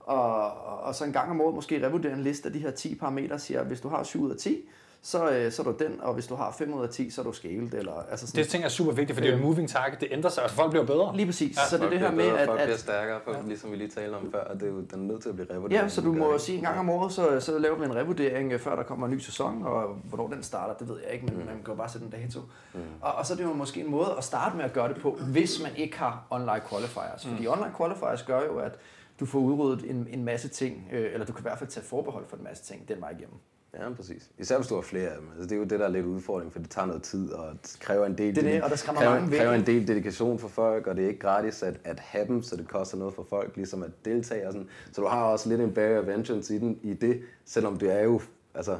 Og, 0.10 0.52
og, 0.84 0.96
så 0.96 1.06
en 1.06 1.14
gang 1.14 1.32
om 1.32 1.42
året 1.42 1.56
måske 1.56 1.88
revurdere 1.88 2.14
en 2.14 2.22
liste 2.22 2.48
af 2.48 2.54
de 2.54 2.60
her 2.60 2.72
10 2.72 2.96
parametre, 2.96 3.34
og 3.34 3.42
siger, 3.42 3.64
hvis 3.64 3.82
du 3.82 3.90
har 3.90 4.04
7 4.04 4.22
ud 4.22 4.32
af 4.32 4.38
10, 4.38 4.58
så, 5.02 5.30
øh, 5.30 5.52
så 5.52 5.62
er 5.62 5.64
du 5.64 5.84
den, 5.84 6.02
og 6.02 6.14
hvis 6.14 6.28
du 6.28 6.36
har 6.36 6.52
5 6.58 6.74
ud 6.74 6.84
af 6.84 6.90
10, 6.90 7.10
så 7.10 7.22
er 7.22 7.26
du 7.26 7.32
scaled. 7.32 7.74
Eller, 7.74 7.94
altså 8.12 8.28
sådan, 8.28 8.44
Det 8.44 8.50
tænker 8.50 8.64
jeg 8.64 8.70
er 8.70 8.70
super 8.70 8.92
vigtigt, 8.92 9.16
for 9.16 9.22
det 9.22 9.28
er 9.28 9.32
jo 9.32 9.38
en 9.38 9.46
moving 9.46 9.70
target. 9.70 10.02
Det 10.02 10.08
ændrer 10.12 10.30
sig, 10.30 10.44
og 10.44 10.50
folk 10.50 10.72
bliver 10.72 10.86
bedre. 10.86 11.16
Lige 11.16 11.26
præcis. 11.26 11.58
Ja, 11.58 11.62
Ja, 11.62 11.68
så 11.68 11.78
det 11.78 11.86
er 11.86 11.90
det 11.90 12.00
her 12.00 12.12
med, 12.12 12.26
bedre, 12.26 12.40
at, 12.40 12.48
folk 12.48 12.62
bliver 12.62 12.78
stærkere, 12.78 13.20
folk, 13.26 13.38
ligesom 13.48 13.72
vi 13.72 13.76
lige 13.76 13.90
talte 13.90 14.16
om 14.16 14.32
før, 14.32 14.44
og 14.44 14.56
det 14.56 14.64
er 14.64 14.68
jo, 14.68 14.82
den 14.82 14.88
er 14.94 14.98
nødt 14.98 15.22
til 15.22 15.30
at 15.30 15.36
blive 15.36 15.48
revurderet. 15.54 15.82
Ja, 15.84 15.90
så 15.90 16.02
du 16.02 16.14
må 16.14 16.38
sige 16.38 16.58
en 16.58 16.64
gang 16.64 16.80
om 16.80 16.90
året, 16.90 17.12
så, 17.12 17.40
så 17.40 17.60
laver 17.60 17.78
vi 17.78 17.86
en 17.86 17.96
revurdering, 17.96 18.54
øh, 18.54 18.60
før 18.60 18.76
der 18.76 18.84
kommer 18.84 19.08
en 19.08 19.14
ny 19.14 19.20
sæson, 19.20 19.64
og 19.64 19.98
hvornår 20.04 20.28
den 20.28 20.44
starter, 20.44 20.74
det 20.74 20.90
ved 20.90 20.98
jeg 21.06 21.14
ikke, 21.14 21.26
men 21.26 21.36
mm. 21.36 21.46
man 21.46 21.56
kan 21.56 21.68
jo 21.68 21.76
bare 21.76 21.90
sætte 21.90 22.06
en 22.06 22.12
dato. 22.12 22.40
Mm. 22.74 22.80
Og, 23.02 23.14
og 23.14 23.26
så 23.26 23.34
er 23.34 23.38
det 23.38 23.44
jo 23.44 23.54
måske 23.54 23.80
en 23.80 23.92
måde 23.92 24.16
at 24.18 24.24
starte 24.24 24.58
med 24.58 24.66
at 24.66 24.74
gøre 24.74 24.88
det 24.88 25.02
på, 25.02 25.20
hvis 25.32 25.62
man 25.64 25.72
ikke 25.76 25.98
har 25.98 26.24
online 26.30 26.62
qualifiers. 26.70 27.26
Fordi 27.26 27.48
online 27.48 27.74
qualifiers 27.78 28.24
gør 28.24 28.42
jo, 28.46 28.58
at 28.58 28.80
du 29.20 29.26
får 29.26 29.40
udryddet 29.40 29.90
en, 29.90 30.08
en 30.10 30.24
masse 30.26 30.48
ting, 30.48 30.88
øh, 30.94 31.14
eller 31.14 31.26
du 31.26 31.34
kan 31.34 31.42
i 31.42 31.48
hvert 31.48 31.60
fald 31.60 31.70
tage 31.70 31.86
forbehold 31.86 32.26
for 32.28 32.38
en 32.38 32.44
masse 32.44 32.64
ting 32.64 32.88
den 32.88 33.02
vej 33.02 33.10
igennem. 33.10 33.36
Ja, 33.74 33.94
præcis. 33.94 34.30
Især 34.38 34.58
hvis 34.58 34.68
du 34.68 34.76
har 34.76 34.82
flere 34.82 35.10
af 35.10 35.18
dem. 35.20 35.28
Altså, 35.30 35.44
det 35.44 35.52
er 35.52 35.58
jo 35.58 35.64
det, 35.64 35.80
der 35.80 35.86
er 35.86 35.90
lidt 35.90 36.06
udfordring, 36.06 36.52
for 36.52 36.60
det 36.60 36.70
tager 36.70 36.86
noget 36.86 37.04
tid, 37.04 37.32
og 37.32 37.54
det 37.64 37.78
kræver 37.80 38.06
en 38.06 38.18
del, 38.18 38.36
Det 38.36 38.46
er 38.46 38.52
det, 38.52 38.64
og 38.64 38.70
der 38.70 38.76
skræmmer 38.76 39.02
kræver, 39.02 39.16
mange 39.16 39.32
væk, 39.32 39.40
kræver 39.40 39.54
en 39.54 39.66
del 39.66 39.88
dedikation 39.88 40.40
for 40.40 40.48
folk, 40.48 40.88
og 40.88 40.96
det 40.96 41.04
er 41.04 41.08
ikke 41.08 41.20
gratis 41.20 41.64
at, 41.64 41.80
at 41.84 42.00
have 42.00 42.28
dem, 42.28 42.42
så 42.42 42.56
det 42.56 42.68
koster 42.68 42.98
noget 42.98 43.14
for 43.14 43.24
folk 43.24 43.56
ligesom 43.56 43.84
at 43.84 43.92
deltage. 44.06 44.48
Og 44.48 44.54
sådan. 44.54 44.68
Så 44.92 45.02
du 45.02 45.08
har 45.08 45.24
også 45.24 45.50
lidt 45.50 45.62
en 45.62 45.74
barrier 45.74 46.00
of 46.00 46.08
entrance 46.08 46.56
i, 46.56 46.60
den, 46.60 46.80
i 46.84 46.94
det, 46.94 47.22
selvom 47.46 47.78
det 47.78 47.92
er 47.92 48.04
jo, 48.04 48.22
altså, 48.54 48.78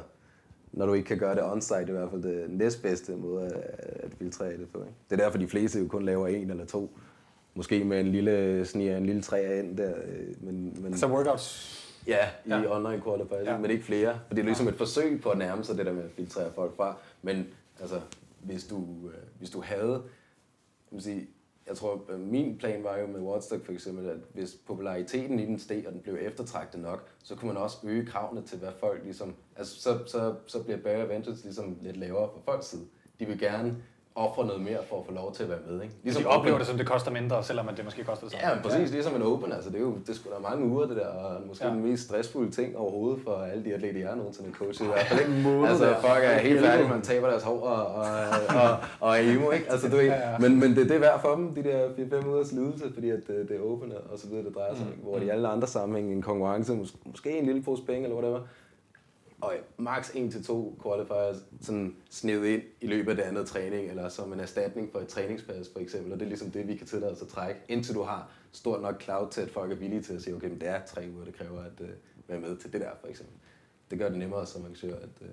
når 0.72 0.86
du 0.86 0.92
ikke 0.92 1.06
kan 1.06 1.18
gøre 1.18 1.34
det 1.34 1.44
on-site, 1.44 1.88
i 1.88 1.92
hvert 1.92 2.10
fald 2.10 2.22
det 2.22 2.50
næstbedste 2.50 3.12
måde 3.16 3.46
at, 3.46 3.52
at 4.04 4.14
filtrere 4.18 4.56
det 4.56 4.68
på. 4.72 4.78
Ikke? 4.78 4.94
Det 5.10 5.20
er 5.20 5.24
derfor, 5.24 5.38
de 5.38 5.48
fleste 5.48 5.78
jo 5.78 5.88
kun 5.88 6.04
laver 6.04 6.26
en 6.26 6.50
eller 6.50 6.64
to. 6.64 6.98
Måske 7.54 7.84
med 7.84 8.00
en 8.00 8.12
lille 8.12 8.64
sniger, 8.66 8.96
en 8.96 9.06
lille 9.06 9.22
træer 9.22 9.58
ind 9.62 9.76
der. 9.76 9.92
øh, 10.04 10.44
Men, 10.44 10.82
men, 10.82 10.96
Så 10.98 11.06
workouts. 11.06 11.76
Ja, 12.06 12.28
i 12.44 12.48
Ja. 12.48 12.76
online 12.76 13.02
qualifiers, 13.02 13.46
Ja. 13.46 13.58
men 13.58 13.70
ikke 13.70 13.84
flere. 13.84 14.20
For 14.26 14.34
det 14.34 14.40
er 14.42 14.46
ligesom 14.46 14.68
et 14.68 14.74
forsøg 14.74 15.20
på 15.22 15.30
at 15.30 15.38
nærme 15.38 15.64
sig 15.64 15.76
det 15.78 15.86
der 15.86 15.92
med 15.92 16.02
at 16.04 16.10
filtrere 16.10 16.52
folk 16.54 16.76
fra. 16.76 16.96
Men 17.22 17.46
altså, 17.80 18.00
hvis 18.42 18.64
du, 18.64 18.76
øh, 19.08 19.14
hvis 19.38 19.50
du 19.50 19.60
havde, 19.60 20.02
jeg, 20.92 21.02
sige, 21.02 21.26
jeg 21.66 21.76
tror, 21.76 22.04
øh, 22.10 22.20
min 22.20 22.58
plan 22.58 22.84
var 22.84 22.98
jo 22.98 23.06
med 23.06 23.20
Watchdog 23.20 23.60
for 23.64 23.72
eksempel, 23.72 24.06
at 24.08 24.16
hvis 24.34 24.56
populariteten 24.66 25.40
i 25.40 25.46
den 25.46 25.58
steg, 25.58 25.84
og 25.86 25.92
den 25.92 26.00
blev 26.00 26.16
eftertragtet 26.20 26.80
nok, 26.80 27.08
så 27.22 27.34
kunne 27.34 27.52
man 27.52 27.62
også 27.62 27.76
øge 27.84 28.06
kravene 28.06 28.42
til, 28.42 28.58
hvad 28.58 28.72
folk 28.80 29.00
ligesom, 29.04 29.34
altså 29.56 29.80
så, 29.82 29.98
så, 30.06 30.34
så 30.46 30.62
bliver 30.62 30.78
of 31.04 31.10
entrance 31.10 31.44
ligesom 31.44 31.76
lidt 31.82 31.96
lavere 31.96 32.28
fra 32.34 32.52
folks 32.52 32.66
side. 32.66 32.82
De 33.20 33.26
vil 33.26 33.38
gerne 33.38 33.76
ofre 34.14 34.46
noget 34.46 34.62
mere 34.62 34.78
for 34.88 34.98
at 35.00 35.06
få 35.06 35.12
lov 35.12 35.34
til 35.34 35.42
at 35.42 35.48
være 35.48 35.58
med, 35.68 35.82
ikke? 35.82 35.94
Ligesom 36.02 36.22
de 36.22 36.28
oplever 36.28 36.58
det, 36.58 36.66
som 36.66 36.76
det 36.76 36.86
koster 36.86 37.10
mindre, 37.10 37.44
selvom 37.44 37.68
at 37.68 37.76
det 37.76 37.84
måske 37.84 38.04
koster 38.04 38.26
det 38.26 38.32
samme. 38.40 38.48
Ja, 38.56 38.62
præcis. 38.62 38.90
Ligesom 38.90 39.14
en 39.16 39.22
open. 39.22 39.52
Altså, 39.52 39.70
det 39.70 39.76
er 39.76 39.80
jo 39.80 39.94
det 39.94 40.08
er 40.08 40.12
sgu 40.14 40.30
da 40.30 40.38
mange 40.50 40.66
uger, 40.66 40.86
det 40.86 40.96
der. 40.96 41.06
Og 41.06 41.40
måske 41.48 41.66
Ja. 41.66 41.70
den 41.72 41.82
mest 41.90 42.02
stressfulde 42.04 42.50
ting 42.50 42.76
overhovedet 42.76 43.20
for 43.24 43.32
alle 43.34 43.64
de 43.64 43.74
atleter, 43.74 44.00
jeg 44.08 44.16
nogensinde 44.16 44.48
har 44.50 44.56
coachet. 44.58 44.84
I 44.84 44.88
hvert 44.88 45.06
fald, 45.06 45.20
ikke? 45.28 45.32
Måned 45.42 45.68
altså, 45.68 45.94
folk 46.00 46.24
er 46.24 46.38
helt 46.38 46.60
færdige, 46.60 46.88
man 46.88 47.02
taber 47.02 47.28
deres 47.30 47.42
hår 47.42 47.60
og, 47.60 47.86
og, 47.94 48.04
og, 48.62 48.76
og 49.00 49.18
er 49.18 49.32
emo, 49.34 49.50
ikke? 49.50 49.66
Altså, 49.70 49.88
du 49.88 49.96
ved, 49.96 50.04
Ja, 50.04 50.30
ja. 50.30 50.38
Men, 50.38 50.60
men 50.60 50.70
det, 50.76 50.88
det 50.88 50.96
er 50.96 51.00
værd 51.00 51.20
for 51.20 51.34
dem, 51.34 51.54
de 51.54 51.62
der 51.64 51.88
4-5 52.22 52.26
ugers 52.28 52.52
lidelse, 52.52 52.84
fordi 52.94 53.10
at 53.10 53.20
det, 53.26 53.48
det 53.48 53.56
er 53.56 53.60
open 53.72 53.92
og 54.12 54.18
så 54.18 54.26
videre, 54.28 54.44
det 54.44 54.54
drejer 54.54 54.74
sig 54.74 54.86
ikke? 54.90 55.02
Hvor 55.02 55.18
de 55.18 55.24
i 55.24 55.28
alle 55.28 55.48
andre 55.48 55.66
sammenhænge, 55.66 56.12
en 56.12 56.22
konkurrence, 56.22 56.72
mås- 56.72 56.96
måske 57.06 57.38
en 57.38 57.46
lille 57.46 57.62
pose 57.62 57.82
penge 57.82 58.02
eller 58.02 58.16
whatever, 58.16 58.40
og 59.42 59.54
max 59.78 60.10
1-2 60.10 60.82
qualifiers 60.82 61.36
sådan 61.60 61.96
snedet 62.10 62.46
ind 62.46 62.62
i 62.80 62.86
løbet 62.86 63.10
af 63.10 63.16
det 63.16 63.22
andet 63.22 63.46
træning, 63.46 63.90
eller 63.90 64.08
som 64.08 64.32
en 64.32 64.40
erstatning 64.40 64.92
for 64.92 64.98
et 64.98 65.08
træningspas 65.08 65.70
for 65.72 65.80
eksempel. 65.80 66.12
Og 66.12 66.18
det 66.18 66.24
er 66.24 66.28
ligesom 66.28 66.50
det, 66.50 66.68
vi 66.68 66.76
kan 66.76 66.86
tillade 66.86 67.12
os 67.12 67.22
at 67.22 67.28
trække, 67.28 67.60
indtil 67.68 67.94
du 67.94 68.02
har 68.02 68.30
stort 68.52 68.82
nok 68.82 69.02
cloud 69.02 69.30
til, 69.30 69.40
at 69.40 69.50
folk 69.50 69.72
er 69.72 69.76
villige 69.76 70.02
til 70.02 70.14
at 70.14 70.22
sige, 70.22 70.36
okay, 70.36 70.48
men 70.48 70.60
det 70.60 70.68
er 70.68 70.80
tre 70.86 71.08
uger, 71.14 71.24
det 71.24 71.34
kræver 71.34 71.60
at 71.60 71.80
uh, 71.80 71.88
være 72.28 72.40
med 72.40 72.56
til 72.56 72.72
det 72.72 72.80
der 72.80 72.90
for 73.00 73.08
eksempel. 73.08 73.36
Det 73.90 73.98
gør 73.98 74.08
det 74.08 74.18
nemmere 74.18 74.46
som 74.46 74.62
arrangør 74.62 74.96
at, 74.96 75.20
uh, 75.20 75.26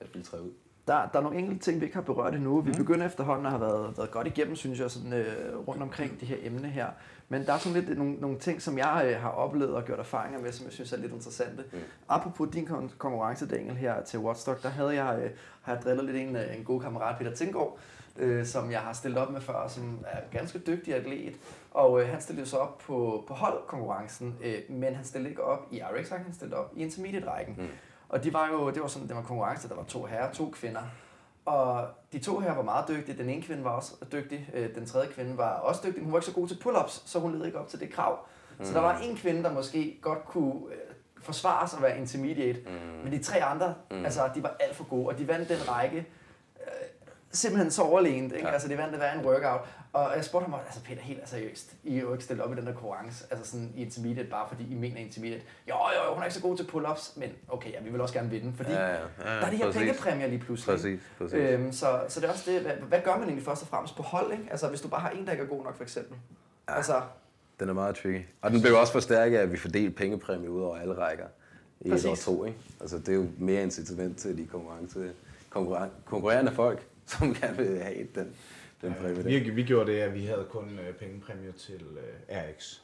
at 0.00 0.08
filtrere 0.08 0.42
ud. 0.42 0.50
Der, 0.86 1.08
der 1.12 1.18
er 1.18 1.22
nogle 1.22 1.38
enkelte 1.38 1.64
ting, 1.64 1.80
vi 1.80 1.84
ikke 1.84 1.96
har 1.96 2.02
berørt 2.02 2.34
endnu. 2.34 2.60
Vi 2.60 2.72
begynder 2.72 3.06
efterhånden 3.06 3.46
at 3.46 3.52
have 3.52 3.60
været, 3.60 3.96
været 3.96 4.10
godt 4.10 4.26
igennem, 4.26 4.56
synes 4.56 4.80
jeg, 4.80 4.90
sådan, 4.90 5.12
øh, 5.12 5.68
rundt 5.68 5.82
omkring 5.82 6.20
det 6.20 6.28
her 6.28 6.36
emne 6.42 6.68
her. 6.68 6.88
Men 7.28 7.46
der 7.46 7.52
er 7.52 7.58
sådan 7.58 7.82
lidt 7.82 7.98
nogle, 7.98 8.14
nogle 8.14 8.38
ting, 8.38 8.62
som 8.62 8.78
jeg 8.78 9.02
øh, 9.06 9.20
har 9.20 9.28
oplevet 9.28 9.74
og 9.74 9.84
gjort 9.84 9.98
erfaringer 9.98 10.40
med, 10.40 10.52
som 10.52 10.64
jeg 10.66 10.72
synes 10.72 10.92
er 10.92 10.96
lidt 10.96 11.12
interessante. 11.12 11.64
Mm. 11.72 11.78
Apropos 12.08 12.48
din 12.52 12.64
kon- 12.68 12.96
konkurrence, 12.98 13.48
Daniel, 13.48 13.76
her 13.76 14.02
til 14.02 14.18
Watchdog, 14.18 14.56
der 14.62 14.68
havde 14.68 15.04
jeg, 15.04 15.18
øh, 15.22 15.30
har 15.62 15.74
jeg 15.74 15.82
drillet 15.82 16.04
lidt 16.04 16.16
en, 16.16 16.36
øh, 16.36 16.56
en 16.56 16.64
god 16.64 16.80
kammerat, 16.80 17.18
Peter 17.18 17.34
Tinggaard, 17.34 17.78
øh, 18.16 18.46
som 18.46 18.70
jeg 18.70 18.80
har 18.80 18.92
stillet 18.92 19.18
op 19.20 19.30
med 19.32 19.40
før, 19.40 19.68
som 19.68 19.98
er 20.06 20.20
ganske 20.38 20.58
dygtig 20.58 20.94
atlet. 20.94 21.36
Og 21.70 22.02
øh, 22.02 22.08
han 22.08 22.20
stillede 22.20 22.46
så 22.46 22.56
op 22.56 22.78
på, 22.78 23.24
på 23.28 23.34
holdkonkurrencen, 23.34 24.38
øh, 24.44 24.58
men 24.68 24.94
han 24.94 25.04
stillede 25.04 25.30
ikke 25.30 25.44
op 25.44 25.66
i 25.70 25.80
RX, 25.80 26.08
han 26.08 26.32
stillede 26.34 26.56
op 26.58 26.72
i 26.76 26.82
intermediate-rækken. 26.82 27.54
Mm. 27.58 27.68
Og 28.08 28.24
de 28.24 28.32
var 28.32 28.48
jo, 28.52 28.70
det 28.70 28.82
var 28.82 28.88
sådan, 28.88 29.08
det 29.08 29.16
var 29.16 29.22
konkurrence, 29.22 29.68
der 29.68 29.74
var 29.74 29.84
to 29.84 30.04
herrer, 30.04 30.32
to 30.32 30.50
kvinder. 30.50 30.80
Og 31.46 31.86
de 32.12 32.18
to 32.18 32.38
her 32.38 32.54
var 32.54 32.62
meget 32.62 32.88
dygtige. 32.88 33.18
Den 33.18 33.30
ene 33.30 33.42
kvinde 33.42 33.64
var 33.64 33.70
også 33.70 33.94
dygtig. 34.12 34.50
Øh, 34.54 34.74
Den 34.74 34.86
tredje 34.86 35.08
kvinde 35.08 35.38
var 35.38 35.50
også 35.50 35.80
dygtig. 35.86 36.02
Hun 36.02 36.12
var 36.12 36.18
ikke 36.18 36.26
så 36.26 36.32
god 36.32 36.48
til 36.48 36.54
pull-ups, 36.64 37.02
så 37.06 37.18
hun 37.18 37.34
led 37.34 37.46
ikke 37.46 37.58
op 37.58 37.68
til 37.68 37.80
det 37.80 37.90
krav. 37.92 38.18
Så 38.62 38.72
der 38.74 38.80
var 38.80 38.98
en 38.98 39.16
kvinde, 39.16 39.42
der 39.42 39.52
måske 39.52 39.98
godt 40.02 40.24
kunne 40.24 40.54
øh, 40.70 40.94
forsvare 41.22 41.68
sig 41.68 41.76
at 41.76 41.82
være 41.82 41.98
intermediate. 41.98 42.60
Men 43.04 43.12
de 43.12 43.22
tre 43.22 43.42
andre, 43.44 43.74
altså, 43.90 44.30
de 44.34 44.42
var 44.42 44.56
alt 44.60 44.76
for 44.76 44.84
gode. 44.84 45.06
Og 45.08 45.18
de 45.18 45.28
vandt 45.28 45.48
den 45.48 45.68
række 45.68 46.06
simpelthen 47.34 47.70
så 47.70 47.82
overlegent. 47.82 48.32
Ikke? 48.32 48.46
Ja. 48.46 48.52
Altså, 48.52 48.68
de 48.68 48.78
vandt 48.78 48.90
det 48.92 48.98
hver 49.00 49.12
en 49.12 49.26
workout. 49.26 49.60
Og 49.92 50.12
jeg 50.16 50.24
spurgte 50.24 50.50
ham, 50.50 50.60
altså 50.66 50.80
Peter, 50.84 51.00
helt 51.00 51.28
seriøst, 51.28 51.72
I 51.84 51.96
er 51.96 52.00
jo 52.00 52.12
ikke 52.12 52.24
stillet 52.24 52.44
op 52.44 52.52
i 52.52 52.56
den 52.56 52.66
der 52.66 52.72
konkurrence, 52.72 53.24
altså 53.30 53.50
sådan 53.50 53.72
i 53.76 53.82
intermediate, 53.82 54.30
bare 54.30 54.48
fordi 54.48 54.72
I 54.72 54.74
mener 54.74 54.96
intermediate. 54.96 55.42
Jo, 55.68 55.74
jo, 55.74 56.08
jo, 56.08 56.12
hun 56.14 56.22
er 56.22 56.24
ikke 56.26 56.34
så 56.34 56.42
god 56.42 56.56
til 56.56 56.64
pull-ups, 56.64 57.20
men 57.20 57.28
okay, 57.48 57.72
ja, 57.72 57.80
vi 57.82 57.90
vil 57.90 58.00
også 58.00 58.14
gerne 58.14 58.30
vinde, 58.30 58.52
fordi 58.56 58.70
Ja, 58.70 58.86
ja, 58.88 58.92
ja, 58.94 58.98
der 59.24 59.30
er 59.30 59.50
de 59.50 59.56
her 59.56 59.64
præcis. 59.66 59.80
pengepræmier 59.80 60.26
lige 60.26 60.38
pludselig. 60.38 60.74
Præcis, 60.76 61.00
præcis. 61.18 61.34
Øhm, 61.38 61.72
så, 61.72 62.00
så 62.08 62.20
det 62.20 62.26
er 62.28 62.32
også 62.32 62.50
det, 62.50 62.60
hvad, 62.60 62.72
hvad 62.72 63.00
gør 63.04 63.12
man 63.14 63.22
egentlig 63.22 63.44
først 63.44 63.62
og 63.62 63.68
fremmest 63.68 63.96
på 63.96 64.02
hold, 64.02 64.32
ikke? 64.32 64.44
Altså 64.50 64.68
hvis 64.68 64.80
du 64.80 64.88
bare 64.88 65.00
har 65.00 65.10
en, 65.10 65.26
der 65.26 65.32
ikke 65.32 65.44
er 65.44 65.48
god 65.48 65.64
nok, 65.64 65.76
for 65.76 65.82
eksempel. 65.82 66.16
Ja. 66.68 66.76
Altså, 66.76 67.00
Den 67.60 67.68
er 67.68 67.72
meget 67.72 67.94
tricky. 67.96 68.20
Og 68.42 68.50
den 68.50 68.60
blev 68.62 68.74
også 68.76 68.92
forstærket 68.92 69.38
af, 69.38 69.42
at 69.42 69.52
vi 69.52 69.56
fordelte 69.56 69.90
pengepræmie 69.90 70.50
ud 70.50 70.62
over 70.62 70.76
alle 70.76 70.94
rækker 70.98 71.24
i 71.80 71.88
et 71.88 71.92
år 72.06 72.08
Præcis. 72.10 72.24
to. 72.24 72.44
Ikke? 72.44 72.58
Altså, 72.80 72.98
det 72.98 73.08
er 73.08 73.14
jo 73.14 73.26
mere 73.38 73.62
incitament 73.62 74.18
til 74.18 74.38
de 74.38 74.46
konkurrence, 74.46 75.10
konkurren- 75.50 75.90
konkurrerende 76.04 76.52
folk, 76.52 76.86
som 77.06 77.34
gerne 77.34 77.56
vil 77.56 77.82
have 77.82 78.06
den, 78.14 78.36
den 78.82 78.94
præmie. 78.94 79.24
Vi, 79.24 79.50
vi 79.50 79.62
gjorde 79.62 79.92
det, 79.92 79.98
at 79.98 80.14
vi 80.14 80.24
havde 80.24 80.46
kun 80.50 80.78
øh, 80.78 80.94
pengepræmier 80.94 81.52
til 81.52 81.82
øh, 81.82 82.36
RX. 82.36 82.78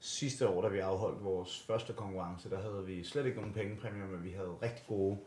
Sidste 0.00 0.48
år, 0.48 0.62
da 0.62 0.68
vi 0.68 0.78
afholdt 0.78 1.24
vores 1.24 1.64
første 1.66 1.92
konkurrence, 1.92 2.50
der 2.50 2.60
havde 2.60 2.84
vi 2.86 3.04
slet 3.04 3.26
ikke 3.26 3.38
nogen 3.38 3.54
pengepræmier, 3.54 4.06
men 4.06 4.24
vi 4.24 4.30
havde 4.30 4.54
rigtig 4.62 4.84
gode 4.88 5.18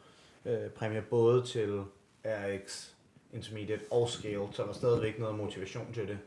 øh, 0.46 0.70
præmier 0.70 1.02
både 1.02 1.46
til 1.46 1.84
RX, 2.26 2.90
Intermediate 3.34 3.84
og 3.92 4.10
Scale, 4.10 4.48
så 4.52 4.62
der 4.62 4.66
var 4.66 4.74
stadigvæk 4.74 5.20
noget 5.20 5.36
motivation 5.36 5.94
til 5.94 6.08
det. 6.08 6.18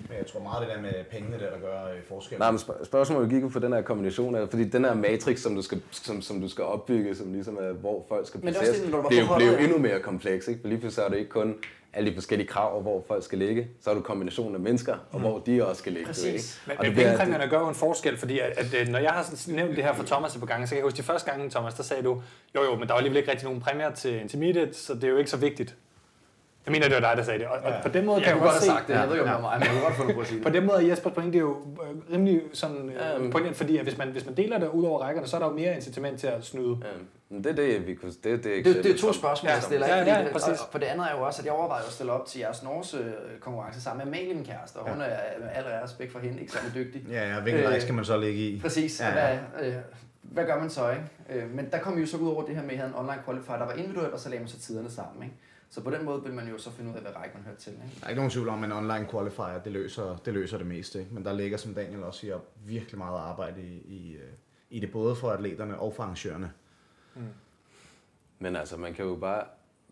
Men 0.00 0.18
jeg 0.18 0.26
tror 0.26 0.40
meget 0.40 0.66
det 0.68 0.76
der 0.76 0.82
med 0.82 1.04
pengene, 1.10 1.38
der, 1.38 1.50
der 1.50 1.58
gør 1.60 1.84
øh, 1.84 2.02
forskel. 2.08 2.38
Nej, 2.38 2.50
men 2.50 2.58
spørg- 2.58 2.86
spørgsmålet 2.86 3.30
gik 3.30 3.42
jo 3.42 3.48
på 3.48 3.58
den 3.58 3.72
her 3.72 3.82
kombination 3.82 4.34
af, 4.34 4.48
fordi 4.50 4.64
den 4.64 4.84
her 4.84 4.94
matrix, 4.94 5.38
som 5.40 5.54
du 5.54 5.62
skal, 5.62 5.82
som, 5.90 6.22
som 6.22 6.40
du 6.40 6.48
skal 6.48 6.64
opbygge, 6.64 7.14
som 7.14 7.32
ligesom 7.32 7.56
er, 7.60 7.72
hvor 7.72 8.04
folk 8.08 8.26
skal 8.26 8.40
Men 8.44 8.54
det 8.54 8.56
er 8.56 8.60
også 8.60 8.72
placeres, 8.72 8.84
det, 8.84 8.92
du 8.92 9.02
var 9.26 9.38
det 9.38 9.48
er 9.48 9.52
jo 9.52 9.58
endnu 9.58 9.78
mere 9.78 10.00
kompleks, 10.00 10.48
ikke? 10.48 10.60
For 10.60 10.68
lige 10.68 10.78
pludselig 10.80 11.04
er 11.04 11.08
det 11.08 11.18
ikke 11.18 11.30
kun 11.30 11.54
alle 11.92 12.10
de 12.10 12.14
forskellige 12.14 12.48
krav, 12.48 12.76
og 12.76 12.82
hvor 12.82 13.04
folk 13.08 13.24
skal 13.24 13.38
ligge, 13.38 13.68
så 13.80 13.90
er 13.90 13.94
du 13.94 14.00
kombinationen 14.00 14.54
af 14.54 14.60
mennesker, 14.60 14.96
og 15.12 15.20
hvor 15.20 15.38
de 15.38 15.66
også 15.68 15.78
skal 15.78 15.92
ligge. 15.92 16.12
du 16.12 16.20
ved, 16.20 16.26
ikke? 16.26 16.36
Præcis. 16.38 16.62
Men, 16.66 16.76
Og 16.76 16.82
men 16.82 16.86
det 16.86 16.94
bliver- 16.94 17.08
pengepræmierne 17.08 17.50
gør 17.50 17.60
jo 17.60 17.68
en 17.68 17.74
forskel, 17.74 18.16
fordi 18.16 18.38
at, 18.38 18.52
at, 18.58 18.80
øh, 18.80 18.88
når 18.88 18.98
jeg 18.98 19.10
har 19.10 19.22
sådan 19.22 19.54
nævnt 19.56 19.76
det 19.76 19.84
her 19.84 19.94
for 19.94 20.04
Thomas 20.04 20.34
et 20.34 20.40
par 20.40 20.46
gange, 20.46 20.66
så 20.66 20.70
kan 20.70 20.76
jeg 20.76 20.84
huske 20.84 20.96
de 20.96 21.02
første 21.02 21.30
gange, 21.30 21.50
Thomas, 21.50 21.74
der 21.74 21.82
sagde 21.82 22.02
du, 22.02 22.22
jo 22.54 22.64
jo, 22.64 22.70
men 22.74 22.80
der 22.80 22.88
var 22.88 22.96
alligevel 22.96 23.16
ikke 23.18 23.30
rigtig 23.30 23.44
nogen 23.44 23.60
præmier 23.60 23.90
til 23.90 24.20
intermediate, 24.20 24.74
så 24.74 24.94
det 24.94 25.04
er 25.04 25.08
jo 25.08 25.16
ikke 25.16 25.30
så 25.30 25.36
vigtigt. 25.36 25.74
Jeg 26.66 26.72
mener, 26.72 26.88
det 26.88 26.94
var 26.94 27.00
dig, 27.08 27.16
der 27.16 27.22
sagde 27.22 27.38
det. 27.38 27.46
Og, 27.46 27.58
og 27.64 27.72
på 27.82 27.88
den 27.88 28.04
måde 28.06 28.16
Jeg 28.16 28.24
kan 28.24 28.32
jo 28.34 28.38
godt 28.38 28.50
have 28.52 28.60
se, 28.60 28.66
sagt 28.66 28.88
det. 28.88 28.94
Jeg 28.94 29.08
ved 29.08 29.14
ikke, 29.14 29.22
om 29.22 29.28
det 29.28 29.34
var 29.34 29.40
mig, 29.40 29.58
men 29.58 29.62
jeg 29.62 29.70
kunne 29.72 29.82
godt 29.84 29.94
få 29.94 30.12
på 30.12 30.20
at 30.20 30.26
sige 30.26 30.42
på 30.42 30.48
det. 30.48 30.54
den 30.54 30.66
måde 30.66 30.76
er 30.84 30.88
Jespers 30.88 31.12
pointe 31.12 31.38
jo 31.38 31.56
øh, 31.82 32.12
rimelig 32.14 32.42
sådan 32.52 32.90
Ja, 32.98 33.14
øh, 33.14 33.20
men- 33.20 33.30
pointet, 33.32 33.56
fordi 33.56 33.76
at 33.76 33.84
hvis 33.84 33.98
man, 33.98 34.08
hvis 34.08 34.26
man 34.26 34.36
deler 34.36 34.58
det 34.58 34.68
ud 34.68 34.84
over 34.84 34.98
rækkerne, 35.00 35.26
så 35.28 35.36
er 35.36 35.40
der 35.40 35.46
jo 35.48 35.52
mere 35.54 35.74
incitament 35.74 36.20
til 36.20 36.26
at 36.26 36.44
snyde. 36.44 36.76
Ja, 36.82 36.86
men 37.28 37.44
det 37.44 37.50
er 37.50 37.54
det, 37.56 37.86
vi 37.86 37.94
kunne... 37.94 38.12
Det, 38.24 38.32
er 38.32 38.36
det, 38.36 38.64
Det, 38.64 38.84
det 38.84 38.86
er 38.94 38.98
to 38.98 39.12
spørgsmål, 39.12 39.48
Ja, 39.48 39.54
jeg 39.54 39.62
stiller. 39.62 39.86
ja, 39.86 39.96
ja, 39.96 40.12
Fordi 40.14 40.24
det- 40.24 40.32
præcis. 40.32 40.48
og, 40.60 40.68
for 40.70 40.78
det 40.78 40.86
andet 40.86 41.06
er 41.12 41.16
jo 41.18 41.22
også, 41.26 41.42
at 41.42 41.46
jeg 41.46 41.52
overvejer 41.54 41.82
at 41.82 41.92
stille 41.92 42.12
op 42.12 42.26
til 42.26 42.38
jeres 42.40 42.62
Norges 42.62 42.94
øh, 42.94 43.00
konkurrence 43.40 43.80
sammen 43.80 43.98
med 44.10 44.18
Amalie, 44.18 44.34
min 44.34 44.44
kæreste. 44.44 44.76
Og 44.76 44.90
hun 44.90 45.00
er 45.00 45.06
med 45.40 45.48
al 45.54 45.64
respekt 45.84 46.12
for 46.12 46.18
hende 46.18 46.40
ikke 46.40 46.52
særlig 46.52 46.74
dygtig. 46.74 47.02
Ja, 47.10 47.34
ja, 47.34 47.40
hvilken 47.40 47.64
Øh, 47.72 47.80
skal 47.80 47.94
man 47.94 48.04
så 48.04 48.16
ligge 48.16 48.40
i? 48.40 48.60
Præcis. 48.60 49.00
Ja, 49.00 49.08
Ja, 49.08 49.30
ja. 49.32 49.38
Hvad, 49.58 49.66
øh, 49.68 49.74
hvad 50.22 50.44
gør 50.44 50.58
man 50.60 50.70
så, 50.70 50.90
ikke? 50.90 51.42
Øh, 51.44 51.54
men 51.54 51.68
der 51.72 51.78
kom 51.78 51.96
vi 51.96 52.00
jo 52.00 52.06
så 52.06 52.16
ud 52.16 52.28
over 52.28 52.42
det 52.46 52.54
her 52.56 52.62
med, 52.62 52.70
at 52.70 52.76
havde 52.78 52.90
en 52.90 52.96
online 52.98 53.22
qualifier, 53.24 53.58
der 53.58 53.64
var 53.66 53.72
individuelt, 53.72 54.12
og 54.12 54.20
så 54.20 54.28
lagde 54.28 54.40
man 54.42 54.48
så 54.48 54.58
tiderne 54.60 54.90
sammen, 54.90 55.22
ikke? 55.22 55.34
Så 55.70 55.80
på 55.80 55.90
den 55.90 56.04
måde 56.04 56.22
vil 56.22 56.32
man 56.32 56.48
jo 56.48 56.58
så 56.58 56.70
finde 56.70 56.90
ud 56.90 56.96
af, 56.96 57.02
hvad 57.02 57.16
række 57.16 57.34
man 57.34 57.44
hører 57.44 57.56
til, 57.56 57.72
ikke? 57.72 58.00
Der 58.00 58.04
er 58.06 58.08
ikke 58.08 58.18
nogen 58.18 58.30
tvivl 58.30 58.48
om, 58.48 58.62
at 58.62 58.66
en 58.66 58.72
online 58.72 59.06
qualifier, 59.10 59.62
det 59.64 59.72
løser 59.72 60.16
det, 60.24 60.34
løser 60.34 60.58
det 60.58 60.66
meste. 60.66 60.98
Ikke? 60.98 61.14
Men 61.14 61.24
der 61.24 61.32
ligger, 61.32 61.56
som 61.56 61.74
Daniel 61.74 62.04
også 62.04 62.20
siger, 62.20 62.38
virkelig 62.64 62.98
meget 62.98 63.18
arbejde 63.18 63.62
i, 63.62 63.82
i, 63.94 64.12
øh, 64.14 64.32
i 64.70 64.80
det, 64.80 64.92
både 64.92 65.16
for 65.16 65.30
atleterne 65.30 65.78
og 65.78 65.94
for 65.94 66.02
arrangørerne. 66.02 66.52
Men 68.38 68.56
altså, 68.56 68.76
man 68.76 68.94
kan 68.94 69.04
jo 69.04 69.14
bare... 69.14 69.44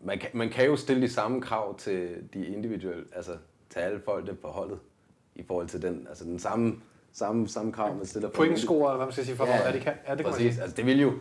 Man 0.03 0.19
kan, 0.19 0.29
man 0.33 0.49
kan 0.49 0.65
jo 0.65 0.75
stille 0.75 1.01
de 1.01 1.09
samme 1.09 1.41
krav 1.41 1.77
til 1.77 2.29
de 2.33 2.45
individuelle, 2.45 3.05
altså 3.15 3.37
til 3.69 3.79
alle 3.79 4.01
folk, 4.05 4.39
på 4.39 4.47
holdet, 4.47 4.79
i 5.35 5.43
forhold 5.43 5.67
til 5.67 5.81
den, 5.81 6.05
altså 6.09 6.23
den 6.23 6.39
samme, 6.39 6.81
samme, 7.11 7.47
samme 7.47 7.71
krav, 7.71 7.95
man 7.95 8.05
stiller 8.05 8.29
for 8.29 8.35
Pointscore, 8.35 8.91
eller 8.91 8.95
hvad 8.95 9.05
man 9.05 9.13
skal 9.13 9.25
sige, 9.25 9.35
for 9.35 9.45
Ja, 9.45 9.65
ja, 9.65 9.71
det 9.71 9.81
kan. 9.81 9.93
Ja, 10.07 10.15
det 10.15 10.25
kan 10.25 10.33
Præcis, 10.33 10.59
altså 10.59 10.75
det 10.75 10.85
vil 10.85 11.01
jo... 11.01 11.13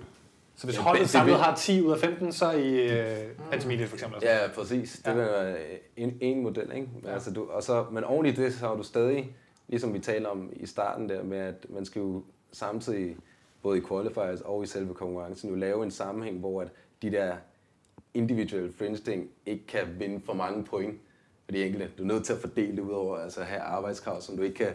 Så 0.56 0.66
hvis 0.66 0.76
Ja, 0.76 0.82
holdet 0.82 0.98
det- 0.98 1.02
det 1.04 1.10
samlet 1.10 1.36
har 1.38 1.56
10 1.56 1.82
ud 1.82 1.92
af 1.92 1.98
15, 1.98 2.32
så 2.32 2.44
er 2.46 2.52
I 2.52 2.90
øh, 2.90 3.28
intermediate 3.52 3.88
for 3.88 3.96
eksempel. 3.96 4.18
Ja, 4.22 4.38
præcis. 4.54 4.92
Det 5.04 5.10
Ja. 5.10 5.14
være 5.16 5.56
en, 5.96 6.18
en 6.20 6.42
model, 6.42 6.72
ikke? 6.74 6.88
Altså, 7.08 7.30
du, 7.32 7.44
og 7.50 7.62
så, 7.62 7.86
men 7.92 8.04
oven 8.04 8.26
i 8.26 8.30
det, 8.32 8.54
så 8.54 8.66
har 8.66 8.74
du 8.74 8.82
stadig, 8.82 9.36
ligesom 9.68 9.94
vi 9.94 9.98
taler 9.98 10.28
om 10.28 10.50
i 10.52 10.66
starten 10.66 11.08
der, 11.08 11.22
med 11.22 11.38
at 11.38 11.66
man 11.68 11.84
skal 11.84 12.00
jo 12.00 12.22
samtidig, 12.52 13.16
både 13.62 13.78
i 13.78 13.80
qualifiers 13.88 14.40
og 14.40 14.62
i 14.62 14.66
selve 14.66 14.94
konkurrencen, 14.94 15.50
jo 15.50 15.56
lave 15.56 15.84
en 15.84 15.90
sammenhæng, 15.90 16.38
hvor 16.38 16.60
at 16.62 16.68
de 17.02 17.10
der 17.10 17.34
individuelle 18.14 18.72
fringe 18.78 18.98
ting 18.98 19.28
ikke 19.46 19.66
kan 19.66 19.80
vinde 19.98 20.20
for 20.26 20.32
mange 20.32 20.64
point 20.64 20.94
for 21.44 21.52
de 21.52 21.64
enkelte. 21.66 21.88
Du 21.98 22.02
er 22.02 22.06
nødt 22.06 22.24
til 22.24 22.32
at 22.32 22.38
fordele 22.38 22.72
det 22.76 22.80
ud 22.82 22.92
over 22.92 23.16
altså 23.16 23.42
have 23.42 23.60
arbejdskrav, 23.60 24.20
som 24.20 24.36
du 24.36 24.42
ikke 24.42 24.56
kan 24.56 24.72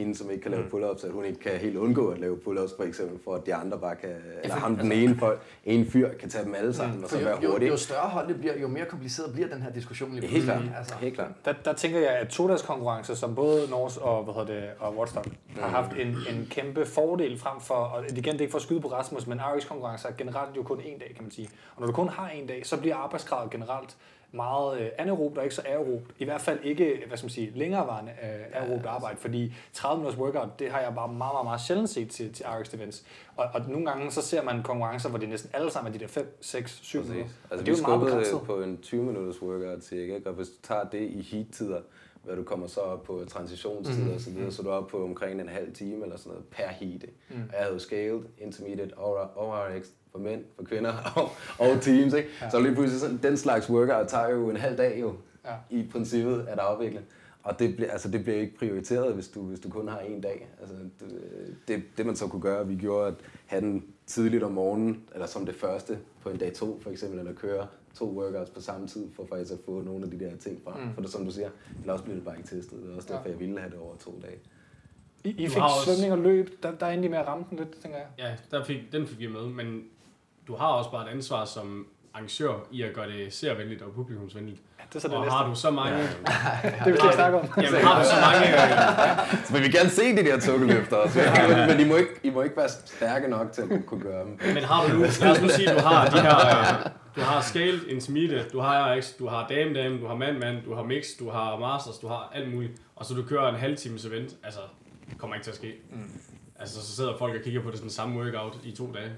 hende, 0.00 0.16
som 0.18 0.30
ikke 0.30 0.42
kan 0.42 0.50
lave 0.50 0.64
pull-ups, 0.70 1.06
at 1.06 1.12
hun 1.12 1.24
ikke 1.24 1.40
kan 1.40 1.52
helt 1.52 1.76
undgå 1.76 2.08
at 2.08 2.18
lave 2.18 2.36
pull-ups, 2.36 2.76
for 2.76 2.82
eksempel, 2.82 3.18
for 3.24 3.34
at 3.34 3.46
de 3.46 3.54
andre 3.54 3.78
bare 3.78 3.96
kan, 3.96 4.10
eller 4.42 4.56
ham 4.56 4.76
den 4.76 4.92
ene, 4.92 5.16
for, 5.18 5.34
en 5.64 5.86
fyr 5.86 6.08
kan 6.20 6.28
tage 6.28 6.44
dem 6.44 6.54
alle 6.54 6.74
sammen, 6.74 7.04
og 7.04 7.10
For 7.10 7.16
så 7.16 7.22
jo, 7.22 7.28
være 7.28 7.38
jo, 7.42 7.50
hurtig. 7.50 7.68
jo 7.68 7.76
større 7.76 8.08
hold 8.08 8.28
det 8.28 8.36
bliver, 8.40 8.58
jo 8.58 8.68
mere 8.68 8.84
kompliceret 8.84 9.32
bliver 9.32 9.48
den 9.48 9.62
her 9.62 9.72
diskussion 9.72 10.14
lige 10.14 10.26
Helt 10.26 10.44
klart, 10.44 10.62
Altså, 10.78 10.94
helt 11.00 11.14
klart. 11.14 11.30
Der, 11.44 11.52
der 11.64 11.72
tænker 11.72 12.00
jeg, 12.00 12.10
at 12.10 12.28
Todas 12.28 12.62
konkurrence, 12.62 13.16
som 13.16 13.34
både 13.34 13.70
Norse 13.70 14.00
og, 14.02 14.24
hvad 14.24 14.34
hedder 14.34 14.60
det, 14.60 14.70
og 14.78 14.96
Watchdog 14.98 15.24
har 15.58 15.68
haft 15.68 15.92
en, 15.92 16.06
en 16.08 16.46
kæmpe 16.50 16.86
fordel 16.86 17.38
frem 17.38 17.60
for, 17.60 17.74
og 17.74 18.04
igen, 18.10 18.24
det 18.24 18.34
er 18.34 18.40
ikke 18.40 18.50
for 18.50 18.58
at 18.58 18.62
skyde 18.62 18.80
på 18.80 18.88
Rasmus, 18.88 19.26
men 19.26 19.40
RX 19.40 19.66
konkurrencer 19.68 20.08
er 20.08 20.12
generelt 20.18 20.56
jo 20.56 20.62
kun 20.62 20.80
en 20.80 20.98
dag, 20.98 21.12
kan 21.14 21.22
man 21.24 21.30
sige. 21.30 21.48
Og 21.74 21.80
når 21.80 21.86
du 21.86 21.92
kun 21.92 22.08
har 22.08 22.28
en 22.28 22.46
dag, 22.46 22.66
så 22.66 22.76
bliver 22.76 22.96
arbejdskravet 22.96 23.50
generelt 23.50 23.96
meget 24.32 24.80
øh, 24.80 24.88
anaerobt 24.98 25.38
og 25.38 25.44
ikke 25.44 25.54
så 25.54 25.62
aerobt. 25.66 26.04
I 26.18 26.24
hvert 26.24 26.40
fald 26.40 26.58
ikke, 26.62 27.02
hvad 27.08 27.16
skal 27.16 27.24
man 27.24 27.30
sige, 27.30 27.52
længerevarende 27.54 28.12
øh, 28.22 28.62
aerobt 28.62 28.86
arbejde, 28.86 29.16
fordi 29.16 29.54
30 29.72 29.98
minutters 30.00 30.20
workout, 30.20 30.58
det 30.58 30.70
har 30.70 30.80
jeg 30.80 30.94
bare 30.94 31.08
meget, 31.08 31.34
meget, 31.34 31.44
meget 31.44 31.60
sjældent 31.60 31.90
set 31.90 32.10
til, 32.10 32.32
til 32.32 32.46
RX 32.46 32.74
events. 32.74 33.04
Og, 33.36 33.46
og 33.54 33.60
nogle 33.68 33.86
gange 33.86 34.10
så 34.10 34.22
ser 34.22 34.42
man 34.42 34.62
konkurrencer, 34.62 35.08
hvor 35.08 35.18
det 35.18 35.28
næsten 35.28 35.50
alle 35.54 35.70
sammen 35.70 35.92
er 35.92 35.98
de 35.98 36.04
der 36.04 36.08
5, 36.08 36.38
6, 36.40 36.78
7 36.82 37.02
minutter. 37.02 37.24
Og 37.24 37.28
Altså, 37.50 37.64
det 37.64 37.72
er 37.72 37.76
vi 37.76 37.80
jo 37.80 37.86
meget 37.86 38.00
begrænset. 38.00 38.40
på 38.46 38.62
en 38.62 38.78
20 38.82 39.02
minutters 39.04 39.42
workout 39.42 39.84
cirka, 39.84 40.14
ikke? 40.14 40.28
og 40.28 40.34
hvis 40.34 40.48
du 40.48 40.56
tager 40.62 40.84
det 40.84 41.00
i 41.10 41.22
heat-tider, 41.22 41.80
hvad 42.24 42.36
du 42.36 42.42
kommer 42.42 42.66
så 42.66 42.80
op 42.80 43.02
på 43.02 43.24
transitionstider 43.28 44.04
mm. 44.08 44.14
og 44.14 44.20
så 44.20 44.30
videre, 44.30 44.52
så 44.52 44.62
er 44.62 44.64
du 44.64 44.70
oppe 44.70 44.90
på 44.90 45.04
omkring 45.04 45.40
en 45.40 45.48
halv 45.48 45.74
time 45.74 46.04
eller 46.04 46.16
sådan 46.16 46.30
noget 46.30 46.46
per 46.50 46.68
heat. 46.68 47.02
Ikke? 47.02 47.14
Mm. 47.28 47.34
Og 47.36 47.52
jeg 47.52 47.60
havde 47.60 47.72
jo 47.72 47.78
scaled, 47.78 48.20
intermediate 48.38 48.94
og 48.98 49.30
ORX 49.36 49.86
for 50.12 50.18
mænd, 50.18 50.44
for 50.56 50.64
kvinder 50.64 50.92
og, 51.16 51.30
og 51.58 51.80
teams. 51.80 52.14
Ikke? 52.14 52.28
Ja. 52.42 52.50
Så 52.50 52.60
lige 52.60 52.74
pludselig 52.74 53.00
sådan, 53.00 53.20
den 53.22 53.36
slags 53.36 53.70
workout 53.70 54.08
tager 54.08 54.28
jo 54.30 54.50
en 54.50 54.56
halv 54.56 54.78
dag 54.78 55.00
jo, 55.00 55.14
Ja. 55.44 55.54
i 55.70 55.88
princippet 55.92 56.46
at 56.48 56.58
afvikle. 56.58 57.02
Og 57.42 57.58
det 57.58 57.76
bliver, 57.76 57.90
altså 57.90 58.10
det 58.10 58.22
bliver 58.24 58.38
ikke 58.38 58.56
prioriteret, 58.58 59.14
hvis 59.14 59.28
du, 59.28 59.42
hvis 59.42 59.60
du 59.60 59.68
kun 59.68 59.88
har 59.88 59.98
en 59.98 60.20
dag. 60.20 60.48
Altså 60.60 60.74
det, 61.00 61.14
det, 61.68 61.82
det, 61.96 62.06
man 62.06 62.16
så 62.16 62.26
kunne 62.26 62.42
gøre, 62.42 62.66
vi 62.68 62.76
gjorde 62.76 63.06
at 63.08 63.14
have 63.46 63.60
den 63.62 63.84
tidligt 64.06 64.42
om 64.42 64.52
morgenen, 64.52 65.02
eller 65.14 65.26
som 65.26 65.46
det 65.46 65.54
første 65.54 65.98
på 66.22 66.30
en 66.30 66.36
dag 66.36 66.52
to 66.54 66.80
for 66.82 66.90
eksempel, 66.90 67.18
eller 67.18 67.32
køre 67.34 67.66
to 67.94 68.10
workouts 68.20 68.50
på 68.50 68.60
samme 68.60 68.86
tid, 68.88 69.06
for 69.16 69.26
faktisk 69.28 69.52
at 69.52 69.58
få 69.66 69.80
nogle 69.82 70.04
af 70.04 70.10
de 70.10 70.20
der 70.20 70.36
ting 70.36 70.60
fra. 70.64 70.76
Mm. 70.84 70.94
For 70.94 71.00
det, 71.02 71.10
som 71.10 71.24
du 71.24 71.30
siger, 71.30 71.48
eller 71.80 71.92
også 71.92 72.04
bliver 72.04 72.16
det 72.16 72.24
bare 72.24 72.36
ikke 72.36 72.48
testet. 72.48 72.78
Det 72.82 72.92
er 72.92 72.96
også 72.96 73.08
derfor, 73.08 73.22
Ja. 73.26 73.30
jeg 73.30 73.40
ville 73.40 73.58
have 73.58 73.70
det 73.70 73.78
over 73.78 73.96
to 73.96 74.20
dage. 74.22 74.36
I, 75.24 75.28
I 75.28 75.44
Du 75.44 75.50
fik 75.50 75.58
har 75.58 75.64
også- 75.64 75.84
svømning 75.96 76.12
og 76.12 76.18
løb, 76.18 76.62
der, 76.62 76.70
der 76.72 76.86
er 76.86 76.90
egentlig 76.90 77.10
med 77.10 77.18
at 77.18 77.26
ramme 77.26 77.44
den 77.50 77.58
lidt, 77.58 77.80
tænker 77.82 77.98
jeg. 77.98 78.06
Ja, 78.18 78.36
der 78.56 78.64
fik, 78.64 78.78
den 78.92 79.06
fik 79.06 79.18
vi 79.18 79.26
med, 79.26 79.46
men 79.46 79.82
du 80.46 80.56
har 80.56 80.66
også 80.66 80.90
bare 80.90 81.06
et 81.10 81.14
ansvar 81.14 81.44
som 81.44 81.86
arrangør 82.14 82.54
i 82.72 82.82
at 82.82 82.92
gøre 82.94 83.08
det 83.08 83.32
servenligt 83.34 83.82
og 83.82 83.92
publikumsvenligt. 83.92 84.60
Ja, 84.78 84.84
det 84.88 84.96
er 84.96 85.00
så 85.00 85.08
det 85.08 85.16
Og 85.16 85.22
næste. 85.22 85.36
har 85.36 85.48
du 85.48 85.54
så 85.54 85.70
mange... 85.70 85.98
Det 85.98 86.04
vil 86.04 86.72
jeg 86.84 86.88
ikke 86.88 87.14
snakke 87.14 87.38
om. 87.40 87.48
Jamen, 87.62 87.80
har 87.80 88.02
du 88.02 88.08
så 88.08 88.16
mange... 88.20 88.46
øh, 89.32 89.44
Så 89.46 89.52
vi 89.54 89.60
vil 89.60 89.72
gerne 89.72 89.90
se 89.90 90.16
de 90.16 90.24
der 90.24 90.40
tukkeløfter 90.40 90.96
også, 90.96 91.20
ikke? 91.20 91.66
men 91.68 91.80
I 91.86 91.88
må, 91.88 91.96
ikke, 91.96 92.10
I 92.22 92.30
må 92.30 92.42
ikke 92.42 92.56
være 92.56 92.68
stærke 92.68 93.28
nok 93.28 93.52
til 93.52 93.62
at 93.62 93.68
kunne 93.86 94.00
gøre 94.00 94.24
dem. 94.24 94.38
Men 94.54 94.64
har 94.64 94.86
du 94.86 94.92
nu, 94.92 94.98
lad 95.00 95.30
os 95.30 95.42
nu 95.42 95.48
sige, 95.48 95.74
du 95.74 95.80
har 95.80 96.08
de 96.08 96.20
her, 96.20 96.36
øh, 96.36 96.90
du 97.16 97.20
har 97.20 97.40
scaled, 97.40 97.86
intermediate, 97.88 98.48
du 98.52 98.60
har 98.60 98.94
RX, 98.96 99.08
du 99.18 99.26
har 99.28 99.46
dame 99.48 99.74
dame, 99.74 100.00
du 100.00 100.06
har 100.06 100.14
mand 100.14 100.38
mand, 100.38 100.56
du 100.64 100.74
har 100.74 100.82
mix, 100.82 101.04
du 101.18 101.30
har 101.30 101.58
masters, 101.58 101.98
du 101.98 102.08
har 102.08 102.30
alt 102.34 102.54
muligt, 102.54 102.72
og 102.96 103.04
så 103.06 103.14
du 103.14 103.22
kører 103.22 103.48
en 103.48 103.54
halv 103.60 103.76
times 103.76 104.04
event, 104.04 104.34
altså, 104.44 104.60
det 105.10 105.18
kommer 105.18 105.36
ikke 105.36 105.44
til 105.44 105.50
at 105.50 105.56
ske. 105.56 105.72
Mm. 105.92 106.10
Altså, 106.60 106.80
så 106.86 106.96
sidder 106.96 107.16
folk 107.18 107.34
og 107.34 107.40
kigger 107.44 107.62
på 107.62 107.70
det 107.70 107.76
sådan 107.78 107.90
samme 107.90 108.20
workout 108.20 108.56
i 108.64 108.72
to 108.72 108.92
dage. 108.94 109.10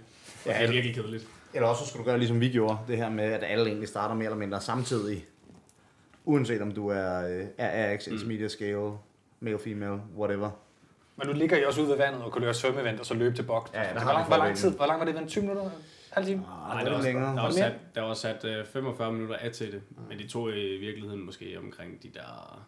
Ja, 0.47 0.53
det 0.53 0.68
er 0.68 0.72
virkelig 0.72 0.95
kedeligt. 0.95 1.26
Eller 1.55 1.68
også 1.68 1.84
så 1.84 1.88
skulle 1.88 2.05
du 2.05 2.09
gøre 2.09 2.18
ligesom 2.18 2.40
vi 2.40 2.49
gjorde, 2.49 2.78
det 2.88 2.97
her 2.97 3.11
med, 3.11 3.24
at 3.24 3.45
alle 3.45 3.66
egentlig 3.66 3.88
starter 3.88 4.14
mere 4.14 4.24
eller 4.24 4.38
mindre 4.38 4.61
samtidig. 4.61 5.26
Uanset 6.24 6.62
om 6.62 6.70
du 6.70 6.88
er 6.88 7.28
øh, 7.28 7.47
RX, 7.59 8.07
intermediate 8.07 8.49
scale, 8.49 8.93
male, 9.40 9.59
female, 9.59 10.01
whatever. 10.18 10.51
Men 11.16 11.26
nu 11.26 11.32
ligger 11.32 11.57
I 11.57 11.64
også 11.64 11.80
ude 11.80 11.90
ved 11.90 11.97
vandet 11.97 12.22
og 12.22 12.32
kunne 12.32 12.43
løbe 12.45 12.55
svømmeevent 12.55 13.01
og 13.01 13.07
så 13.07 13.14
løbe 13.14 13.36
til 13.36 13.43
boks. 13.43 13.70
Ja, 13.74 13.78
der 13.78 13.84
har 13.84 14.05
hvor, 14.05 14.12
lang, 14.12 14.26
hvor 14.26 14.36
lang 14.36 14.57
tid? 14.57 14.70
Hvor 14.70 14.86
lang 14.86 14.99
var 14.99 15.05
det 15.05 15.14
event? 15.14 15.28
20 15.28 15.45
minutter? 15.45 15.70
Halv 16.12 16.26
time? 16.26 16.43
Nej, 16.68 16.78
det 16.78 16.86
der 16.86 16.93
er 16.93 16.97
var, 16.97 17.05
længere. 17.05 17.36
der 17.36 17.43
var 17.43 17.51
sat, 17.51 17.72
der 17.95 18.03
var 18.03 18.14
sat 18.14 18.45
øh, 18.45 18.66
45 18.66 19.12
minutter 19.12 19.36
af 19.36 19.51
til 19.51 19.72
det, 19.72 19.82
men 20.09 20.18
de 20.18 20.28
tog 20.28 20.51
i 20.51 20.76
virkeligheden 20.76 21.24
måske 21.24 21.59
omkring 21.59 22.03
de 22.03 22.11
der 22.14 22.64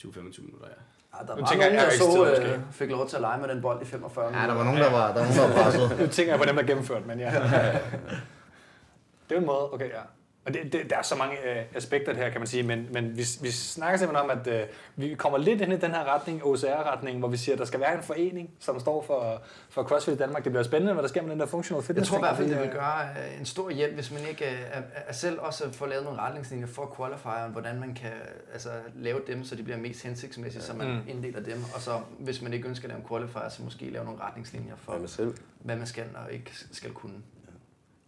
20-25 0.00 0.42
minutter, 0.42 0.66
ja. 0.68 0.74
Ja, 1.20 1.26
der 1.26 1.34
Nu 1.34 1.40
var 1.40 1.48
tænker 1.48 1.66
nogen, 1.66 1.78
jeg, 1.80 1.86
der 1.86 1.96
så, 1.96 2.24
øh, 2.24 2.48
måske. 2.48 2.60
fik 2.72 2.90
lov 2.90 3.08
til 3.08 3.16
at 3.16 3.22
lege 3.22 3.40
med 3.40 3.48
den 3.48 3.62
bold 3.62 3.82
i 3.82 3.84
45 3.84 4.40
Ja, 4.40 4.46
der 4.48 4.54
var 4.54 4.64
nogen, 4.64 4.80
der 4.80 4.90
var, 4.90 5.06
der 5.06 5.14
var, 5.14 5.20
nogen, 5.20 5.36
der 5.36 5.56
var 5.56 5.62
presset. 5.62 5.98
Nu 6.00 6.06
tænker 6.06 6.32
jeg 6.32 6.40
på 6.40 6.46
dem, 6.46 6.56
der 6.56 6.62
gennemført, 6.62 7.06
men 7.06 7.18
ja. 7.20 7.30
det 9.28 9.34
er 9.34 9.40
en 9.40 9.46
måde, 9.46 9.72
okay, 9.72 9.88
ja. 9.88 10.00
Og 10.46 10.54
det, 10.54 10.72
det, 10.72 10.90
der 10.90 10.96
er 10.98 11.02
så 11.02 11.16
mange 11.16 11.36
øh, 11.50 11.64
aspekter 11.74 12.12
det 12.12 12.22
her, 12.22 12.30
kan 12.30 12.40
man 12.40 12.46
sige, 12.46 12.62
men, 12.62 12.88
men 12.92 13.16
vi, 13.16 13.22
vi 13.42 13.50
snakker 13.50 13.98
simpelthen 13.98 14.30
om, 14.30 14.38
at 14.40 14.46
øh, 14.46 14.66
vi 14.96 15.14
kommer 15.14 15.38
lidt 15.38 15.60
ind 15.60 15.72
i 15.72 15.76
den 15.76 15.90
her 15.90 16.14
retning, 16.14 16.44
OCR-retning, 16.44 17.18
hvor 17.18 17.28
vi 17.28 17.36
siger, 17.36 17.54
at 17.54 17.58
der 17.58 17.64
skal 17.64 17.80
være 17.80 17.94
en 17.96 18.02
forening, 18.02 18.50
som 18.60 18.80
står 18.80 19.02
for, 19.02 19.42
for 19.70 19.82
CrossFit 19.82 20.14
i 20.14 20.16
Danmark. 20.16 20.44
Det 20.44 20.52
bliver 20.52 20.62
spændende, 20.62 20.92
hvad 20.92 21.02
der 21.02 21.08
sker 21.08 21.22
med 21.22 21.30
den 21.30 21.40
der 21.40 21.46
functional 21.46 21.78
Jeg 21.78 21.84
fitness. 21.86 22.10
tror 22.10 22.18
i 22.18 22.20
hvert 22.20 22.36
fald, 22.36 22.50
det 22.50 22.60
vil 22.60 22.70
gøre 22.70 23.02
øh, 23.02 23.40
en 23.40 23.46
stor 23.46 23.70
hjælp, 23.70 23.94
hvis 23.94 24.10
man 24.12 24.20
ikke 24.30 24.44
øh, 24.44 24.58
er, 24.72 24.82
er 25.06 25.12
selv 25.12 25.38
også 25.40 25.72
får 25.72 25.86
lavet 25.86 26.04
nogle 26.04 26.18
retningslinjer 26.18 26.66
for 26.66 26.94
qualifieren, 26.98 27.52
hvordan 27.52 27.80
man 27.80 27.94
kan 27.94 28.12
altså, 28.52 28.68
lave 28.94 29.20
dem, 29.26 29.44
så 29.44 29.54
de 29.56 29.62
bliver 29.62 29.78
mest 29.78 30.02
hensigtsmæssige, 30.02 30.62
så 30.62 30.74
man 30.74 30.86
Mm. 30.94 31.00
inddeler 31.08 31.40
dem. 31.40 31.64
Og 31.74 31.80
så, 31.80 32.00
hvis 32.18 32.42
man 32.42 32.52
ikke 32.52 32.68
ønsker 32.68 32.84
at 32.86 32.88
lave 32.88 33.00
en 33.02 33.08
qualifier, 33.08 33.48
så 33.48 33.62
måske 33.62 33.90
lave 33.90 34.04
nogle 34.04 34.20
retningslinjer 34.20 34.74
for, 34.76 35.00
selv. 35.06 35.34
hvad 35.58 35.76
man 35.76 35.86
skal 35.86 36.04
og 36.26 36.32
ikke 36.32 36.50
skal 36.72 36.90
kunne. 36.92 37.14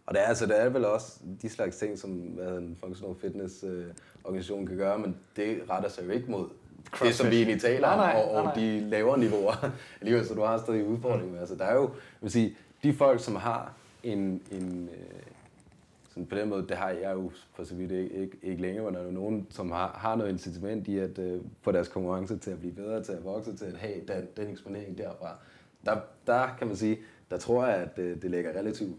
Og 0.07 0.13
det 0.13 0.21
er, 0.23 0.25
altså, 0.25 0.45
det 0.45 0.61
er 0.61 0.69
vel 0.69 0.85
også 0.85 1.19
de 1.41 1.49
slags 1.49 1.77
ting, 1.77 1.99
som 1.99 2.11
hvad 2.11 2.57
en 2.57 2.77
functional 2.79 3.15
fitness 3.21 3.63
øh, 3.63 3.85
organisation 4.23 4.67
kan 4.67 4.77
gøre, 4.77 4.99
men 4.99 5.17
det 5.35 5.61
retter 5.69 5.89
sig 5.89 6.05
jo 6.05 6.11
ikke 6.11 6.31
mod 6.31 6.49
det, 7.03 7.15
som 7.15 7.31
vi 7.31 7.35
egentlig 7.35 7.61
taler 7.61 7.87
om, 7.87 7.97
Nej, 7.97 8.13
nej, 8.13 8.21
og, 8.21 8.31
og 8.31 8.43
nej. 8.43 8.53
de 8.53 8.79
lavere 8.79 9.19
niveauer. 9.19 9.71
Alligevel, 10.01 10.25
så 10.25 10.33
du 10.33 10.41
har 10.41 10.57
stadig 10.57 10.85
udfordringer 10.85 11.31
med. 11.31 11.39
Altså, 11.39 11.55
der 11.55 11.65
er 11.65 11.75
jo, 11.75 11.81
jeg 11.83 12.21
vil 12.21 12.31
sige, 12.31 12.55
de 12.83 12.93
folk, 12.93 13.23
som 13.23 13.35
har 13.35 13.73
en, 14.03 14.41
en 14.51 14.89
øh, 14.93 15.21
sådan 16.09 16.25
på 16.25 16.35
den 16.35 16.49
måde, 16.49 16.67
det 16.67 16.77
har 16.77 16.89
jeg 16.89 17.13
jo 17.13 17.31
for 17.53 17.63
så 17.63 17.75
vidt 17.75 17.91
ikke, 17.91 18.15
ikke, 18.15 18.37
ikke 18.43 18.61
længere, 18.61 18.85
men 18.85 18.93
der 18.93 18.99
er 18.99 19.05
jo 19.05 19.11
nogen, 19.11 19.47
som 19.49 19.71
har, 19.71 19.87
har 19.87 20.15
noget 20.15 20.31
incitament 20.31 20.87
i 20.87 20.97
at 20.97 21.19
øh, 21.19 21.41
få 21.61 21.71
deres 21.71 21.87
konkurrence 21.87 22.37
til 22.37 22.51
at 22.51 22.59
blive 22.59 22.73
bedre, 22.73 23.03
til 23.03 23.11
at 23.11 23.23
vokse, 23.23 23.57
til 23.57 23.65
at 23.65 23.77
have 23.77 24.01
den, 24.07 24.27
den 24.37 24.51
eksponering 24.51 24.97
derfra. 24.97 25.35
Der, 25.85 25.99
der 26.27 26.47
kan 26.57 26.67
man 26.67 26.75
sige, 26.75 26.97
der 27.31 27.37
tror 27.37 27.65
jeg, 27.65 27.75
at 27.75 27.99
øh, 27.99 28.21
det 28.21 28.31
ligger 28.31 28.59
relativt 28.59 28.97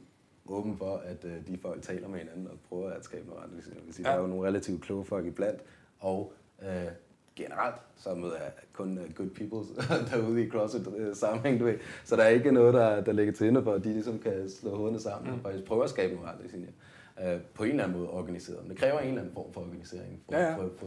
åben 0.50 0.76
for, 0.76 1.02
at 1.04 1.24
øh, 1.24 1.46
de 1.46 1.58
folk 1.62 1.82
taler 1.82 2.08
med 2.08 2.18
hinanden 2.18 2.46
og 2.46 2.58
prøver 2.68 2.90
at 2.90 3.04
skabe 3.04 3.26
noget 3.26 3.42
retningslinjer. 3.42 3.82
Jeg 3.86 3.94
Ja. 3.98 4.02
Der 4.10 4.16
er 4.16 4.20
jo 4.20 4.26
nogle 4.26 4.48
relativt 4.48 4.82
kloge 4.82 5.04
folk 5.04 5.26
iblandt, 5.26 5.60
og 6.00 6.32
øh, 6.62 6.68
generelt, 7.36 7.76
så 7.96 8.14
møder 8.14 8.36
jeg 8.36 8.52
kun 8.72 8.98
uh, 8.98 9.14
good 9.14 9.30
people 9.30 9.58
derude 10.10 10.44
i 10.44 10.50
CrossFit 10.50 10.86
uh, 10.86 11.14
sammenhæng, 11.14 11.60
du 11.60 11.64
ved. 11.64 11.78
Så 12.04 12.16
der 12.16 12.22
er 12.22 12.28
ikke 12.28 12.52
noget, 12.52 12.74
der, 12.74 13.00
der 13.00 13.12
ligger 13.12 13.32
til 13.32 13.46
hende 13.46 13.62
for, 13.62 13.72
at 13.72 13.84
de 13.84 13.92
ligesom 13.92 14.18
kan 14.18 14.50
slå 14.60 14.76
hovederne 14.76 15.00
sammen 15.00 15.30
mm. 15.30 15.36
og 15.36 15.40
faktisk 15.42 15.64
prøve 15.64 15.84
at 15.84 15.90
skabe 15.90 16.14
nogle 16.14 16.30
retningslinjer. 16.30 16.70
Uh, 17.16 17.40
på 17.54 17.64
en 17.64 17.70
eller 17.70 17.84
anden 17.84 17.98
måde 17.98 18.10
organiseret. 18.10 18.58
Men 18.62 18.70
det 18.70 18.78
kræver 18.78 18.98
en 18.98 19.08
eller 19.08 19.20
anden 19.20 19.34
form 19.34 19.52
for 19.52 19.60
organisering 19.60 20.22
for 20.26 20.34
Ja, 20.36 20.42
ja. 20.42 20.50
at 20.52 20.56
få, 20.56 20.86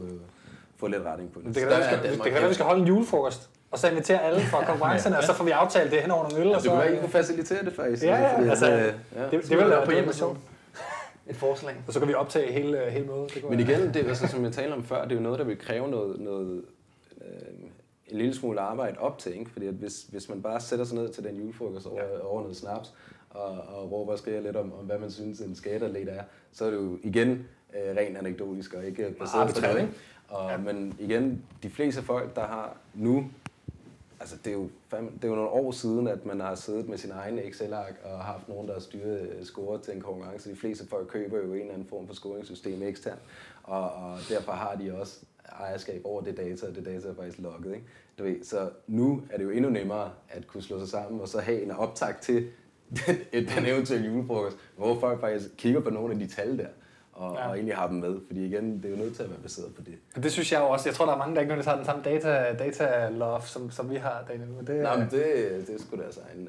få 0.76 0.86
lidt 0.86 1.02
retning 1.02 1.32
på 1.32 1.40
det. 1.40 1.46
Det 1.46 1.56
kan 1.56 2.34
være, 2.34 2.48
vi 2.48 2.54
skal 2.54 2.66
holde 2.66 2.80
en 2.80 2.88
julefrokost, 2.88 3.50
og 3.72 3.78
så 3.78 3.88
invitere 3.90 4.22
alle 4.22 4.40
fra 4.40 4.64
konkurrencerne, 4.70 5.18
og 5.18 5.24
så 5.24 5.32
får 5.34 5.44
vi 5.44 5.50
aftalt 5.50 5.90
det 5.90 6.00
hen 6.00 6.10
over 6.10 6.22
nogle 6.28 6.40
øl. 6.44 6.48
og 6.48 6.54
Det 6.54 6.62
så, 6.62 6.68
kunne 6.70 6.78
være, 6.78 6.96
I 6.96 6.98
kunne 7.00 7.08
facilitere 7.10 7.64
det 7.64 7.72
faktisk. 7.72 8.02
Ja, 8.02 8.16
ja, 8.16 8.36
fordi, 8.36 8.48
altså, 8.48 8.70
øh, 8.72 8.78
ja. 9.16 9.22
det, 9.24 9.30
det, 9.32 9.50
vil 9.50 9.58
være 9.58 9.68
være 9.68 9.78
på 9.80 9.84
på 9.84 9.90
hjemme 9.90 9.94
hjemmesiden. 9.94 10.38
Et 11.30 11.36
forslag. 11.36 11.74
Og 11.86 11.92
så 11.92 11.98
kan 11.98 12.08
vi 12.08 12.14
optage 12.14 12.52
hele, 12.52 12.90
hele 12.90 13.06
mødet. 13.06 13.34
Det 13.34 13.50
Men 13.50 13.58
være- 13.68 13.70
igen, 13.78 13.94
det 13.94 14.04
er 14.04 14.08
altså, 14.08 14.26
som 14.28 14.44
jeg 14.44 14.52
talte 14.52 14.72
om 14.74 14.84
før, 14.84 15.02
det 15.02 15.12
er 15.12 15.16
jo 15.16 15.22
noget, 15.22 15.38
der 15.38 15.44
vil 15.44 15.58
kræve 15.58 15.88
noget, 15.88 16.20
noget 16.20 16.62
øh, 17.20 17.26
en 18.08 18.18
lille 18.18 18.34
smule 18.34 18.60
arbejde 18.60 18.98
op 18.98 19.18
til, 19.18 19.38
ikke? 19.38 19.50
Fordi 19.50 19.66
at 19.66 19.74
hvis, 19.74 20.02
hvis 20.10 20.28
man 20.28 20.42
bare 20.42 20.60
sætter 20.60 20.84
sig 20.84 20.96
ned 20.96 21.08
til 21.08 21.24
den 21.24 21.36
julefrokost 21.36 21.86
over, 21.86 22.02
ja. 22.02 22.24
over 22.26 22.40
noget 22.40 22.56
snaps, 22.56 22.92
og, 23.30 23.48
og 23.48 23.92
råber 23.92 24.12
og 24.12 24.18
skriger 24.18 24.40
lidt 24.40 24.56
om, 24.56 24.72
om, 24.80 24.84
hvad 24.86 24.98
man 24.98 25.10
synes, 25.10 25.40
en 25.40 25.54
skaterlet 25.56 26.08
er, 26.08 26.22
så 26.52 26.64
er 26.64 26.70
det 26.70 26.76
jo 26.76 26.98
igen 27.02 27.30
øh, 27.74 27.96
rent 27.96 28.16
anekdotisk 28.18 28.74
og 28.74 28.84
ikke 28.84 29.10
baseret 29.18 29.54
på 29.72 29.76
ikke? 29.76 29.88
Og, 30.28 30.50
ja. 30.50 30.56
Men 30.56 30.94
igen, 30.98 31.42
de 31.62 31.70
fleste 31.70 32.02
folk, 32.02 32.36
der 32.36 32.40
har 32.46 32.76
nu 32.94 33.24
altså 34.22 34.36
det 34.44 34.50
er, 34.50 34.54
jo, 34.54 34.68
fandme- 34.94 35.14
det 35.16 35.24
er 35.24 35.28
jo 35.28 35.34
nogle 35.34 35.50
år 35.50 35.72
siden, 35.72 36.08
at 36.08 36.26
man 36.26 36.40
har 36.40 36.54
siddet 36.54 36.88
med 36.88 36.98
sin 36.98 37.10
egen 37.10 37.38
Excel-ark 37.38 38.00
og 38.04 38.18
haft 38.18 38.48
nogen, 38.48 38.68
der 38.68 38.72
har 38.74 38.80
styret 38.80 39.20
øh, 39.20 39.44
score 39.44 39.78
til 39.78 39.94
en 39.94 40.00
konkurrence. 40.00 40.50
De 40.50 40.56
fleste 40.56 40.88
folk 40.88 41.08
køber 41.08 41.38
jo 41.38 41.52
en 41.54 41.60
eller 41.60 41.72
anden 41.72 41.88
form 41.88 42.06
for 42.06 42.14
scoringssystem 42.14 42.82
eksternt, 42.82 43.20
og, 43.62 43.92
og 43.92 44.18
derfor 44.28 44.52
har 44.52 44.74
de 44.74 45.00
også 45.00 45.20
ejerskab 45.58 46.00
over 46.04 46.22
det 46.22 46.36
data, 46.36 46.66
og 46.66 46.74
det 46.74 46.84
data 46.84 47.08
er 47.08 47.14
faktisk 47.14 47.38
logget. 47.38 47.74
Ikke? 47.74 47.86
Du 48.18 48.24
ved, 48.24 48.44
så 48.44 48.70
nu 48.86 49.22
er 49.30 49.36
det 49.36 49.44
jo 49.44 49.50
endnu 49.50 49.70
nemmere 49.70 50.10
at 50.28 50.46
kunne 50.46 50.62
slå 50.62 50.78
sig 50.78 50.88
sammen 50.88 51.20
og 51.20 51.28
så 51.28 51.40
have 51.40 51.62
en 51.62 51.70
optag 51.70 52.14
til 52.20 52.46
den, 53.06 53.16
den 53.32 53.66
eventuelle 53.66 54.06
julefrokost, 54.06 54.56
hvor 54.76 55.00
folk 55.00 55.20
faktisk 55.20 55.48
kigger 55.56 55.80
på 55.80 55.90
nogle 55.90 56.12
af 56.12 56.18
de 56.20 56.26
tal 56.26 56.58
der, 56.58 56.66
og, 57.12 57.36
Ja. 57.36 57.48
og 57.48 57.54
egentlig 57.54 57.76
har 57.76 57.86
dem 57.86 57.96
med. 57.96 58.20
Fordi 58.26 58.46
igen, 58.46 58.76
det 58.76 58.84
er 58.84 58.90
jo 58.90 58.96
nødt 58.96 59.16
til 59.16 59.22
at 59.22 59.30
være 59.30 59.38
baseret 59.38 59.74
på 59.74 59.82
det. 59.82 60.22
Det 60.22 60.32
synes 60.32 60.52
jeg 60.52 60.60
jo 60.60 60.68
også. 60.68 60.88
Jeg 60.88 60.94
tror, 60.94 61.06
der 61.06 61.12
er 61.12 61.18
mange, 61.18 61.34
der 61.34 61.40
ikke 61.40 61.54
nødvendigvis 61.54 61.70
har 61.70 61.76
den 61.76 61.84
samme 61.84 62.02
data, 62.02 62.54
data 62.64 63.08
love, 63.08 63.40
som, 63.42 63.70
som 63.70 63.90
vi 63.90 63.96
har, 63.96 64.24
Daniel. 64.28 64.48
Men 64.48 64.66
det, 64.66 64.82
Nej, 64.82 64.96
men 64.96 65.08
det, 65.10 65.22
det 65.66 65.74
er 65.74 65.78
sgu 65.78 65.96
deres 65.96 66.18
egen 66.26 66.48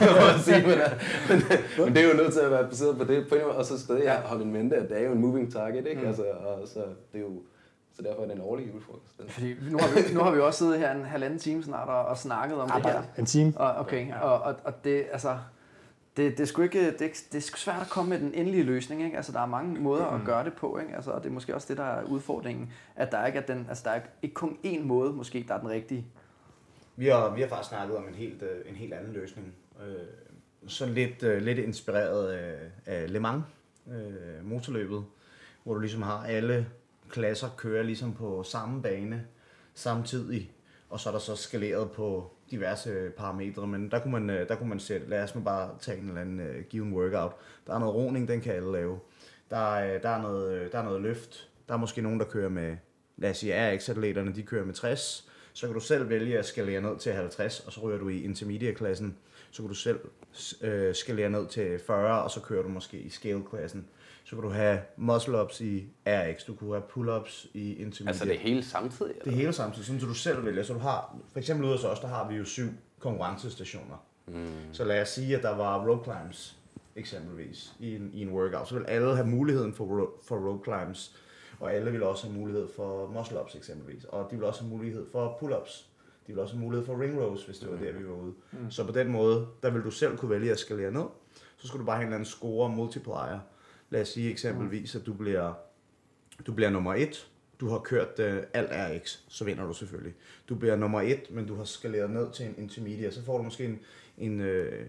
jeg 0.00 0.40
sige, 0.44 0.62
men, 0.62 0.70
øh, 0.70 0.88
men, 1.28 1.42
men, 1.78 1.94
det 1.94 2.04
er 2.04 2.08
jo 2.08 2.16
nødt 2.16 2.32
til 2.32 2.40
at 2.40 2.50
være 2.50 2.68
baseret 2.68 2.98
på 2.98 3.04
det, 3.04 3.28
på 3.28 3.34
en 3.34 3.42
måde, 3.42 3.56
og 3.56 3.64
så 3.64 3.78
stadig 3.80 4.02
ja. 4.02 4.20
holde 4.20 4.44
en 4.44 4.52
mente, 4.52 4.76
at 4.76 4.88
det 4.88 4.98
er 4.98 5.06
jo 5.06 5.12
en 5.12 5.20
moving 5.20 5.52
target, 5.52 5.86
ikke? 5.86 6.00
Mm. 6.00 6.06
Altså, 6.06 6.22
og 6.22 6.68
så, 6.68 6.78
det 7.12 7.18
er 7.18 7.20
jo, 7.20 7.42
så 7.96 8.02
derfor 8.02 8.22
er 8.22 8.26
det 8.26 8.34
en 8.34 8.40
årlig 8.40 8.66
julefrokost. 8.68 9.18
Den. 9.18 9.28
Fordi 9.28 9.54
nu 9.70 9.78
har, 9.78 9.88
vi, 9.94 10.14
nu 10.14 10.20
har 10.20 10.30
vi 10.30 10.40
også 10.40 10.58
siddet 10.58 10.78
her 10.78 10.92
en 10.92 11.04
halvanden 11.04 11.38
time 11.38 11.62
snart 11.62 11.88
og, 11.88 12.04
og 12.04 12.18
snakket 12.18 12.60
om 12.60 12.70
det 12.70 12.82
her. 12.82 13.02
En 13.18 13.26
time. 13.26 13.52
Og, 13.56 13.74
okay, 13.74 14.08
ja. 14.08 14.20
og, 14.20 14.42
og, 14.42 14.54
og 14.64 14.84
det, 14.84 15.04
altså, 15.12 15.36
det, 16.16 16.32
det, 16.32 16.40
er 16.40 16.44
sgu 16.44 16.62
ikke, 16.62 16.86
det, 16.86 17.02
er, 17.02 17.22
det 17.32 17.34
er 17.34 17.56
svært 17.56 17.82
at 17.82 17.88
komme 17.88 18.08
med 18.08 18.18
den 18.18 18.34
endelige 18.34 18.62
løsning. 18.62 19.04
Ikke? 19.04 19.16
Altså, 19.16 19.32
der 19.32 19.40
er 19.40 19.46
mange 19.46 19.80
måder 19.80 20.04
at 20.04 20.20
gøre 20.24 20.44
det 20.44 20.52
på, 20.52 20.78
ikke? 20.78 20.94
Altså, 20.94 21.10
og 21.10 21.22
det 21.22 21.28
er 21.28 21.32
måske 21.32 21.54
også 21.54 21.68
det, 21.68 21.76
der 21.76 21.84
er 21.84 22.04
udfordringen. 22.04 22.72
At 22.96 23.12
der 23.12 23.26
ikke 23.26 23.38
er, 23.38 23.46
den, 23.46 23.66
altså, 23.68 23.84
der 23.84 23.90
er 23.90 24.00
ikke 24.22 24.34
kun 24.34 24.58
én 24.66 24.82
måde, 24.82 25.12
måske, 25.12 25.44
der 25.48 25.54
er 25.54 25.60
den 25.60 25.68
rigtige. 25.68 26.06
Vi 26.96 27.06
har, 27.06 27.34
vi 27.34 27.40
har 27.40 27.48
faktisk 27.48 27.68
snakket 27.68 27.96
om 27.96 28.08
en 28.08 28.14
helt, 28.14 28.42
øh, 28.42 28.70
en 28.70 28.74
helt 28.74 28.92
anden 28.92 29.12
løsning. 29.12 29.54
Øh, 29.86 29.96
sådan 30.66 30.94
lidt, 30.94 31.22
øh, 31.22 31.42
lidt 31.42 31.58
inspireret 31.58 32.28
af, 32.32 32.58
af 32.86 33.12
Le 33.12 33.20
Mans 33.20 33.44
øh, 33.88 34.46
motorløbet, 34.46 35.04
hvor 35.64 35.74
du 35.74 35.80
ligesom 35.80 36.02
har 36.02 36.24
alle 36.26 36.66
klasser 37.08 37.48
kører 37.56 37.82
ligesom 37.82 38.14
på 38.14 38.42
samme 38.42 38.82
bane 38.82 39.26
samtidig, 39.74 40.52
og 40.90 41.00
så 41.00 41.08
er 41.08 41.12
der 41.12 41.20
så 41.20 41.36
skaleret 41.36 41.90
på 41.90 42.30
diverse 42.52 42.90
øh, 42.90 43.10
parametre, 43.10 43.66
men 43.66 43.90
der 43.90 43.98
kunne 43.98 44.12
man, 44.12 44.30
øh, 44.30 44.48
der 44.48 44.54
kunne 44.54 44.68
man 44.68 44.80
sætte, 44.80 45.08
lad 45.08 45.22
os 45.22 45.34
nu 45.34 45.40
bare 45.40 45.70
tage 45.80 45.98
en 45.98 46.08
eller 46.08 46.20
anden 46.20 46.40
uh, 46.40 46.64
given 46.70 46.92
workout. 46.92 47.32
Der 47.66 47.74
er 47.74 47.78
noget 47.78 47.94
roning, 47.94 48.28
den 48.28 48.40
kan 48.40 48.54
alle 48.54 48.72
lave. 48.72 48.98
Der 49.50 49.76
er, 49.76 49.98
der 49.98 50.08
er, 50.08 50.22
noget, 50.22 50.72
der 50.72 50.78
er 50.78 50.82
noget 50.82 51.02
løft. 51.02 51.48
Der 51.68 51.74
er 51.74 51.78
måske 51.78 52.02
nogen, 52.02 52.20
der 52.20 52.26
kører 52.26 52.48
med, 52.48 52.76
lad 53.16 53.30
os 53.30 53.36
sige 53.36 53.72
RX-atleterne, 53.72 54.34
de 54.34 54.42
kører 54.42 54.64
med 54.64 54.74
60. 54.74 55.28
Så 55.52 55.66
kan 55.66 55.74
du 55.74 55.80
selv 55.80 56.08
vælge 56.08 56.38
at 56.38 56.46
skalere 56.46 56.80
ned 56.80 56.98
til 56.98 57.12
50, 57.12 57.60
og 57.60 57.72
så 57.72 57.80
ryger 57.80 57.98
du 57.98 58.08
i 58.08 58.24
intermediate-klassen. 58.24 59.16
Så 59.50 59.62
kan 59.62 59.68
du 59.68 59.74
selv 59.74 60.00
øh, 60.62 60.94
skalere 60.94 61.30
ned 61.30 61.46
til 61.46 61.78
40, 61.86 62.22
og 62.22 62.30
så 62.30 62.40
kører 62.40 62.62
du 62.62 62.68
måske 62.68 62.98
i 62.98 63.08
scale-klassen. 63.08 63.86
Så 64.32 64.36
kan 64.36 64.42
du 64.42 64.50
have 64.50 64.78
muscle-ups 64.96 65.60
i 65.60 65.86
RX, 66.06 66.44
du 66.46 66.54
kunne 66.54 66.72
have 66.72 66.82
pull-ups 66.96 67.46
i 67.54 67.74
intermediate. 67.74 68.08
Altså 68.08 68.24
det 68.24 68.38
hele 68.38 68.62
samtidig? 68.64 69.14
Det 69.24 69.32
hele 69.32 69.52
samtidig, 69.52 69.86
sådan 69.86 70.00
så 70.00 70.06
du 70.06 70.14
selv 70.14 70.44
vælger. 70.44 70.62
Så 70.62 70.72
du 70.72 70.78
har, 70.78 71.16
for 71.32 71.38
eksempel 71.38 71.64
ude 71.66 71.72
hos 71.76 71.84
os, 71.84 72.00
der 72.00 72.08
har 72.08 72.28
vi 72.28 72.34
jo 72.34 72.44
syv 72.44 72.68
konkurrencestationer. 72.98 74.04
Mm. 74.26 74.46
Så 74.72 74.84
lad 74.84 75.02
os 75.02 75.08
sige, 75.08 75.36
at 75.36 75.42
der 75.42 75.56
var 75.56 75.88
rope 75.88 76.04
climbs 76.04 76.56
eksempelvis 76.96 77.72
i 77.80 77.96
en, 77.96 78.10
i 78.14 78.22
en 78.22 78.30
workout. 78.32 78.68
Så 78.68 78.74
vil 78.74 78.84
alle 78.84 79.14
have 79.16 79.26
muligheden 79.28 79.74
for, 79.74 79.84
ro- 79.84 80.20
for 80.28 80.36
rope 80.36 80.64
climbs, 80.64 81.16
og 81.60 81.72
alle 81.74 81.90
vil 81.92 82.02
også 82.02 82.26
have 82.26 82.38
mulighed 82.38 82.68
for 82.76 83.06
muscle 83.08 83.40
ups 83.40 83.54
eksempelvis. 83.54 84.04
Og 84.04 84.28
de 84.30 84.36
vil 84.36 84.44
også 84.44 84.60
have 84.62 84.70
mulighed 84.70 85.06
for 85.12 85.38
pull-ups. 85.42 85.84
De 86.26 86.32
vil 86.32 86.38
også 86.38 86.54
have 86.54 86.64
mulighed 86.64 86.86
for 86.86 87.00
ring 87.00 87.20
rows, 87.22 87.44
hvis 87.44 87.58
det 87.58 87.70
var 87.70 87.76
der, 87.76 87.92
vi 87.92 88.06
var 88.08 88.14
ude. 88.14 88.32
Mm. 88.52 88.70
Så 88.70 88.84
på 88.86 88.92
den 88.92 89.08
måde, 89.12 89.46
der 89.62 89.70
vil 89.70 89.82
du 89.82 89.90
selv 89.90 90.16
kunne 90.16 90.30
vælge 90.30 90.50
at 90.52 90.58
skalere 90.58 90.90
ned. 90.92 91.04
Så 91.56 91.66
skulle 91.68 91.80
du 91.80 91.86
bare 91.86 91.96
have 91.96 92.02
en 92.02 92.08
eller 92.08 92.16
anden 92.16 92.26
score 92.30 92.68
multiplier. 92.68 93.38
Lad 93.92 94.00
os 94.00 94.08
sige 94.08 94.30
eksempelvis, 94.30 94.94
at 94.94 95.06
du 95.06 95.12
bliver, 95.12 95.52
du 96.46 96.52
bliver 96.52 96.70
nummer 96.70 96.94
et. 96.94 97.28
Du 97.60 97.68
har 97.68 97.78
kørt 97.78 98.18
uh, 98.18 98.42
alt 98.52 98.70
RX, 98.72 99.18
så 99.28 99.44
vinder 99.44 99.66
du 99.66 99.72
selvfølgelig. 99.72 100.14
Du 100.48 100.54
bliver 100.54 100.76
nummer 100.76 101.00
et, 101.00 101.30
men 101.30 101.46
du 101.46 101.54
har 101.54 101.64
skaleret 101.64 102.10
ned 102.10 102.32
til 102.32 102.46
en 102.46 102.54
intermediate. 102.58 103.14
Så 103.14 103.24
får 103.24 103.36
du 103.36 103.42
måske 103.42 103.64
en, 103.64 103.78
en 104.18 104.40
øh, 104.40 104.86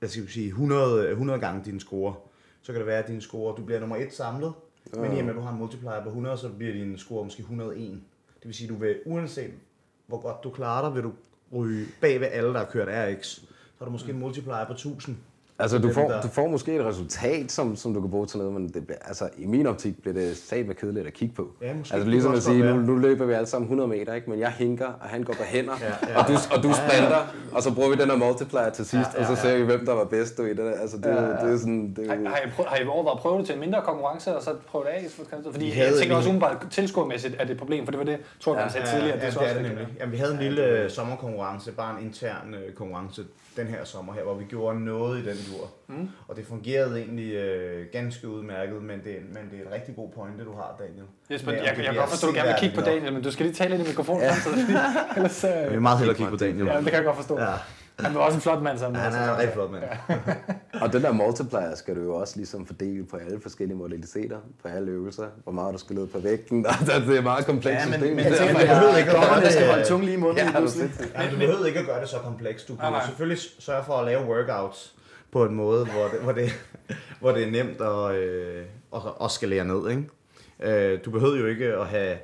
lad 0.00 0.08
os 0.08 0.32
sige, 0.32 0.46
100, 0.46 1.10
100 1.10 1.40
gange 1.40 1.64
din 1.64 1.80
score. 1.80 2.14
Så 2.62 2.72
kan 2.72 2.78
det 2.78 2.86
være, 2.86 2.98
at 2.98 3.08
din 3.08 3.20
score, 3.20 3.56
du 3.56 3.64
bliver 3.64 3.80
nummer 3.80 3.96
et 3.96 4.12
samlet, 4.12 4.52
men 4.96 5.16
i 5.16 5.18
og 5.18 5.24
med, 5.24 5.30
at 5.30 5.36
du 5.36 5.40
har 5.40 5.52
en 5.52 5.58
multiplier 5.58 6.02
på 6.02 6.08
100, 6.08 6.36
så 6.36 6.48
bliver 6.48 6.72
din 6.72 6.98
score 6.98 7.24
måske 7.24 7.40
101. 7.40 8.00
Det 8.38 8.46
vil 8.46 8.54
sige, 8.54 8.68
at 8.68 8.74
du 8.74 8.80
vil, 8.80 9.00
uanset 9.06 9.52
hvor 10.06 10.20
godt 10.20 10.44
du 10.44 10.50
klarer 10.50 10.88
dig, 10.88 10.94
vil 10.94 11.02
du 11.02 11.12
ryge 11.52 11.86
bag 12.00 12.20
ved 12.20 12.28
alle, 12.30 12.52
der 12.52 12.58
har 12.58 12.70
kørt 12.70 12.88
RX. 12.88 13.26
Så 13.26 13.46
har 13.78 13.84
du 13.84 13.92
måske 13.92 14.10
en 14.10 14.18
multiplier 14.18 14.66
på 14.66 14.72
1000. 14.72 15.16
Altså, 15.58 15.78
du 15.78 15.92
får, 15.92 16.12
du 16.22 16.28
får 16.28 16.48
måske 16.48 16.74
et 16.76 16.84
resultat, 16.84 17.52
som, 17.52 17.76
som 17.76 17.94
du 17.94 18.00
kan 18.00 18.10
bruge 18.10 18.26
til 18.26 18.38
noget, 18.38 18.52
men 18.54 18.68
det, 18.68 18.86
bliver- 18.86 18.98
altså, 19.04 19.28
i 19.38 19.46
min 19.46 19.66
optik 19.66 20.02
bliver 20.02 20.14
det 20.14 20.36
sat 20.36 20.66
med 20.66 20.74
kedeligt 20.74 21.06
at 21.06 21.12
kigge 21.12 21.34
på. 21.34 21.48
Ja, 21.62 21.74
måske. 21.74 21.94
altså, 21.94 21.98
Det 22.04 22.06
ligesom 22.08 22.34
at 22.34 22.42
sige, 22.42 22.62
nu, 22.64 22.76
nu 22.76 22.96
løber 22.96 23.24
vi 23.24 23.32
alle 23.32 23.46
sammen 23.46 23.64
100 23.66 23.88
meter, 23.88 24.14
ikke? 24.14 24.30
men 24.30 24.38
jeg 24.40 24.50
hinker, 24.50 24.86
og 24.86 25.08
han 25.08 25.22
går 25.22 25.32
på 25.32 25.42
hænder, 25.42 25.72
Ja, 25.80 26.08
ja. 26.12 26.18
og 26.22 26.28
du, 26.28 26.32
og 26.56 26.62
du 26.62 26.72
sprinter, 26.72 27.18
og 27.52 27.62
så 27.62 27.74
bruger 27.74 27.88
vi 27.90 27.96
den 27.96 28.10
her 28.10 28.16
multiplier 28.16 28.70
til 28.70 28.84
sidst, 28.84 29.10
Ja, 29.14 29.22
ja, 29.22 29.30
og 29.30 29.36
så 29.36 29.42
ser 29.42 29.56
vi, 29.58 29.62
hvem 29.64 29.86
der 29.86 29.92
var 29.94 30.04
bedst. 30.04 30.38
Du, 30.38 30.42
i 30.44 30.54
det, 30.54 30.74
altså, 30.80 30.96
det, 30.96 31.06
ja, 31.06 31.22
ja. 31.22 31.28
det 31.46 31.52
er 31.52 31.56
sådan... 31.58 31.94
Det 31.96 32.06
er, 32.10 32.16
Har, 32.16 32.28
har, 32.28 32.36
I 32.46 32.50
prøvet, 32.50 32.68
har 32.70 32.76
I 32.76 32.86
overvejet 32.86 33.16
at 33.16 33.20
prøve 33.22 33.38
det 33.38 33.46
til 33.46 33.54
en 33.54 33.60
mindre 33.60 33.82
konkurrence, 33.84 34.36
og 34.36 34.42
så 34.42 34.50
prøve 34.66 34.84
det 34.84 34.90
af? 34.90 35.06
Fordi 35.52 35.66
jeg 35.68 35.74
havde- 35.76 35.98
tænker 36.00 36.16
også 36.16 36.28
umiddelbart, 36.28 36.66
tilskuermæssigt 36.70 37.34
er 37.38 37.44
det 37.44 37.50
et 37.52 37.58
problem, 37.58 37.84
for 37.84 37.90
det 37.90 37.98
var 37.98 38.04
det, 38.04 38.18
tror 38.40 38.54
jeg, 38.56 38.62
ja, 38.64 38.68
sagde 38.72 38.86
tidligere. 38.86 39.08
ja, 39.18 39.26
det 39.26 39.34
er 39.36 39.40
også 39.40 39.40
det 39.40 39.48
vigtigt. 39.58 39.68
nemlig. 39.78 39.96
Jamen, 40.00 40.12
vi 40.12 40.16
havde 40.16 40.32
en 40.32 40.38
lille 40.40 40.64
øh, 40.66 40.90
sommerkonkurrence, 40.90 41.72
bare 41.72 41.98
en 42.00 42.06
intern 42.06 42.54
øh, 42.54 42.72
konkurrence 42.74 43.22
den 43.56 43.66
her 43.66 43.84
sommer 43.84 44.12
her, 44.12 44.22
hvor 44.22 44.34
vi 44.34 44.44
gjorde 44.44 44.84
noget 44.84 45.18
i 45.18 45.24
den 45.28 45.36
jord. 45.52 45.70
Mm. 45.86 46.08
Og 46.28 46.36
det 46.36 46.46
fungerede 46.46 47.00
egentlig 47.00 47.34
øh, 47.34 47.86
ganske 47.92 48.28
udmærket, 48.28 48.82
men 48.82 48.98
det, 49.04 49.16
men 49.28 49.42
det 49.50 49.58
er 49.60 49.66
et 49.66 49.72
rigtig 49.72 49.96
god 49.96 50.08
pointe, 50.10 50.44
du 50.44 50.52
har, 50.52 50.76
Daniel. 50.78 51.04
Jesper, 51.30 51.50
Med, 51.50 51.58
jeg, 51.58 51.66
jeg, 51.66 51.76
jeg 51.78 51.84
kan 51.86 51.94
godt 51.94 52.10
forstå, 52.10 52.26
at 52.26 52.32
du 52.34 52.38
gerne 52.38 52.48
vil 52.48 52.56
kigge 52.60 52.76
på 52.76 52.82
Daniel, 52.82 53.12
men 53.12 53.22
du 53.22 53.30
skal 53.30 53.46
lige 53.46 53.54
tale 53.54 53.76
lidt 53.76 53.88
i 53.88 53.90
mikrofonen 53.90 54.22
ja. 54.22 54.34
samtidig. 54.34 54.80
Ellers, 55.16 55.32
så, 55.32 55.46
nok. 55.46 55.56
Jeg 55.56 55.70
vil 55.70 55.82
meget 55.82 55.98
hellere 55.98 56.16
kigge 56.16 56.30
på 56.30 56.36
Daniel. 56.36 56.66
ja, 56.66 56.76
det 56.76 56.84
kan 56.84 56.94
jeg 56.94 57.04
godt 57.04 57.16
forstå. 57.16 57.40
Ja, 57.40 57.54
Han 57.98 58.14
var 58.14 58.20
også 58.20 58.36
en 58.36 58.40
flot 58.42 58.62
mand 58.62 58.78
sammen. 58.78 59.00
han 59.00 59.12
er 59.12 59.32
en 59.32 59.38
rigtig 59.38 59.52
flot 59.54 59.70
mand. 59.70 59.82
Og 60.82 60.92
den 60.92 61.02
der 61.02 61.12
multiplier 61.12 61.74
skal 61.74 61.96
du 61.96 62.00
jo 62.00 62.14
også 62.14 62.36
ligesom 62.36 62.66
fordele 62.66 63.04
på 63.06 63.16
alle 63.16 63.40
forskellige 63.40 63.76
modaliteter, 63.76 64.38
på 64.62 64.68
alle 64.68 64.90
øvelser, 64.92 65.26
hvor 65.42 65.52
meget 65.52 65.74
du 65.74 65.78
skal 65.78 65.96
løbe 65.96 66.06
på 66.08 66.18
vægten. 66.18 66.64
Der, 66.64 66.70
det 67.06 67.14
er 67.14 67.18
et 67.18 67.22
meget 67.24 67.46
komplekst 67.46 67.84
Ja, 67.84 67.90
men- 67.90 67.94
system. 68.00 68.16
men 68.16 68.24
er 68.26 68.30
du 68.30 68.44
jeg- 68.44 68.54
behøver 68.68 68.96
ikke 68.96 69.10
at 69.10 69.16
gøre 69.28 69.40
det, 69.40 69.52
skal 69.52 69.68
holde 69.70 69.84
tungen 69.84 70.04
lige 70.04 70.16
i 70.16 70.20
munden 70.20 70.38
Ja, 70.38 70.60
du? 70.60 70.68
Ja, 71.14 71.30
du 71.30 71.36
behøver 71.38 71.66
ikke 71.66 71.78
at 71.80 71.86
gøre 71.86 72.00
det 72.00 72.08
så 72.08 72.18
komplekst. 72.18 72.68
Du 72.68 72.76
kan 72.76 72.92
nej. 72.92 73.06
selvfølgelig 73.06 73.38
sørge 73.58 73.84
for 73.84 73.94
at 73.94 74.04
lave 74.06 74.24
workouts 74.28 74.94
på 75.32 75.44
en 75.44 75.54
måde, 75.54 75.84
hvor 75.86 76.04
det, 76.12 76.20
hvor 76.22 76.32
det, 76.32 76.50
hvor 77.20 77.32
det 77.32 77.42
er 77.46 77.50
nemt 77.50 77.80
at, 77.80 78.14
øh, 78.22 78.64
at, 78.94 79.00
at 79.24 79.30
skalere 79.30 79.64
ned. 79.64 79.90
Ikke? 79.90 80.92
Øh, 80.92 80.98
Du 81.04 81.10
behøver 81.10 81.36
jo 81.36 81.46
ikke 81.46 81.66
at 81.66 81.86
have 81.86 82.16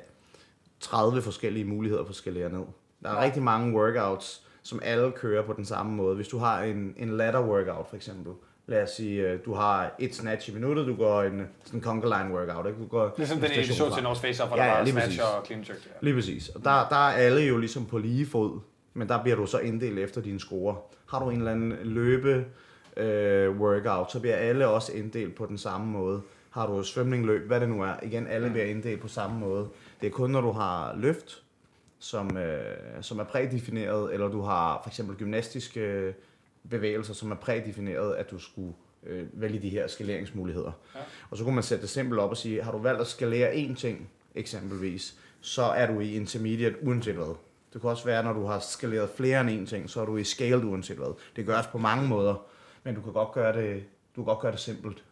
30 0.79 1.21
forskellige 1.21 1.65
muligheder 1.65 2.03
for 2.03 2.09
at 2.09 2.15
skalere 2.15 2.49
ned. 2.49 2.63
Der 3.03 3.09
er 3.09 3.23
rigtig 3.23 3.43
mange 3.43 3.75
workouts, 3.79 4.41
som 4.63 4.79
alle 4.83 5.11
kører 5.11 5.43
på 5.43 5.53
den 5.53 5.65
samme 5.65 5.91
måde. 5.95 6.15
Hvis 6.15 6.27
du 6.27 6.37
har 6.37 6.63
en, 6.63 6.93
en 6.97 7.17
ladder 7.17 7.41
workout 7.41 7.87
for 7.89 7.95
eksempel, 7.95 8.33
lad 8.67 8.83
os 8.83 8.89
sige, 8.89 9.29
øh, 9.29 9.39
du 9.45 9.53
har 9.53 9.95
et 9.99 10.15
snatch 10.15 10.49
i 10.49 10.53
minuttet, 10.53 10.87
du 10.87 10.95
går 10.95 11.21
en 11.23 11.47
sådan 11.65 11.79
en 11.79 11.83
conga 11.83 12.07
line 12.17 12.35
workout, 12.35 12.65
ikke? 12.67 12.79
Du 12.79 12.87
går 12.87 13.13
Ligesom 13.17 13.37
en 13.37 13.41
den 13.43 13.49
så 13.49 13.53
stationslap. 13.53 13.93
til 13.93 14.03
North 14.03 14.21
Face, 14.21 14.43
hvor 14.45 14.57
Ja, 14.57 14.63
der 14.63 14.69
var 14.77 14.85
snatch 14.85 15.05
præcis. 15.07 15.19
og 15.21 15.45
clean 15.45 15.65
jerk. 15.69 15.77
Ja. 15.85 15.91
Lige 16.01 16.13
præcis. 16.15 16.49
Og 16.49 16.63
der, 16.63 16.87
der 16.89 16.95
er 16.95 17.11
alle 17.13 17.41
jo 17.41 17.57
ligesom 17.57 17.85
på 17.85 17.97
lige 17.97 18.25
fod, 18.25 18.59
men 18.93 19.07
der 19.07 19.21
bliver 19.23 19.35
du 19.37 19.45
så 19.45 19.57
inddelt 19.59 19.99
efter 19.99 20.21
dine 20.21 20.39
score. 20.39 20.75
Har 21.09 21.19
du 21.23 21.29
en 21.29 21.37
eller 21.37 21.51
anden 21.51 21.77
løbe 21.83 22.45
øh, 22.97 23.59
workout, 23.59 24.11
så 24.11 24.19
bliver 24.19 24.35
alle 24.35 24.67
også 24.67 24.91
inddelt 24.93 25.35
på 25.35 25.45
den 25.45 25.57
samme 25.57 25.87
måde. 25.87 26.21
Har 26.49 26.67
du 26.67 26.83
svømning, 26.83 27.25
løb, 27.25 27.47
hvad 27.47 27.59
det 27.59 27.69
nu 27.69 27.81
er, 27.83 27.93
igen, 28.03 28.27
alle 28.27 28.49
bliver 28.49 28.65
inddelt 28.65 29.01
på 29.01 29.07
samme 29.07 29.39
måde. 29.39 29.67
Det 30.01 30.07
er 30.07 30.11
kun, 30.11 30.29
når 30.29 30.41
du 30.41 30.51
har 30.51 30.93
løft, 30.97 31.43
som, 32.01 32.37
øh, 32.37 32.75
som 33.01 33.19
er 33.19 33.23
prædefineret, 33.23 34.13
eller 34.13 34.27
du 34.27 34.41
har 34.41 34.79
for 34.83 34.89
eksempel 34.89 35.15
gymnastiske 35.15 36.13
bevægelser, 36.69 37.13
som 37.13 37.31
er 37.31 37.35
prædefineret, 37.35 38.15
at 38.15 38.31
du 38.31 38.39
skulle 38.39 38.73
øh, 39.03 39.27
vælge 39.33 39.61
de 39.61 39.69
her 39.69 39.87
skaleringsmuligheder. 39.87 40.71
Ja. 40.95 40.99
Og 41.29 41.37
så 41.37 41.43
kunne 41.43 41.55
man 41.55 41.63
sætte 41.63 41.81
det 41.81 41.89
simpelt 41.89 42.19
op 42.19 42.29
og 42.29 42.37
sige, 42.37 42.63
har 42.63 42.71
du 42.71 42.77
valgt 42.77 43.01
at 43.01 43.07
skalere 43.07 43.53
én 43.53 43.75
ting, 43.75 44.09
eksempelvis, 44.35 45.15
så 45.41 45.63
er 45.63 45.87
du 45.87 45.99
i 45.99 46.15
intermediate 46.15 46.75
uanset 46.83 47.15
hvad. 47.15 47.35
Det 47.73 47.81
kan 47.81 47.89
også 47.89 48.05
være, 48.05 48.23
når 48.23 48.33
du 48.33 48.45
har 48.45 48.59
skaleret 48.59 49.09
flere 49.09 49.41
end 49.41 49.49
én 49.49 49.69
ting, 49.69 49.89
så 49.89 50.01
er 50.01 50.05
du 50.05 50.17
i 50.17 50.23
scaled 50.23 50.63
uanset 50.63 50.97
hvad. 50.97 51.13
Det 51.35 51.45
gøres 51.45 51.67
på 51.67 51.77
mange 51.77 52.07
måder, 52.07 52.45
men 52.83 52.95
du 52.95 53.01
kan 53.01 53.13
godt 53.13 53.31
gøre 53.31 53.61
det, 53.61 53.83
du 54.15 54.21
kan 54.21 54.25
godt 54.25 54.39
gøre 54.39 54.51
det 54.51 54.59
simpelt. 54.59 55.03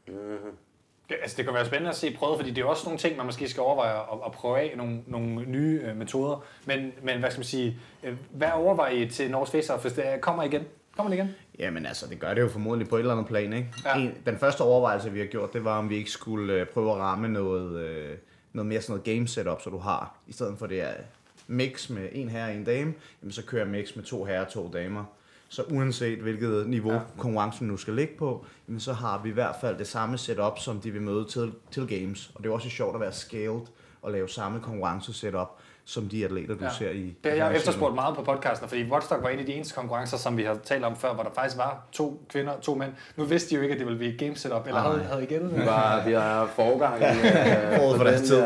Det, 1.09 1.15
altså, 1.21 1.37
det 1.37 1.45
kan 1.45 1.53
være 1.53 1.65
spændende 1.65 1.89
at 1.89 1.95
se 1.95 2.11
prøvet, 2.17 2.37
fordi 2.39 2.51
det 2.51 2.61
er 2.61 2.65
også 2.65 2.83
nogle 2.85 2.99
ting, 2.99 3.17
man 3.17 3.25
måske 3.25 3.49
skal 3.49 3.61
overveje 3.61 3.93
at, 3.93 4.19
at 4.25 4.31
prøve 4.31 4.59
af, 4.59 4.73
nogle, 4.77 5.01
nogle 5.07 5.45
nye 5.45 5.81
øh, 5.85 5.97
metoder. 5.97 6.43
Men, 6.65 6.91
men 7.03 7.19
hvad 7.19 7.31
skal 7.31 7.39
man 7.39 7.45
sige, 7.45 7.77
øh, 8.03 8.13
hvad 8.31 8.47
overvejer 8.53 8.91
I 8.93 9.09
til 9.09 9.31
North 9.31 9.51
Face 9.51 9.73
Off, 9.73 9.81
hvis 9.83 9.93
det 9.93 10.07
er- 10.07 10.17
kommer 10.19 10.43
igen? 10.43 10.63
Kommer 10.95 11.09
det 11.09 11.17
igen? 11.17 11.35
Jamen 11.59 11.85
altså, 11.85 12.07
det 12.07 12.19
gør 12.19 12.33
det 12.33 12.41
jo 12.41 12.47
formodentlig 12.49 12.89
på 12.89 12.95
et 12.95 12.99
eller 12.99 13.13
andet 13.13 13.27
plan, 13.27 13.53
ikke? 13.53 13.67
Ja. 13.85 13.95
En, 13.97 14.13
den 14.25 14.37
første 14.37 14.61
overvejelse, 14.61 15.11
vi 15.11 15.19
har 15.19 15.25
gjort, 15.25 15.53
det 15.53 15.63
var, 15.65 15.77
om 15.77 15.89
vi 15.89 15.95
ikke 15.95 16.11
skulle 16.11 16.53
øh, 16.53 16.65
prøve 16.67 16.91
at 16.91 16.97
ramme 16.97 17.27
noget, 17.27 17.79
øh, 17.79 18.17
noget 18.53 18.67
mere 18.67 18.81
sådan 18.81 18.91
noget 18.93 19.03
game 19.17 19.27
setup, 19.27 19.61
så 19.61 19.69
du 19.69 19.77
har, 19.77 20.15
i 20.27 20.33
stedet 20.33 20.55
for 20.59 20.67
det 20.67 20.81
er 20.81 20.93
mix 21.47 21.89
med 21.89 22.09
en 22.11 22.29
herre 22.29 22.49
og 22.49 22.55
en 22.55 22.63
dame, 22.63 22.93
jamen 23.21 23.31
så 23.31 23.43
kører 23.45 23.61
jeg 23.63 23.71
mix 23.71 23.95
med 23.95 24.03
to 24.03 24.23
herrer 24.23 24.45
og 24.45 24.51
to 24.51 24.69
damer. 24.73 25.03
Så 25.49 25.63
uanset 25.71 26.19
hvilket 26.19 26.67
niveau 26.67 26.93
ja. 26.93 26.99
konkurrencen 27.17 27.67
nu 27.67 27.77
skal 27.77 27.93
ligge 27.93 28.13
på, 28.19 28.45
jamen 28.67 28.79
så 28.79 28.93
har 28.93 29.21
vi 29.23 29.29
i 29.29 29.33
hvert 29.33 29.55
fald 29.61 29.77
det 29.77 29.87
samme 29.87 30.17
setup, 30.17 30.59
som 30.59 30.79
de 30.79 30.91
vil 30.91 31.01
møde 31.01 31.25
til, 31.25 31.51
til 31.71 31.87
games. 31.87 32.31
Og 32.35 32.43
det 32.43 32.49
er 32.49 32.53
også 32.53 32.69
sjovt 32.69 32.95
at 32.95 33.01
være 33.01 33.11
scaled 33.13 33.61
og 34.01 34.11
lave 34.11 34.29
samme 34.29 34.59
konkurrencesetup, 34.59 35.47
som 35.85 36.09
de 36.09 36.25
atleter, 36.25 36.55
du 36.55 36.63
Ja. 36.63 36.69
ser 36.73 36.89
i... 36.89 37.15
Det 37.23 37.31
har 37.31 37.37
jeg 37.45 37.53
i 37.53 37.57
efterspurgt 37.57 37.95
meget 37.95 38.15
på 38.15 38.21
podcasten, 38.23 38.69
fordi 38.69 38.83
Watchdog 38.91 39.23
var 39.23 39.29
en 39.29 39.39
af 39.39 39.45
de 39.45 39.53
eneste 39.53 39.75
konkurrencer, 39.75 40.17
som 40.17 40.37
vi 40.37 40.43
har 40.43 40.57
talt 40.63 40.83
om 40.85 40.95
før, 40.95 41.13
hvor 41.13 41.23
der 41.23 41.29
faktisk 41.35 41.57
var 41.57 41.87
to 41.91 42.23
kvinder 42.29 42.51
og 42.51 42.61
to 42.61 42.75
mænd. 42.75 42.91
Nu 43.15 43.23
vidste 43.23 43.49
de 43.49 43.55
jo 43.55 43.61
ikke, 43.61 43.73
at 43.73 43.79
det 43.79 43.85
ville 43.87 43.97
blive 43.99 44.13
et 44.13 44.19
game 44.19 44.35
setup, 44.35 44.67
eller 44.67 44.79
havde, 44.81 45.03
havde 45.03 45.23
I 45.23 45.25
gættet 45.25 45.51
Vi, 45.53 45.57
det? 45.57 45.65
var, 45.65 46.05
vi 46.05 46.13
har 46.13 46.45
forgang 46.55 46.95
øh, 47.03 47.77
Forud 47.77 47.91
for 47.91 47.97
på 47.97 48.03
deres 48.03 48.19
den 48.21 48.27
tid. 48.29 48.43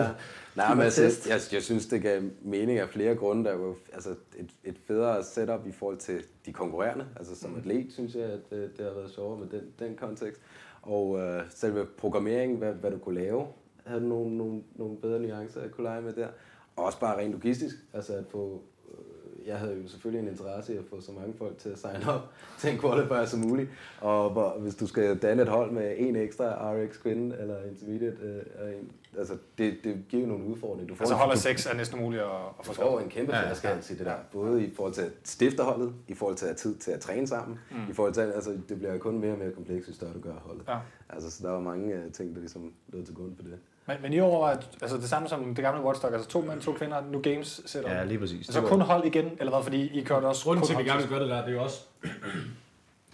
Nej, 0.55 0.73
men 0.73 0.84
altså, 0.84 1.30
jeg, 1.30 1.39
jeg 1.51 1.63
synes, 1.63 1.85
det 1.85 2.01
gav 2.01 2.21
mening 2.41 2.80
af 2.80 2.89
flere 2.89 3.15
grunde. 3.15 3.49
Der 3.49 3.55
var 3.55 3.75
altså 3.93 4.09
et, 4.38 4.49
et 4.63 4.75
federe 4.88 5.23
setup 5.23 5.67
i 5.67 5.71
forhold 5.71 5.97
til 5.97 6.23
de 6.45 6.53
konkurrerende. 6.53 7.05
Altså 7.15 7.35
som 7.35 7.57
atlet, 7.57 7.93
synes 7.93 8.15
jeg, 8.15 8.23
at 8.23 8.39
øh, 8.51 8.61
det 8.77 8.85
har 8.85 8.93
været 8.93 9.11
sjovere 9.11 9.39
med 9.39 9.47
den, 9.47 9.61
den 9.80 9.95
kontekst. 9.95 10.41
Og 10.81 11.19
øh, 11.19 11.41
selve 11.49 11.85
programmeringen, 11.85 12.57
hvad, 12.57 12.73
hvad 12.73 12.91
du 12.91 12.97
kunne 12.97 13.15
lave, 13.15 13.47
havde 13.85 14.01
du 14.01 14.07
nogle, 14.07 14.38
nogle, 14.38 14.61
nogle 14.75 14.97
bedre 14.97 15.19
nuancer, 15.19 15.61
jeg 15.61 15.71
kunne 15.71 15.84
lege 15.84 16.01
med 16.01 16.13
der. 16.13 16.27
Og 16.75 16.85
også 16.85 16.99
bare 16.99 17.17
rent 17.17 17.31
logistisk, 17.31 17.75
altså 17.93 18.13
at 18.13 18.25
få 18.31 18.61
øh, 18.91 19.47
jeg 19.47 19.59
havde 19.59 19.75
jo 19.84 19.88
selvfølgelig 19.88 20.27
en 20.27 20.31
interesse 20.31 20.73
i 20.73 20.77
at 20.77 20.85
få 20.89 21.01
så 21.01 21.11
mange 21.11 21.34
folk 21.38 21.57
til 21.57 21.69
at 21.69 21.80
signe 21.80 22.13
op 22.13 22.21
til 22.59 22.73
en 22.73 22.80
qualifier 22.80 23.25
som 23.25 23.39
muligt. 23.39 23.69
Og 24.01 24.30
hvor, 24.30 24.57
hvis 24.59 24.75
du 24.75 24.88
skal 24.88 25.17
danne 25.17 25.41
et 25.41 25.49
hold 25.49 25.71
med 25.71 25.95
en 25.97 26.15
ekstra 26.15 26.73
RX 26.73 27.01
kvinde 27.01 27.38
eller 27.39 27.63
intermediate, 27.63 28.17
øh, 28.23 28.43
og 28.61 28.69
en, 28.69 28.91
altså 29.18 29.34
det, 29.57 29.77
det 29.84 30.03
giver 30.10 30.23
jo 30.23 30.27
nogle 30.30 30.45
udfordringer. 30.45 30.88
Du 30.88 30.95
får 30.95 31.02
Altså 31.02 31.14
en- 31.15 31.19
hold 31.19 31.31
af 31.31 31.35
du- 31.38 31.41
seks 31.41 31.65
er 31.65 31.73
næsten 31.73 31.99
umuligt 31.99 32.23
at, 32.23 32.27
at 32.30 32.68
du 32.68 32.73
få 32.73 32.73
får 32.73 32.99
en 32.99 33.10
kæmpe 33.10 33.35
Ja, 33.35 33.41
flaskehals 33.45 33.90
i 33.91 33.95
det 33.98 34.06
der. 34.06 34.15
Både 34.31 34.64
i 34.65 34.73
forhold 34.76 34.94
til 34.94 35.11
stifterholdet, 35.23 35.94
i 36.07 36.14
forhold 36.14 36.35
til 36.35 36.45
at 36.45 36.49
have 36.49 36.56
tid 36.57 36.76
til 36.76 36.91
at 36.91 36.99
træne 36.99 37.27
sammen, 37.27 37.60
mm. 37.72 37.90
i 37.90 37.94
forhold 37.94 38.14
til, 38.14 38.22
altså 38.22 38.57
det 38.69 38.77
bliver 38.77 38.98
kun 38.98 39.19
mere 39.19 39.31
og 39.31 39.38
mere 39.38 39.52
komplekst, 39.52 39.90
jo 39.90 39.94
større 39.94 40.14
du 40.14 40.19
gør 40.19 40.34
holdet. 40.45 40.64
Ja. 40.68 40.77
Altså, 41.10 41.31
så 41.31 41.48
der 41.48 41.52
var 41.53 41.60
mange 41.60 41.95
uh, 42.06 42.11
ting, 42.11 42.34
der 42.34 42.40
ligesom 42.40 42.73
lå 42.88 43.06
til 43.06 43.15
grund 43.15 43.35
for 43.35 43.44
det. 43.44 43.53
Men, 43.88 43.98
men 44.02 44.14
I 44.14 44.19
overvejer, 44.19 44.57
altså 44.81 44.98
det 44.98 45.10
samme 45.10 45.27
som 45.30 45.56
det 45.56 45.64
gamle 45.64 45.84
Watchdog, 45.85 46.14
altså 46.14 46.30
to 46.30 46.41
mænd, 46.41 46.61
to 46.61 46.72
kvinder, 46.73 47.02
nu 47.11 47.19
games 47.22 47.61
setup. 47.65 47.90
Ja, 47.90 48.03
lige 48.03 48.19
præcis. 48.19 48.48
Så 48.48 48.61
kun 48.61 48.81
hold 48.81 49.06
igen, 49.06 49.26
eller 49.40 49.52
hvad, 49.53 49.64
fordi 49.64 49.99
I 49.99 50.03
kørte 50.03 50.26
også 50.26 50.44
Grunden 50.44 50.65
til, 50.65 50.73
at 50.73 50.80
vi 50.80 50.84
gerne 50.84 50.99
vil 51.02 51.10
gøre 51.10 51.19
det 51.19 51.30
der, 51.30 51.41
det 51.41 51.49
er 51.49 51.53
jo 51.53 51.64
også... 51.64 51.81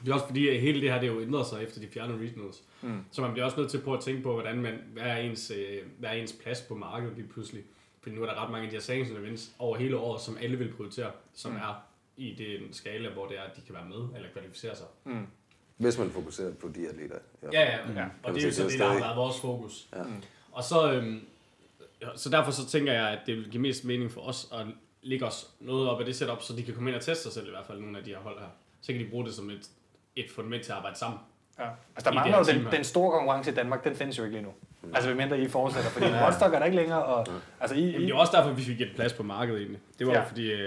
Det 0.01 0.09
er 0.09 0.13
også 0.13 0.27
fordi, 0.27 0.49
at 0.49 0.61
hele 0.61 0.81
det 0.81 0.91
her 0.91 0.99
det 0.99 1.09
er 1.09 1.13
jo 1.13 1.21
ændret 1.21 1.47
sig 1.47 1.63
efter 1.63 1.81
de 1.81 1.87
fjerne 1.87 2.13
regionals. 2.13 2.63
Mm. 2.81 2.99
Så 3.11 3.21
man 3.21 3.31
bliver 3.31 3.45
også 3.45 3.59
nødt 3.59 3.71
til 3.71 3.81
på 3.81 3.93
at 3.93 4.03
tænke 4.03 4.23
på, 4.23 4.33
hvordan 4.33 4.61
man, 4.61 4.73
hvad, 4.93 5.03
er 5.03 5.17
ens, 5.17 5.51
øh, 5.51 5.77
hvad 5.99 6.09
er 6.09 6.13
ens 6.13 6.33
plads 6.33 6.61
på 6.61 6.75
markedet 6.75 7.15
lige 7.17 7.27
pludselig. 7.27 7.63
Fordi 8.01 8.15
nu 8.15 8.21
er 8.21 8.25
der 8.25 8.43
ret 8.43 8.51
mange 8.51 8.65
af 8.65 8.69
de 8.69 8.75
her 8.75 8.81
sanctions 8.81 9.19
events 9.19 9.51
over 9.59 9.77
hele 9.77 9.97
året, 9.97 10.21
som 10.21 10.37
alle 10.41 10.57
vil 10.57 10.73
prioritere, 10.73 11.11
som 11.33 11.51
mm. 11.51 11.57
er 11.57 11.83
i 12.17 12.33
den 12.33 12.73
skala, 12.73 13.09
hvor 13.09 13.27
det 13.27 13.37
er, 13.37 13.41
at 13.41 13.55
de 13.55 13.61
kan 13.61 13.75
være 13.75 13.85
med 13.85 14.15
eller 14.15 14.29
kvalificere 14.33 14.75
sig. 14.75 14.85
Hvis 15.77 15.97
man 15.97 16.09
fokuserer 16.09 16.53
på 16.53 16.67
de 16.75 16.89
atleter. 16.89 17.15
Ja, 17.53 17.61
ja. 17.61 17.77
Ja. 17.95 18.05
Og 18.23 18.33
det 18.33 18.43
er 18.43 18.47
jo 18.47 18.53
så 18.53 18.63
Det 18.63 18.73
er 18.73 18.77
der 18.77 18.93
har 18.93 18.99
været 18.99 19.17
vores 19.17 19.39
fokus. 19.39 19.87
Ja. 19.95 20.03
Og 20.51 20.63
så, 20.63 20.93
øhm, 20.93 21.21
så 22.15 22.29
derfor 22.29 22.51
så 22.51 22.67
tænker 22.67 22.93
jeg, 22.93 23.09
at 23.09 23.19
det 23.25 23.35
vil 23.35 23.49
give 23.51 23.61
mest 23.61 23.85
mening 23.85 24.11
for 24.11 24.21
os 24.21 24.47
at 24.53 24.65
lægge 25.01 25.25
os 25.25 25.49
noget 25.59 25.89
op 25.89 25.99
af 25.99 26.05
det 26.05 26.15
setup, 26.15 26.41
så 26.41 26.55
de 26.55 26.63
kan 26.63 26.73
komme 26.73 26.89
ind 26.89 26.97
og 26.97 27.03
teste 27.03 27.23
sig 27.23 27.31
selv 27.31 27.47
i 27.47 27.49
hvert 27.49 27.65
fald, 27.65 27.79
nogle 27.79 27.97
af 27.97 28.03
de 28.03 28.09
her 28.09 28.19
hold 28.19 28.39
her. 28.39 28.47
Så 28.81 28.93
kan 28.93 29.01
de 29.01 29.09
bruge 29.09 29.25
det 29.25 29.33
som 29.33 29.49
et, 29.49 29.69
et 30.25 30.31
fundament 30.35 30.63
til 30.63 30.71
at 30.71 30.77
arbejde 30.77 30.97
sammen. 30.97 31.19
Ja. 31.59 31.63
Altså 31.95 32.09
der 32.09 32.15
mangler 32.15 32.37
jo 32.37 32.43
det 32.43 32.55
den, 32.55 32.65
den 32.71 32.83
store 32.83 33.11
konkurrence 33.11 33.51
i 33.51 33.53
Danmark, 33.53 33.83
den 33.83 33.95
findes 33.95 34.17
jo 34.17 34.23
ikke 34.23 34.35
lige 34.35 34.45
nu. 34.45 34.53
Altså 34.93 35.09
medmindre 35.09 35.39
I 35.39 35.47
fortsætter, 35.47 35.89
fordi 35.89 36.05
Watchdog 36.23 36.53
er 36.53 36.59
der 36.59 36.65
ikke 36.65 36.77
længere, 36.77 37.03
og 37.03 37.27
altså 37.59 37.75
I, 37.75 37.85
Jamen, 37.85 38.01
det 38.01 38.11
er 38.11 38.15
også 38.15 38.37
derfor, 38.37 38.51
vi 38.51 38.61
fik 38.61 38.81
et 38.81 38.91
plads 38.95 39.13
på 39.13 39.23
markedet 39.23 39.59
egentlig. 39.59 39.79
Det 39.99 40.07
var 40.07 40.13
Ja. 40.13 40.19
ja. 40.19 40.25
fordi 40.25 40.53
uh, 40.53 40.59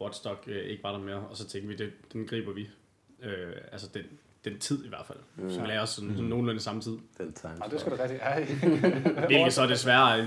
Watchdog 0.00 0.36
uh, 0.46 0.52
ikke 0.52 0.82
var 0.82 0.92
der 0.92 0.98
mere, 0.98 1.16
og 1.30 1.36
så 1.36 1.48
tænkte 1.48 1.68
vi, 1.68 1.76
det, 1.76 1.92
den 2.12 2.26
griber 2.26 2.52
vi. 2.52 2.68
Uh, 3.18 3.28
altså 3.72 3.88
den, 3.94 4.02
den 4.44 4.58
tid 4.58 4.84
i 4.84 4.88
hvert 4.88 5.06
fald. 5.06 5.18
Mm. 5.36 5.50
Så 5.50 5.60
vi 5.60 5.66
lagde 5.66 5.80
også 5.80 5.94
sådan, 5.94 6.10
sådan 6.10 6.24
nogenlunde 6.24 6.60
samme 6.60 6.80
tid. 6.80 6.98
Den 7.18 7.32
time. 7.32 7.52
Ja, 7.64 7.70
det 7.70 7.80
skal 7.80 7.92
du 7.92 7.96
rigtigt. 8.02 8.22
Ej. 8.22 8.44
Hvilket 9.26 9.52
så 9.52 9.66
desværre, 9.66 10.20
øh, 10.20 10.26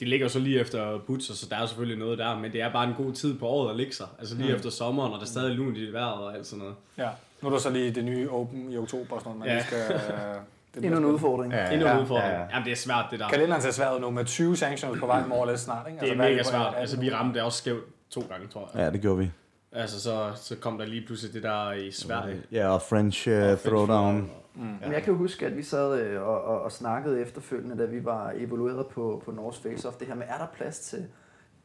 de 0.00 0.04
ligger 0.04 0.24
jo 0.24 0.30
så 0.30 0.38
lige 0.38 0.60
efter 0.60 0.98
Butcher, 0.98 1.34
så 1.34 1.46
der 1.50 1.56
er 1.56 1.66
selvfølgelig 1.66 1.98
noget 1.98 2.18
der, 2.18 2.38
men 2.38 2.52
det 2.52 2.60
er 2.60 2.72
bare 2.72 2.88
en 2.88 2.94
god 2.94 3.12
tid 3.12 3.38
på 3.38 3.46
året 3.46 3.70
at 3.70 3.76
ligge 3.76 3.92
sig. 3.94 4.06
Altså 4.18 4.34
lige 4.36 4.48
mm. 4.48 4.54
efter 4.54 4.70
sommeren, 4.70 5.12
og 5.12 5.18
der 5.18 5.24
er 5.24 5.28
stadig 5.28 5.54
lunt 5.56 5.76
i 5.78 5.92
vejret 5.92 6.24
og 6.24 6.34
alt 6.34 6.46
sådan 6.46 6.58
noget. 6.58 6.74
Ja. 6.98 7.08
Nu 7.42 7.48
er 7.48 7.52
der 7.52 7.58
så 7.58 7.70
lige 7.70 7.90
det 7.90 8.04
nye 8.04 8.30
Open 8.30 8.70
i 8.72 8.76
oktober 8.76 9.14
og 9.16 9.20
sådan 9.22 9.38
noget, 9.38 9.38
man 9.38 9.48
Ja. 9.48 9.54
lige 9.54 9.64
skal... 9.66 9.78
øh, 9.94 10.34
det 10.74 10.84
Endnu 10.84 10.98
en 10.98 11.04
udfordring. 11.04 11.52
Ja, 11.52 11.70
Endnu 11.72 11.86
en 11.86 11.92
ja, 11.92 12.00
udfordring. 12.00 12.28
ja, 12.32 12.38
ja. 12.40 12.46
Jamen 12.52 12.64
det 12.64 12.72
er 12.72 12.76
svært 12.76 13.04
det 13.10 13.20
der. 13.20 13.28
Kalenderen 13.28 13.62
ser 13.62 13.70
svært 13.70 13.94
ud 13.94 14.00
nu 14.00 14.10
med 14.10 14.24
20 14.24 14.56
sanctions 14.56 15.00
på 15.00 15.06
vej 15.06 15.26
more 15.26 15.42
eller 15.42 15.56
snart, 15.56 15.86
ikke? 15.88 16.00
Det 16.00 16.10
er 16.10 16.16
hvad 16.16 16.30
mega 16.30 16.42
svært. 16.42 16.60
Ja, 16.74 16.74
Altså 16.80 17.00
vi 17.00 17.10
ramte 17.10 17.34
det 17.34 17.42
også 17.42 17.58
skævt 17.58 17.84
to 18.10 18.20
gange, 18.30 18.46
tror 18.48 18.70
jeg. 18.74 18.80
Ja, 18.84 18.90
det 18.90 19.00
gjorde 19.00 19.18
vi. 19.18 19.30
Altså 19.72 20.00
så, 20.00 20.30
så 20.36 20.56
kom 20.56 20.78
der 20.78 20.84
lige 20.86 21.06
pludselig 21.06 21.34
det 21.34 21.42
der 21.42 21.72
i 21.72 21.90
Sverige. 21.90 22.42
Ja, 22.52 22.68
og 22.68 22.82
French 22.82 23.28
uh, 23.28 23.34
Og 23.34 23.58
throwdown. 23.60 24.30
Men 24.54 24.92
jeg 24.92 25.02
kan 25.02 25.12
jo 25.12 25.18
huske, 25.18 25.46
at 25.46 25.56
vi 25.56 25.62
sad 25.62 26.00
øh, 26.00 26.22
og, 26.22 26.44
og, 26.44 26.62
og 26.62 26.72
snakkede 26.72 27.20
efterfølgende, 27.20 27.78
da 27.78 27.84
vi 27.84 28.04
var 28.04 28.32
evalueret 28.36 28.86
på, 28.86 29.22
på 29.24 29.30
North 29.30 29.58
Face 29.62 29.88
Off, 29.88 29.96
det 29.96 30.06
her 30.08 30.14
med, 30.14 30.26
er 30.28 30.38
der 30.38 30.46
plads 30.56 30.78
til 30.80 31.04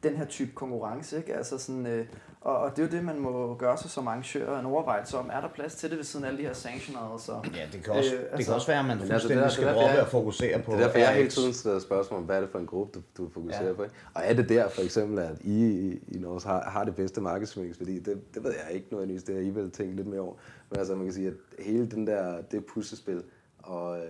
den 0.02 0.16
her 0.16 0.24
type 0.24 0.50
konkurrence, 0.54 1.16
ikke? 1.16 1.34
Altså 1.36 1.58
sådan, 1.58 1.86
øh, 1.86 2.06
og, 2.46 2.58
og 2.58 2.70
det 2.76 2.78
er 2.82 2.86
jo 2.86 2.90
det, 2.96 3.04
man 3.04 3.18
må 3.20 3.54
gøre 3.54 3.76
sig 3.78 3.90
som 3.90 4.08
arrangør 4.08 4.58
en 4.60 4.66
overvejelse 4.66 5.18
om, 5.18 5.30
er 5.32 5.40
der 5.40 5.48
plads 5.48 5.74
til 5.74 5.90
det 5.90 5.96
ved 5.98 6.04
siden 6.04 6.24
af 6.24 6.28
alle 6.28 6.38
de 6.40 6.46
her 6.46 6.52
sanctioners? 6.52 7.28
Og, 7.28 7.44
Ja, 7.54 7.66
det 7.72 7.84
kan 7.84 7.92
også, 7.92 8.14
Øh, 8.14 8.20
øh, 8.20 8.24
det 8.26 8.32
altså- 8.32 8.46
kan 8.46 8.54
også 8.54 8.66
være, 8.66 8.78
at 8.78 8.84
man 8.84 8.98
altså, 8.98 9.12
fuldstændig 9.12 9.36
det 9.36 9.44
er- 9.44 9.48
skal 9.48 9.64
det 9.66 9.70
er 9.70 9.80
droppe 9.80 9.96
at 10.00 10.06
fokusere 10.08 10.62
på 10.62 10.72
Det 10.72 10.78
er 10.80 10.84
derfor, 10.84 10.98
jeg 10.98 11.14
hele 11.14 11.28
tiden 11.30 11.52
stiller 11.52 11.78
spørgsmål 11.78 12.18
om, 12.20 12.24
hvad 12.26 12.36
er 12.36 12.40
det 12.40 12.50
for 12.50 12.58
en 12.58 12.66
gruppe, 12.66 12.98
du, 12.98 13.22
du 13.22 13.30
fokuserer 13.30 13.66
Ja. 13.66 13.72
på. 13.72 13.82
Ikke? 13.82 13.94
Og 14.14 14.22
er 14.24 14.34
det 14.34 14.48
der 14.48 14.68
for 14.68 14.82
eksempel, 14.82 15.18
at 15.18 15.38
I 15.40 15.64
i, 15.66 15.98
i 16.16 16.18
Norge 16.18 16.40
har, 16.46 16.70
har 16.70 16.84
det 16.84 16.94
bedste 16.96 17.20
markedsføringsværdi? 17.20 17.98
Det, 17.98 18.34
det 18.34 18.44
ved 18.44 18.52
jeg 18.66 18.74
ikke 18.76 18.86
nødvendigvis, 18.90 19.22
det 19.22 19.34
har 19.34 19.42
I 19.42 19.50
vel 19.50 19.70
tænkt 19.70 19.96
lidt 19.96 20.06
mere 20.06 20.20
over. 20.20 20.34
Men 20.70 20.78
altså, 20.78 20.94
man 20.94 21.04
kan 21.04 21.14
sige, 21.14 21.26
at 21.28 21.34
hele 21.64 21.86
den 21.90 22.06
der, 22.06 22.42
det 22.50 22.64
puslespil 22.66 23.22
og 23.58 23.98
øh, 23.98 24.04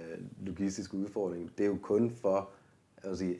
logistiske 0.46 0.94
udfordring, 0.96 1.50
det 1.58 1.64
er 1.64 1.68
jo 1.68 1.78
kun 1.82 2.12
for, 2.22 2.48
jeg 3.02 3.10
vil 3.10 3.18
sige, 3.18 3.38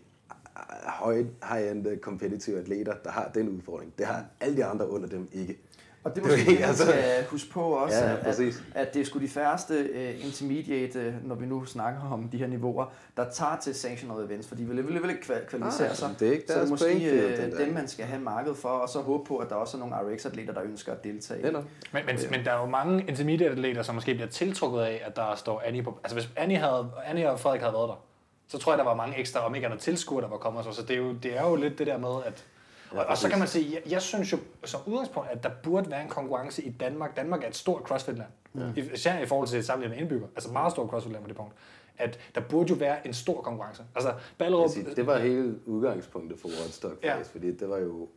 high-end 1.44 2.00
competitive 2.00 2.58
atleter, 2.60 2.94
der 3.04 3.10
har 3.10 3.30
den 3.34 3.48
udfordring. 3.48 3.92
Det 3.98 4.06
har 4.06 4.24
alle 4.40 4.56
de 4.56 4.64
andre 4.64 4.90
under 4.90 5.08
dem 5.08 5.28
ikke. 5.32 5.56
og 6.04 6.16
det 6.16 6.22
er 6.22 6.26
måske 6.26 6.50
det, 6.50 6.60
man 6.60 6.68
altså- 6.68 6.84
skal 6.86 7.24
huske 7.30 7.50
på 7.50 7.60
også, 7.62 7.96
Ja, 7.96 8.04
at, 8.04 8.18
at, 8.18 8.24
præcis. 8.24 8.62
at 8.74 8.94
det 8.94 9.00
er 9.00 9.04
sgu 9.04 9.18
de 9.18 9.28
færreste 9.28 9.88
uh, 9.94 10.26
intermediate, 10.26 10.98
øh, 11.00 11.14
når 11.28 11.34
vi 11.34 11.46
nu 11.46 11.64
snakker 11.64 12.00
om 12.12 12.28
de 12.28 12.36
her 12.38 12.46
niveauer, 12.46 12.86
der 13.16 13.30
tager 13.30 13.56
til 13.62 13.74
sanctioned 13.74 14.24
events, 14.26 14.48
for 14.48 14.54
de 14.54 14.64
vil 14.64 14.78
alligevel 14.78 15.10
ikke 15.10 15.22
kval- 15.22 15.46
kvalificere 15.48 15.88
Ah, 15.88 15.94
sig. 15.96 16.14
det 16.20 16.28
er 16.28 16.32
ikke 16.32 16.44
så 16.48 16.54
det 16.54 16.62
er 16.64 16.68
måske 16.68 17.50
der. 17.50 17.64
dem, 17.64 17.74
man 17.74 17.88
skal 17.88 18.04
have 18.04 18.22
marked 18.22 18.54
for, 18.54 18.68
og 18.68 18.88
så 18.88 18.98
håbe 19.00 19.24
på, 19.24 19.36
at 19.36 19.48
der 19.48 19.54
også 19.54 19.76
er 19.76 19.80
nogle 19.80 19.94
RX-atleter, 19.96 20.52
der 20.54 20.62
ønsker 20.62 20.92
at 20.92 21.04
deltage. 21.04 21.42
Det 21.42 21.48
er. 21.54 21.62
Men, 21.92 22.02
men, 22.06 22.16
men 22.30 22.44
der 22.44 22.52
er 22.52 22.60
jo 22.60 22.66
mange 22.66 23.04
intermediate-atleter, 23.08 23.82
som 23.82 23.94
måske 23.94 24.14
bliver 24.14 24.28
tiltrukket 24.28 24.80
af, 24.80 25.02
at 25.06 25.16
der 25.16 25.34
står 25.36 25.62
Annie 25.66 25.82
på... 25.82 25.98
Altså 26.04 26.14
hvis 26.16 26.28
Annie, 26.36 26.56
havde, 26.58 26.90
Annie 27.06 27.30
og 27.30 27.40
Frederik 27.40 27.60
havde 27.60 27.74
været 27.74 27.88
der, 27.88 28.05
så 28.48 28.58
tror 28.58 28.72
jeg, 28.72 28.78
der 28.78 28.84
var 28.84 28.94
mange 28.94 29.18
ekstra, 29.18 29.40
om 29.46 29.54
ikke 29.54 29.66
andet 29.66 29.80
tilskuere, 29.80 30.22
der 30.22 30.28
var 30.28 30.36
kommet. 30.36 30.64
Så, 30.64 30.72
så 30.72 30.82
det, 30.82 30.90
er 30.90 30.96
jo, 30.98 31.12
det 31.12 31.36
er 31.36 31.48
jo 31.48 31.54
lidt 31.56 31.78
det 31.78 31.86
der 31.86 31.98
med, 31.98 32.22
at 32.24 32.44
Og, 32.90 33.06
og 33.06 33.16
så 33.18 33.28
kan 33.28 33.38
man 33.38 33.48
sige, 33.48 33.72
jeg, 33.74 33.92
jeg 33.92 34.02
synes 34.02 34.32
jo 34.32 34.38
som 34.64 34.80
udgangspunkt, 34.86 35.30
at 35.30 35.42
der 35.42 35.50
burde 35.62 35.90
være 35.90 36.02
en 36.02 36.08
konkurrence 36.08 36.62
i 36.62 36.70
Danmark. 36.70 37.16
Danmark 37.16 37.42
er 37.44 37.48
et 37.48 37.56
stort 37.56 37.82
CrossFit-land. 37.82 38.28
Ja. 38.54 38.82
Især 38.94 39.18
i 39.18 39.26
forhold 39.26 39.48
til 39.48 39.64
sammenlignet 39.64 40.00
indbygger. 40.00 40.26
Altså 40.36 40.50
meget 40.52 40.72
stort 40.72 40.90
CrossFit-land 40.90 41.24
på 41.24 41.28
det 41.28 41.36
punkt. 41.36 41.52
At 41.98 42.18
der 42.34 42.40
burde 42.40 42.68
jo 42.68 42.74
være 42.74 43.06
en 43.06 43.14
stor 43.14 43.42
konkurrence. 43.42 43.82
Altså, 43.94 44.12
Ballerup... 44.38 44.62
Jeg 44.62 44.70
siger, 44.70 44.94
det 44.94 45.06
var 45.06 45.18
hele 45.18 45.58
udgangspunktet 45.66 46.40
for 46.40 46.48
Woodstock, 46.48 47.04
Ja. 47.04 47.14
faktisk, 47.14 47.30
fordi 47.30 47.56
det 47.56 47.68
var 47.68 47.78
jo 47.78 48.08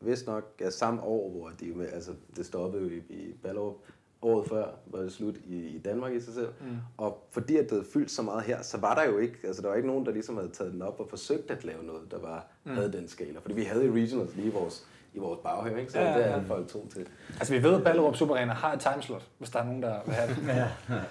vist 0.00 0.26
nok 0.26 0.44
ja, 0.60 0.70
samme 0.70 1.02
år, 1.02 1.30
hvor 1.30 1.50
de, 1.60 1.66
med- 1.66 1.92
altså, 1.92 2.10
det 2.36 2.46
stoppede 2.46 2.82
jo 2.82 2.88
i, 2.90 3.12
i 3.14 3.32
Ballerup. 3.42 3.74
Året 4.22 4.48
før 4.48 4.66
var 4.86 4.98
det 5.00 5.12
slut 5.12 5.36
i, 5.44 5.66
i 5.66 5.78
Danmark 5.78 6.12
i 6.12 6.20
sig 6.20 6.34
selv. 6.34 6.48
Mm. 6.60 6.76
Og 6.96 7.28
fordi 7.30 7.56
at 7.56 7.62
det 7.62 7.70
havde 7.70 7.86
fyldt 7.92 8.10
så 8.10 8.22
meget 8.22 8.42
her, 8.42 8.62
så 8.62 8.78
var 8.78 8.94
der 8.94 9.04
jo 9.04 9.18
ikke, 9.18 9.38
altså 9.44 9.62
der 9.62 9.68
var 9.68 9.74
ikke 9.74 9.88
nogen, 9.88 10.06
der 10.06 10.12
ligesom 10.12 10.36
havde 10.36 10.48
taget 10.48 10.72
den 10.72 10.82
op 10.82 11.00
og 11.00 11.06
forsøgt 11.08 11.50
at 11.50 11.64
lave 11.64 11.84
noget, 11.84 12.10
der 12.10 12.18
var, 12.18 12.46
mm. 12.64 12.74
havde 12.74 12.92
den 12.92 13.08
skala. 13.08 13.38
Fordi 13.38 13.54
vi 13.54 13.62
havde 13.62 13.86
i 13.86 13.90
regionals 13.90 14.36
lige 14.36 14.48
i 14.48 14.52
vores, 14.52 14.86
i 15.14 15.18
vores 15.18 15.40
baghave, 15.42 15.80
ikke? 15.80 15.92
så 15.92 15.98
Ja, 15.98 16.04
ja, 16.04 16.10
ja, 16.10 16.18
det 16.18 16.24
ja. 16.24 16.30
er 16.30 16.34
alle 16.34 16.46
folk 16.46 16.68
to 16.68 16.88
til. 16.88 17.06
Altså, 17.28 17.54
vi 17.54 17.62
ved, 17.62 17.74
at 17.74 17.84
Ballerup 17.84 18.16
Super 18.16 18.34
Arena 18.34 18.52
har 18.52 18.72
et 18.72 18.80
timeslot, 18.80 19.28
hvis 19.38 19.50
der 19.50 19.58
er 19.58 19.64
nogen, 19.64 19.82
der 19.82 20.00
vil 20.04 20.14
have 20.14 20.34
det. 20.34 20.38
Ja. 20.46 20.68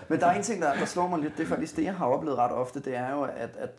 Men 0.08 0.20
der 0.20 0.28
er 0.28 0.36
en 0.36 0.44
ting, 0.44 0.62
der, 0.62 0.74
der 0.74 0.86
slår 0.86 1.08
mig 1.08 1.20
lidt, 1.20 1.38
det 1.38 1.44
er 1.44 1.48
faktisk 1.48 1.76
det, 1.76 1.84
jeg 1.84 1.96
har 1.96 2.06
oplevet 2.06 2.38
ret 2.38 2.52
ofte, 2.52 2.80
det 2.80 2.96
er 2.96 3.12
jo, 3.12 3.24
at, 3.24 3.56
at 3.58 3.70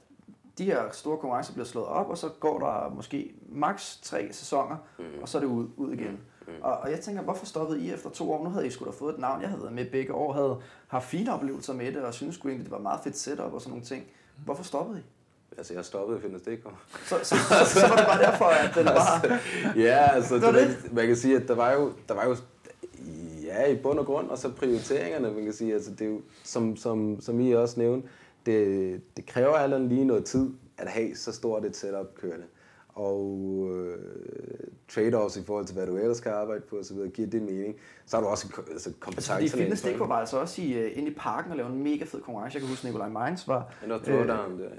de 0.59 0.65
her 0.65 0.83
store 0.93 1.19
konkurrencer 1.19 1.53
bliver 1.53 1.67
slået 1.67 1.87
op, 1.87 2.09
og 2.09 2.19
så 2.19 2.29
går 2.41 2.59
der 2.59 2.95
måske 2.95 3.35
maks 3.49 3.99
tre 4.03 4.29
sæsoner, 4.33 4.77
mm. 4.99 5.05
og 5.23 5.29
så 5.29 5.39
er 5.39 5.43
det 5.43 5.49
ud, 5.49 5.67
ud 5.77 5.93
igen. 5.93 6.11
Mm. 6.11 6.19
Og, 6.63 6.79
og 6.79 6.91
jeg 6.91 7.01
tænker, 7.01 7.23
hvorfor 7.23 7.47
stoppede 7.47 7.81
I 7.81 7.93
efter 7.93 8.11
to 8.11 8.33
år? 8.33 8.45
Nu 8.45 8.51
havde 8.51 8.67
I 8.67 8.71
sgu 8.71 8.85
da 8.85 8.91
fået 8.91 9.15
et 9.15 9.21
navn. 9.21 9.41
Jeg 9.41 9.49
havde 9.49 9.63
været 9.63 9.75
med 9.75 9.91
begge 9.91 10.15
år, 10.15 10.33
havde 10.33 10.57
haft 10.89 11.09
fine 11.09 11.35
oplevelser 11.35 11.75
med 11.75 11.93
det, 11.93 12.03
og 12.03 12.15
synes 12.15 12.35
sgu 12.35 12.49
egentlig, 12.49 12.65
det 12.65 12.73
var 12.73 12.79
meget 12.79 13.01
fedt 13.05 13.19
setup 13.19 13.53
og 13.53 13.61
sådan 13.61 13.71
nogle 13.71 13.85
ting. 13.85 14.05
Hvorfor 14.45 14.63
stoppede 14.63 14.99
I? 14.99 15.03
Altså 15.59 15.75
jeg 15.75 15.85
stoppede 15.85 16.19
i 16.19 16.21
Fitness.dk. 16.23 16.69
Så, 17.05 17.19
så, 17.23 17.37
så, 17.37 17.81
så, 17.81 17.89
var 17.89 17.97
det 17.97 18.07
bare 18.07 18.23
derfor, 18.23 18.45
at 18.45 18.75
den 18.75 18.85
bare... 18.87 19.39
Ja, 19.77 20.15
altså 20.15 20.35
Det 20.35 20.43
var 20.43 20.53
det, 20.53 20.93
man 20.93 21.07
kan 21.07 21.17
sige, 21.17 21.37
at 21.37 21.49
der 21.49 21.55
var 21.55 21.73
jo, 21.73 21.93
der 22.09 22.15
var 22.15 22.27
jo 22.27 22.37
ja, 23.45 23.67
i 23.67 23.77
bund 23.77 23.99
og 23.99 24.07
grund, 24.07 24.29
og 24.31 24.39
så 24.39 24.51
prioriteringerne, 24.51 25.31
man 25.31 25.45
kan 25.45 25.53
sige, 25.53 25.75
altså 25.75 25.91
det 25.91 26.01
er 26.01 26.11
jo, 26.11 26.21
som, 26.45 26.77
som, 26.77 27.21
som 27.21 27.41
I 27.41 27.53
også 27.53 27.81
nævnte, 27.81 28.09
det, 28.47 29.01
det 29.17 29.27
kræver 29.27 29.55
andet 29.55 29.81
lige 29.81 30.05
noget 30.05 30.25
tid 30.25 30.51
at 30.79 30.89
have 30.89 31.17
så 31.17 31.33
stort 31.33 31.65
et 31.65 31.77
setup 31.77 32.15
kørende. 32.15 32.47
Og 32.99 33.69
øh, 33.73 33.99
trade-offs 34.93 35.41
i 35.41 35.45
forhold 35.45 35.65
til, 35.67 35.75
hvad 35.77 35.87
du 35.87 35.97
ellers 35.97 36.17
skal 36.17 36.33
arbejde 36.33 36.61
på 36.61 36.77
osv., 36.77 36.97
giver 37.15 37.29
det 37.29 37.43
mening. 37.43 37.75
Så 38.07 38.17
har 38.17 38.23
du 38.23 38.29
også 38.29 38.47
altså, 38.71 38.91
Altså, 39.07 39.33
fordi. 39.33 39.49
Fitness 39.49 39.83
DK 39.83 39.99
var 39.99 40.09
altså 40.21 40.39
også 40.41 40.63
i, 40.63 40.87
uh, 40.87 40.99
inde 40.99 41.11
i 41.11 41.15
parken 41.15 41.51
og 41.51 41.57
lavede 41.57 41.75
en 41.75 41.83
mega 41.83 42.05
fed 42.05 42.21
konkurrence. 42.21 42.57
Jeg 42.57 42.61
kan 42.63 42.69
huske, 42.69 42.87
Nikolaj 42.87 43.09
Mainz 43.09 43.49
var 43.49 43.71
der. 43.89 43.97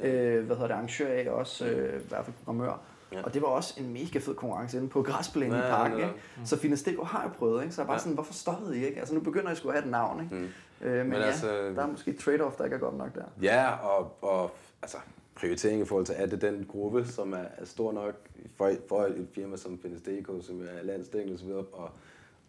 Ja. 0.01 0.07
øh, 0.37 0.45
hvad 0.45 0.55
hedder 0.55 0.67
det, 0.67 0.73
arrangør 0.73 1.07
af, 1.07 1.29
også 1.29 1.65
øh, 1.65 2.01
i 2.01 2.07
hvert 2.09 2.25
fald 2.25 2.35
programmør. 2.37 2.65
Ja. 3.11 3.17
Ja. 3.17 3.23
Og 3.23 3.33
det 3.33 3.41
var 3.41 3.47
også 3.47 3.73
en 3.79 3.93
mega 3.93 4.19
fed 4.19 4.35
konkurrence 4.35 4.77
inde 4.77 4.89
på 4.89 5.01
græsplænen 5.03 5.55
Ja, 5.55 5.67
i 5.67 5.69
parken. 5.69 5.97
ja, 5.99 6.07
Ikke? 6.07 6.19
Så 6.45 6.57
Fitness 6.57 6.83
DK 6.83 7.03
har 7.03 7.21
jeg 7.23 7.31
prøvet, 7.37 7.63
ikke? 7.63 7.75
så 7.75 7.81
jeg 7.81 7.85
er 7.85 7.87
bare 7.87 7.95
Ja. 7.95 7.99
sådan, 7.99 8.13
hvorfor 8.13 8.33
stoppede 8.33 8.77
I 8.79 8.85
ikke? 8.85 8.99
Altså 8.99 9.13
nu 9.15 9.19
begynder 9.21 9.51
I 9.51 9.55
sgu 9.55 9.67
at 9.69 9.73
have 9.75 9.85
et 9.85 9.91
navn, 9.91 10.23
ikke? 10.23 10.35
Mm. 10.35 10.47
Øh, 10.87 10.97
men, 10.97 11.09
Men 11.09 11.17
ja, 11.17 11.23
altså- 11.23 11.47
der 11.75 11.81
er 11.83 11.87
måske 11.87 12.11
et 12.11 12.17
trade-off, 12.17 12.57
der 12.57 12.63
ikke 12.63 12.75
er 12.75 12.79
godt 12.79 12.97
nok 12.97 13.15
der. 13.15 13.23
Ja, 13.41 13.71
og, 13.71 14.17
og 14.21 14.51
altså, 14.81 14.97
prioritering 15.39 15.81
i 15.81 15.85
forhold 15.85 16.05
til, 16.05 16.15
er 16.17 16.25
det 16.25 16.41
den 16.41 16.65
gruppe, 16.69 17.05
som 17.05 17.33
er, 17.33 17.45
er 17.57 17.65
stor 17.65 17.91
nok 17.91 18.15
for, 18.55 18.71
for 18.87 19.01
et 19.01 19.27
firma 19.31 19.57
som 19.57 19.79
Findes 19.79 20.45
som 20.45 20.61
er 20.61 20.83
landsdækkende 20.83 21.35
osv., 21.35 21.49
og 21.49 21.89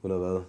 hun 0.03 0.11
har 0.11 0.19
været 0.19 0.45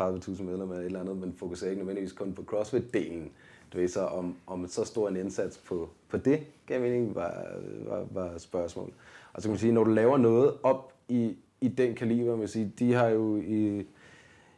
30.000 0.00 0.42
medlemmer 0.42 0.74
eller 0.74 0.80
et 0.80 0.86
eller 0.86 1.00
andet, 1.00 1.16
men 1.16 1.34
fokuserer 1.34 1.70
ikke 1.70 1.80
nødvendigvis 1.80 2.12
kun 2.12 2.32
på 2.32 2.42
CrossFit-delen. 2.42 3.30
Du 3.72 3.78
ved 3.78 3.88
så, 3.88 4.00
om, 4.00 4.36
om 4.46 4.68
så 4.68 4.84
stor 4.84 5.08
en 5.08 5.16
indsats 5.16 5.58
på, 5.58 5.88
på 6.08 6.16
det, 6.16 6.40
gav 6.66 6.80
mening, 6.80 7.14
var, 7.14 7.46
var, 7.86 8.06
var 8.10 8.38
spørgsmål. 8.38 8.92
Og 9.32 9.42
så 9.42 9.48
kan 9.48 9.50
man 9.50 9.58
sige, 9.58 9.72
når 9.72 9.84
du 9.84 9.90
laver 9.90 10.16
noget 10.16 10.54
op 10.62 10.92
i, 11.08 11.36
i 11.60 11.68
den 11.68 11.94
kaliber, 11.94 12.36
man 12.36 12.48
sige, 12.48 12.72
de 12.78 12.92
har 12.92 13.08
jo 13.08 13.36
i, 13.36 13.86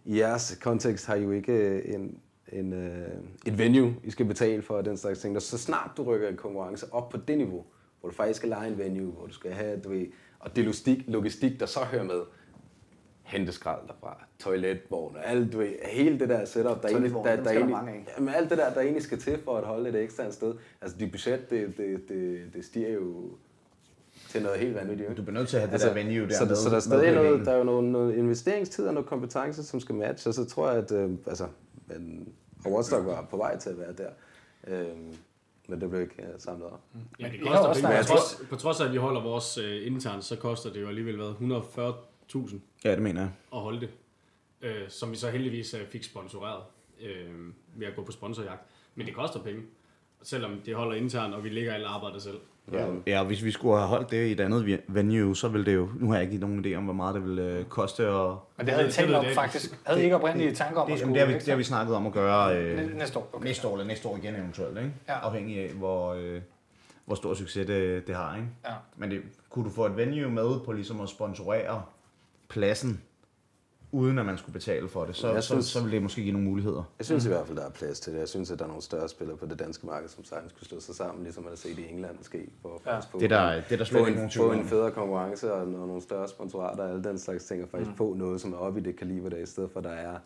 i 0.05 0.19
jeres 0.19 0.59
kontekst 0.63 1.07
har 1.07 1.15
I 1.15 1.23
jo 1.23 1.31
ikke 1.31 1.85
en, 1.95 2.19
en, 2.53 2.73
øh, 2.73 3.09
et 3.47 3.59
venue, 3.59 3.95
I 4.05 4.11
skal 4.11 4.27
betale 4.27 4.63
for 4.63 4.75
og 4.75 4.85
den 4.85 4.97
slags 4.97 5.19
ting. 5.19 5.37
Og 5.37 5.43
så 5.43 5.59
snart 5.59 5.91
du 5.97 6.03
rykker 6.03 6.29
en 6.29 6.37
konkurrence 6.37 6.87
op 6.93 7.09
på 7.09 7.17
det 7.17 7.39
niveau, 7.39 7.65
hvor 8.01 8.09
du 8.09 8.15
faktisk 8.15 8.37
skal 8.37 8.49
lege 8.49 8.69
en 8.69 8.79
venue, 8.79 9.13
hvor 9.13 9.27
du 9.27 9.33
skal 9.33 9.51
have, 9.51 9.81
du 9.81 9.89
ved, 9.89 10.07
og 10.39 10.57
det 10.57 10.65
logistik, 10.65 10.99
logistik, 11.07 11.61
der 11.61 11.67
så 11.67 11.81
hører 11.81 12.05
med, 12.05 12.21
hente 13.23 13.53
skrald 13.53 13.81
derfra, 13.89 14.25
toiletvogn 14.39 15.17
og 15.17 15.31
alt, 15.31 15.53
du 15.53 15.59
ved, 15.59 15.73
hele 15.85 16.19
det 16.19 16.29
der 16.29 16.45
setup, 16.45 16.83
der, 16.83 16.89
egentlig, 16.89 17.13
der, 17.13 17.23
der, 17.23 17.43
der 17.43 17.51
egentlig, 17.51 17.71
mange 17.71 17.93
af. 17.93 18.07
jamen, 18.17 18.35
alt 18.35 18.51
det 18.51 18.59
der, 18.59 18.75
der 18.75 18.81
egentlig 18.81 19.03
skal 19.03 19.19
til 19.19 19.39
for 19.45 19.57
at 19.57 19.65
holde 19.65 19.89
et 19.89 19.95
ekstra 19.95 20.31
sted. 20.31 20.55
Altså, 20.83 20.97
dit 20.99 21.11
budget, 21.11 21.51
det, 21.51 21.77
det, 21.77 22.09
det, 22.09 22.41
det 22.55 22.65
stiger 22.65 22.93
jo 22.93 23.31
til 24.29 24.43
noget 24.43 24.59
helt 24.59 24.75
vanvittigt. 24.75 25.17
Du 25.17 25.23
bliver 25.23 25.39
nødt 25.39 25.49
til 25.49 25.57
at 25.57 25.69
have 25.69 25.79
det 25.79 25.87
der 25.87 25.95
venue 25.95 26.29
der 26.29 26.35
så, 26.35 26.45
med, 26.45 26.57
så 26.57 26.65
der 26.65 26.71
er 26.71 26.75
med 26.75 26.81
stadig 26.81 27.15
noget, 27.15 27.47
der 27.47 27.53
er 27.53 27.59
jo 27.59 27.65
noget, 27.65 27.85
noget 27.85 28.15
investeringstid 28.15 28.87
og 28.87 28.95
noget 28.95 29.09
kompetence, 29.09 29.65
som 29.65 29.81
skal 29.81 29.95
matche, 29.95 30.31
og 30.31 30.35
så 30.35 30.45
tror 30.45 30.71
jeg, 30.71 30.79
at 30.79 30.93
øh, 30.93 31.11
altså, 31.27 31.47
men, 31.89 32.29
og 32.65 32.73
Woodstock 32.73 33.07
var 33.07 33.27
på 33.31 33.37
vej 33.37 33.59
til 33.59 33.71
at 33.71 33.79
være 33.79 33.93
der. 33.93 34.11
Øh, 34.67 34.97
men 35.69 35.81
det 35.81 35.91
blev 35.91 36.03
ikke 36.03 36.23
øh, 36.23 36.29
samlet 36.39 36.67
op. 36.71 36.81
Ja, 37.21 37.29
det 37.29 37.41
koster 37.41 37.59
også 37.59 37.83
penge. 37.83 37.97
På 37.99 38.05
trods, 38.07 38.43
på 38.51 38.57
trods 38.57 38.81
af, 38.81 38.85
at 38.87 38.93
vi 38.93 38.97
holder 38.97 39.21
vores 39.23 39.59
øh, 39.59 39.87
intern, 39.87 40.23
så 40.23 40.37
koster 40.37 40.73
det 40.73 40.81
jo 40.83 40.89
alligevel 40.89 41.17
hvad, 41.17 41.33
140.000 42.35 42.57
Ja, 42.85 42.93
det 42.93 43.03
mener 43.03 43.21
jeg. 43.21 43.31
at 43.53 43.61
holde 43.61 43.81
det. 43.81 43.91
Øh, 44.63 44.89
som 44.89 45.11
vi 45.11 45.17
så 45.17 45.31
heldigvis 45.31 45.75
øh, 45.75 45.87
fik 45.89 46.05
sponsoreret 46.05 46.63
øh, 47.01 47.53
ved 47.75 47.87
at 47.87 47.97
gå 47.97 48.05
på 48.05 48.13
sponsorjagt. 48.13 48.63
Men 48.95 49.07
det 49.07 49.15
koster 49.15 49.43
penge. 49.43 49.63
Selvom 50.23 50.61
det 50.61 50.75
holder 50.75 50.97
internt, 50.97 51.35
og 51.35 51.45
vi 51.45 51.49
ligger 51.49 51.75
alle 51.75 51.87
arbejdet 51.87 52.23
selv. 52.23 52.39
Ja, 52.73 52.87
ja, 53.07 53.21
og 53.21 53.27
hvis 53.27 53.45
vi 53.45 53.51
skulle 53.51 53.77
have 53.77 53.89
holdt 53.89 54.11
det 54.11 54.27
i 54.27 54.33
et 54.33 54.41
andet 54.41 54.81
venue, 54.89 55.37
så 55.37 55.49
ville 55.49 55.67
det 55.67 55.75
jo... 55.75 55.89
Nu 55.97 56.09
har 56.11 56.15
jeg 56.19 56.25
ikke 56.25 56.39
nogen 56.47 56.65
idé 56.67 56.75
om, 56.75 56.85
hvor 56.85 56.93
meget 56.93 57.15
det 57.15 57.25
ville 57.25 57.43
øh, 57.43 57.65
koste. 57.65 58.11
Og, 58.11 58.49
Men 58.57 58.67
det 58.67 58.75
havde 58.75 58.85
I 58.85 58.87
Det 58.87 58.95
talt 58.95 59.15
om 59.15 59.25
faktisk. 59.35 59.79
Havde 59.87 60.01
I 60.01 60.05
ikke 60.05 60.17
oprindelige 60.17 60.55
tanker 60.55 60.81
om 60.81 60.87
det, 60.87 60.93
at 60.95 60.99
skulle 61.01 61.15
det, 61.15 61.27
har 61.27 61.33
vi, 61.35 61.39
det 61.39 61.49
har 61.49 61.57
vi 61.57 61.63
snakket 61.63 61.97
om 61.97 62.07
at 62.07 62.13
gøre 62.13 62.57
øh, 62.59 62.77
Næ- 62.79 62.99
Næste 62.99 63.19
år. 63.19 63.31
Okay. 63.33 63.45
næste 63.47 63.69
år 63.69 63.73
eller 63.73 63.87
næste 63.87 64.09
år 64.09 64.17
igen 64.17 64.35
eventuelt, 64.35 64.79
ikke? 64.79 64.91
Ja. 65.09 65.19
Afhængig 65.19 65.59
af, 65.59 65.71
hvor, 65.71 66.15
øh, 66.15 66.41
hvor 67.05 67.15
stor 67.15 67.35
succes 67.35 67.67
det, 67.67 68.07
det 68.07 68.15
har. 68.17 68.37
Ikke? 68.37 68.49
Ja. 68.67 68.73
Men 68.97 69.11
det, 69.11 69.21
kunne 69.51 69.65
du 69.65 69.71
få 69.71 69.87
et 69.87 69.97
venue 69.97 70.31
med 70.31 70.61
på 70.65 70.73
ligesom 70.73 71.01
at 71.01 71.09
sponsorere 71.09 71.83
pladsen, 72.49 73.01
uden 73.93 74.19
at 74.19 74.27
man 74.27 74.39
skulle 74.39 74.53
betale 74.53 74.89
for 74.89 75.05
det, 75.05 75.17
så, 75.17 75.33
Jeg 75.33 75.43
så, 75.43 75.49
synes- 75.49 75.67
så 75.67 75.81
ville 75.81 75.95
det 75.95 76.03
måske 76.03 76.23
give 76.23 76.33
nogle 76.33 76.49
muligheder. 76.49 76.83
Jeg 76.99 77.07
synes 77.07 77.25
i 77.25 77.29
hvert 77.29 77.47
fald, 77.47 77.57
der 77.59 77.67
er 77.67 77.71
plads 77.71 78.01
til 78.01 78.13
det. 78.13 78.19
Jeg 78.19 78.29
synes, 78.29 78.51
at 78.51 78.59
der 78.59 78.65
er 78.65 78.69
nogle 78.69 78.83
større 78.83 79.09
spillere 79.09 79.37
på 79.37 79.47
det 79.47 79.59
danske 79.59 79.87
marked, 79.87 80.09
som 80.09 80.25
sagtens 80.25 80.53
kunne 80.53 80.67
slå 80.67 80.81
sig 80.81 80.95
sammen, 80.95 81.23
ligesom 81.25 81.43
man 81.43 81.51
har 81.53 81.57
set 81.57 81.79
i 81.79 81.89
England 81.91 82.17
ske. 82.23 82.49
For 82.63 82.75
at 82.87 82.93
Ja. 82.95 82.99
få, 82.99 83.19
Det 83.19 83.33
er 83.33 83.41
der, 83.51 83.55
det 83.55 83.73
er 83.73 83.77
der 83.77 83.85
slet 83.85 84.01
få 84.01 84.07
en, 84.07 84.13
nogen 84.15 84.31
få 84.31 84.53
en 84.53 84.65
federe 84.65 84.91
konkurrence 84.91 85.53
og, 85.53 85.61
og 85.61 85.67
nogle 85.69 86.03
større 86.03 86.29
sponsorater 86.29 86.83
og 86.83 86.91
alle 86.91 87.05
den 87.05 87.19
slags 87.19 87.45
ting, 87.45 87.63
og 87.63 87.69
faktisk 87.69 87.91
mm. 87.91 87.97
få 87.97 88.15
noget, 88.15 88.41
som 88.41 88.53
er 88.53 88.57
oppe 88.57 88.81
i 88.81 88.83
det 88.83 88.97
kaliber 88.97 89.29
der, 89.29 89.37
i 89.37 89.47
stedet 89.47 89.71
for, 89.73 89.79
at 89.81 89.85
der 89.85 89.91
er 89.91 90.19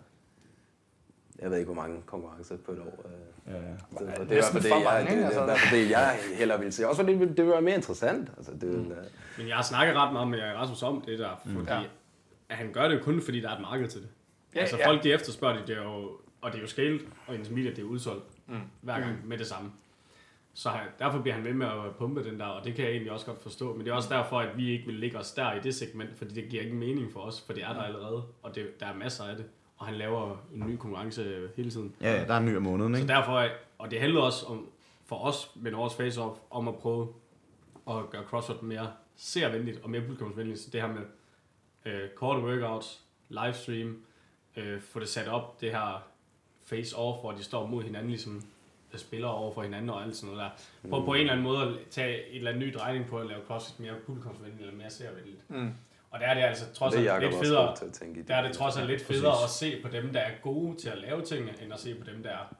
jeg 1.43 1.51
ved 1.51 1.59
ikke, 1.59 1.73
hvor 1.73 1.83
mange 1.83 2.03
konkurrencer 2.07 2.57
på 2.67 2.73
et 2.73 2.79
år. 2.79 3.05
øh. 3.05 3.55
Ja, 3.55 3.59
ja. 3.59 3.61
Så 3.99 4.05
det 4.05 4.09
er 4.09 4.25
det, 4.25 4.45
for 4.45 4.69
jeg, 4.69 4.83
mange, 4.85 5.11
det, 5.11 5.19
det, 5.19 5.25
Altså. 5.25 5.41
er 5.41 5.43
i 5.43 5.47
hvert 5.47 5.59
fald 5.59 5.81
det, 5.81 5.91
jeg 5.91 6.17
hellere 6.39 6.59
ville 6.59 6.73
se. 6.73 6.89
Også 6.89 7.03
fordi 7.03 7.13
det 7.13 7.21
det 7.21 7.37
ville 7.37 7.51
være 7.53 7.63
mere 7.63 7.75
interessant. 7.75 8.31
Altså, 8.37 8.53
det 8.53 8.69
ville, 8.69 8.91
øh, 8.91 9.05
Men 9.39 9.49
jeg 9.49 9.57
har 9.57 9.63
snakket 9.63 9.97
ret 9.97 10.13
meget 10.13 10.29
med 10.29 10.39
Rasmus 10.57 10.83
om 10.83 11.01
det 11.07 11.19
der, 11.19 11.41
fordi 11.47 11.59
Ja. 11.69 11.83
At 12.53 12.59
han 12.59 12.73
gør 12.73 12.89
det 12.89 12.95
jo 12.99 13.03
kun, 13.03 13.23
fordi 13.23 13.41
der 13.41 13.49
er 13.51 13.55
et 13.55 13.61
marked 13.61 13.89
til 13.89 14.01
det. 14.01 14.09
Ja, 14.55 14.61
altså 14.61 14.77
ja. 14.77 14.89
folk 14.89 15.03
de 15.03 15.13
efterspørger 15.13 15.59
det, 15.59 15.67
det 15.67 15.77
er 15.77 15.83
jo, 15.83 16.11
og 16.41 16.53
det 16.53 16.57
er 16.59 16.63
jo 16.63 16.67
scaled, 16.67 17.01
og 17.27 17.35
intermediate 17.35 17.77
det 17.77 17.83
er 17.83 17.87
udsolgt 17.87 18.25
mm. 18.47 18.61
hver 18.81 19.01
gang 19.01 19.29
med 19.29 19.39
det 19.39 19.47
samme. 19.47 19.73
Så 20.55 20.69
han, 20.69 20.89
derfor 20.99 21.19
bliver 21.19 21.35
han 21.35 21.45
ved 21.45 21.53
med 21.53 21.67
at 21.67 21.97
pumpe 21.99 22.25
den 22.25 22.41
der, 22.41 22.45
og 22.47 22.65
det 22.65 22.75
kan 22.75 22.85
jeg 22.85 22.91
egentlig 22.93 23.13
også 23.13 23.27
godt 23.27 23.43
forstå. 23.43 23.75
Men 23.75 23.85
det 23.85 23.91
er 23.91 23.95
også 23.95 24.15
derfor, 24.15 24.41
at 24.41 24.57
vi 24.57 24.71
ikke 24.71 24.87
vil 24.87 24.95
ligge 24.95 25.19
os 25.19 25.33
der 25.33 25.53
i 25.53 25.61
det 25.61 25.75
segment, 25.75 26.19
fordi 26.19 26.35
det 26.35 26.49
giver 26.51 26.63
ikke 26.63 26.75
mening 26.77 27.13
for 27.13 27.21
os, 27.21 27.41
for 27.47 27.53
det 27.53 27.63
er 27.63 27.73
der 27.73 27.83
allerede, 27.83 28.23
og 28.43 28.55
det, 28.55 28.81
der 28.81 28.87
er 28.87 28.95
masser 28.95 29.25
af 29.25 29.37
det. 29.37 29.45
Og 29.77 29.87
han 29.87 29.95
laver 29.95 30.37
en 30.55 30.61
ny 30.67 30.77
konkurrence 30.77 31.49
hele 31.57 31.71
tiden. 31.71 31.95
ja, 32.01 32.13
ja, 32.13 32.25
der 32.25 32.35
er 32.35 32.39
en 32.39 32.47
ny 32.47 32.57
om 32.57 32.63
måneden, 32.63 32.95
Så 32.95 33.01
ikke? 33.01 33.13
derfor, 33.13 33.49
og 33.79 33.91
det 33.91 34.01
handler 34.01 34.21
også 34.21 34.47
om, 34.47 34.69
for 35.07 35.17
os 35.17 35.51
med 35.55 35.73
vores 35.73 35.95
face-off, 35.95 36.39
om 36.51 36.69
at 36.69 36.77
prøve 36.77 37.09
at 37.91 38.11
gøre 38.11 38.23
CrossFit 38.23 38.63
mere 38.63 38.93
servenligt 39.17 39.81
og 39.83 39.91
mere 39.91 40.01
publikumsvenligt. 40.01 40.61
Så 40.61 40.71
det 40.73 40.81
her 40.81 40.89
med 40.89 41.03
øh, 41.85 42.11
korte 42.11 42.41
workouts, 42.41 43.01
livestream, 43.29 44.03
øh, 44.57 44.81
få 44.81 45.01
det 45.01 45.09
sat 45.09 45.29
op, 45.29 45.61
det 45.61 45.71
her 45.71 46.09
face-off, 46.65 47.21
hvor 47.21 47.33
de 47.33 47.43
står 47.43 47.67
mod 47.67 47.83
hinanden, 47.83 48.11
ligesom 48.11 48.43
der 48.93 48.99
spiller 48.99 49.29
over 49.29 49.55
for 49.55 49.63
hinanden 49.63 49.91
og 49.91 50.03
alt 50.03 50.17
sådan 50.17 50.35
noget 50.35 50.53
der. 50.83 50.89
På, 50.91 51.05
på 51.05 51.15
en 51.15 51.21
eller 51.21 51.33
anden 51.33 51.47
måde 51.47 51.63
at 51.63 51.75
tage 51.91 52.29
et 52.29 52.37
eller 52.37 52.51
andet 52.51 52.67
ny 52.69 52.75
drejning 52.75 53.07
på 53.07 53.19
at 53.19 53.27
lave 53.27 53.41
CrossFit 53.47 53.81
mere 53.81 53.93
publikumsvenligt 54.07 54.61
eller 54.61 54.77
mere 54.77 54.91
servenligt. 54.91 55.51
Mm. 55.51 55.71
Og 56.11 56.21
der 56.21 56.27
er 56.27 56.35
det 56.35 56.43
altså 56.43 56.73
trods 56.75 56.95
alt 56.95 57.23
lidt 57.23 57.35
federe, 57.35 57.67
god 57.67 57.77
til 57.77 57.85
at 57.85 57.93
tænke 57.93 58.21
i. 58.21 58.23
der 58.23 58.35
er 58.37 58.43
det 58.43 58.57
trods 58.57 58.77
alt 58.77 58.87
lidt 58.87 59.03
federe 59.03 59.45
at 59.45 59.51
se 59.51 59.83
på 59.83 59.89
dem, 59.89 60.13
der 60.13 60.21
er 60.21 60.31
gode 60.43 60.77
til 60.77 60.89
at 60.89 60.99
lave 60.99 61.23
tingene, 61.23 61.63
end 61.63 61.73
at 61.73 61.81
se 61.81 61.95
på 61.95 62.11
dem, 62.11 62.23
der 62.23 62.31
er 62.31 62.55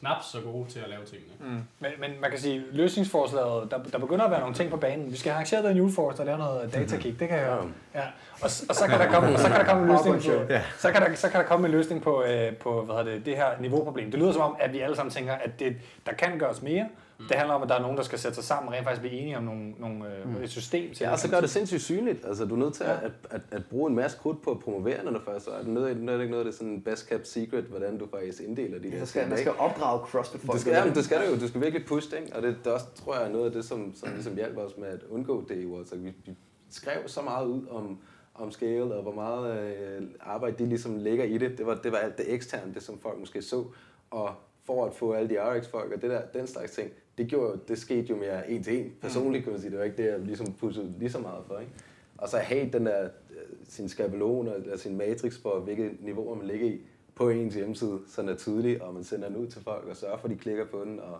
knap 0.00 0.22
så 0.22 0.40
gode 0.40 0.68
til 0.70 0.78
at 0.80 0.88
lave 0.88 1.04
tingene. 1.04 1.32
Mm. 1.40 1.62
Men, 1.78 1.90
men 1.98 2.10
man 2.20 2.30
kan 2.30 2.38
sige, 2.40 2.62
løsningsforslaget, 2.72 3.70
der, 3.70 3.78
der 3.92 3.98
begynder 3.98 4.24
at 4.24 4.30
være 4.30 4.40
nogle 4.40 4.54
ting 4.54 4.70
på 4.70 4.76
banen. 4.76 5.12
Vi 5.12 5.16
skal 5.16 5.30
have 5.32 5.34
arrangeret 5.36 5.70
en 5.70 5.76
julefrokost 5.76 6.20
og 6.20 6.26
lave 6.26 6.38
noget 6.38 6.74
datakick, 6.74 7.20
det 7.20 7.28
kan 7.28 7.38
jeg. 7.38 7.58
Ja. 7.94 8.00
Og, 8.40 8.50
og 8.68 8.74
så 8.74 8.86
kan 8.88 8.98
der 8.98 9.10
komme, 9.12 9.38
så 9.38 9.48
kan 9.48 9.56
der 9.60 9.64
komme 9.64 9.82
en 9.82 9.90
løsning 9.92 10.22
på, 10.46 10.52
Ja. 10.52 10.62
så 10.78 10.92
kan 10.92 11.02
der, 11.02 11.14
så 11.14 11.28
kan 11.28 11.40
der 11.40 11.46
komme 11.46 11.66
en 11.66 11.72
løsning 11.72 12.02
på, 12.02 12.22
øh, 12.22 12.56
på 12.56 12.82
hvad 12.84 12.96
hedder 12.96 13.10
det, 13.12 13.26
det 13.26 13.36
her 13.36 13.46
niveauproblem. 13.60 14.10
Det 14.10 14.20
lyder 14.20 14.32
som 14.32 14.42
om, 14.42 14.56
at 14.60 14.72
vi 14.72 14.80
alle 14.80 14.96
sammen 14.96 15.10
tænker, 15.12 15.32
at 15.34 15.60
det, 15.60 15.76
der 16.06 16.12
kan 16.12 16.38
gøres 16.38 16.62
mere, 16.62 16.88
Det 17.18 17.36
handler 17.36 17.54
om, 17.54 17.62
at 17.62 17.68
der 17.68 17.74
er 17.74 17.82
nogen, 17.82 17.96
der 17.96 18.02
skal 18.02 18.18
sætte 18.18 18.34
sig 18.34 18.44
sammen 18.44 18.68
og 18.68 18.74
rent 18.74 18.84
faktisk 18.84 19.00
blive 19.00 19.14
enige 19.20 19.36
om 19.36 19.42
nogle, 19.42 19.70
nogle, 19.78 20.04
øh, 20.36 20.44
et 20.44 20.50
system 20.50 20.94
til 20.94 21.04
Ja, 21.04 21.12
og 21.12 21.18
så 21.18 21.28
kan 21.28 21.34
gør 21.36 21.40
det 21.40 21.50
sindssygt 21.50 21.82
synligt. 21.82 22.24
Altså, 22.24 22.44
du 22.44 22.54
er 22.54 22.58
nødt 22.58 22.74
til 22.74 22.84
at, 22.84 22.98
at, 23.02 23.12
at, 23.30 23.40
at 23.50 23.62
bruge 23.70 23.90
en 23.90 23.96
masse 23.96 24.18
krudt 24.18 24.42
på 24.42 24.50
at 24.50 24.58
promovere, 24.58 25.04
når 25.04 25.10
du 25.12 25.20
først 25.24 25.48
er. 25.48 25.58
Det 25.58 25.68
er 25.68 25.70
nødt 25.70 25.90
ikke 25.90 26.30
noget 26.30 26.38
af 26.38 26.44
det 26.44 26.54
sådan 26.54 26.82
best 26.82 27.08
kept 27.08 27.28
secret, 27.28 27.64
hvordan 27.64 27.98
du 27.98 28.06
faktisk 28.10 28.42
inddeler 28.42 28.78
de 28.78 28.90
der 28.90 28.98
Der 28.98 29.04
skal, 29.04 29.20
ting, 29.20 29.30
man 29.30 29.38
skal 29.38 29.52
opdrage 29.58 30.06
CrossFit-folk. 30.06 30.52
Det 30.52 30.60
skal, 30.60 30.72
ja, 30.72 30.90
det 30.94 31.04
skal 31.04 31.20
du 31.20 31.34
jo. 31.34 31.40
Du 31.40 31.48
skal 31.48 31.60
virkelig 31.60 31.86
push 31.86 32.10
det, 32.10 32.18
ikke? 32.18 32.36
Og 32.36 32.42
det, 32.42 32.56
det 32.64 32.72
også, 32.72 32.86
tror 32.94 33.14
jeg, 33.14 33.24
er 33.24 33.32
noget 33.32 33.46
af 33.46 33.52
det, 33.52 33.64
som, 33.64 33.94
som 33.94 34.08
ligesom 34.12 34.34
hjalp 34.34 34.56
os 34.56 34.76
med 34.76 34.88
at 34.88 35.00
undgå 35.10 35.44
det. 35.48 35.64
jo. 35.64 35.78
Altså, 35.78 35.96
vi, 35.96 36.12
vi 36.26 36.34
skrev 36.70 36.98
så 37.06 37.22
meget 37.22 37.46
ud 37.46 37.66
om, 37.70 37.98
om 38.34 38.50
scale, 38.50 38.94
og 38.94 39.02
hvor 39.02 39.12
meget 39.12 39.60
øh, 39.60 40.02
arbejde 40.20 40.64
de 40.64 40.68
ligesom 40.68 40.96
lægger 40.96 41.24
i 41.24 41.38
det. 41.38 41.58
Det 41.58 41.66
var, 41.66 41.74
det 41.74 41.92
var 41.92 41.98
alt 41.98 42.18
det 42.18 42.34
eksterne, 42.34 42.74
det 42.74 42.82
som 42.82 42.98
folk 42.98 43.18
måske 43.18 43.42
så. 43.42 43.64
Og 44.10 44.34
for 44.64 44.86
at 44.86 44.94
få 44.94 45.12
alle 45.12 45.28
de 45.28 45.38
RX-folk 45.40 45.92
og 45.92 46.02
det 46.02 46.10
der, 46.10 46.22
den 46.34 46.46
slags 46.46 46.72
ting, 46.72 46.90
det, 47.18 47.28
gjorde, 47.28 47.50
jo- 47.50 47.58
det 47.68 47.78
skete 47.78 48.06
jo 48.10 48.16
mere 48.16 48.50
en 48.50 48.62
til 48.62 48.78
en. 48.80 48.92
Personligt 49.00 49.44
kan 49.44 49.52
man 49.52 49.60
sige, 49.60 49.70
det 49.70 49.78
var 49.78 49.84
ikke 49.84 49.96
det, 49.96 50.10
jeg 50.10 50.20
ligesom 50.20 50.52
pushede 50.52 50.94
lige 50.98 51.10
så 51.10 51.18
meget 51.18 51.44
for. 51.46 51.58
Ikke? 51.58 51.72
Og 52.18 52.28
så 52.28 52.38
have 52.38 52.70
den 52.72 52.86
der, 52.86 53.04
øh, 53.04 53.36
sin 53.64 53.88
skabelon 53.88 54.48
eller 54.48 54.76
sin 54.76 54.96
matrix 54.98 55.42
for, 55.42 55.60
hvilke 55.60 55.90
niveauer 56.00 56.34
man 56.34 56.46
ligger 56.46 56.66
i 56.68 56.80
på 57.14 57.28
ens 57.28 57.54
hjemmeside, 57.54 58.00
så 58.06 58.22
den 58.22 58.28
er 58.30 58.36
tydelig, 58.36 58.82
og 58.82 58.94
man 58.94 59.04
sender 59.04 59.28
den 59.28 59.36
ud 59.36 59.46
til 59.46 59.62
folk 59.62 59.84
og 59.90 59.96
sørger 59.96 60.16
for, 60.18 60.28
at 60.28 60.34
de 60.34 60.38
klikker 60.38 60.64
på 60.66 60.84
den 60.84 61.00
og, 61.00 61.18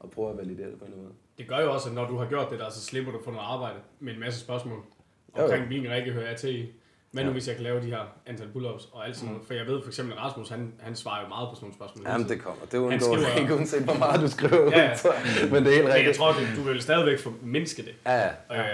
og 0.00 0.10
prøver 0.10 0.30
at 0.30 0.36
validere 0.38 0.70
det 0.70 0.78
på 0.78 0.84
en 0.84 0.90
eller 0.90 0.96
anden 0.96 1.04
måde. 1.04 1.14
Det 1.38 1.48
gør 1.48 1.58
jo 1.60 1.72
også, 1.72 1.88
at 1.88 1.94
når 1.94 2.06
du 2.08 2.16
har 2.16 2.28
gjort 2.28 2.50
det 2.50 2.58
der, 2.58 2.70
så 2.70 2.80
slipper 2.80 3.12
du 3.12 3.18
for 3.24 3.30
noget 3.30 3.44
arbejde 3.46 3.78
med 4.00 4.14
en 4.14 4.20
masse 4.20 4.40
spørgsmål 4.40 4.78
omkring, 5.32 5.66
hvilken 5.66 5.90
række 5.90 6.12
hører 6.12 6.28
jeg 6.28 6.36
til 6.36 6.58
i. 6.60 6.72
Hvad 7.12 7.22
nu, 7.24 7.28
Ja. 7.28 7.32
hvis 7.32 7.48
jeg 7.48 7.54
kan 7.56 7.64
lave 7.64 7.80
de 7.82 7.86
her 7.86 8.00
antal 8.26 8.46
pull-ups 8.54 8.88
og 8.96 9.06
alt 9.06 9.16
sådan 9.16 9.28
noget? 9.32 9.46
For 9.46 9.54
jeg 9.54 9.66
ved 9.66 9.82
for 9.82 9.88
eksempel, 9.88 10.14
at 10.14 10.20
Rasmus, 10.24 10.48
han, 10.48 10.72
han 10.80 10.96
svarer 10.96 11.22
jo 11.22 11.28
meget 11.28 11.48
på 11.48 11.54
sådan 11.54 11.64
nogle 11.64 11.74
spørgsmål. 11.74 12.06
Jamen, 12.08 12.28
det 12.28 12.40
kommer. 12.42 12.64
Det 12.72 12.78
undgår 12.78 13.16
du 13.16 13.40
ikke, 13.40 13.54
uanset 13.54 13.82
hvor 13.84 13.94
meget 13.94 14.20
du 14.20 14.28
skriver. 14.28 14.70
Ja, 14.78 14.80
ja. 14.82 14.92
ud. 14.92 15.50
Men 15.50 15.64
det 15.64 15.70
er 15.70 15.74
helt 15.74 15.84
Men 15.84 15.88
jeg 15.88 15.94
rigtigt. 15.94 16.16
tror, 16.16 16.32
du, 16.32 16.38
du 16.56 16.62
vil 16.62 16.82
stadigvæk 16.82 17.18
formindske 17.20 17.82
det. 17.82 17.94
Ja, 18.06 18.16
ja. 18.16 18.28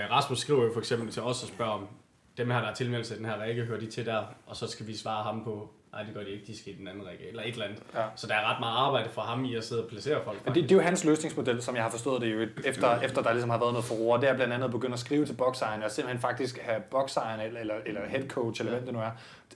Øh, 0.05 0.11
Rasmus 0.11 0.39
skriver 0.39 0.65
jo 0.65 0.71
for 0.73 0.81
eksempel 0.81 1.13
til 1.13 1.23
os 1.23 1.43
og 1.43 1.49
spørger 1.49 1.73
om, 1.73 1.87
dem 2.39 2.51
her, 2.51 2.61
der 2.61 2.69
er 2.69 2.75
tilmeldt 2.75 3.07
sig 3.07 3.17
den 3.17 3.25
her 3.27 3.37
række, 3.41 3.65
hører 3.65 3.81
de 3.81 3.87
til 3.91 4.07
der? 4.07 4.23
Og 4.47 4.57
så 4.57 4.67
skal 4.67 4.87
vi 4.87 4.97
svare 4.97 5.23
ham 5.23 5.45
på, 5.45 5.71
nej, 5.93 6.03
det 6.03 6.15
gør 6.15 6.21
de 6.21 6.31
ikke, 6.31 6.47
de 6.47 6.59
skal 6.59 6.73
i 6.73 6.77
den 6.77 6.89
anden 6.89 7.07
række, 7.07 7.29
eller 7.29 7.43
et 7.43 7.53
eller 7.53 7.65
andet. 7.65 7.83
Ja. 7.95 8.03
Så 8.17 8.27
der 8.27 8.35
er 8.35 8.53
ret 8.53 8.61
meget 8.61 8.77
arbejde 8.77 9.11
for 9.11 9.23
ham 9.23 9.45
i 9.45 9.55
at 9.55 9.65
sidde 9.65 9.83
og 9.83 9.89
placere 9.89 10.25
folk. 10.25 10.45
Det, 10.45 10.55
det, 10.55 10.73
er 10.73 10.77
jo 10.77 10.81
hans 10.81 11.05
løsningsmodel, 11.05 11.63
som 11.63 11.75
jeg 11.75 11.83
har 11.83 11.91
forstået 11.91 12.23
det 12.23 12.33
jo, 12.33 12.49
efter, 12.65 13.01
efter 13.01 13.23
der 13.23 13.33
ligesom 13.33 13.51
har 13.51 13.59
været 13.59 13.73
noget 13.73 13.85
forroer. 13.85 14.21
Det 14.21 14.29
er 14.29 14.35
blandt 14.35 14.53
andet 14.55 14.65
at 14.65 14.71
begynde 14.71 14.93
at 14.93 14.99
skrive 14.99 15.27
til 15.27 15.35
boksejeren, 15.35 15.83
og 15.83 15.91
simpelthen 15.91 16.21
faktisk 16.21 16.59
have 16.59 16.81
boksejeren 16.91 17.41
eller, 17.41 17.61
eller, 17.61 17.75
eller 17.87 18.01
head 18.09 18.29
coach, 18.29 18.61
eller 18.61 18.73
hvem 18.73 18.85
det 18.85 18.95
nu 18.95 19.01
er. 19.01 19.11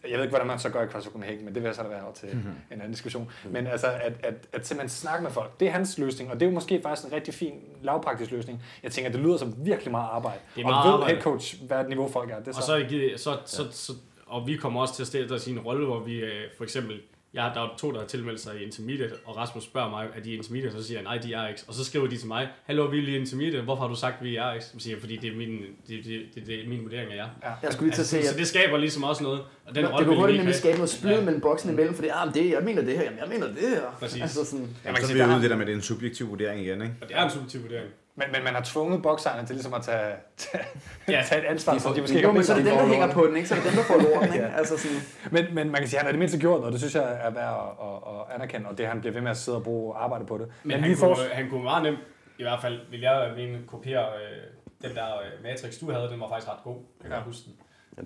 Jeg 0.05 0.13
ved 0.13 0.21
ikke, 0.21 0.31
hvordan 0.31 0.47
man 0.47 0.59
så 0.59 0.69
gør 0.69 0.83
i 0.83 0.89
CrossFit 0.89 1.13
Copenhagen, 1.13 1.45
men 1.45 1.55
det 1.55 1.63
vil 1.63 1.69
jeg 1.69 1.75
så 1.75 1.83
da 1.83 1.89
være 1.89 2.03
over 2.03 2.13
til 2.13 2.29
en 2.29 2.53
anden 2.71 2.91
diskussion. 2.91 3.31
Men 3.51 3.67
altså, 3.67 3.87
at, 3.87 4.13
at, 4.23 4.35
at 4.53 4.67
simpelthen 4.67 4.89
snakke 4.89 5.23
med 5.23 5.31
folk, 5.31 5.61
det 5.61 5.69
er 5.69 5.73
hans 5.73 5.99
løsning, 5.99 6.31
og 6.31 6.41
det 6.41 6.47
er 6.47 6.51
jo 6.51 6.55
måske 6.55 6.81
faktisk 6.83 7.07
en 7.07 7.13
rigtig 7.13 7.35
fin, 7.35 7.53
lavpraktisk 7.83 8.31
løsning. 8.31 8.63
Jeg 8.83 8.93
tænker, 8.93 9.11
det 9.11 9.21
lyder 9.21 9.37
som 9.37 9.55
virkelig 9.59 9.91
meget 9.91 10.09
arbejde. 10.13 10.39
Det 10.57 10.61
er 10.61 10.67
og 10.67 10.71
meget 10.71 10.87
ved 10.87 10.93
arbejde. 10.93 11.15
head 11.15 11.23
coach, 11.23 11.67
hvad 11.67 11.85
niveau 11.89 12.09
folk 12.09 12.31
er. 12.31 12.39
Det 12.39 12.49
er 12.49 12.57
Og 12.57 12.63
så, 12.63 12.75
er 12.75 13.17
så, 13.17 13.39
så, 13.47 13.69
så, 13.71 13.93
og 14.31 14.47
vi 14.47 14.57
kommer 14.57 14.81
også 14.81 14.95
til 14.95 15.03
at 15.03 15.07
stille 15.07 15.35
os 15.35 15.47
i 15.47 15.51
en 15.51 15.59
rolle, 15.59 15.87
hvor 15.87 16.01
vi 16.05 16.15
øh, 16.21 16.31
for 16.57 16.65
eksempel, 16.65 17.01
jeg, 17.35 17.51
der 17.55 17.61
er 17.61 17.69
to, 17.79 17.93
der 17.93 17.99
har 18.01 18.07
tilmeldt 18.07 18.41
sig 18.41 18.61
i 18.61 18.65
intermediate, 18.65 19.13
og 19.25 19.37
Rasmus 19.37 19.65
spørger 19.65 19.91
mig, 19.91 20.07
er 20.17 20.21
de 20.21 20.33
intermediate, 20.35 20.77
så 20.77 20.83
siger 20.87 20.99
jeg, 20.99 21.05
nej, 21.05 21.19
de 21.19 21.33
er 21.35 21.49
RX. 21.53 21.63
Og 21.69 21.75
så 21.75 21.85
skriver 21.85 22.07
de 22.07 22.17
til 22.17 22.29
mig, 22.29 22.49
hallo, 22.65 22.85
vi 22.85 22.99
er 22.99 23.03
lige 23.03 23.19
intermediate, 23.19 23.61
hvorfor 23.61 23.83
har 23.83 23.89
du 23.89 23.95
sagt, 23.95 24.25
vi 24.25 24.37
er 24.37 24.55
RX? 24.57 24.63
Så 24.63 24.71
siger 24.79 24.95
jeg, 24.97 25.01
fordi 25.01 25.17
det 25.17 25.33
er 25.33 25.37
min, 25.37 25.51
det, 25.89 26.05
det, 26.05 26.23
det, 26.35 26.47
det 26.47 26.65
er 26.65 26.69
min 26.69 26.83
vurdering 26.83 27.13
af 27.13 27.17
jer. 27.17 27.29
Jeg 27.63 27.73
skulle 27.73 27.87
lige 27.91 27.95
til 27.95 27.95
at 27.95 27.99
Altså, 27.99 28.17
sige, 28.17 28.27
så 28.27 28.37
det 28.39 28.47
skaber 28.47 28.77
ligesom 28.79 29.05
også 29.05 29.23
noget, 29.23 29.41
og 29.67 29.75
den 29.75 29.85
det 29.85 29.93
rolle 29.93 30.05
kunne 30.07 30.09
vil 30.09 30.19
hurtigt 30.21 30.33
vi 30.35 30.39
nemlig 30.39 30.51
ikke 30.51 30.59
skabe 30.59 30.77
noget 30.77 30.91
splid 30.91 31.13
Ja. 31.15 31.21
mellem 31.25 31.41
boksen 31.41 31.71
imellem, 31.71 31.95
fordi 31.95 32.09
ah, 32.09 32.35
det, 32.35 32.51
jeg 32.51 32.63
mener 32.65 32.83
det 32.83 32.95
her, 32.97 33.03
jamen, 33.03 33.19
jeg 33.19 33.29
mener 33.29 33.47
det 33.47 33.69
her. 33.69 33.97
Præcis. 34.01 34.23
Altså 34.23 34.45
sådan, 34.45 34.67
Ja, 34.85 34.89
man 34.91 34.95
kan 34.95 35.03
Så 35.03 35.07
sige, 35.07 35.15
vi 35.15 35.21
er 35.31 35.35
ude 35.35 35.43
det 35.43 35.51
der 35.51 35.57
med, 35.57 35.67
det 35.67 35.73
er 35.73 35.77
en 35.77 35.83
subjektiv 35.83 36.29
vurdering 36.29 36.61
igen, 36.61 36.83
ikke? 36.83 36.95
Og 37.03 37.09
det 37.09 37.17
er 37.17 37.25
en 37.25 37.31
subjektiv 37.31 37.63
vurdering. 37.63 37.89
Men, 38.21 38.33
men 38.33 38.45
man 38.45 38.55
har 38.55 38.63
tvunget 38.63 39.03
boksejerne 39.03 39.47
til 39.47 39.55
ligesom 39.57 39.75
at 39.75 39.83
tage, 39.83 40.15
tage, 40.37 40.65
Ja. 41.09 41.23
tage 41.29 41.41
et 41.43 41.47
ansvar, 41.47 41.73
som 41.73 41.81
får- 41.81 41.95
de 41.95 42.01
måske 42.01 42.15
ikke 42.17 42.29
jo, 42.29 42.33
men 42.35 42.45
så 42.45 42.53
er 42.53 42.57
det 42.57 42.65
dem, 42.67 42.73
om. 42.75 42.79
der 42.79 42.87
hænger 42.89 43.13
på 43.15 43.27
den, 43.27 43.37
ikke? 43.37 43.49
Så 43.49 43.55
er 43.55 43.59
det 43.59 43.69
dem, 43.69 43.77
der 43.77 43.83
får 43.83 43.97
lorten, 44.15 44.33
ikke? 44.35 44.47
Altså 44.47 44.77
sådan, 44.79 44.97
Men, 45.31 45.55
men 45.55 45.71
man 45.71 45.81
kan 45.81 45.89
sige, 45.89 45.99
at 45.99 46.03
han 46.03 46.07
har 46.07 46.13
det 46.13 46.19
mindste 46.19 46.39
gjort 46.39 46.59
noget, 46.61 46.73
det 46.73 46.81
synes 46.81 46.95
jeg 46.95 47.19
er 47.23 47.31
værd 47.31 47.77
at, 47.81 47.87
at, 47.89 48.21
at 48.31 48.35
anerkende, 48.35 48.69
og 48.69 48.79
det 48.79 48.87
han 48.87 49.01
bliver 49.01 49.13
ved 49.13 49.21
med 49.21 49.31
at 49.31 49.37
sidde 49.37 49.59
og 49.59 49.65
bruge 49.65 49.97
arbejde 49.97 50.27
på 50.27 50.39
det. 50.39 50.47
Men 50.65 50.81
han, 50.81 50.91
vi 50.91 50.95
kunne, 50.95 51.17
får, 51.17 51.19
han 51.33 51.51
kunne 51.51 51.63
meget 51.63 51.83
nemt, 51.83 51.99
i 52.39 52.43
hvert 52.43 52.61
fald 52.63 52.81
vil 52.91 53.01
jeg 53.01 53.33
mene, 53.37 53.59
kopiere 53.67 54.07
øh, 54.07 54.89
den 54.89 54.97
der 54.97 55.07
øh, 55.07 55.43
matrix, 55.45 55.79
du 55.81 55.91
havde, 55.93 56.09
den 56.09 56.21
var 56.21 56.29
faktisk 56.29 56.49
ret 56.53 56.63
god. 56.65 56.77
Jeg 56.77 57.03
kan 57.03 57.11
Ja. 57.11 57.17
ja. 57.17 57.23
huske 57.23 57.43
den. 57.45 57.55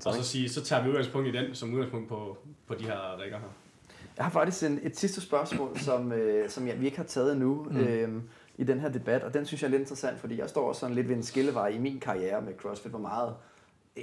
Og 0.06 0.14
så 0.14 0.22
sige, 0.24 0.48
så 0.48 0.64
tager 0.64 0.82
vi 0.82 0.88
udgangspunkt 0.88 1.28
i 1.28 1.32
den, 1.32 1.54
som 1.54 1.72
udgangspunkt 1.74 2.08
på, 2.08 2.38
på 2.68 2.74
de 2.74 2.84
her 2.84 2.96
rækker 3.20 3.38
her. 3.38 3.46
Jeg 4.16 4.24
har 4.24 4.30
faktisk 4.32 4.62
en, 4.70 4.80
et 4.82 4.96
sidste 4.98 5.20
spørgsmål, 5.20 5.78
som, 5.78 6.12
øh, 6.12 6.48
som 6.50 6.68
jeg, 6.68 6.80
vi 6.80 6.84
ikke 6.84 6.96
har 6.96 7.04
taget 7.04 7.32
endnu 7.32 7.66
mm. 7.70 7.76
øh, 7.80 8.08
i 8.58 8.64
den 8.64 8.80
her 8.80 8.88
debat, 8.88 9.22
og 9.22 9.34
den 9.34 9.46
synes 9.46 9.62
jeg 9.62 9.68
er 9.68 9.70
lidt 9.70 9.80
interessant, 9.80 10.20
fordi 10.20 10.40
jeg 10.40 10.48
står 10.48 10.72
sådan 10.72 10.94
lidt 10.94 11.08
ved 11.08 11.16
en 11.16 11.22
skillevej 11.22 11.68
i 11.68 11.78
min 11.78 12.00
karriere 12.00 12.42
med 12.42 12.52
CrossFit, 12.58 12.90
hvor 12.90 13.00
meget 13.00 13.34
øh, 13.96 14.02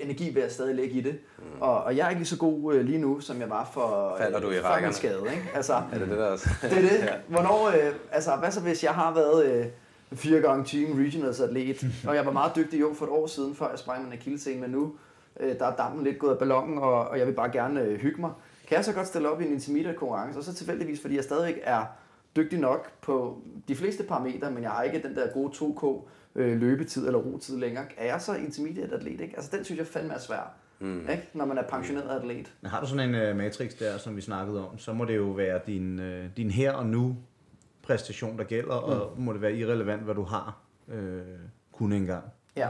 energi 0.00 0.30
vil 0.30 0.40
jeg 0.40 0.50
stadig 0.50 0.74
lægge 0.74 0.94
i 0.94 1.00
det. 1.00 1.18
Mm. 1.38 1.44
Og, 1.60 1.84
og 1.84 1.96
jeg 1.96 2.06
er 2.06 2.08
ikke 2.10 2.20
lige 2.20 2.28
så 2.28 2.38
god 2.38 2.74
øh, 2.74 2.84
lige 2.84 2.98
nu, 2.98 3.20
som 3.20 3.40
jeg 3.40 3.50
var 3.50 3.70
for, 3.72 4.16
Falder 4.18 4.40
du 4.40 4.50
i 4.50 4.60
før 4.60 4.80
min 4.80 4.92
skade. 4.92 5.22
Ikke? 5.30 5.50
Altså, 5.54 5.74
Er 5.92 5.98
det 5.98 6.08
det 6.08 6.18
der 6.18 6.26
også? 6.26 6.48
det 6.62 6.72
er 6.72 6.80
det. 6.80 7.10
Hvornår, 7.28 7.68
øh, 7.68 7.94
altså, 8.12 8.36
hvad 8.36 8.50
så 8.50 8.60
hvis 8.60 8.84
jeg 8.84 8.92
har 8.92 9.14
været 9.14 9.46
øh, 9.46 9.66
fire 10.12 10.40
gange 10.40 10.64
team 10.64 10.98
regionals 10.98 11.40
atlet, 11.40 11.84
og 12.08 12.14
jeg 12.14 12.26
var 12.26 12.32
meget 12.32 12.56
dygtig 12.56 12.80
jo 12.80 12.94
for 12.94 13.04
et 13.04 13.10
år 13.10 13.26
siden, 13.26 13.54
før 13.54 13.70
jeg 13.70 13.78
sprang 13.78 14.04
min 14.04 14.12
akillescene, 14.12 14.60
men 14.60 14.70
nu 14.70 14.92
øh, 15.40 15.58
der 15.58 15.66
er 15.66 15.76
dampen 15.76 16.04
lidt 16.04 16.18
gået 16.18 16.32
af 16.32 16.38
ballonen, 16.38 16.78
og, 16.78 17.08
og 17.08 17.18
jeg 17.18 17.26
vil 17.26 17.32
bare 17.32 17.50
gerne 17.50 17.80
øh, 17.82 18.00
hygge 18.00 18.20
mig. 18.20 18.30
Kan 18.68 18.76
jeg 18.76 18.84
så 18.84 18.92
godt 18.92 19.06
stille 19.06 19.30
op 19.30 19.40
i 19.40 19.44
en 19.44 19.52
intermediate 19.52 19.98
konkurrence, 19.98 20.38
og 20.38 20.44
så 20.44 20.54
tilfældigvis, 20.54 21.00
fordi 21.00 21.16
jeg 21.16 21.24
stadigvæk 21.24 21.60
er 21.62 21.84
dygtig 22.36 22.58
nok 22.58 22.92
på 23.00 23.42
de 23.68 23.76
fleste 23.76 24.02
parametre, 24.04 24.50
men 24.50 24.62
jeg 24.62 24.70
har 24.70 24.82
ikke 24.82 25.02
den 25.08 25.16
der 25.16 25.32
gode 25.32 25.52
2K 25.54 26.08
øh, 26.34 26.60
løbetid 26.60 27.06
eller 27.06 27.18
rotid 27.18 27.56
længere. 27.58 27.84
Er 27.96 28.06
jeg 28.06 28.20
så 28.20 28.34
intermediate 28.34 28.94
atlet, 28.94 29.20
ikke? 29.20 29.34
Altså 29.36 29.56
den 29.56 29.64
synes 29.64 29.78
jeg 29.78 29.86
fandme 29.86 30.14
er 30.14 30.18
svær, 30.18 30.54
mm. 30.80 31.00
ikke? 31.10 31.28
når 31.34 31.44
man 31.44 31.58
er 31.58 31.62
pensioneret 31.62 32.20
atlet. 32.20 32.52
Men 32.60 32.70
Har 32.70 32.80
du 32.80 32.86
sådan 32.86 33.14
en 33.14 33.30
uh, 33.30 33.36
matrix 33.36 33.72
der, 33.78 33.98
som 33.98 34.16
vi 34.16 34.20
snakkede 34.20 34.68
om, 34.68 34.78
så 34.78 34.92
må 34.92 35.04
det 35.04 35.16
jo 35.16 35.24
være 35.30 35.60
din, 35.66 35.98
uh, 35.98 36.24
din 36.36 36.50
her 36.50 36.72
og 36.72 36.86
nu 36.86 37.16
præstation, 37.82 38.38
der 38.38 38.44
gælder, 38.44 38.80
mm. 38.80 38.86
og 38.86 39.20
må 39.20 39.32
det 39.32 39.40
være 39.42 39.54
irrelevant, 39.54 40.02
hvad 40.02 40.14
du 40.14 40.22
har 40.22 40.58
øh, 40.88 41.20
kun 41.72 41.92
engang. 41.92 42.24
Ja. 42.56 42.68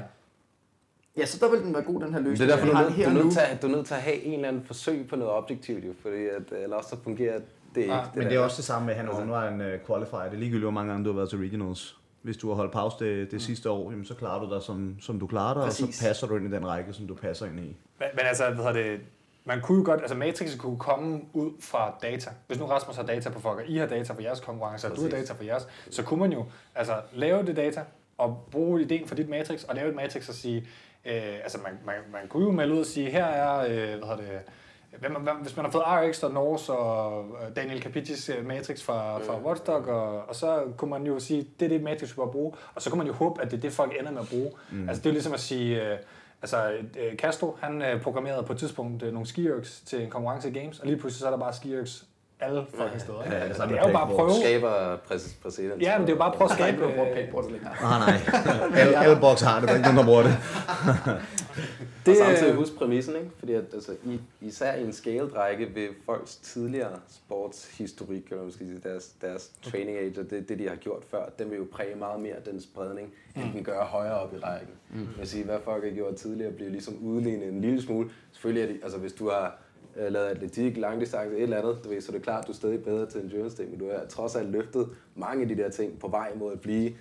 Ja, 1.17 1.27
så 1.27 1.39
der 1.47 1.51
vil 1.51 1.61
den 1.61 1.75
være 1.75 1.83
god, 1.83 2.01
den 2.03 2.13
her 2.15 2.21
løsning. 2.21 2.39
Det 2.39 2.45
er 2.45 2.57
derfor, 2.57 2.73
du 2.73 2.79
Jeg 2.79 2.87
er, 3.07 3.11
du, 3.13 3.19
er 3.19 3.23
nødt 3.23 3.33
til, 3.33 3.41
at- 3.41 3.63
du 3.63 3.67
er 3.67 3.71
nødt 3.71 3.87
til 3.87 3.95
at 3.95 4.01
have 4.03 4.17
en 4.23 4.33
eller 4.35 4.49
anden 4.49 4.65
forsøg 4.65 5.09
på 5.09 5.17
noget 5.17 5.33
objektivt, 5.33 5.85
jo, 5.85 5.93
fordi 6.03 6.27
at, 6.27 6.43
eller 6.63 6.77
også 6.77 6.91
så 6.91 6.97
fungerer 7.03 7.41
det 7.75 7.81
ikke. 7.81 7.95
Ah, 7.95 8.07
Men 8.15 8.23
der. 8.23 8.29
det 8.29 8.39
er 8.39 8.41
også 8.41 8.57
det 8.57 8.65
samme 8.65 8.87
med, 8.87 8.95
at 8.95 9.01
han 9.01 9.09
altså, 9.09 9.25
var 9.25 9.49
en 9.49 9.61
uh, 9.61 9.87
qualifier. 9.87 10.23
Det 10.23 10.33
er 10.33 10.39
ligegyldigt, 10.39 10.65
hvor 10.65 10.71
mange 10.71 10.91
gange 10.91 11.05
du 11.05 11.11
har 11.11 11.17
været 11.17 11.31
til 11.31 11.39
regionals. 11.39 11.97
Hvis 12.23 12.37
du 12.37 12.49
har 12.49 12.55
holdt 12.55 12.73
pause 12.73 12.97
det, 13.05 13.31
det 13.31 13.43
sidste 13.43 13.71
år, 13.71 13.91
jamen, 13.91 14.05
så 14.05 14.15
klarer 14.15 14.45
du 14.45 14.55
dig, 14.55 14.63
som, 14.63 14.97
som 15.01 15.19
du 15.19 15.27
klarer 15.27 15.55
dig, 15.55 15.63
og 15.63 15.69
Præcis. 15.69 15.97
så 15.97 16.07
passer 16.07 16.27
du 16.27 16.37
ind 16.37 16.47
i 16.47 16.57
den 16.57 16.67
række, 16.67 16.93
som 16.93 17.07
du 17.07 17.15
passer 17.15 17.47
ind 17.47 17.61
i. 17.61 17.63
men, 17.63 18.09
men 18.15 18.27
altså, 18.27 18.45
hvad 18.45 18.57
hedder 18.57 18.73
det, 18.73 19.01
man 19.45 19.61
kunne 19.61 19.79
jo 19.79 19.85
godt, 19.85 20.01
altså 20.01 20.17
Matrix 20.17 20.59
kunne 20.59 20.79
komme 20.79 21.21
ud 21.33 21.51
fra 21.61 21.95
data. 22.03 22.31
Hvis 22.47 22.59
nu 22.59 22.67
Rasmus 22.67 22.97
har 22.97 23.03
data 23.03 23.31
på 23.31 23.41
folk, 23.41 23.59
og 23.59 23.67
I 23.67 23.77
har 23.77 23.87
data 23.87 24.13
for 24.13 24.23
jeres 24.23 24.41
konkurrencer, 24.41 24.91
og 24.91 24.97
du 24.97 25.03
har 25.03 25.09
data 25.09 25.33
for 25.33 25.45
jeres, 25.45 25.69
så 25.91 26.03
kunne 26.03 26.21
man 26.21 26.33
jo 26.33 26.45
altså 26.75 27.01
lave 27.13 27.47
det 27.47 27.57
data, 27.57 27.85
og 28.19 28.49
bruge 28.51 28.83
ideen 28.83 29.09
fra 29.09 29.17
dit 29.17 29.29
Matrix, 29.29 29.65
og 29.65 29.75
lave 29.75 29.89
et 29.89 29.95
Matrix 29.95 30.29
og 30.29 30.35
sige, 30.35 30.59
øh, 31.05 31.35
altså 31.43 31.59
man, 31.59 31.73
man, 31.85 31.95
man 32.13 32.29
kunne 32.29 32.45
jo 32.45 32.51
melde 32.51 32.75
ud 32.75 32.81
og 32.81 32.87
sige, 32.87 33.11
her 33.11 33.25
er, 33.25 33.61
øh, 33.61 33.99
hvad 33.99 34.09
hedder 34.09 34.17
det, 34.17 34.41
hvis 35.43 35.57
man 35.57 35.65
har 35.65 35.73
fået 35.73 35.85
RX 35.87 36.23
og 36.23 36.33
Norse 36.33 36.73
og 36.73 37.25
øh, 37.43 37.57
Daniel 37.57 37.83
Capitis 37.83 38.29
øh, 38.29 38.47
Matrix 38.47 38.83
fra, 38.83 39.19
fra 39.19 39.41
Watchdog, 39.41 39.85
og, 39.85 40.29
og 40.29 40.35
så 40.35 40.63
kunne 40.77 40.91
man 40.91 41.07
jo 41.07 41.19
sige, 41.19 41.47
det 41.61 41.65
er 41.65 41.69
det 41.69 41.83
Matrix, 41.83 42.11
vi 42.11 42.15
bør 42.17 42.27
bruge, 42.27 42.53
og 42.75 42.83
så 42.83 42.91
kunne 42.91 42.99
man 42.99 43.07
jo 43.07 43.13
håbe, 43.13 43.43
at 43.43 43.51
det 43.51 43.57
er 43.57 43.61
det, 43.61 43.73
folk 43.73 43.93
ender 44.01 44.11
med 44.11 44.21
at 44.21 44.29
bruge. 44.29 44.51
Mm. 44.71 44.89
Altså 44.89 45.01
det 45.01 45.07
er 45.07 45.11
jo 45.11 45.15
ligesom 45.15 45.33
at 45.33 45.41
sige, 45.41 45.93
øh, 45.93 45.99
altså 46.43 46.73
Castro, 47.17 47.57
han 47.61 48.01
programmerede 48.03 48.43
på 48.43 48.53
et 48.53 48.59
tidspunkt 48.59 49.03
nogle 49.03 49.27
skierks 49.27 49.81
til 49.81 50.03
en 50.03 50.11
konkurrence 50.11 50.51
i 50.51 50.53
Games, 50.53 50.81
og 50.81 50.87
lige 50.87 50.97
pludselig 50.97 51.21
så 51.21 51.27
er 51.27 51.31
der 51.31 51.39
bare 51.39 51.53
skierks 51.53 52.07
alle 52.43 52.67
fucking 52.75 53.01
steder. 53.01 53.23
Ikke? 53.25 53.37
Ja, 53.37 53.43
altså, 53.43 53.57
sammen 53.57 53.77
det 53.77 53.83
er 53.83 53.89
jo 53.89 53.93
bare 53.95 54.09
at 54.11 54.15
prøve. 54.17 54.31
skaber 54.43 54.97
præs- 54.97 55.35
præcedens. 55.43 55.83
Ja, 55.83 55.99
men 55.99 56.07
det 56.07 56.13
er 56.13 56.17
jo 56.17 56.19
bare 56.19 56.33
at 56.33 56.39
prøve 56.39 56.51
at 56.53 56.61
er 56.61 56.67
ikke 56.67 56.79
skabe... 56.79 57.01
øh, 57.09 57.15
pænt 57.17 57.31
på 57.31 57.41
det 57.43 57.53
længere. 57.53 57.73
Ah, 57.83 58.01
nej. 58.07 58.81
alle, 58.81 58.97
alle 59.05 59.17
box 59.21 59.41
har 59.41 59.61
det, 59.61 59.69
der 59.69 59.75
er 59.75 59.79
ikke 59.79 59.89
nogen, 59.89 59.99
der 59.99 60.05
bruger 60.05 60.23
det. 60.23 60.35
Det, 60.37 61.21
Det, 62.07 62.21
og 62.21 62.27
samtidig 62.27 62.51
øh, 62.53 62.57
husk 62.59 62.75
præmissen, 62.79 63.17
ikke? 63.17 63.31
Fordi 63.39 63.53
at, 63.53 63.65
altså, 63.75 63.93
i, 64.05 64.21
især 64.41 64.75
i 64.75 64.83
en 64.85 64.93
scaled-række 64.93 65.67
vil 65.75 65.89
folks 66.07 66.37
tidligere 66.37 66.91
sportshistorik, 67.09 68.23
eller 68.31 68.51
skal 68.51 68.67
sige, 68.67 68.81
deres, 68.85 69.09
deres 69.21 69.51
training 69.63 69.99
age, 69.99 70.21
og 70.21 70.31
det, 70.31 70.49
det, 70.49 70.59
de 70.59 70.69
har 70.69 70.77
gjort 70.77 71.03
før, 71.11 71.25
den 71.39 71.51
vil 71.51 71.57
jo 71.59 71.67
præge 71.73 71.95
meget 71.97 72.21
mere 72.21 72.35
den 72.47 72.61
spredning, 72.61 73.13
end 73.37 73.53
den 73.55 73.65
gør 73.65 73.85
højere 73.85 74.15
op 74.21 74.35
i 74.35 74.39
rækken. 74.39 74.69
Mm. 74.91 74.99
Jeg 75.01 75.09
vil 75.19 75.29
sige, 75.29 75.45
hvad 75.45 75.59
folk 75.65 75.85
har 75.85 75.91
gjort 75.91 76.15
tidligere, 76.17 76.53
bliver 76.53 76.71
ligesom 76.71 76.95
udlignet 77.03 77.49
en 77.49 77.61
lille 77.61 77.83
smule. 77.83 78.11
Selvfølgelig 78.33 78.63
er 78.63 78.67
det, 78.73 78.81
altså 78.83 78.99
hvis 78.99 79.13
du 79.13 79.31
har 79.31 79.59
øh, 79.97 80.13
lavet 80.13 80.27
atletik, 80.27 80.77
langdistance, 80.77 81.37
et 81.37 81.43
eller 81.43 81.59
andet, 81.59 81.85
du 81.85 81.89
ved, 81.89 82.01
så 82.01 82.13
er 82.13 82.17
det 82.17 82.23
klart, 82.23 82.41
at 82.41 82.47
du 82.47 82.53
er 82.53 82.57
stadig 82.57 82.85
bedre 82.85 83.07
til 83.07 83.21
endurance 83.21 83.57
ting, 83.57 83.71
men 83.71 83.79
du 83.79 83.91
har 83.91 84.07
trods 84.09 84.37
alt 84.37 84.51
løftet 84.51 84.89
mange 85.15 85.43
af 85.43 85.49
de 85.49 85.57
der 85.57 85.71
ting 85.71 85.99
på 85.99 86.09
vej 86.09 86.33
mod 86.35 86.53
at 86.53 86.61
blive 86.61 86.93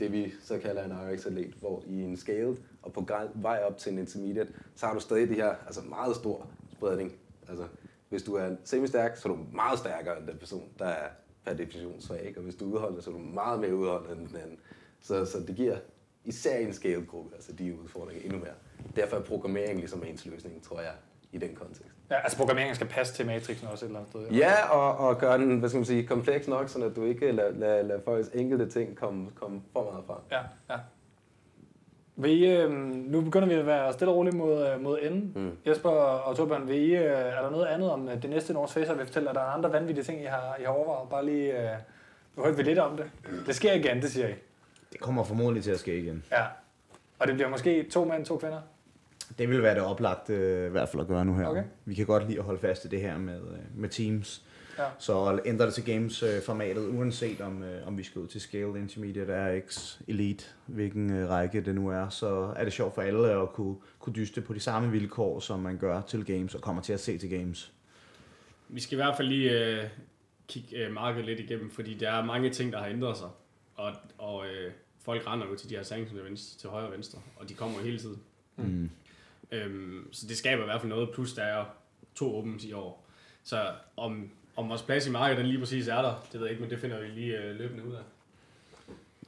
det 0.00 0.12
vi 0.12 0.32
så 0.42 0.58
kalder 0.58 0.84
en 0.84 0.92
RX-atlet, 0.92 1.54
hvor 1.60 1.82
i 1.86 2.02
en 2.02 2.16
scale 2.16 2.56
og 2.82 2.92
på 2.92 3.08
vej 3.34 3.62
op 3.66 3.78
til 3.78 3.92
en 3.92 3.98
intermediate, 3.98 4.52
så 4.74 4.86
har 4.86 4.94
du 4.94 5.00
stadig 5.00 5.28
det 5.28 5.36
her 5.36 5.54
altså 5.66 5.80
meget 5.88 6.16
stor 6.16 6.46
spredning. 6.72 7.12
Altså, 7.48 7.64
hvis 8.08 8.22
du 8.22 8.34
er 8.34 8.56
semistærk, 8.64 9.16
så 9.16 9.28
er 9.28 9.32
du 9.32 9.38
meget 9.52 9.78
stærkere 9.78 10.18
end 10.18 10.26
den 10.26 10.38
person, 10.38 10.68
der 10.78 10.84
er 10.84 11.08
per 11.44 11.54
definition 11.54 12.00
svag, 12.00 12.34
og 12.36 12.42
hvis 12.42 12.54
du 12.54 12.64
er 12.64 12.74
udholdende, 12.74 13.02
så 13.02 13.10
er 13.10 13.14
du 13.14 13.20
meget 13.20 13.60
mere 13.60 13.74
udholdende 13.74 14.20
end 14.20 14.28
den 14.28 14.36
anden. 14.36 14.58
Så, 15.00 15.24
så 15.24 15.40
det 15.40 15.56
giver 15.56 15.76
især 16.24 16.58
en 16.58 16.72
scale-gruppe, 16.72 17.34
altså 17.34 17.52
de 17.52 17.80
udfordringer 17.82 18.24
endnu 18.24 18.38
mere. 18.38 18.54
Derfor 18.96 19.16
er 19.16 19.22
programmering 19.22 19.78
ligesom 19.78 20.04
ens 20.04 20.26
løsning, 20.26 20.62
tror 20.62 20.80
jeg, 20.80 20.92
i 21.32 21.38
den 21.38 21.54
kontekst. 21.54 21.99
Ja, 22.10 22.20
altså 22.22 22.36
programmeringen 22.38 22.74
skal 22.74 22.86
passe 22.86 23.14
til 23.14 23.26
matrixen 23.26 23.68
også 23.68 23.84
et 23.84 23.88
eller 23.88 24.00
andet 24.00 24.12
sted. 24.12 24.36
Ja, 24.38 24.68
og, 24.68 25.08
og 25.08 25.18
gøre 25.18 25.38
den, 25.38 25.58
hvad 25.58 25.68
skal 25.68 25.78
man 25.78 25.84
sige, 25.84 26.06
kompleks 26.06 26.48
nok, 26.48 26.68
så 26.68 26.84
at 26.84 26.96
du 26.96 27.04
ikke 27.04 27.32
lader 27.32 27.52
lad, 27.52 27.84
lad 27.84 28.00
folks 28.04 28.28
enkelte 28.34 28.70
ting 28.70 28.96
komme, 28.96 29.30
komme 29.34 29.60
for 29.72 29.90
meget 29.90 30.04
frem. 30.06 30.18
Ja, 30.30 30.40
ja. 30.74 30.80
Vil 32.16 32.42
I, 32.42 32.46
øh, 32.46 32.70
nu 33.10 33.20
begynder 33.20 33.48
vi 33.48 33.54
at 33.54 33.66
være 33.66 33.92
stille 33.92 34.12
og 34.12 34.16
roligt 34.16 34.36
mod, 34.36 34.68
øh, 34.68 34.82
mod 34.82 34.98
enden. 35.02 35.32
Mm. 35.36 35.56
Jesper 35.66 35.90
og 35.90 36.36
Torbjørn, 36.36 36.68
vil 36.68 36.76
I, 36.76 36.94
øh, 36.94 37.02
er 37.02 37.42
der 37.42 37.50
noget 37.50 37.66
andet 37.66 37.90
om 37.90 38.08
øh, 38.08 38.22
det 38.22 38.30
næste 38.30 38.52
Nords 38.52 38.72
Facer 38.72 38.94
vil 38.94 39.06
fortælle? 39.06 39.28
Er 39.28 39.32
der 39.32 39.40
andre 39.40 39.72
vanvittige 39.72 40.04
ting, 40.04 40.22
I 40.22 40.24
har, 40.24 40.56
I 40.60 40.62
har 40.62 40.70
overvejet? 40.70 41.08
Bare 41.08 41.24
lige, 41.26 41.62
øh, 41.62 41.76
nu 42.36 42.42
hørte 42.42 42.56
vi 42.56 42.62
lidt 42.62 42.78
om 42.78 42.96
det. 42.96 43.10
Det 43.46 43.54
sker 43.54 43.72
igen, 43.72 44.02
det 44.02 44.10
siger 44.10 44.28
I. 44.28 44.34
Det 44.92 45.00
kommer 45.00 45.24
formodentlig 45.24 45.64
til 45.64 45.70
at 45.70 45.78
ske 45.80 45.98
igen. 45.98 46.24
Ja. 46.32 46.44
Og 47.18 47.26
det 47.26 47.34
bliver 47.34 47.48
måske 47.48 47.82
to 47.82 48.04
mænd, 48.04 48.24
to 48.24 48.36
kvinder? 48.36 48.60
Det 49.38 49.48
vil 49.48 49.62
være 49.62 49.74
det 49.74 49.82
oplagte 49.82 50.32
øh, 50.32 50.66
i 50.66 50.70
hvert 50.70 50.88
fald 50.88 51.02
at 51.02 51.08
gøre 51.08 51.24
nu 51.24 51.34
her. 51.34 51.46
Okay. 51.46 51.64
Vi 51.84 51.94
kan 51.94 52.06
godt 52.06 52.26
lide 52.26 52.38
at 52.38 52.44
holde 52.44 52.60
fast 52.60 52.84
i 52.84 52.88
det 52.88 53.00
her 53.00 53.18
med, 53.18 53.40
øh, 53.40 53.58
med 53.74 53.88
teams. 53.88 54.44
Ja. 54.78 54.84
Så 54.98 55.40
ændre 55.44 55.66
det 55.66 55.74
til 55.74 55.84
games-formatet, 55.84 56.88
uanset 56.88 57.40
om, 57.40 57.62
øh, 57.62 57.86
om 57.86 57.98
vi 57.98 58.02
skal 58.02 58.20
ud 58.20 58.26
til 58.26 58.40
Scale, 58.40 58.78
Intermediate, 58.78 59.32
RX, 59.32 59.98
Elite, 60.08 60.44
hvilken 60.66 61.12
øh, 61.12 61.28
række 61.28 61.60
det 61.60 61.74
nu 61.74 61.88
er, 61.88 62.08
så 62.08 62.52
er 62.56 62.64
det 62.64 62.72
sjovt 62.72 62.94
for 62.94 63.02
alle 63.02 63.42
at 63.42 63.52
kunne, 63.52 63.76
kunne 63.98 64.12
dyste 64.12 64.40
på 64.40 64.54
de 64.54 64.60
samme 64.60 64.90
vilkår, 64.90 65.40
som 65.40 65.60
man 65.60 65.78
gør 65.78 66.00
til 66.00 66.24
games 66.24 66.54
og 66.54 66.60
kommer 66.60 66.82
til 66.82 66.92
at 66.92 67.00
se 67.00 67.18
til 67.18 67.30
games. 67.30 67.72
Vi 68.68 68.80
skal 68.80 68.94
i 68.94 69.00
hvert 69.02 69.16
fald 69.16 69.28
lige 69.28 69.64
øh, 69.64 69.84
kigge 70.48 70.76
øh, 70.76 70.92
markedet 70.92 71.26
lidt 71.26 71.40
igennem, 71.40 71.70
fordi 71.70 71.94
der 71.94 72.10
er 72.10 72.24
mange 72.24 72.50
ting, 72.50 72.72
der 72.72 72.78
har 72.78 72.86
ændret 72.86 73.16
sig. 73.16 73.28
Og, 73.74 73.92
og 74.18 74.46
øh, 74.46 74.72
folk 75.04 75.26
render 75.26 75.46
jo 75.46 75.56
til 75.56 75.70
de 75.70 75.76
her 75.76 75.82
sanctions 75.82 76.20
events 76.20 76.56
til 76.56 76.68
højre 76.68 76.86
og 76.86 76.92
venstre, 76.92 77.18
og 77.36 77.48
de 77.48 77.54
kommer 77.54 77.80
hele 77.80 77.98
tiden. 77.98 78.18
Mm. 78.56 78.90
Øhm, 79.52 80.08
så 80.12 80.26
det 80.26 80.36
skaber 80.36 80.62
i 80.62 80.64
hvert 80.64 80.80
fald 80.80 80.90
noget, 80.90 81.10
plus 81.14 81.32
der 81.32 81.42
er 81.42 81.64
to 82.14 82.38
opens 82.38 82.64
i 82.64 82.72
år. 82.72 83.06
Så 83.44 83.66
om, 83.96 84.30
om 84.56 84.68
vores 84.68 84.82
plads 84.82 85.06
i 85.06 85.10
markedet 85.10 85.38
den 85.38 85.46
lige 85.46 85.58
præcis 85.58 85.88
er 85.88 86.02
der, 86.02 86.26
det 86.32 86.40
ved 86.40 86.46
jeg 86.46 86.50
ikke, 86.50 86.62
men 86.62 86.70
det 86.70 86.78
finder 86.78 87.00
vi 87.00 87.06
lige 87.06 87.38
øh, 87.38 87.56
løbende 87.56 87.84
ud 87.84 87.94
af. 87.94 88.02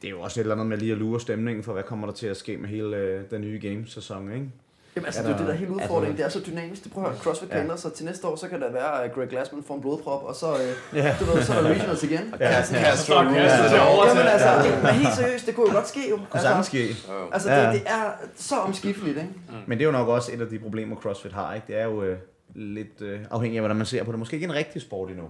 Det 0.03 0.09
er 0.09 0.11
jo 0.11 0.21
også 0.21 0.41
et 0.41 0.43
eller 0.43 0.55
andet 0.55 0.67
med 0.67 0.79
lige 0.79 0.93
at 0.93 0.99
lure 0.99 1.21
stemningen 1.21 1.65
for, 1.65 1.73
hvad 1.73 1.83
kommer 1.83 2.07
der 2.07 2.15
til 2.15 2.27
at 2.27 2.37
ske 2.37 2.57
med 2.57 2.69
hele 2.69 2.97
øh, 2.97 3.31
den 3.31 3.41
nye 3.41 3.59
gamesæson, 3.63 4.33
ikke? 4.33 4.51
Jamen 4.97 5.07
altså, 5.07 5.23
det 5.23 5.29
er 5.29 5.33
jo 5.33 5.39
det, 5.39 5.47
der 5.47 5.53
er 5.53 5.57
hele 5.57 5.71
altså- 5.73 5.85
udfordringen. 5.85 6.17
Det 6.17 6.25
er 6.25 6.29
så 6.29 6.41
dynamisk. 6.47 6.85
Det 6.85 6.93
prøver 6.93 7.09
at 7.09 7.19
CrossFit 7.19 7.49
Ja. 7.51 7.61
ændre 7.61 7.79
sig. 7.79 7.93
Til 7.93 8.05
næste 8.05 8.27
år, 8.27 8.37
så 8.37 8.49
kan 8.49 8.61
der 8.61 8.73
være, 8.73 9.05
at 9.05 9.13
Greg 9.15 9.29
Glassman 9.29 9.63
får 9.67 9.75
en 9.75 9.81
blodprop, 9.81 10.25
og 10.25 10.35
så, 10.35 10.47
øh, 10.53 10.97
Ja. 10.99 11.17
du 11.21 11.25
ved, 11.25 11.43
så 11.43 11.53
er 11.53 11.63
der 11.63 11.69
regionals 11.71 12.03
igen. 12.03 12.35
Ja. 12.41 12.47
Altså, 12.47 12.77
Ja, 12.77 12.97
så 12.97 13.15
Jamen 13.15 13.37
altså, 14.27 14.77
men 14.83 14.91
helt 14.91 15.15
seriøst, 15.15 15.47
det 15.47 15.55
kunne 15.55 15.67
jo 15.71 15.75
godt 15.75 15.89
ske 15.89 16.01
jo. 16.11 16.19
Kunne 16.31 16.41
sagtens 16.41 16.67
ske. 16.67 16.89
Altså, 17.33 17.49
det, 17.51 17.73
det 17.73 17.83
er 17.87 18.03
så 18.37 18.55
omskifteligt, 18.57 19.17
ikke? 19.17 19.31
Men 19.67 19.79
det 19.79 19.85
er 19.85 19.87
jo 19.87 19.93
nok 19.93 20.09
også 20.09 20.33
et 20.35 20.41
af 20.41 20.47
de 20.47 20.59
problemer, 20.59 20.97
CrossFit 20.97 21.33
har, 21.33 21.55
ikke? 21.55 21.67
Det 21.67 21.77
er 21.81 21.85
jo 21.85 22.03
øh, 22.03 22.17
lidt 22.55 23.01
øh, 23.03 23.21
afhængigt 23.31 23.59
af, 23.59 23.63
hvordan 23.63 23.77
man 23.77 23.87
ser 23.87 24.05
på 24.05 24.13
det. 24.13 24.19
Måske 24.19 24.35
ikke 24.35 24.45
en 24.45 24.55
rigtig 24.55 24.83
sport 24.83 25.11
endnu. 25.11 25.25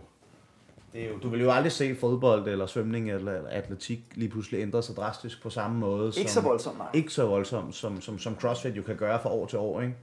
Det 0.92 1.02
er 1.04 1.08
jo, 1.08 1.18
du 1.22 1.28
vil 1.28 1.40
jo 1.40 1.50
aldrig 1.50 1.72
se 1.72 1.94
fodbold 1.94 2.48
eller 2.48 2.66
svømning 2.66 3.10
eller 3.10 3.32
atletik 3.50 4.00
lige 4.14 4.28
pludselig 4.28 4.60
ændre 4.60 4.82
sig 4.82 4.96
drastisk 4.96 5.42
på 5.42 5.50
samme 5.50 5.78
måde. 5.78 6.12
Ikke 6.16 6.30
så 6.30 6.34
som, 6.34 6.44
voldsomt, 6.44 6.78
nej. 6.78 6.86
Ikke 6.94 7.10
så 7.12 7.26
voldsomt, 7.26 7.74
som, 7.74 8.00
som, 8.00 8.18
som 8.18 8.36
CrossFit 8.40 8.76
jo 8.76 8.82
kan 8.82 8.96
gøre 8.96 9.20
fra 9.22 9.30
år 9.30 9.46
til 9.46 9.58
år, 9.58 9.80
ikke? 9.80 9.94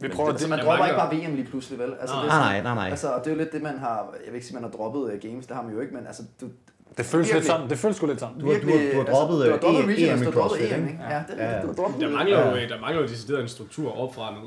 Vi 0.00 0.08
prøver 0.08 0.30
Altså, 0.30 0.44
det. 0.44 0.50
man 0.50 0.58
Jeg 0.58 0.66
dropper 0.66 0.86
ikke 0.86 0.96
bare 0.98 1.16
VM 1.30 1.34
lige 1.34 1.46
pludselig, 1.46 1.78
vel? 1.78 1.94
Altså, 2.00 2.14
Nej. 2.16 2.22
det 2.24 2.30
er 2.30 2.36
Nej, 2.36 2.48
sådan- 2.52 2.64
nej, 2.64 2.74
nej, 2.74 2.82
nej. 2.82 2.90
Altså, 2.90 3.08
og 3.12 3.20
det 3.24 3.26
er 3.30 3.34
jo 3.34 3.38
lidt 3.38 3.52
det, 3.52 3.62
man 3.62 3.78
har... 3.78 3.96
Jeg 3.96 4.26
vil 4.26 4.34
ikke 4.34 4.46
sige, 4.46 4.54
man 4.54 4.62
har 4.64 4.70
droppet 4.70 5.00
uh, 5.00 5.20
games, 5.30 5.46
det 5.46 5.56
har 5.56 5.62
man 5.62 5.72
jo 5.74 5.80
ikke, 5.80 5.94
men 5.94 6.06
altså, 6.06 6.22
du, 6.40 6.46
Det 6.96 7.04
føles 7.06 7.26
lidt 7.26 7.34
virkelig- 7.34 7.46
sådan. 7.52 7.70
Det 7.70 7.78
føles 7.78 7.96
sgu 7.96 8.06
lidt 8.06 8.20
sådan. 8.20 8.38
Du 8.40 8.46
har- 8.52 8.60
du 8.60 8.66
har- 8.66 8.92
du 8.92 8.98
har 8.98 9.04
droppet, 9.14 9.36
altså, 9.44 9.46
du 9.46 9.50
har 9.52 9.58
droppet 9.58 9.84
regionals, 9.94 10.20
EM 10.20 10.22
i 10.22 10.24
har 10.24 10.32
droppet 10.40 10.58
CrossFit, 10.60 10.72
EM, 10.78 10.88
ikke? 10.88 11.00
Ja, 11.10 11.22
det 11.28 11.34
er 11.42 11.50
Ja. 11.56 11.62
du 11.62 11.66
har 11.66 11.74
droppet 11.74 12.00
Der 12.00 12.10
mangler, 12.10 12.50
jo, 12.50 12.56
Ja. 12.56 12.68
der 12.68 12.80
mangler 12.80 13.02
jo 13.02 13.08
decideret 13.08 13.42
en 13.42 13.48
struktur 13.48 13.98
opfra 13.98 14.34
nu. 14.34 14.40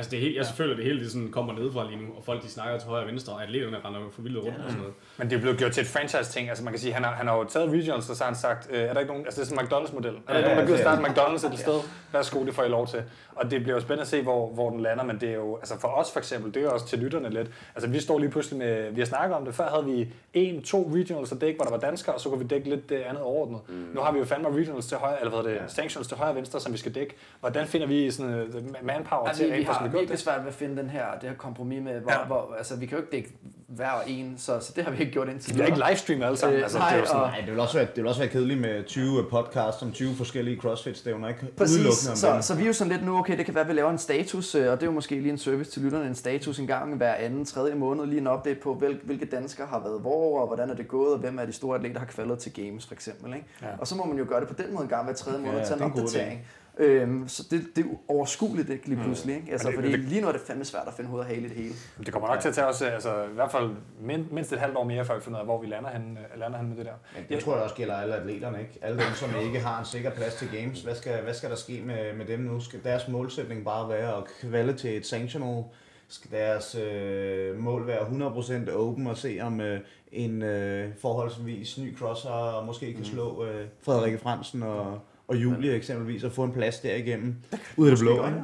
Altså 0.00 0.10
det 0.10 0.16
er 0.16 0.20
helt, 0.20 0.36
jeg 0.36 0.46
føler, 0.56 0.76
det 0.76 0.84
hele 0.84 1.00
det 1.00 1.10
sådan 1.12 1.28
kommer 1.30 1.52
nedefra 1.52 1.86
lige 1.90 1.96
nu, 1.96 2.06
og 2.16 2.24
folk 2.24 2.42
de 2.42 2.48
snakker 2.48 2.78
til 2.78 2.88
højre 2.88 3.02
og 3.04 3.08
venstre, 3.08 3.32
og 3.32 3.42
atleterne 3.42 3.76
render 3.84 4.00
for 4.12 4.22
vildt 4.22 4.38
rundt 4.38 4.48
og 4.58 4.64
sådan 4.64 4.78
noget. 4.78 4.94
Men 5.18 5.30
det 5.30 5.36
er 5.36 5.40
blevet 5.40 5.58
gjort 5.58 5.72
til 5.72 5.80
et 5.80 5.86
franchise-ting. 5.86 6.48
Altså 6.48 6.64
man 6.64 6.72
kan 6.72 6.80
sige, 6.80 6.92
han 6.92 7.04
har, 7.04 7.10
han 7.12 7.26
har 7.28 7.36
jo 7.36 7.44
taget 7.44 7.70
regionals, 7.70 8.10
og 8.10 8.16
så 8.16 8.24
har 8.24 8.30
han 8.30 8.38
sagt, 8.38 8.68
øh, 8.70 8.80
er 8.80 8.92
der 8.92 9.00
ikke 9.00 9.12
nogen, 9.12 9.24
altså 9.26 9.40
det 9.40 9.46
er 9.46 9.50
sådan 9.50 9.64
en 9.64 9.70
McDonald's-model. 9.72 10.14
Er 10.28 10.32
der 10.32 10.38
ikke 10.38 10.48
Ja, 10.48 10.54
nogen, 10.54 10.58
der 10.58 10.64
gider 10.66 10.76
ja, 10.76 10.82
starte 10.82 11.02
McDonald's 11.02 11.52
et 11.52 11.58
sted? 11.58 11.80
Værsgo, 12.12 12.44
det 12.46 12.54
får 12.54 12.64
I 12.64 12.68
lov 12.68 12.86
til. 12.86 13.02
Og 13.36 13.50
det 13.50 13.62
bliver 13.62 13.74
jo 13.76 13.80
spændende 13.80 14.02
at 14.02 14.08
se, 14.08 14.22
hvor, 14.22 14.48
hvor 14.48 14.70
den 14.70 14.80
lander, 14.80 15.04
men 15.04 15.20
det 15.20 15.28
er 15.28 15.34
jo, 15.34 15.56
altså 15.56 15.80
for 15.80 15.88
os 15.88 16.12
for 16.12 16.18
eksempel, 16.18 16.54
det 16.54 16.60
er 16.60 16.64
jo 16.64 16.72
også 16.72 16.86
til 16.86 16.98
lytterne 16.98 17.30
lidt. 17.30 17.50
Altså 17.74 17.90
vi 17.90 18.00
står 18.00 18.18
lige 18.18 18.30
pludselig 18.30 18.58
med, 18.58 18.90
vi 18.90 19.00
har 19.00 19.06
snakket 19.06 19.36
om 19.36 19.44
det, 19.44 19.54
før 19.54 19.68
havde 19.68 19.84
vi 19.84 20.08
en, 20.34 20.62
to 20.62 20.92
regionals 20.94 21.32
at 21.32 21.40
dække, 21.40 21.56
hvor 21.56 21.64
der 21.64 21.70
var 21.70 21.78
danskere, 21.78 22.14
og 22.14 22.20
så 22.20 22.28
kunne 22.28 22.40
vi 22.40 22.46
dække 22.46 22.68
lidt 22.70 22.88
det 22.88 22.96
andet 22.96 23.22
overordnet. 23.22 23.60
Mm. 23.68 23.74
Nu 23.94 24.00
har 24.00 24.12
vi 24.12 24.18
jo 24.18 24.24
fandme 24.24 24.48
regionals 24.48 24.86
til 24.86 24.96
højre, 24.96 25.20
eller 25.20 25.30
hvad 25.34 25.42
hedder 25.50 25.62
det, 25.62 25.72
sanctions 25.72 26.08
til 26.08 26.16
højre 26.16 26.30
og 26.30 26.36
venstre, 26.36 26.60
som 26.60 26.72
vi 26.72 26.78
skal 26.78 26.94
dække. 26.94 27.14
Hvordan 27.40 27.66
finder 27.66 27.86
vi 27.86 28.10
sådan 28.10 28.34
øh, 28.34 28.46
manpower 28.82 29.26
Altså, 29.28 29.42
til 29.42 29.52
vi, 29.52 29.58
at 29.84 29.89
har 29.90 29.98
virkelig 29.98 30.16
det? 30.16 30.24
svært 30.24 30.40
ved 30.40 30.48
at 30.48 30.54
finde 30.54 30.76
den 30.82 30.90
her, 30.90 31.04
det 31.20 31.28
her 31.28 31.36
kompromis 31.36 31.82
med, 31.82 32.00
hvor, 32.00 32.12
Ja. 32.12 32.24
hvor, 32.26 32.54
altså 32.58 32.76
vi 32.76 32.86
kan 32.86 32.98
jo 32.98 33.02
ikke 33.04 33.12
dække 33.16 33.32
hver 33.68 33.90
og 33.90 34.02
en, 34.10 34.34
så, 34.38 34.60
så 34.60 34.72
det 34.76 34.84
har 34.84 34.90
vi 34.90 34.98
ikke 35.00 35.12
gjort 35.12 35.28
indtil 35.28 35.50
Vi 35.50 35.54
bliver 35.54 35.66
ikke 35.66 35.82
livestreamet 35.88 36.24
alle 36.26 36.36
sammen. 36.38 36.56
Øh, 36.56 36.62
altså, 36.62 36.78
nej, 36.78 36.90
det 36.96 37.02
er 37.02 37.06
sådan, 37.06 37.20
og- 37.22 37.28
Nej, 37.28 37.40
det 37.40 37.50
vil 37.50 37.60
også 37.60 37.74
være, 37.78 37.86
det 37.86 37.96
vil 37.96 38.06
også 38.06 38.20
være 38.20 38.28
kedeligt 38.30 38.60
med 38.60 38.84
20 38.84 39.24
podcasts 39.30 39.82
om 39.82 39.92
20 39.92 40.14
forskellige 40.14 40.60
CrossFit-stævner, 40.60 41.28
ikke? 41.28 41.46
Præcis, 41.56 41.76
Udelukkende 41.76 42.10
om 42.10 42.16
så, 42.16 42.32
dem. 42.32 42.42
så 42.42 42.54
vi 42.54 42.62
er 42.62 42.66
jo 42.66 42.72
sådan 42.72 42.92
lidt 42.92 43.04
nu, 43.04 43.18
okay, 43.18 43.36
det 43.38 43.44
kan 43.44 43.54
være, 43.54 43.64
at 43.64 43.68
vi 43.68 43.74
laver 43.74 43.90
en 43.90 43.98
status, 43.98 44.54
øh, 44.54 44.70
og 44.72 44.76
det 44.76 44.82
er 44.82 44.86
jo 44.86 44.92
måske 44.92 45.14
lige 45.14 45.30
en 45.32 45.38
service 45.38 45.70
til 45.70 45.82
lytterne, 45.82 46.06
en 46.06 46.14
status 46.14 46.58
en 46.58 46.66
gang 46.66 46.96
hver 46.96 47.14
anden, 47.14 47.44
tredje 47.44 47.74
måned, 47.74 48.06
lige 48.06 48.20
en 48.20 48.28
update 48.28 48.60
på, 48.60 48.74
hvil, 48.74 49.00
hvilke 49.04 49.24
danskere 49.26 49.66
har 49.66 49.80
været 49.80 50.00
hvor, 50.00 50.40
og 50.40 50.46
hvordan 50.46 50.70
er 50.70 50.74
det 50.74 50.88
gået, 50.88 51.12
og 51.12 51.18
hvem 51.18 51.38
er 51.38 51.44
de 51.44 51.52
store 51.52 51.76
atleter, 51.76 51.92
der 51.94 52.00
har 52.00 52.06
kvalet 52.06 52.38
til 52.38 52.52
games, 52.52 52.86
for 52.86 52.94
eksempel. 52.94 53.34
Ikke? 53.34 53.46
Ja. 53.62 53.66
Og 53.78 53.86
så 53.86 53.94
må 53.96 54.04
man 54.04 54.18
jo 54.18 54.24
gøre 54.28 54.40
det 54.40 54.48
på 54.48 54.54
den 54.62 54.72
måde 54.72 54.82
en 54.82 54.88
gang 54.88 55.04
hver 55.04 55.14
tredje 55.14 55.38
måned, 55.38 55.52
Ja, 55.52 55.64
ja, 55.66 55.70
er 55.70 55.76
en 55.76 55.82
opdatering. 55.82 56.46
Øhm, 56.80 57.28
så 57.28 57.42
det, 57.50 57.66
det 57.76 57.84
er 57.84 57.88
overskueligt 58.08 58.70
ikke, 58.70 58.88
lige 58.88 59.02
pludselig, 59.02 59.36
ikke? 59.36 59.52
Altså, 59.52 59.66
det- 59.68 59.74
fordi 59.74 59.92
det- 59.92 60.00
lige 60.00 60.20
nu 60.20 60.28
er 60.28 60.32
det 60.32 60.40
fandme 60.40 60.64
svært 60.64 60.82
at 60.88 60.94
finde 60.94 61.10
hoved 61.10 61.22
og 61.22 61.28
hale 61.28 61.40
i 61.40 61.48
det 61.48 61.56
hele. 61.56 61.74
Det 61.98 62.12
kommer 62.12 62.28
nok 62.28 62.40
til 62.40 62.48
at 62.48 62.54
tage 62.54 62.66
os, 62.66 62.82
øh, 62.82 62.92
altså 62.94 63.22
i 63.24 63.34
hvert 63.34 63.50
fald 63.52 63.70
min, 64.00 64.26
mindst 64.30 64.52
et 64.52 64.58
halvt 64.58 64.76
år 64.76 64.84
mere, 64.84 65.04
før 65.04 65.14
vi 65.14 65.20
finder 65.20 65.38
ud 65.38 65.40
af, 65.40 65.46
hvor 65.46 65.60
vi 65.60 65.66
lander 65.66 65.90
hen, 65.90 66.18
lander 66.36 66.58
hen 66.58 66.68
med 66.68 66.76
det 66.76 66.86
der. 66.86 66.92
Men 67.14 67.24
det 67.28 67.44
tror 67.44 67.54
jeg 67.54 67.62
også 67.62 67.74
gælder 67.74 67.94
alle 67.96 68.14
atleterne, 68.16 68.60
ikke? 68.60 68.78
Alle 68.82 68.98
dem, 68.98 69.12
som 69.14 69.28
ikke 69.46 69.60
har 69.60 69.78
en 69.80 69.84
sikker 69.86 70.10
plads 70.10 70.34
til 70.34 70.48
games. 70.60 70.82
Hvad 70.82 70.94
skal, 70.94 71.22
hvad 71.22 71.34
skal 71.34 71.50
der 71.50 71.56
ske 71.56 71.82
med, 71.86 72.14
med 72.16 72.26
dem 72.26 72.40
nu? 72.40 72.60
Skal 72.60 72.80
deres 72.84 73.08
målsætning 73.08 73.64
bare 73.64 73.88
være 73.88 74.16
at 74.16 74.24
kvalde 74.40 74.72
til 74.72 74.96
et 74.96 75.06
sanctional? 75.06 75.64
Skal 76.08 76.30
deres 76.30 76.74
øh, 76.74 77.58
mål 77.58 77.86
være 77.86 77.98
100% 78.68 78.70
open 78.76 79.06
og 79.06 79.16
se 79.16 79.38
om 79.42 79.60
øh, 79.60 79.80
en 80.12 80.42
øh, 80.42 80.88
forholdsvis 81.00 81.78
ny 81.78 81.96
crosser 81.98 82.64
måske 82.66 82.94
kan 82.94 83.04
slå 83.04 83.44
øh, 83.44 83.66
Frederikke 83.82 84.18
Fransen 84.18 84.62
og, 84.62 84.98
og 85.30 85.36
Julie 85.36 85.74
eksempelvis 85.74 86.24
og 86.24 86.32
få 86.32 86.44
en 86.44 86.52
plads 86.52 86.80
derigennem 86.80 87.36
ud 87.76 87.86
af 87.86 87.96
det 87.96 88.00
blå, 88.00 88.26
ikke? 88.26 88.42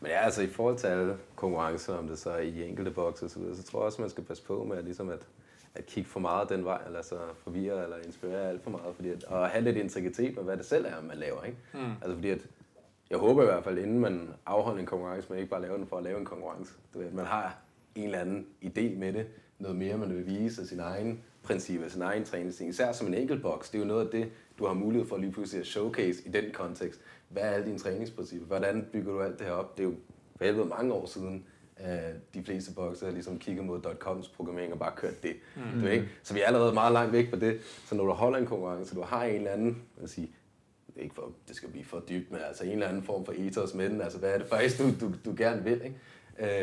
Men 0.00 0.10
ja, 0.10 0.24
altså 0.24 0.42
i 0.42 0.46
forhold 0.46 0.78
til 0.78 0.86
alle 0.86 1.16
konkurrencer, 1.36 1.94
om 1.94 2.08
det 2.08 2.18
så 2.18 2.30
er 2.30 2.38
i 2.38 2.68
enkelte 2.68 2.90
bokse 2.90 3.24
og 3.24 3.30
så 3.30 3.62
tror 3.62 3.78
jeg 3.78 3.86
også, 3.86 4.00
man 4.00 4.10
skal 4.10 4.24
passe 4.24 4.42
på 4.42 4.64
med 4.64 4.76
at, 4.76 4.84
ligesom 4.84 5.08
at, 5.08 5.18
at 5.74 5.86
kigge 5.86 6.10
for 6.10 6.20
meget 6.20 6.48
den 6.48 6.64
vej, 6.64 6.80
eller 6.86 7.02
så 7.02 7.16
forvirre 7.44 7.82
eller 7.82 7.96
inspirere 8.06 8.48
alt 8.48 8.62
for 8.62 8.70
meget, 8.70 8.94
fordi 8.96 9.08
at, 9.08 9.24
og 9.24 9.48
have 9.48 9.64
lidt 9.64 9.76
integritet 9.76 10.36
med, 10.36 10.44
hvad 10.44 10.56
det 10.56 10.66
selv 10.66 10.84
er, 10.84 11.02
man 11.08 11.16
laver, 11.16 11.44
ikke? 11.44 11.58
Mm. 11.74 11.92
Altså 12.02 12.14
fordi 12.14 12.30
at, 12.30 12.46
jeg 13.10 13.18
håber 13.18 13.42
i 13.42 13.46
hvert 13.46 13.64
fald, 13.64 13.78
inden 13.78 13.98
man 13.98 14.28
afholder 14.46 14.80
en 14.80 14.86
konkurrence, 14.86 15.28
man 15.30 15.38
ikke 15.38 15.50
bare 15.50 15.62
laver 15.62 15.76
den 15.76 15.86
for 15.86 15.96
at 15.96 16.02
lave 16.02 16.18
en 16.18 16.24
konkurrence. 16.24 16.72
Du 16.94 16.98
ved, 16.98 17.06
at 17.06 17.14
man 17.14 17.26
har 17.26 17.58
en 17.94 18.04
eller 18.04 18.18
anden 18.18 18.46
idé 18.64 18.98
med 18.98 19.12
det, 19.12 19.26
noget 19.58 19.76
mere, 19.76 19.98
man 19.98 20.14
vil 20.14 20.26
vise 20.26 20.62
af 20.62 20.68
sin 20.68 20.80
egen 20.80 21.20
principper, 21.42 21.88
sin 21.88 22.02
egen 22.02 22.24
træningsting. 22.24 22.70
Især 22.70 22.92
som 22.92 23.06
en 23.06 23.14
enkelt 23.14 23.42
boks, 23.42 23.70
det 23.70 23.78
er 23.78 23.82
jo 23.82 23.88
noget 23.88 24.04
af 24.04 24.10
det, 24.10 24.30
du 24.58 24.66
har 24.66 24.74
mulighed 24.74 25.08
for 25.08 25.16
lige 25.16 25.32
pludselig 25.32 25.60
at 25.60 25.66
showcase 25.66 26.22
i 26.26 26.28
den 26.28 26.44
kontekst. 26.52 27.00
Hvad 27.28 27.42
er 27.42 27.50
alle 27.50 27.66
dine 27.66 27.78
træningsprincipper? 27.78 28.46
Hvordan 28.46 28.88
bygger 28.92 29.12
du 29.12 29.20
alt 29.20 29.38
det 29.38 29.46
her 29.46 29.52
op? 29.54 29.78
Det 29.78 29.84
er 29.84 29.88
jo 29.88 29.94
for 30.36 30.44
helvede 30.44 30.66
mange 30.66 30.92
år 30.92 31.06
siden, 31.06 31.44
de 32.34 32.42
fleste 32.44 32.74
bokser 32.74 33.10
ligesom 33.10 33.38
kigger 33.38 33.62
mod 33.62 33.80
.coms 33.98 34.28
programmering 34.28 34.72
og 34.72 34.78
bare 34.78 34.92
kørt 34.96 35.22
det. 35.22 35.36
Mm. 35.56 35.80
Du 35.80 35.86
ikke? 35.86 36.08
Så 36.22 36.34
vi 36.34 36.40
er 36.40 36.46
allerede 36.46 36.74
meget 36.74 36.92
langt 36.92 37.12
væk 37.12 37.30
fra 37.30 37.36
det. 37.36 37.60
Så 37.86 37.94
når 37.94 38.04
du 38.04 38.12
holder 38.12 38.38
en 38.38 38.46
konkurrence, 38.46 38.94
du 38.94 39.02
har 39.02 39.24
en 39.24 39.34
eller 39.34 39.50
anden, 39.50 39.82
vil 39.96 40.08
sige, 40.08 40.30
det 40.86 40.96
er 40.96 41.02
ikke 41.02 41.14
for, 41.14 41.32
det 41.48 41.56
skal 41.56 41.68
blive 41.68 41.84
for 41.84 42.02
dybt, 42.08 42.30
men 42.30 42.40
altså 42.48 42.64
en 42.64 42.70
eller 42.70 42.88
anden 42.88 43.02
form 43.02 43.24
for 43.24 43.34
ethos 43.36 43.74
med 43.74 43.90
den. 43.90 44.00
Altså 44.00 44.18
hvad 44.18 44.30
er 44.34 44.38
det 44.38 44.46
faktisk, 44.46 44.78
du, 44.78 44.84
du, 45.00 45.12
du 45.24 45.34
gerne 45.36 45.64
vil, 45.64 45.82
ikke? 45.84 45.96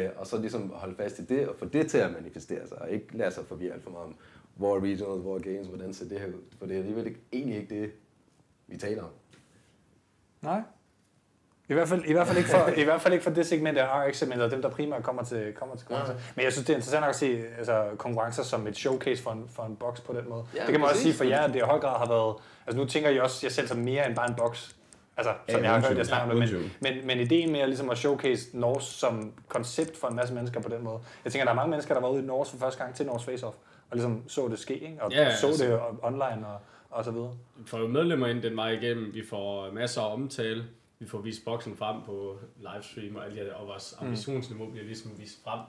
Øh, 0.06 0.10
og 0.18 0.28
så 0.28 0.38
ligesom 0.38 0.72
holde 0.74 0.96
fast 0.96 1.20
i 1.20 1.26
det, 1.26 1.48
og 1.48 1.56
få 1.60 1.66
det 1.66 1.88
til 1.88 1.98
at 1.98 2.12
manifestere 2.12 2.68
sig, 2.68 2.82
og 2.82 2.90
ikke 2.90 3.18
lade 3.18 3.32
sig 3.32 3.46
forvirre 3.46 3.74
alt 3.74 3.84
for 3.84 3.90
meget 3.90 4.06
om, 4.06 4.16
hvor 4.56 4.76
er 4.76 4.82
regionals, 4.82 5.22
hvor 5.22 5.36
er 5.36 5.40
games, 5.40 5.68
hvordan 5.68 5.94
ser 5.94 6.06
det 6.06 6.20
her 6.20 6.28
ud? 6.28 6.42
For 6.60 6.66
det 6.66 6.76
er 6.76 6.80
alligevel 6.80 7.16
egentlig 7.34 7.58
ikke 7.58 7.82
det, 7.82 7.92
vi 8.68 8.78
taler 8.78 9.04
om. 9.04 9.10
Nej. 10.42 10.62
I 11.70 11.74
hvert 11.74 11.88
fald, 11.88 12.04
i 12.06 12.14
hvert 12.14 12.28
fald, 12.28 12.38
ikke, 12.38 12.50
for, 12.50 12.68
i 12.82 12.84
hvert 12.84 13.02
fald 13.02 13.14
ikke 13.14 13.24
for 13.24 13.32
det 13.32 13.46
segment 13.46 13.78
af 13.78 14.08
RX-segmentet, 14.08 14.52
dem 14.52 14.62
der 14.62 14.70
primært 14.70 15.04
kommer 15.04 15.24
til, 15.24 15.54
kommer 15.54 15.76
til 15.76 15.88
konkurrencer. 15.88 16.16
Men 16.36 16.44
jeg 16.46 16.52
synes, 16.54 16.66
det 16.68 16.74
er 16.74 16.78
interessant 16.78 17.02
nok 17.02 17.10
at 17.10 17.16
se 17.16 17.44
altså, 17.58 17.90
konkurrencer 17.98 18.44
som 18.44 18.68
et 18.68 18.78
showcase 18.78 19.24
for 19.24 19.32
en, 19.32 19.50
for 19.50 19.64
en 19.64 19.76
boks 19.76 20.02
på 20.02 20.14
den 20.14 20.30
måde. 20.30 20.46
Ja, 20.56 20.60
det 20.62 20.70
kan 20.70 20.80
man 20.80 20.90
også 20.90 21.02
sige 21.02 21.14
for 21.14 21.24
jer, 21.24 21.42
at 21.42 21.50
det 21.54 21.56
i 21.56 21.60
høj 21.60 21.80
grad 21.80 21.98
har 22.00 22.08
været... 22.08 22.36
Altså 22.68 22.80
nu 22.82 22.86
tænker 22.88 23.10
I 23.10 23.20
også 23.20 23.40
jer 23.46 23.50
selv 23.52 23.68
som 23.68 23.78
mere 23.78 24.08
end 24.08 24.16
bare 24.16 24.30
en 24.30 24.36
boks. 24.36 24.76
Altså, 25.18 25.34
som 25.50 25.60
Ja, 25.60 25.64
jeg 25.64 25.74
har 25.74 25.80
hørt 25.80 25.84
jer 25.90 25.94
tvivl. 25.94 26.06
snakke 26.06 26.34
om 26.34 26.40
Ja, 26.42 26.46
det. 26.46 26.72
Men, 26.82 26.94
men, 26.96 27.08
men 27.08 27.20
ideen 27.20 27.52
med 27.52 27.60
at, 27.60 27.68
ligesom 27.70 27.90
at 27.90 27.98
showcase 27.98 28.58
Norse 28.58 28.92
som 28.94 29.32
koncept 29.48 29.98
for 29.98 30.08
en 30.08 30.16
masse 30.16 30.34
mennesker 30.34 30.60
på 30.62 30.70
den 30.70 30.84
måde. 30.84 31.00
Jeg 31.26 31.32
tænker, 31.32 31.46
der 31.46 31.52
er 31.52 31.56
mange 31.56 31.70
mennesker, 31.70 31.94
der 31.94 32.02
var 32.02 32.10
ude 32.10 32.24
i 32.24 32.26
Norse 32.26 32.52
for 32.52 32.58
første 32.58 32.84
gang 32.84 32.96
til 32.96 33.06
Norse 33.06 33.26
Face 33.26 33.48
Off. 33.48 33.56
Og 33.90 33.98
ligesom 33.98 34.24
så 34.30 34.48
det 34.48 34.60
ske, 34.60 34.74
ikke? 34.80 35.04
og 35.04 35.12
Ja, 35.12 35.36
så 35.36 35.48
altså- 35.48 35.66
det 35.66 35.80
online 36.02 36.48
og, 36.48 36.60
og 36.90 37.04
så 37.06 37.12
videre. 37.12 37.34
Vi 37.58 37.64
får 37.68 37.78
jo 37.80 37.88
medlemmer 37.88 38.28
ind 38.28 38.42
den 38.42 38.56
vej 38.58 38.70
igennem, 38.72 39.14
vi 39.14 39.26
får 39.26 39.72
masser 39.72 40.02
af 40.02 40.14
omtale, 40.14 40.66
vi 41.00 41.08
får 41.08 41.18
vist 41.18 41.46
boksen 41.46 41.78
frem 41.78 42.02
på 42.06 42.38
livestream 42.58 43.16
og 43.16 43.26
alt 43.26 43.36
det 43.36 43.46
her, 43.46 43.54
og 43.54 43.68
vores 43.68 43.96
ambitionsniveau 44.00 44.70
bliver 44.72 44.86
ligesom 44.86 45.12
vist 45.20 45.44
frem, 45.44 45.60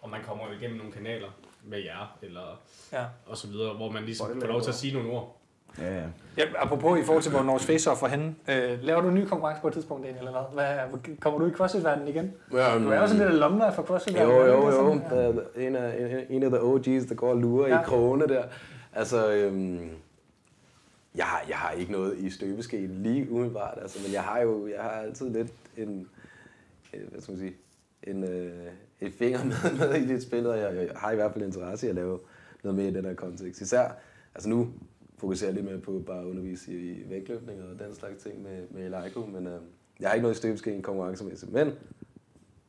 og 0.00 0.10
man 0.10 0.22
kommer 0.22 0.46
jo 0.48 0.52
igennem 0.52 0.76
nogle 0.78 0.92
kanaler 0.92 1.28
med 1.64 1.78
jer, 1.78 2.18
eller 2.22 2.60
Ja. 2.92 3.04
og 3.26 3.36
så 3.36 3.48
videre, 3.48 3.74
hvor 3.74 3.90
man 3.90 4.04
ligesom 4.04 4.40
får 4.40 4.46
lov 4.48 4.62
til 4.62 4.68
at 4.68 4.74
sige 4.74 4.92
nogle 4.94 5.10
ord. 5.10 5.39
Ja, 5.78 5.94
ja. 5.94 6.04
Ja, 6.36 6.44
apropos 6.58 7.00
i 7.00 7.02
forhold 7.02 7.22
til, 7.22 7.32
hvor 7.32 7.42
Norges 7.42 7.70
Face-Off 7.70 8.02
var 8.02 8.08
henne. 8.08 8.34
Øh, 8.48 8.78
laver 8.82 9.00
du 9.00 9.08
en 9.08 9.14
ny 9.14 9.24
konkurrence 9.24 9.60
på 9.60 9.68
et 9.68 9.74
tidspunkt, 9.74 10.04
Daniel, 10.06 10.26
eller 10.26 10.50
hvad? 10.54 10.64
hvad? 10.64 11.16
Kommer 11.20 11.38
du 11.38 11.46
i 11.46 11.50
CrossFit-verdenen 11.50 12.08
igen? 12.08 12.32
Ja, 12.52 12.78
Du 12.78 12.88
er 12.90 13.00
jo 13.00 13.06
sådan 13.06 13.22
lidt 13.22 13.42
alumni 13.42 13.64
for 13.74 13.82
crossfit 13.82 14.16
Jo, 14.20 14.30
jo, 14.30 14.70
jo. 14.70 15.00
Der 15.10 15.16
er 15.16 15.32
en 15.56 15.76
af, 15.76 16.20
en, 16.28 16.36
en 16.36 16.42
af 16.42 16.50
the 16.50 16.60
OG's, 16.60 17.08
der 17.08 17.14
går 17.14 17.30
og 17.30 17.36
lurer 17.36 17.68
ja. 17.68 17.74
Ja. 17.74 17.80
i 17.80 17.84
krogene 17.84 18.26
der. 18.28 18.42
Altså, 18.92 19.32
øhm, 19.32 19.90
jeg, 21.14 21.24
har, 21.24 21.44
jeg 21.48 21.56
har 21.56 21.70
ikke 21.70 21.92
noget 21.92 22.18
i 22.18 22.30
støbeskeen 22.30 23.02
lige 23.02 23.30
umiddelbart, 23.30 23.78
altså, 23.82 23.98
men 24.04 24.12
jeg 24.12 24.22
har 24.22 24.40
jo 24.40 24.66
jeg 24.68 24.82
har 24.82 24.90
altid 24.90 25.30
lidt 25.30 25.52
en, 25.76 26.08
øh, 26.94 27.00
hvad 27.10 27.20
skal 27.20 27.32
man 27.32 27.40
sige, 27.40 27.54
en, 28.02 28.24
øh, 28.24 28.52
et 29.00 29.12
finger 29.18 29.44
med, 29.44 29.78
med 29.88 29.94
i 29.94 30.06
det 30.06 30.22
spil, 30.22 30.46
og 30.46 30.58
jeg, 30.58 30.74
jeg 30.74 30.88
har 30.96 31.10
i 31.10 31.14
hvert 31.14 31.32
fald 31.32 31.44
interesse 31.44 31.86
i 31.86 31.88
at 31.90 31.94
lave 31.94 32.18
noget 32.62 32.76
mere 32.76 32.88
i 32.88 32.94
den 32.94 33.04
her 33.04 33.14
kontekst. 33.14 33.60
Især, 33.60 33.88
altså 34.34 34.48
nu 34.48 34.68
fokuserer 35.20 35.52
lidt 35.52 35.64
mere 35.64 35.78
på 35.78 36.02
bare 36.06 36.20
at 36.20 36.24
undervise 36.24 36.72
i, 36.72 37.02
vægtløftning 37.10 37.58
og 37.62 37.86
den 37.86 37.94
slags 37.94 38.22
ting 38.22 38.42
med, 38.42 38.58
med 38.70 38.98
Eleiko, 38.98 39.20
men 39.34 39.46
øh, 39.46 39.52
jeg 40.00 40.08
har 40.08 40.14
ikke 40.14 40.22
noget 40.22 40.34
i 40.34 40.38
støbeskeen 40.38 40.82
konkurrencemæssigt, 40.82 41.52
men 41.52 41.70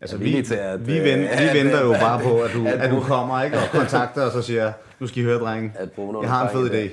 Altså, 0.02 0.18
vi, 0.18 0.44
til 0.44 0.56
at, 0.56 0.88
vi, 0.88 0.98
øh, 1.00 1.04
vent, 1.06 1.28
at- 1.28 1.54
vi 1.54 1.60
venter 1.60 1.82
jo 1.86 1.92
bare 1.92 2.22
på, 2.24 2.42
at 2.42 2.52
du, 2.54 2.66
at- 2.68 2.74
at 2.82 2.92
du 2.92 3.00
kommer 3.00 3.44
ikke, 3.44 3.58
og 3.58 3.64
kontakter 3.72 4.22
os 4.22 4.36
og 4.36 4.44
siger, 4.44 4.74
nu 5.00 5.08
skal 5.08 5.22
I 5.22 5.26
høre, 5.26 5.40
drenge. 5.40 5.74
at 5.76 5.90
Jeg 6.22 6.30
har 6.30 6.50
en 6.50 6.56
fed 6.56 6.72
idé. 6.72 6.90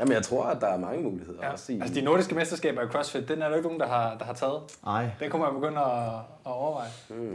Jamen, 0.00 0.12
jeg 0.12 0.22
tror, 0.22 0.44
at 0.44 0.60
der 0.60 0.66
er 0.66 0.78
mange 0.78 1.02
muligheder 1.02 1.38
Ja. 1.42 1.52
også 1.52 1.72
i... 1.72 1.80
Altså, 1.80 1.94
de 1.94 2.00
nordiske 2.00 2.34
mesterskaber 2.34 2.82
i 2.82 2.86
CrossFit, 2.86 3.28
den 3.28 3.42
er 3.42 3.48
der 3.48 3.56
ikke 3.56 3.66
nogen, 3.68 3.80
der 3.80 3.86
har, 3.86 4.16
der 4.18 4.24
har 4.24 4.32
taget. 4.32 4.60
Ej. 4.86 5.10
Den 5.20 5.30
kunne 5.30 5.42
man 5.42 5.54
begynde 5.54 5.80
at, 5.80 6.12
at 6.46 6.52
overveje. 6.52 6.88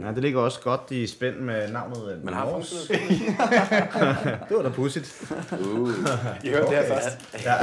Ja, 0.06 0.08
det 0.08 0.18
ligger 0.22 0.40
også 0.40 0.60
godt 0.60 0.90
i 0.90 1.06
spænd 1.06 1.36
med 1.36 1.68
navnet 1.72 2.12
øh, 2.16 2.24
Man 2.24 2.34
har 2.34 2.50
fundet 2.50 2.88
Det 4.48 4.56
var 4.56 4.62
da 4.62 4.68
pudsigt. 4.68 5.32
uh, 5.52 5.88
I 6.44 6.48
hørte 6.50 6.66
det 6.66 6.76
her 6.76 6.86
først. 6.86 7.44
Ja. 7.44 7.54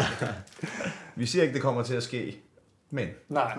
Vi 1.15 1.25
siger 1.25 1.41
ikke, 1.43 1.53
det 1.53 1.61
kommer 1.61 1.83
til 1.83 1.95
at 1.95 2.03
ske, 2.03 2.37
men 2.89 3.07
Nej. 3.29 3.51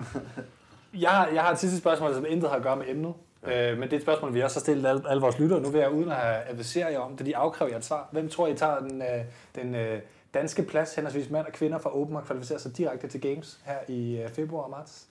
Jeg, 0.93 1.09
har- 1.09 1.27
jeg 1.33 1.41
har 1.43 1.51
et 1.51 1.59
sidste 1.59 1.77
spørgsmål, 1.77 2.13
som 2.13 2.25
intet 2.29 2.49
har 2.49 2.57
at 2.57 2.63
gøre 2.63 2.75
med 2.75 2.85
emnet. 2.87 3.13
Øh, 3.43 3.77
men 3.77 3.81
det 3.83 3.93
er 3.93 3.97
et 3.97 4.03
spørgsmål, 4.03 4.33
vi 4.33 4.41
også 4.41 4.55
har 4.59 4.61
stillet 4.61 4.89
alle, 4.89 5.01
alle 5.09 5.21
vores 5.21 5.39
lyttere. 5.39 5.61
Nu 5.61 5.69
vil 5.69 5.79
jeg 5.81 5.91
uden 5.91 6.09
at 6.11 6.15
have 6.17 6.35
adviseret 6.49 6.91
jer 6.93 6.99
om 6.99 7.17
det, 7.17 7.25
de 7.25 7.37
afkræver 7.37 7.71
jer 7.71 7.77
et 7.77 7.85
svar. 7.85 8.07
Hvem 8.11 8.29
tror 8.29 8.47
I 8.47 8.53
tager 8.55 8.79
den, 8.79 9.01
øh, 9.01 9.07
den 9.55 9.75
øh, 9.75 9.99
danske 10.33 10.63
plads, 10.63 10.95
henholdsvis 10.95 11.29
mænd 11.29 11.45
og 11.45 11.53
kvinder 11.53 11.77
fra 11.79 11.97
Open 11.97 12.15
og 12.15 12.23
kvalificerer 12.25 12.59
sig 12.59 12.77
direkte 12.77 13.07
til 13.07 13.21
Games 13.21 13.59
her 13.65 13.77
i 13.87 14.21
øh, 14.21 14.29
februar 14.29 14.63
og 14.63 14.69
marts? 14.69 15.07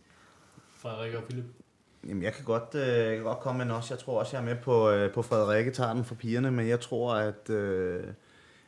Frederik 0.77 1.15
og 1.15 1.23
Philip. 1.25 1.45
Jamen, 2.09 2.23
jeg 2.23 2.33
kan 2.33 2.45
godt, 2.45 2.75
øh, 2.75 2.89
jeg 2.89 3.15
kan 3.15 3.25
godt 3.25 3.41
komme 3.41 3.65
med 3.65 3.75
også. 3.75 3.95
Jeg 3.95 3.99
tror 3.99 4.19
også, 4.19 4.37
jeg 4.37 4.43
er 4.43 4.55
med 4.55 4.63
på, 4.63 4.91
øh, 4.91 5.13
på 5.13 5.23
Frederikke 5.23 5.71
tager 5.71 5.95
den 5.95 6.05
for 6.05 6.15
pigerne, 6.15 6.51
men 6.51 6.69
jeg 6.69 6.81
tror, 6.81 7.15
at, 7.15 7.51
øh, 7.51 8.05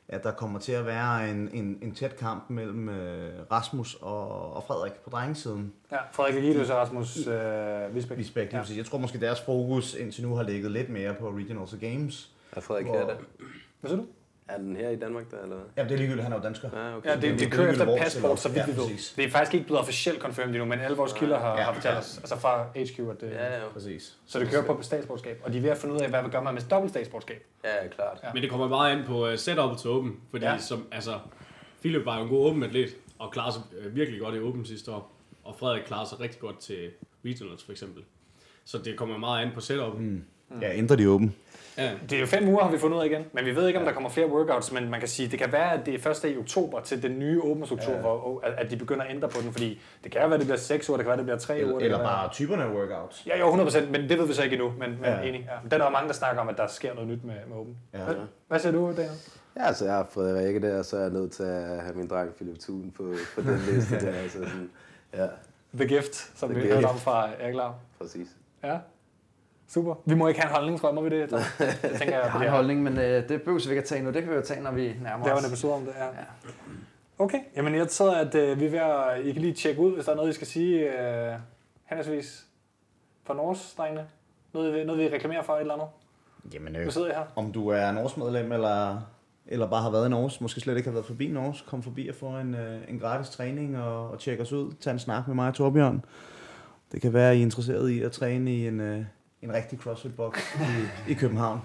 at 0.08 0.22
der 0.24 0.32
kommer 0.32 0.58
til 0.58 0.72
at 0.72 0.86
være 0.86 1.30
en, 1.30 1.48
en, 1.52 1.78
en 1.82 1.94
tæt 1.94 2.16
kamp 2.16 2.50
mellem 2.50 2.88
øh, 2.88 3.32
Rasmus 3.50 3.94
og, 3.94 4.52
og 4.52 4.64
Frederik 4.64 4.92
på 4.92 5.10
drengesiden. 5.10 5.72
Ja, 5.92 5.98
Frederik 6.12 6.34
Egelius 6.44 6.70
og 6.70 6.76
Rasmus 6.76 7.26
øh, 7.26 7.94
Visbæk. 7.94 8.18
Visbæk, 8.18 8.52
ja. 8.52 8.62
Jeg 8.76 8.84
tror 8.86 8.98
måske, 8.98 9.20
deres 9.20 9.40
fokus 9.40 9.94
indtil 9.94 10.26
nu 10.28 10.34
har 10.34 10.42
ligget 10.42 10.70
lidt 10.70 10.88
mere 10.88 11.14
på 11.14 11.30
Regionals 11.30 11.72
og 11.72 11.78
Games. 11.78 12.30
er 12.52 12.60
Frederik 12.60 12.86
Hvor- 12.86 12.94
her 12.98 13.06
der? 13.06 13.16
Hvad 13.80 13.90
siger 13.90 14.00
du? 14.02 14.06
Er 14.48 14.58
den 14.58 14.76
her 14.76 14.90
i 14.90 14.96
Danmark 14.96 15.30
der, 15.30 15.42
eller 15.42 15.56
hvad? 15.56 15.64
Ja, 15.76 15.82
det 15.84 15.92
er 15.92 15.96
ligegyldigt, 15.96 16.22
han 16.22 16.32
er 16.32 16.36
jo 16.36 16.42
dansker. 16.42 16.68
Ja, 16.72 16.96
okay. 16.96 17.08
Ja, 17.08 17.14
det, 17.14 17.22
det 17.22 17.38
det 17.38 17.46
er 17.46 17.50
kører 17.50 17.70
efter 17.72 17.96
passport, 17.98 18.40
så 18.40 18.48
vidt 18.48 18.66
vi 18.66 18.72
Ja, 18.72 18.76
ved. 18.78 18.84
præcis. 18.88 19.12
Det 19.16 19.24
er 19.24 19.30
faktisk 19.30 19.54
ikke 19.54 19.66
blevet 19.66 19.80
officielt 19.80 20.20
confirmed 20.20 20.54
endnu, 20.54 20.64
men 20.64 20.78
alle 20.80 20.96
vores 20.96 21.12
kilder 21.12 21.38
har, 21.38 21.56
Ja, 21.58 21.62
har 21.64 21.72
fortalt 21.74 21.94
ja. 21.94 21.98
os, 21.98 22.18
altså 22.18 22.36
fra 22.38 22.64
HQ, 22.74 22.98
at 23.00 23.20
det, 23.20 23.30
Ja, 23.30 23.54
ja, 23.54 23.68
Præcis. 23.72 24.16
så 24.26 24.38
det 24.38 24.48
kører 24.50 24.62
på 24.64 24.78
statsborgerskab. 24.82 25.40
Og 25.44 25.52
de 25.52 25.58
er 25.58 25.62
ved 25.62 25.70
at 25.70 25.78
finde 25.78 25.94
ud 25.94 26.00
af, 26.00 26.08
hvad 26.08 26.22
gør 26.32 26.40
man 26.42 26.54
med 26.54 26.62
dobbelt 26.70 26.90
statsborgerskab. 26.92 27.44
ja, 27.64 27.88
klart. 27.88 28.18
Ja. 28.22 28.28
Men 28.34 28.42
det 28.42 28.50
kommer 28.50 28.68
meget 28.68 28.96
an 28.98 29.04
på 29.06 29.28
uh, 29.28 29.36
setupet 29.36 29.78
til 29.78 29.90
Open, 29.90 30.20
fordi 30.30 30.44
Ja. 30.44 30.52
ja. 30.52 30.58
som, 30.58 30.86
altså, 30.92 31.18
Philip 31.80 32.04
var 32.06 32.16
jo 32.18 32.22
en 32.24 32.28
god 32.30 32.46
Open 32.50 32.62
atlet, 32.62 32.96
og 33.18 33.32
klarede 33.32 33.52
sig 33.52 33.62
øh, 33.80 33.96
virkelig 33.96 34.20
godt 34.20 34.34
i 34.34 34.38
Open 34.38 34.64
sidste 34.64 34.90
år, 34.92 35.12
og 35.44 35.56
Frederik 35.58 35.82
klarede 35.86 36.08
sig 36.08 36.20
rigtig 36.20 36.40
godt 36.40 36.58
til 36.60 36.90
Regionals 37.24 37.64
for 37.64 37.72
eksempel. 37.72 38.02
Så 38.64 38.78
det 38.78 38.96
kommer 38.98 39.18
meget 39.18 39.42
an 39.46 39.50
på 39.54 39.60
setupet. 39.60 40.00
Mm. 40.00 40.24
Ja, 40.62 40.74
ændrer 40.78 40.96
de 40.96 41.08
åben. 41.08 41.34
Ja. 41.78 41.90
Det 42.10 42.16
er 42.16 42.20
jo 42.20 42.26
fem 42.26 42.48
uger, 42.48 42.62
har 42.64 42.70
vi 42.70 42.78
fundet 42.78 42.96
ud 42.96 43.02
af 43.02 43.06
igen. 43.06 43.24
Men 43.32 43.44
vi 43.44 43.56
ved 43.56 43.66
ikke, 43.66 43.78
om 43.78 43.84
der 43.84 43.92
kommer 43.92 44.10
flere 44.10 44.26
workouts. 44.28 44.72
Men 44.72 44.90
man 44.90 45.00
kan 45.00 45.08
sige, 45.08 45.28
det 45.28 45.38
kan 45.38 45.52
være, 45.52 45.72
at 45.72 45.86
det 45.86 45.94
er 45.94 45.98
først 45.98 46.24
i 46.24 46.36
oktober 46.38 46.80
til 46.80 47.02
den 47.02 47.18
nye 47.18 47.40
åbne 47.42 47.66
struktur, 47.66 47.92
ja. 47.92 47.98
hvor 48.00 48.40
at- 48.44 48.70
de 48.70 48.76
begynder 48.76 49.04
at 49.04 49.10
ændre 49.14 49.28
på 49.28 49.40
den. 49.42 49.52
Fordi 49.52 49.80
det 50.04 50.12
kan 50.12 50.20
være, 50.20 50.34
at 50.34 50.40
det 50.40 50.46
bliver 50.46 50.58
seks 50.58 50.88
uger, 50.88 50.96
det 50.96 51.04
kan 51.04 51.08
være, 51.08 51.12
at 51.14 51.18
det 51.18 51.26
bliver 51.26 51.38
tre 51.38 51.54
uger. 51.54 51.62
Eller, 51.64 51.78
det 51.78 51.84
eller 51.84 51.98
kan 51.98 52.04
være- 52.04 52.12
bare 52.14 52.32
typerne 52.32 52.64
af 52.64 52.68
workouts. 52.74 53.26
Ja, 53.26 53.38
jo, 53.38 53.50
100%, 53.50 53.90
men 53.90 54.08
det 54.08 54.18
ved 54.18 54.26
vi 54.26 54.32
så 54.32 54.42
ikke 54.42 54.54
endnu. 54.54 54.70
Men, 54.78 54.90
men 54.90 54.98
Ja. 55.04 55.16
ja. 55.20 55.22
enig. 55.22 55.48
Ja. 55.62 55.68
Der 55.70 55.76
er 55.78 55.82
der 55.84 55.90
mange, 55.90 56.08
der 56.08 56.14
snakker 56.14 56.40
om, 56.42 56.48
at 56.48 56.56
der 56.58 56.66
sker 56.66 56.94
noget 56.94 57.08
nyt 57.08 57.24
med, 57.24 57.34
med 57.48 57.56
åben. 57.56 57.76
Ja. 57.94 57.98
Hvad, 57.98 58.14
hvad 58.48 58.58
siger 58.58 58.72
du, 58.72 58.86
Daniel? 58.96 59.10
Ja, 59.56 59.66
altså 59.66 59.84
jeg 59.84 59.94
har 59.94 60.06
Frederikke 60.10 60.60
der, 60.62 60.78
og 60.78 60.84
så 60.84 60.96
er 60.96 61.00
jeg 61.00 61.10
nødt 61.10 61.32
til 61.32 61.42
at 61.42 61.62
have 61.82 61.94
min 61.94 62.08
dreng 62.08 62.34
Philip 62.34 62.58
Thun 62.60 62.92
på, 62.96 63.14
på 63.34 63.40
den 63.40 63.58
liste 63.72 64.00
der. 64.06 64.12
Altså 64.12 64.38
sådan, 64.38 64.70
ja, 65.16 65.26
The 65.74 65.86
Gift, 65.88 66.30
som 66.38 66.50
The 66.50 66.60
vi 66.62 66.68
hørte 66.68 66.84
om 66.86 66.98
fra 66.98 67.28
Erik 67.40 67.54
Lav. 67.54 67.74
præcis. 67.98 68.28
Ja. 68.64 68.76
Super. 69.68 69.94
Vi 70.04 70.14
må 70.14 70.28
ikke 70.28 70.40
have 70.40 70.50
en 70.50 70.54
holdning, 70.54 70.80
tror 70.80 70.88
jeg, 70.88 70.94
må 70.94 71.02
vi 71.02 71.08
det? 71.10 71.20
Jeg 71.32 71.40
tænker, 71.82 72.04
Jeg 72.04 72.22
jeg 72.22 72.30
har 72.32 72.44
en 72.44 72.50
holdning, 72.50 72.82
men 72.82 72.98
øh, 72.98 73.28
det 73.28 73.42
behøver 73.42 73.64
vi 73.64 73.70
ikke 73.70 73.80
at 73.82 73.84
tage 73.88 74.02
nu. 74.02 74.10
Det 74.10 74.22
kan 74.22 74.30
vi 74.30 74.36
jo 74.36 74.42
tage, 74.42 74.62
når 74.62 74.70
vi 74.72 74.94
nærmer 75.02 75.24
Det 75.24 75.30
er 75.30 75.34
jo 75.34 75.38
en 75.38 75.44
os. 75.44 75.50
episode 75.50 75.74
om 75.74 75.82
det, 75.84 75.92
ja. 76.00 76.06
Okay, 77.18 77.38
jamen 77.56 77.74
jeg 77.74 77.88
tror, 77.88 78.14
at 78.14 78.34
øh, 78.34 78.60
vi 78.60 78.66
er 78.66 78.70
ved 78.70 78.78
at, 78.78 79.26
I 79.26 79.32
kan 79.32 79.42
lige 79.42 79.54
tjekke 79.54 79.80
ud, 79.80 79.92
hvis 79.94 80.04
der 80.04 80.12
er 80.12 80.16
noget, 80.16 80.30
I 80.30 80.32
skal 80.32 80.46
sige 80.46 81.00
øh, 81.02 81.32
henholdsvis 81.84 82.46
for 83.24 83.34
Norges, 83.34 83.74
drengene. 83.78 84.06
Noget, 84.54 84.86
noget, 84.86 85.00
vi 85.00 85.16
reklamerer 85.16 85.42
for, 85.42 85.52
et 85.54 85.60
eller 85.60 85.74
andet. 85.74 85.86
Jamen, 86.54 86.72
Nu 86.72 86.78
øh, 86.78 86.92
sidder 86.92 87.06
jeg 87.08 87.16
her. 87.16 87.24
om 87.36 87.52
du 87.52 87.68
er 87.68 87.92
Norges 87.92 88.16
medlem, 88.16 88.52
eller, 88.52 88.98
eller 89.46 89.66
bare 89.70 89.82
har 89.82 89.90
været 89.90 90.06
i 90.06 90.10
Norges, 90.10 90.40
måske 90.40 90.60
slet 90.60 90.76
ikke 90.76 90.88
har 90.88 90.92
været 90.94 91.06
forbi 91.06 91.28
Norges, 91.28 91.60
kom 91.60 91.82
forbi 91.82 92.08
og 92.08 92.14
få 92.14 92.26
en, 92.26 92.54
øh, 92.54 92.80
en 92.88 92.98
gratis 92.98 93.30
træning 93.30 93.78
og, 93.78 94.10
og 94.10 94.18
tjekke 94.18 94.42
os 94.42 94.52
ud. 94.52 94.72
Tag 94.80 94.92
en 94.92 94.98
snak 94.98 95.26
med 95.26 95.34
mig 95.34 95.48
og 95.48 95.54
Torbjørn. 95.54 96.04
Det 96.92 97.02
kan 97.02 97.12
være, 97.12 97.30
at 97.30 97.36
I 97.36 97.38
er 97.38 97.42
interesseret 97.42 97.90
i 97.90 98.02
at 98.02 98.12
træne 98.12 98.52
i 98.54 98.66
en, 98.68 98.80
øh, 98.80 99.04
en 99.44 99.52
rigtig 99.52 99.78
CrossFit-box 99.78 100.38
i, 100.60 101.10
i 101.10 101.14
København. 101.14 101.60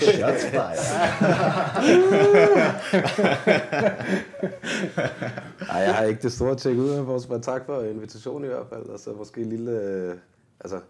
Shots 0.00 0.44
fired. 0.50 0.84
Nej, 5.68 5.76
jeg 5.76 5.94
har 5.94 6.04
ikke 6.04 6.22
det 6.22 6.32
store 6.32 6.50
at 6.50 6.58
tjekke 6.58 6.82
ud 6.82 6.90
af 6.90 7.06
vores, 7.06 7.28
men 7.28 7.42
tak 7.42 7.66
for 7.66 7.82
invitationen 7.82 8.44
i 8.44 8.48
hvert 8.48 8.66
fald. 8.68 8.90
Altså 8.90 9.12
måske 9.12 9.40
en 9.40 9.48
lille, 9.48 9.70
øh, 9.70 10.16
altså 10.60 10.80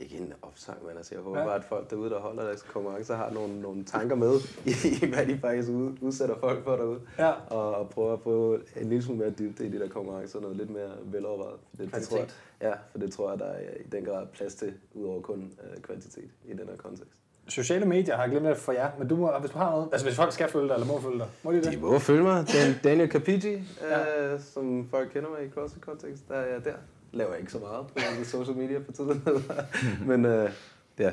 ikke 0.00 0.16
en 0.16 0.32
opsang, 0.42 0.86
men 0.86 0.96
altså 0.96 1.14
jeg 1.14 1.22
håber 1.22 1.38
Ja. 1.38 1.44
bare, 1.44 1.54
at 1.56 1.64
folk 1.64 1.90
derude, 1.90 2.10
der 2.10 2.18
holder 2.20 2.44
deres 2.44 2.62
konkurrencer, 2.62 3.16
har 3.16 3.30
nogle, 3.30 3.60
nogle 3.60 3.84
tanker 3.84 4.16
med 4.16 4.32
i, 4.66 5.06
hvad 5.14 5.26
de 5.26 5.38
faktisk 5.38 5.68
ud, 5.70 5.96
udsætter 6.00 6.34
folk 6.40 6.64
for 6.64 6.76
derude. 6.76 7.00
Ja. 7.18 7.30
Og, 7.30 7.74
og 7.74 7.90
prøver 7.90 8.12
at 8.12 8.20
få 8.20 8.58
en 8.76 8.88
lille 8.88 9.04
smule 9.04 9.18
mere 9.18 9.30
dybde 9.30 9.66
i 9.66 9.70
de 9.70 9.78
der 9.78 9.88
konkurrencer, 9.88 10.40
noget 10.40 10.56
lidt 10.56 10.70
mere 10.70 10.90
velovervejet. 11.04 11.58
Det, 11.78 11.94
det 11.94 12.02
tror 12.02 12.16
jeg, 12.18 12.26
ja, 12.62 12.72
for 12.90 12.98
det 12.98 13.12
tror 13.12 13.30
jeg, 13.30 13.38
der 13.38 13.44
er 13.46 13.60
i 13.60 13.88
den 13.92 14.04
grad 14.04 14.26
plads 14.26 14.54
til, 14.54 14.74
udover 14.94 15.20
kun 15.22 15.52
øh, 15.64 15.82
kvantitet 15.82 16.30
i 16.44 16.50
den 16.52 16.68
her 16.68 16.76
kontekst. 16.76 17.20
Sociale 17.48 17.84
medier 17.86 18.16
har 18.16 18.22
jeg 18.22 18.30
glemt 18.30 18.46
det 18.46 18.56
for 18.56 18.72
jer, 18.72 18.90
men 18.98 19.08
du 19.08 19.16
må, 19.16 19.38
hvis 19.40 19.50
du 19.50 19.58
har 19.58 19.70
noget, 19.70 19.88
altså 19.92 20.06
hvis 20.06 20.16
folk 20.16 20.32
skal 20.32 20.48
følge 20.48 20.68
dig, 20.68 20.74
eller 20.74 20.86
må 20.86 21.00
følge 21.00 21.18
dig, 21.18 21.26
må 21.42 21.52
de 21.52 21.56
det? 21.62 21.72
De 21.72 21.76
må 21.76 21.98
følge 21.98 22.22
mig. 22.22 22.46
Dan, 22.52 22.74
Daniel 22.84 23.10
Capigi, 23.10 23.54
øh, 23.54 24.40
som 24.40 24.88
folk 24.90 25.10
kender 25.12 25.30
mig 25.30 25.46
i 25.46 25.50
CrossFit-kontekst, 25.50 26.28
der 26.28 26.34
er 26.34 26.52
jeg 26.54 26.64
der. 26.64 26.74
Laver 27.12 27.34
ikke 27.34 27.52
så 27.52 27.58
meget 27.58 27.86
på 27.86 28.24
social 28.24 28.56
media 28.56 28.78
på 28.78 28.92
tiden. 28.92 29.24
Men 30.08 30.24
øh, 30.24 30.50
ja, 30.98 31.10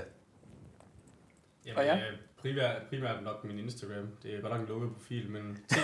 Jamen, 1.65 1.77
Og 1.77 1.85
ja? 1.85 1.95
øh, 1.95 2.01
primært, 2.41 2.75
primært 2.89 3.23
nok 3.23 3.43
min 3.43 3.59
Instagram. 3.59 4.07
Det 4.23 4.35
er 4.35 4.41
godt 4.41 4.53
nok 4.53 4.61
en 4.61 4.67
lukket 4.67 4.89
profil, 4.91 5.29
men 5.29 5.57
T, 5.69 5.75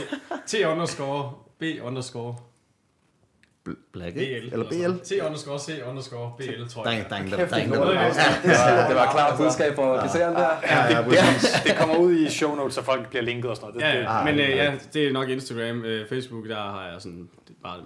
T 0.47 0.55
underscore 0.65 1.33
B 1.59 1.63
underscore 1.81 2.35
Black, 3.93 4.13
BL. 4.13 4.19
Eller 4.19 4.69
BL. 4.69 5.03
T 5.03 5.11
underscore 5.25 5.59
C 5.59 5.69
underscore 5.89 6.33
BL, 6.37 6.67
tror 6.69 6.89
jeg. 6.89 7.05
der 7.09 7.15
er 7.15 7.19
ingen, 7.19 7.31
der, 7.31 7.37
Kæft, 7.37 7.51
der 7.51 7.57
er 7.57 7.61
ingen, 7.61 7.73
det 7.73 7.79
er 7.79 7.85
der, 7.85 7.93
noget, 7.93 8.15
der, 8.15 8.81
jeg 8.81 8.87
det 8.89 8.95
var, 8.95 9.03
det 9.05 9.11
klart 9.11 9.37
budskab 9.37 9.75
for 9.75 9.83
officeren 9.83 10.35
der. 10.35 10.49
Ja, 10.63 10.97
ja, 10.97 11.01
præcis. 11.01 11.61
Det 11.65 11.75
kommer 11.77 11.97
ud 11.97 12.13
i 12.15 12.29
show 12.29 12.55
notes, 12.55 12.73
så 12.73 12.83
folk 12.83 13.09
bliver 13.09 13.23
linket 13.23 13.49
og 13.49 13.55
sådan 13.55 13.73
noget. 13.73 13.81
Det, 13.81 13.87
Ja, 13.87 13.97
det, 13.97 14.03
ja. 14.03 14.19
Ah, 14.19 14.25
men 14.25 14.39
øh, 14.39 14.47
det 14.47 14.59
er 14.59 14.63
ja, 14.63 14.77
det 14.93 15.07
er 15.07 15.11
nok 15.11 15.29
Instagram. 15.29 15.85
Øh, 15.85 16.07
Facebook, 16.09 16.47
der 16.47 16.55
har 16.55 16.87
jeg 16.91 17.01
sådan, 17.01 17.29
det 17.47 17.53
er 17.53 17.61
bare 17.63 17.79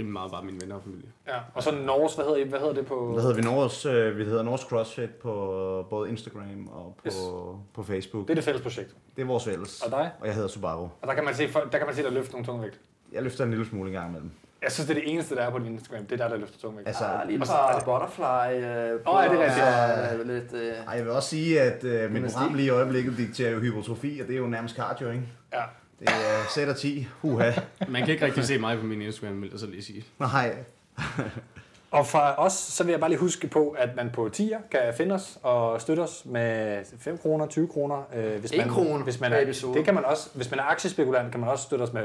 rimelig 0.00 0.12
meget 0.12 0.30
bare 0.32 0.44
mine 0.44 0.58
venner 0.60 0.74
og 0.76 0.82
familie. 0.82 1.08
ja. 1.28 1.34
Og 1.54 1.62
så 1.62 1.70
Norges, 1.74 2.14
hvad 2.14 2.24
hedder, 2.24 2.38
I, 2.38 2.48
hvad 2.48 2.58
hedder 2.58 2.74
det 2.74 2.86
på? 2.86 3.12
Hvad 3.12 3.22
hedder 3.22 3.36
vi? 3.36 3.42
Norges, 3.42 3.86
øh, 3.86 4.18
vi 4.18 4.24
hedder 4.24 4.42
Norges 4.42 4.60
CrossFit 4.60 5.10
på 5.10 5.32
både 5.90 6.08
Instagram 6.10 6.68
og 6.72 6.94
på, 6.98 7.02
Yes. 7.06 7.16
på 7.74 7.82
Facebook. 7.82 8.24
Det 8.28 8.30
er 8.30 8.34
det 8.34 8.44
fælles 8.44 8.62
projekt. 8.62 8.94
Det 9.16 9.22
er 9.22 9.26
vores 9.26 9.44
fælles. 9.44 9.80
Og 9.82 9.90
dig? 9.90 10.10
Og 10.20 10.26
jeg 10.26 10.34
hedder 10.34 10.48
Subaru. 10.48 10.82
Og 10.82 11.08
der 11.08 11.14
kan 11.14 11.24
man 11.24 11.34
se, 11.34 11.48
der 11.52 11.78
kan 11.78 11.86
man 11.86 11.94
se 11.94 12.02
dig 12.02 12.12
løfte 12.12 12.32
nogle 12.32 12.46
tunge 12.46 12.62
vægt. 12.62 12.80
Jeg 13.12 13.22
løfter 13.22 13.44
en 13.44 13.50
lille 13.50 13.66
smule 13.66 13.88
en 13.88 13.94
gang 13.94 14.08
imellem. 14.08 14.30
Jeg 14.62 14.72
synes, 14.72 14.88
det 14.88 14.96
er 14.96 15.00
det 15.00 15.12
eneste, 15.12 15.34
der 15.34 15.42
er 15.42 15.50
på 15.50 15.58
din 15.58 15.66
Instagram. 15.66 16.04
Det 16.06 16.12
er 16.20 16.24
der, 16.24 16.28
der 16.28 16.36
løfter 16.40 16.58
tungvægt. 16.58 16.88
Altså, 16.88 17.04
Der 17.04 17.10
er 17.10 17.24
lige 17.26 17.46
så- 17.46 17.52
par 17.52 17.82
butterfly. 17.84 18.22
Øh, 18.24 19.14
Åh, 19.14 19.24
er 19.24 19.28
det 19.30 19.38
rigtigt? 19.38 19.58
Ja, 19.58 20.22
lidt, 20.22 20.52
øh, 20.52 20.68
Ej, 20.86 20.94
jeg 20.96 21.04
vil 21.04 21.12
også 21.12 21.28
sige, 21.28 21.60
at 21.60 21.84
øh, 21.84 22.10
Gymnastik. 22.12 22.36
program 22.38 22.54
lige 22.54 22.66
i 22.66 22.70
øjeblikket 22.70 23.16
dikterer 23.18 23.50
jo 23.50 23.58
hypotrofi, 23.58 24.18
og 24.22 24.26
det 24.28 24.34
er 24.34 24.38
jo 24.40 24.46
nærmest 24.46 24.76
cardio, 24.76 25.10
ikke? 25.10 25.22
Ja. 25.52 25.62
Det 26.00 26.08
er 26.08 26.48
sæt 26.54 26.68
og 26.68 26.76
10. 26.76 27.06
Huha. 27.20 27.52
Man 27.88 28.02
kan 28.02 28.12
ikke 28.12 28.24
rigtig 28.24 28.44
se 28.44 28.58
mig 28.58 28.78
på 28.78 28.86
min 28.86 29.02
Instagram, 29.02 29.42
vil 29.42 29.50
jeg 29.50 29.60
så 29.60 29.66
lige 29.66 29.84
sige. 29.84 30.04
Nej. 30.18 30.54
Og 31.90 32.06
fra 32.06 32.34
os, 32.38 32.52
så 32.52 32.84
vil 32.84 32.90
jeg 32.90 33.00
bare 33.00 33.10
lige 33.10 33.20
huske 33.20 33.48
på, 33.48 33.70
at 33.78 33.96
man 33.96 34.10
på 34.10 34.28
tier 34.28 34.58
kan 34.70 34.80
finde 34.96 35.14
os 35.14 35.38
og 35.42 35.80
støtte 35.80 36.00
os 36.00 36.22
med 36.24 36.78
5 36.98 37.18
kroner, 37.18 37.46
20 37.46 37.68
kroner. 37.68 38.02
Øh, 38.14 38.40
hvis 38.40 38.56
man, 38.56 38.68
krone 38.68 39.04
hvis 39.04 39.20
man 39.20 39.32
er, 39.32 39.40
episode. 39.42 39.74
Det 39.74 39.84
kan 39.84 39.94
man 39.94 40.04
også, 40.04 40.30
hvis 40.34 40.50
man 40.50 40.60
er 40.60 40.64
aktiespekulant, 40.64 41.30
kan 41.30 41.40
man 41.40 41.48
også 41.48 41.64
støtte 41.64 41.82
os 41.82 41.92
med 41.92 42.02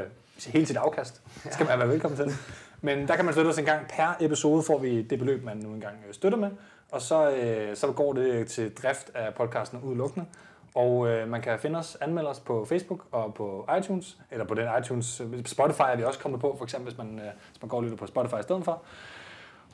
hele 0.47 0.65
sit 0.65 0.77
afkast. 0.77 1.21
Det 1.43 1.53
skal 1.53 1.65
man 1.65 1.79
være 1.79 1.89
velkommen 1.89 2.17
til. 2.17 2.37
Men 2.81 3.07
der 3.07 3.15
kan 3.15 3.25
man 3.25 3.33
støtte 3.33 3.49
os 3.49 3.57
en 3.57 3.65
gang 3.65 3.87
per 3.87 4.17
episode, 4.19 4.63
får 4.63 4.77
vi 4.77 5.01
det 5.01 5.19
beløb, 5.19 5.43
man 5.43 5.57
nu 5.57 5.73
engang 5.73 5.95
øh, 6.07 6.13
støtter 6.13 6.37
med. 6.37 6.49
Og 6.91 7.01
så, 7.01 7.31
øh, 7.31 7.75
så 7.75 7.87
går 7.87 8.13
det 8.13 8.47
til 8.47 8.73
drift 8.73 9.11
af 9.15 9.33
podcasten 9.33 9.79
udelukkende. 9.83 10.25
Og 10.75 11.07
øh, 11.07 11.27
man 11.29 11.41
kan 11.41 11.59
finde 11.59 11.79
os, 11.79 11.97
anmelde 12.01 12.29
os 12.29 12.39
på 12.39 12.65
Facebook 12.65 13.05
og 13.11 13.33
på 13.33 13.69
iTunes, 13.79 14.17
eller 14.31 14.45
på 14.45 14.53
den 14.53 14.67
iTunes, 14.79 15.21
Spotify 15.45 15.81
er 15.81 15.95
vi 15.95 16.03
også 16.03 16.19
kommet 16.19 16.41
på, 16.41 16.55
for 16.57 16.63
eksempel 16.63 16.91
hvis 16.93 16.97
man, 16.97 17.19
øh, 17.19 17.25
hvis 17.51 17.61
man 17.61 17.69
går 17.69 17.77
og 17.77 17.83
lytter 17.83 17.97
på 17.97 18.05
Spotify 18.05 18.39
i 18.39 18.43
stedet 18.43 18.65
for. 18.65 18.83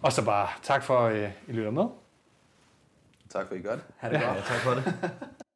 Og 0.01 0.11
så 0.11 0.25
bare 0.25 0.47
tak 0.61 0.83
for, 0.83 0.99
at 0.99 1.15
øh, 1.15 1.29
I 1.47 1.51
lytter 1.51 1.71
med. 1.71 1.85
Tak 3.29 3.47
for, 3.47 3.53
at 3.53 3.59
I 3.59 3.63
gør 3.63 3.71
det. 3.71 3.83
ha' 3.97 4.09
det 4.09 4.21
godt. 4.21 4.35
Ja, 4.35 4.41
tak 4.41 4.57
for 4.57 4.71
det. 4.71 5.11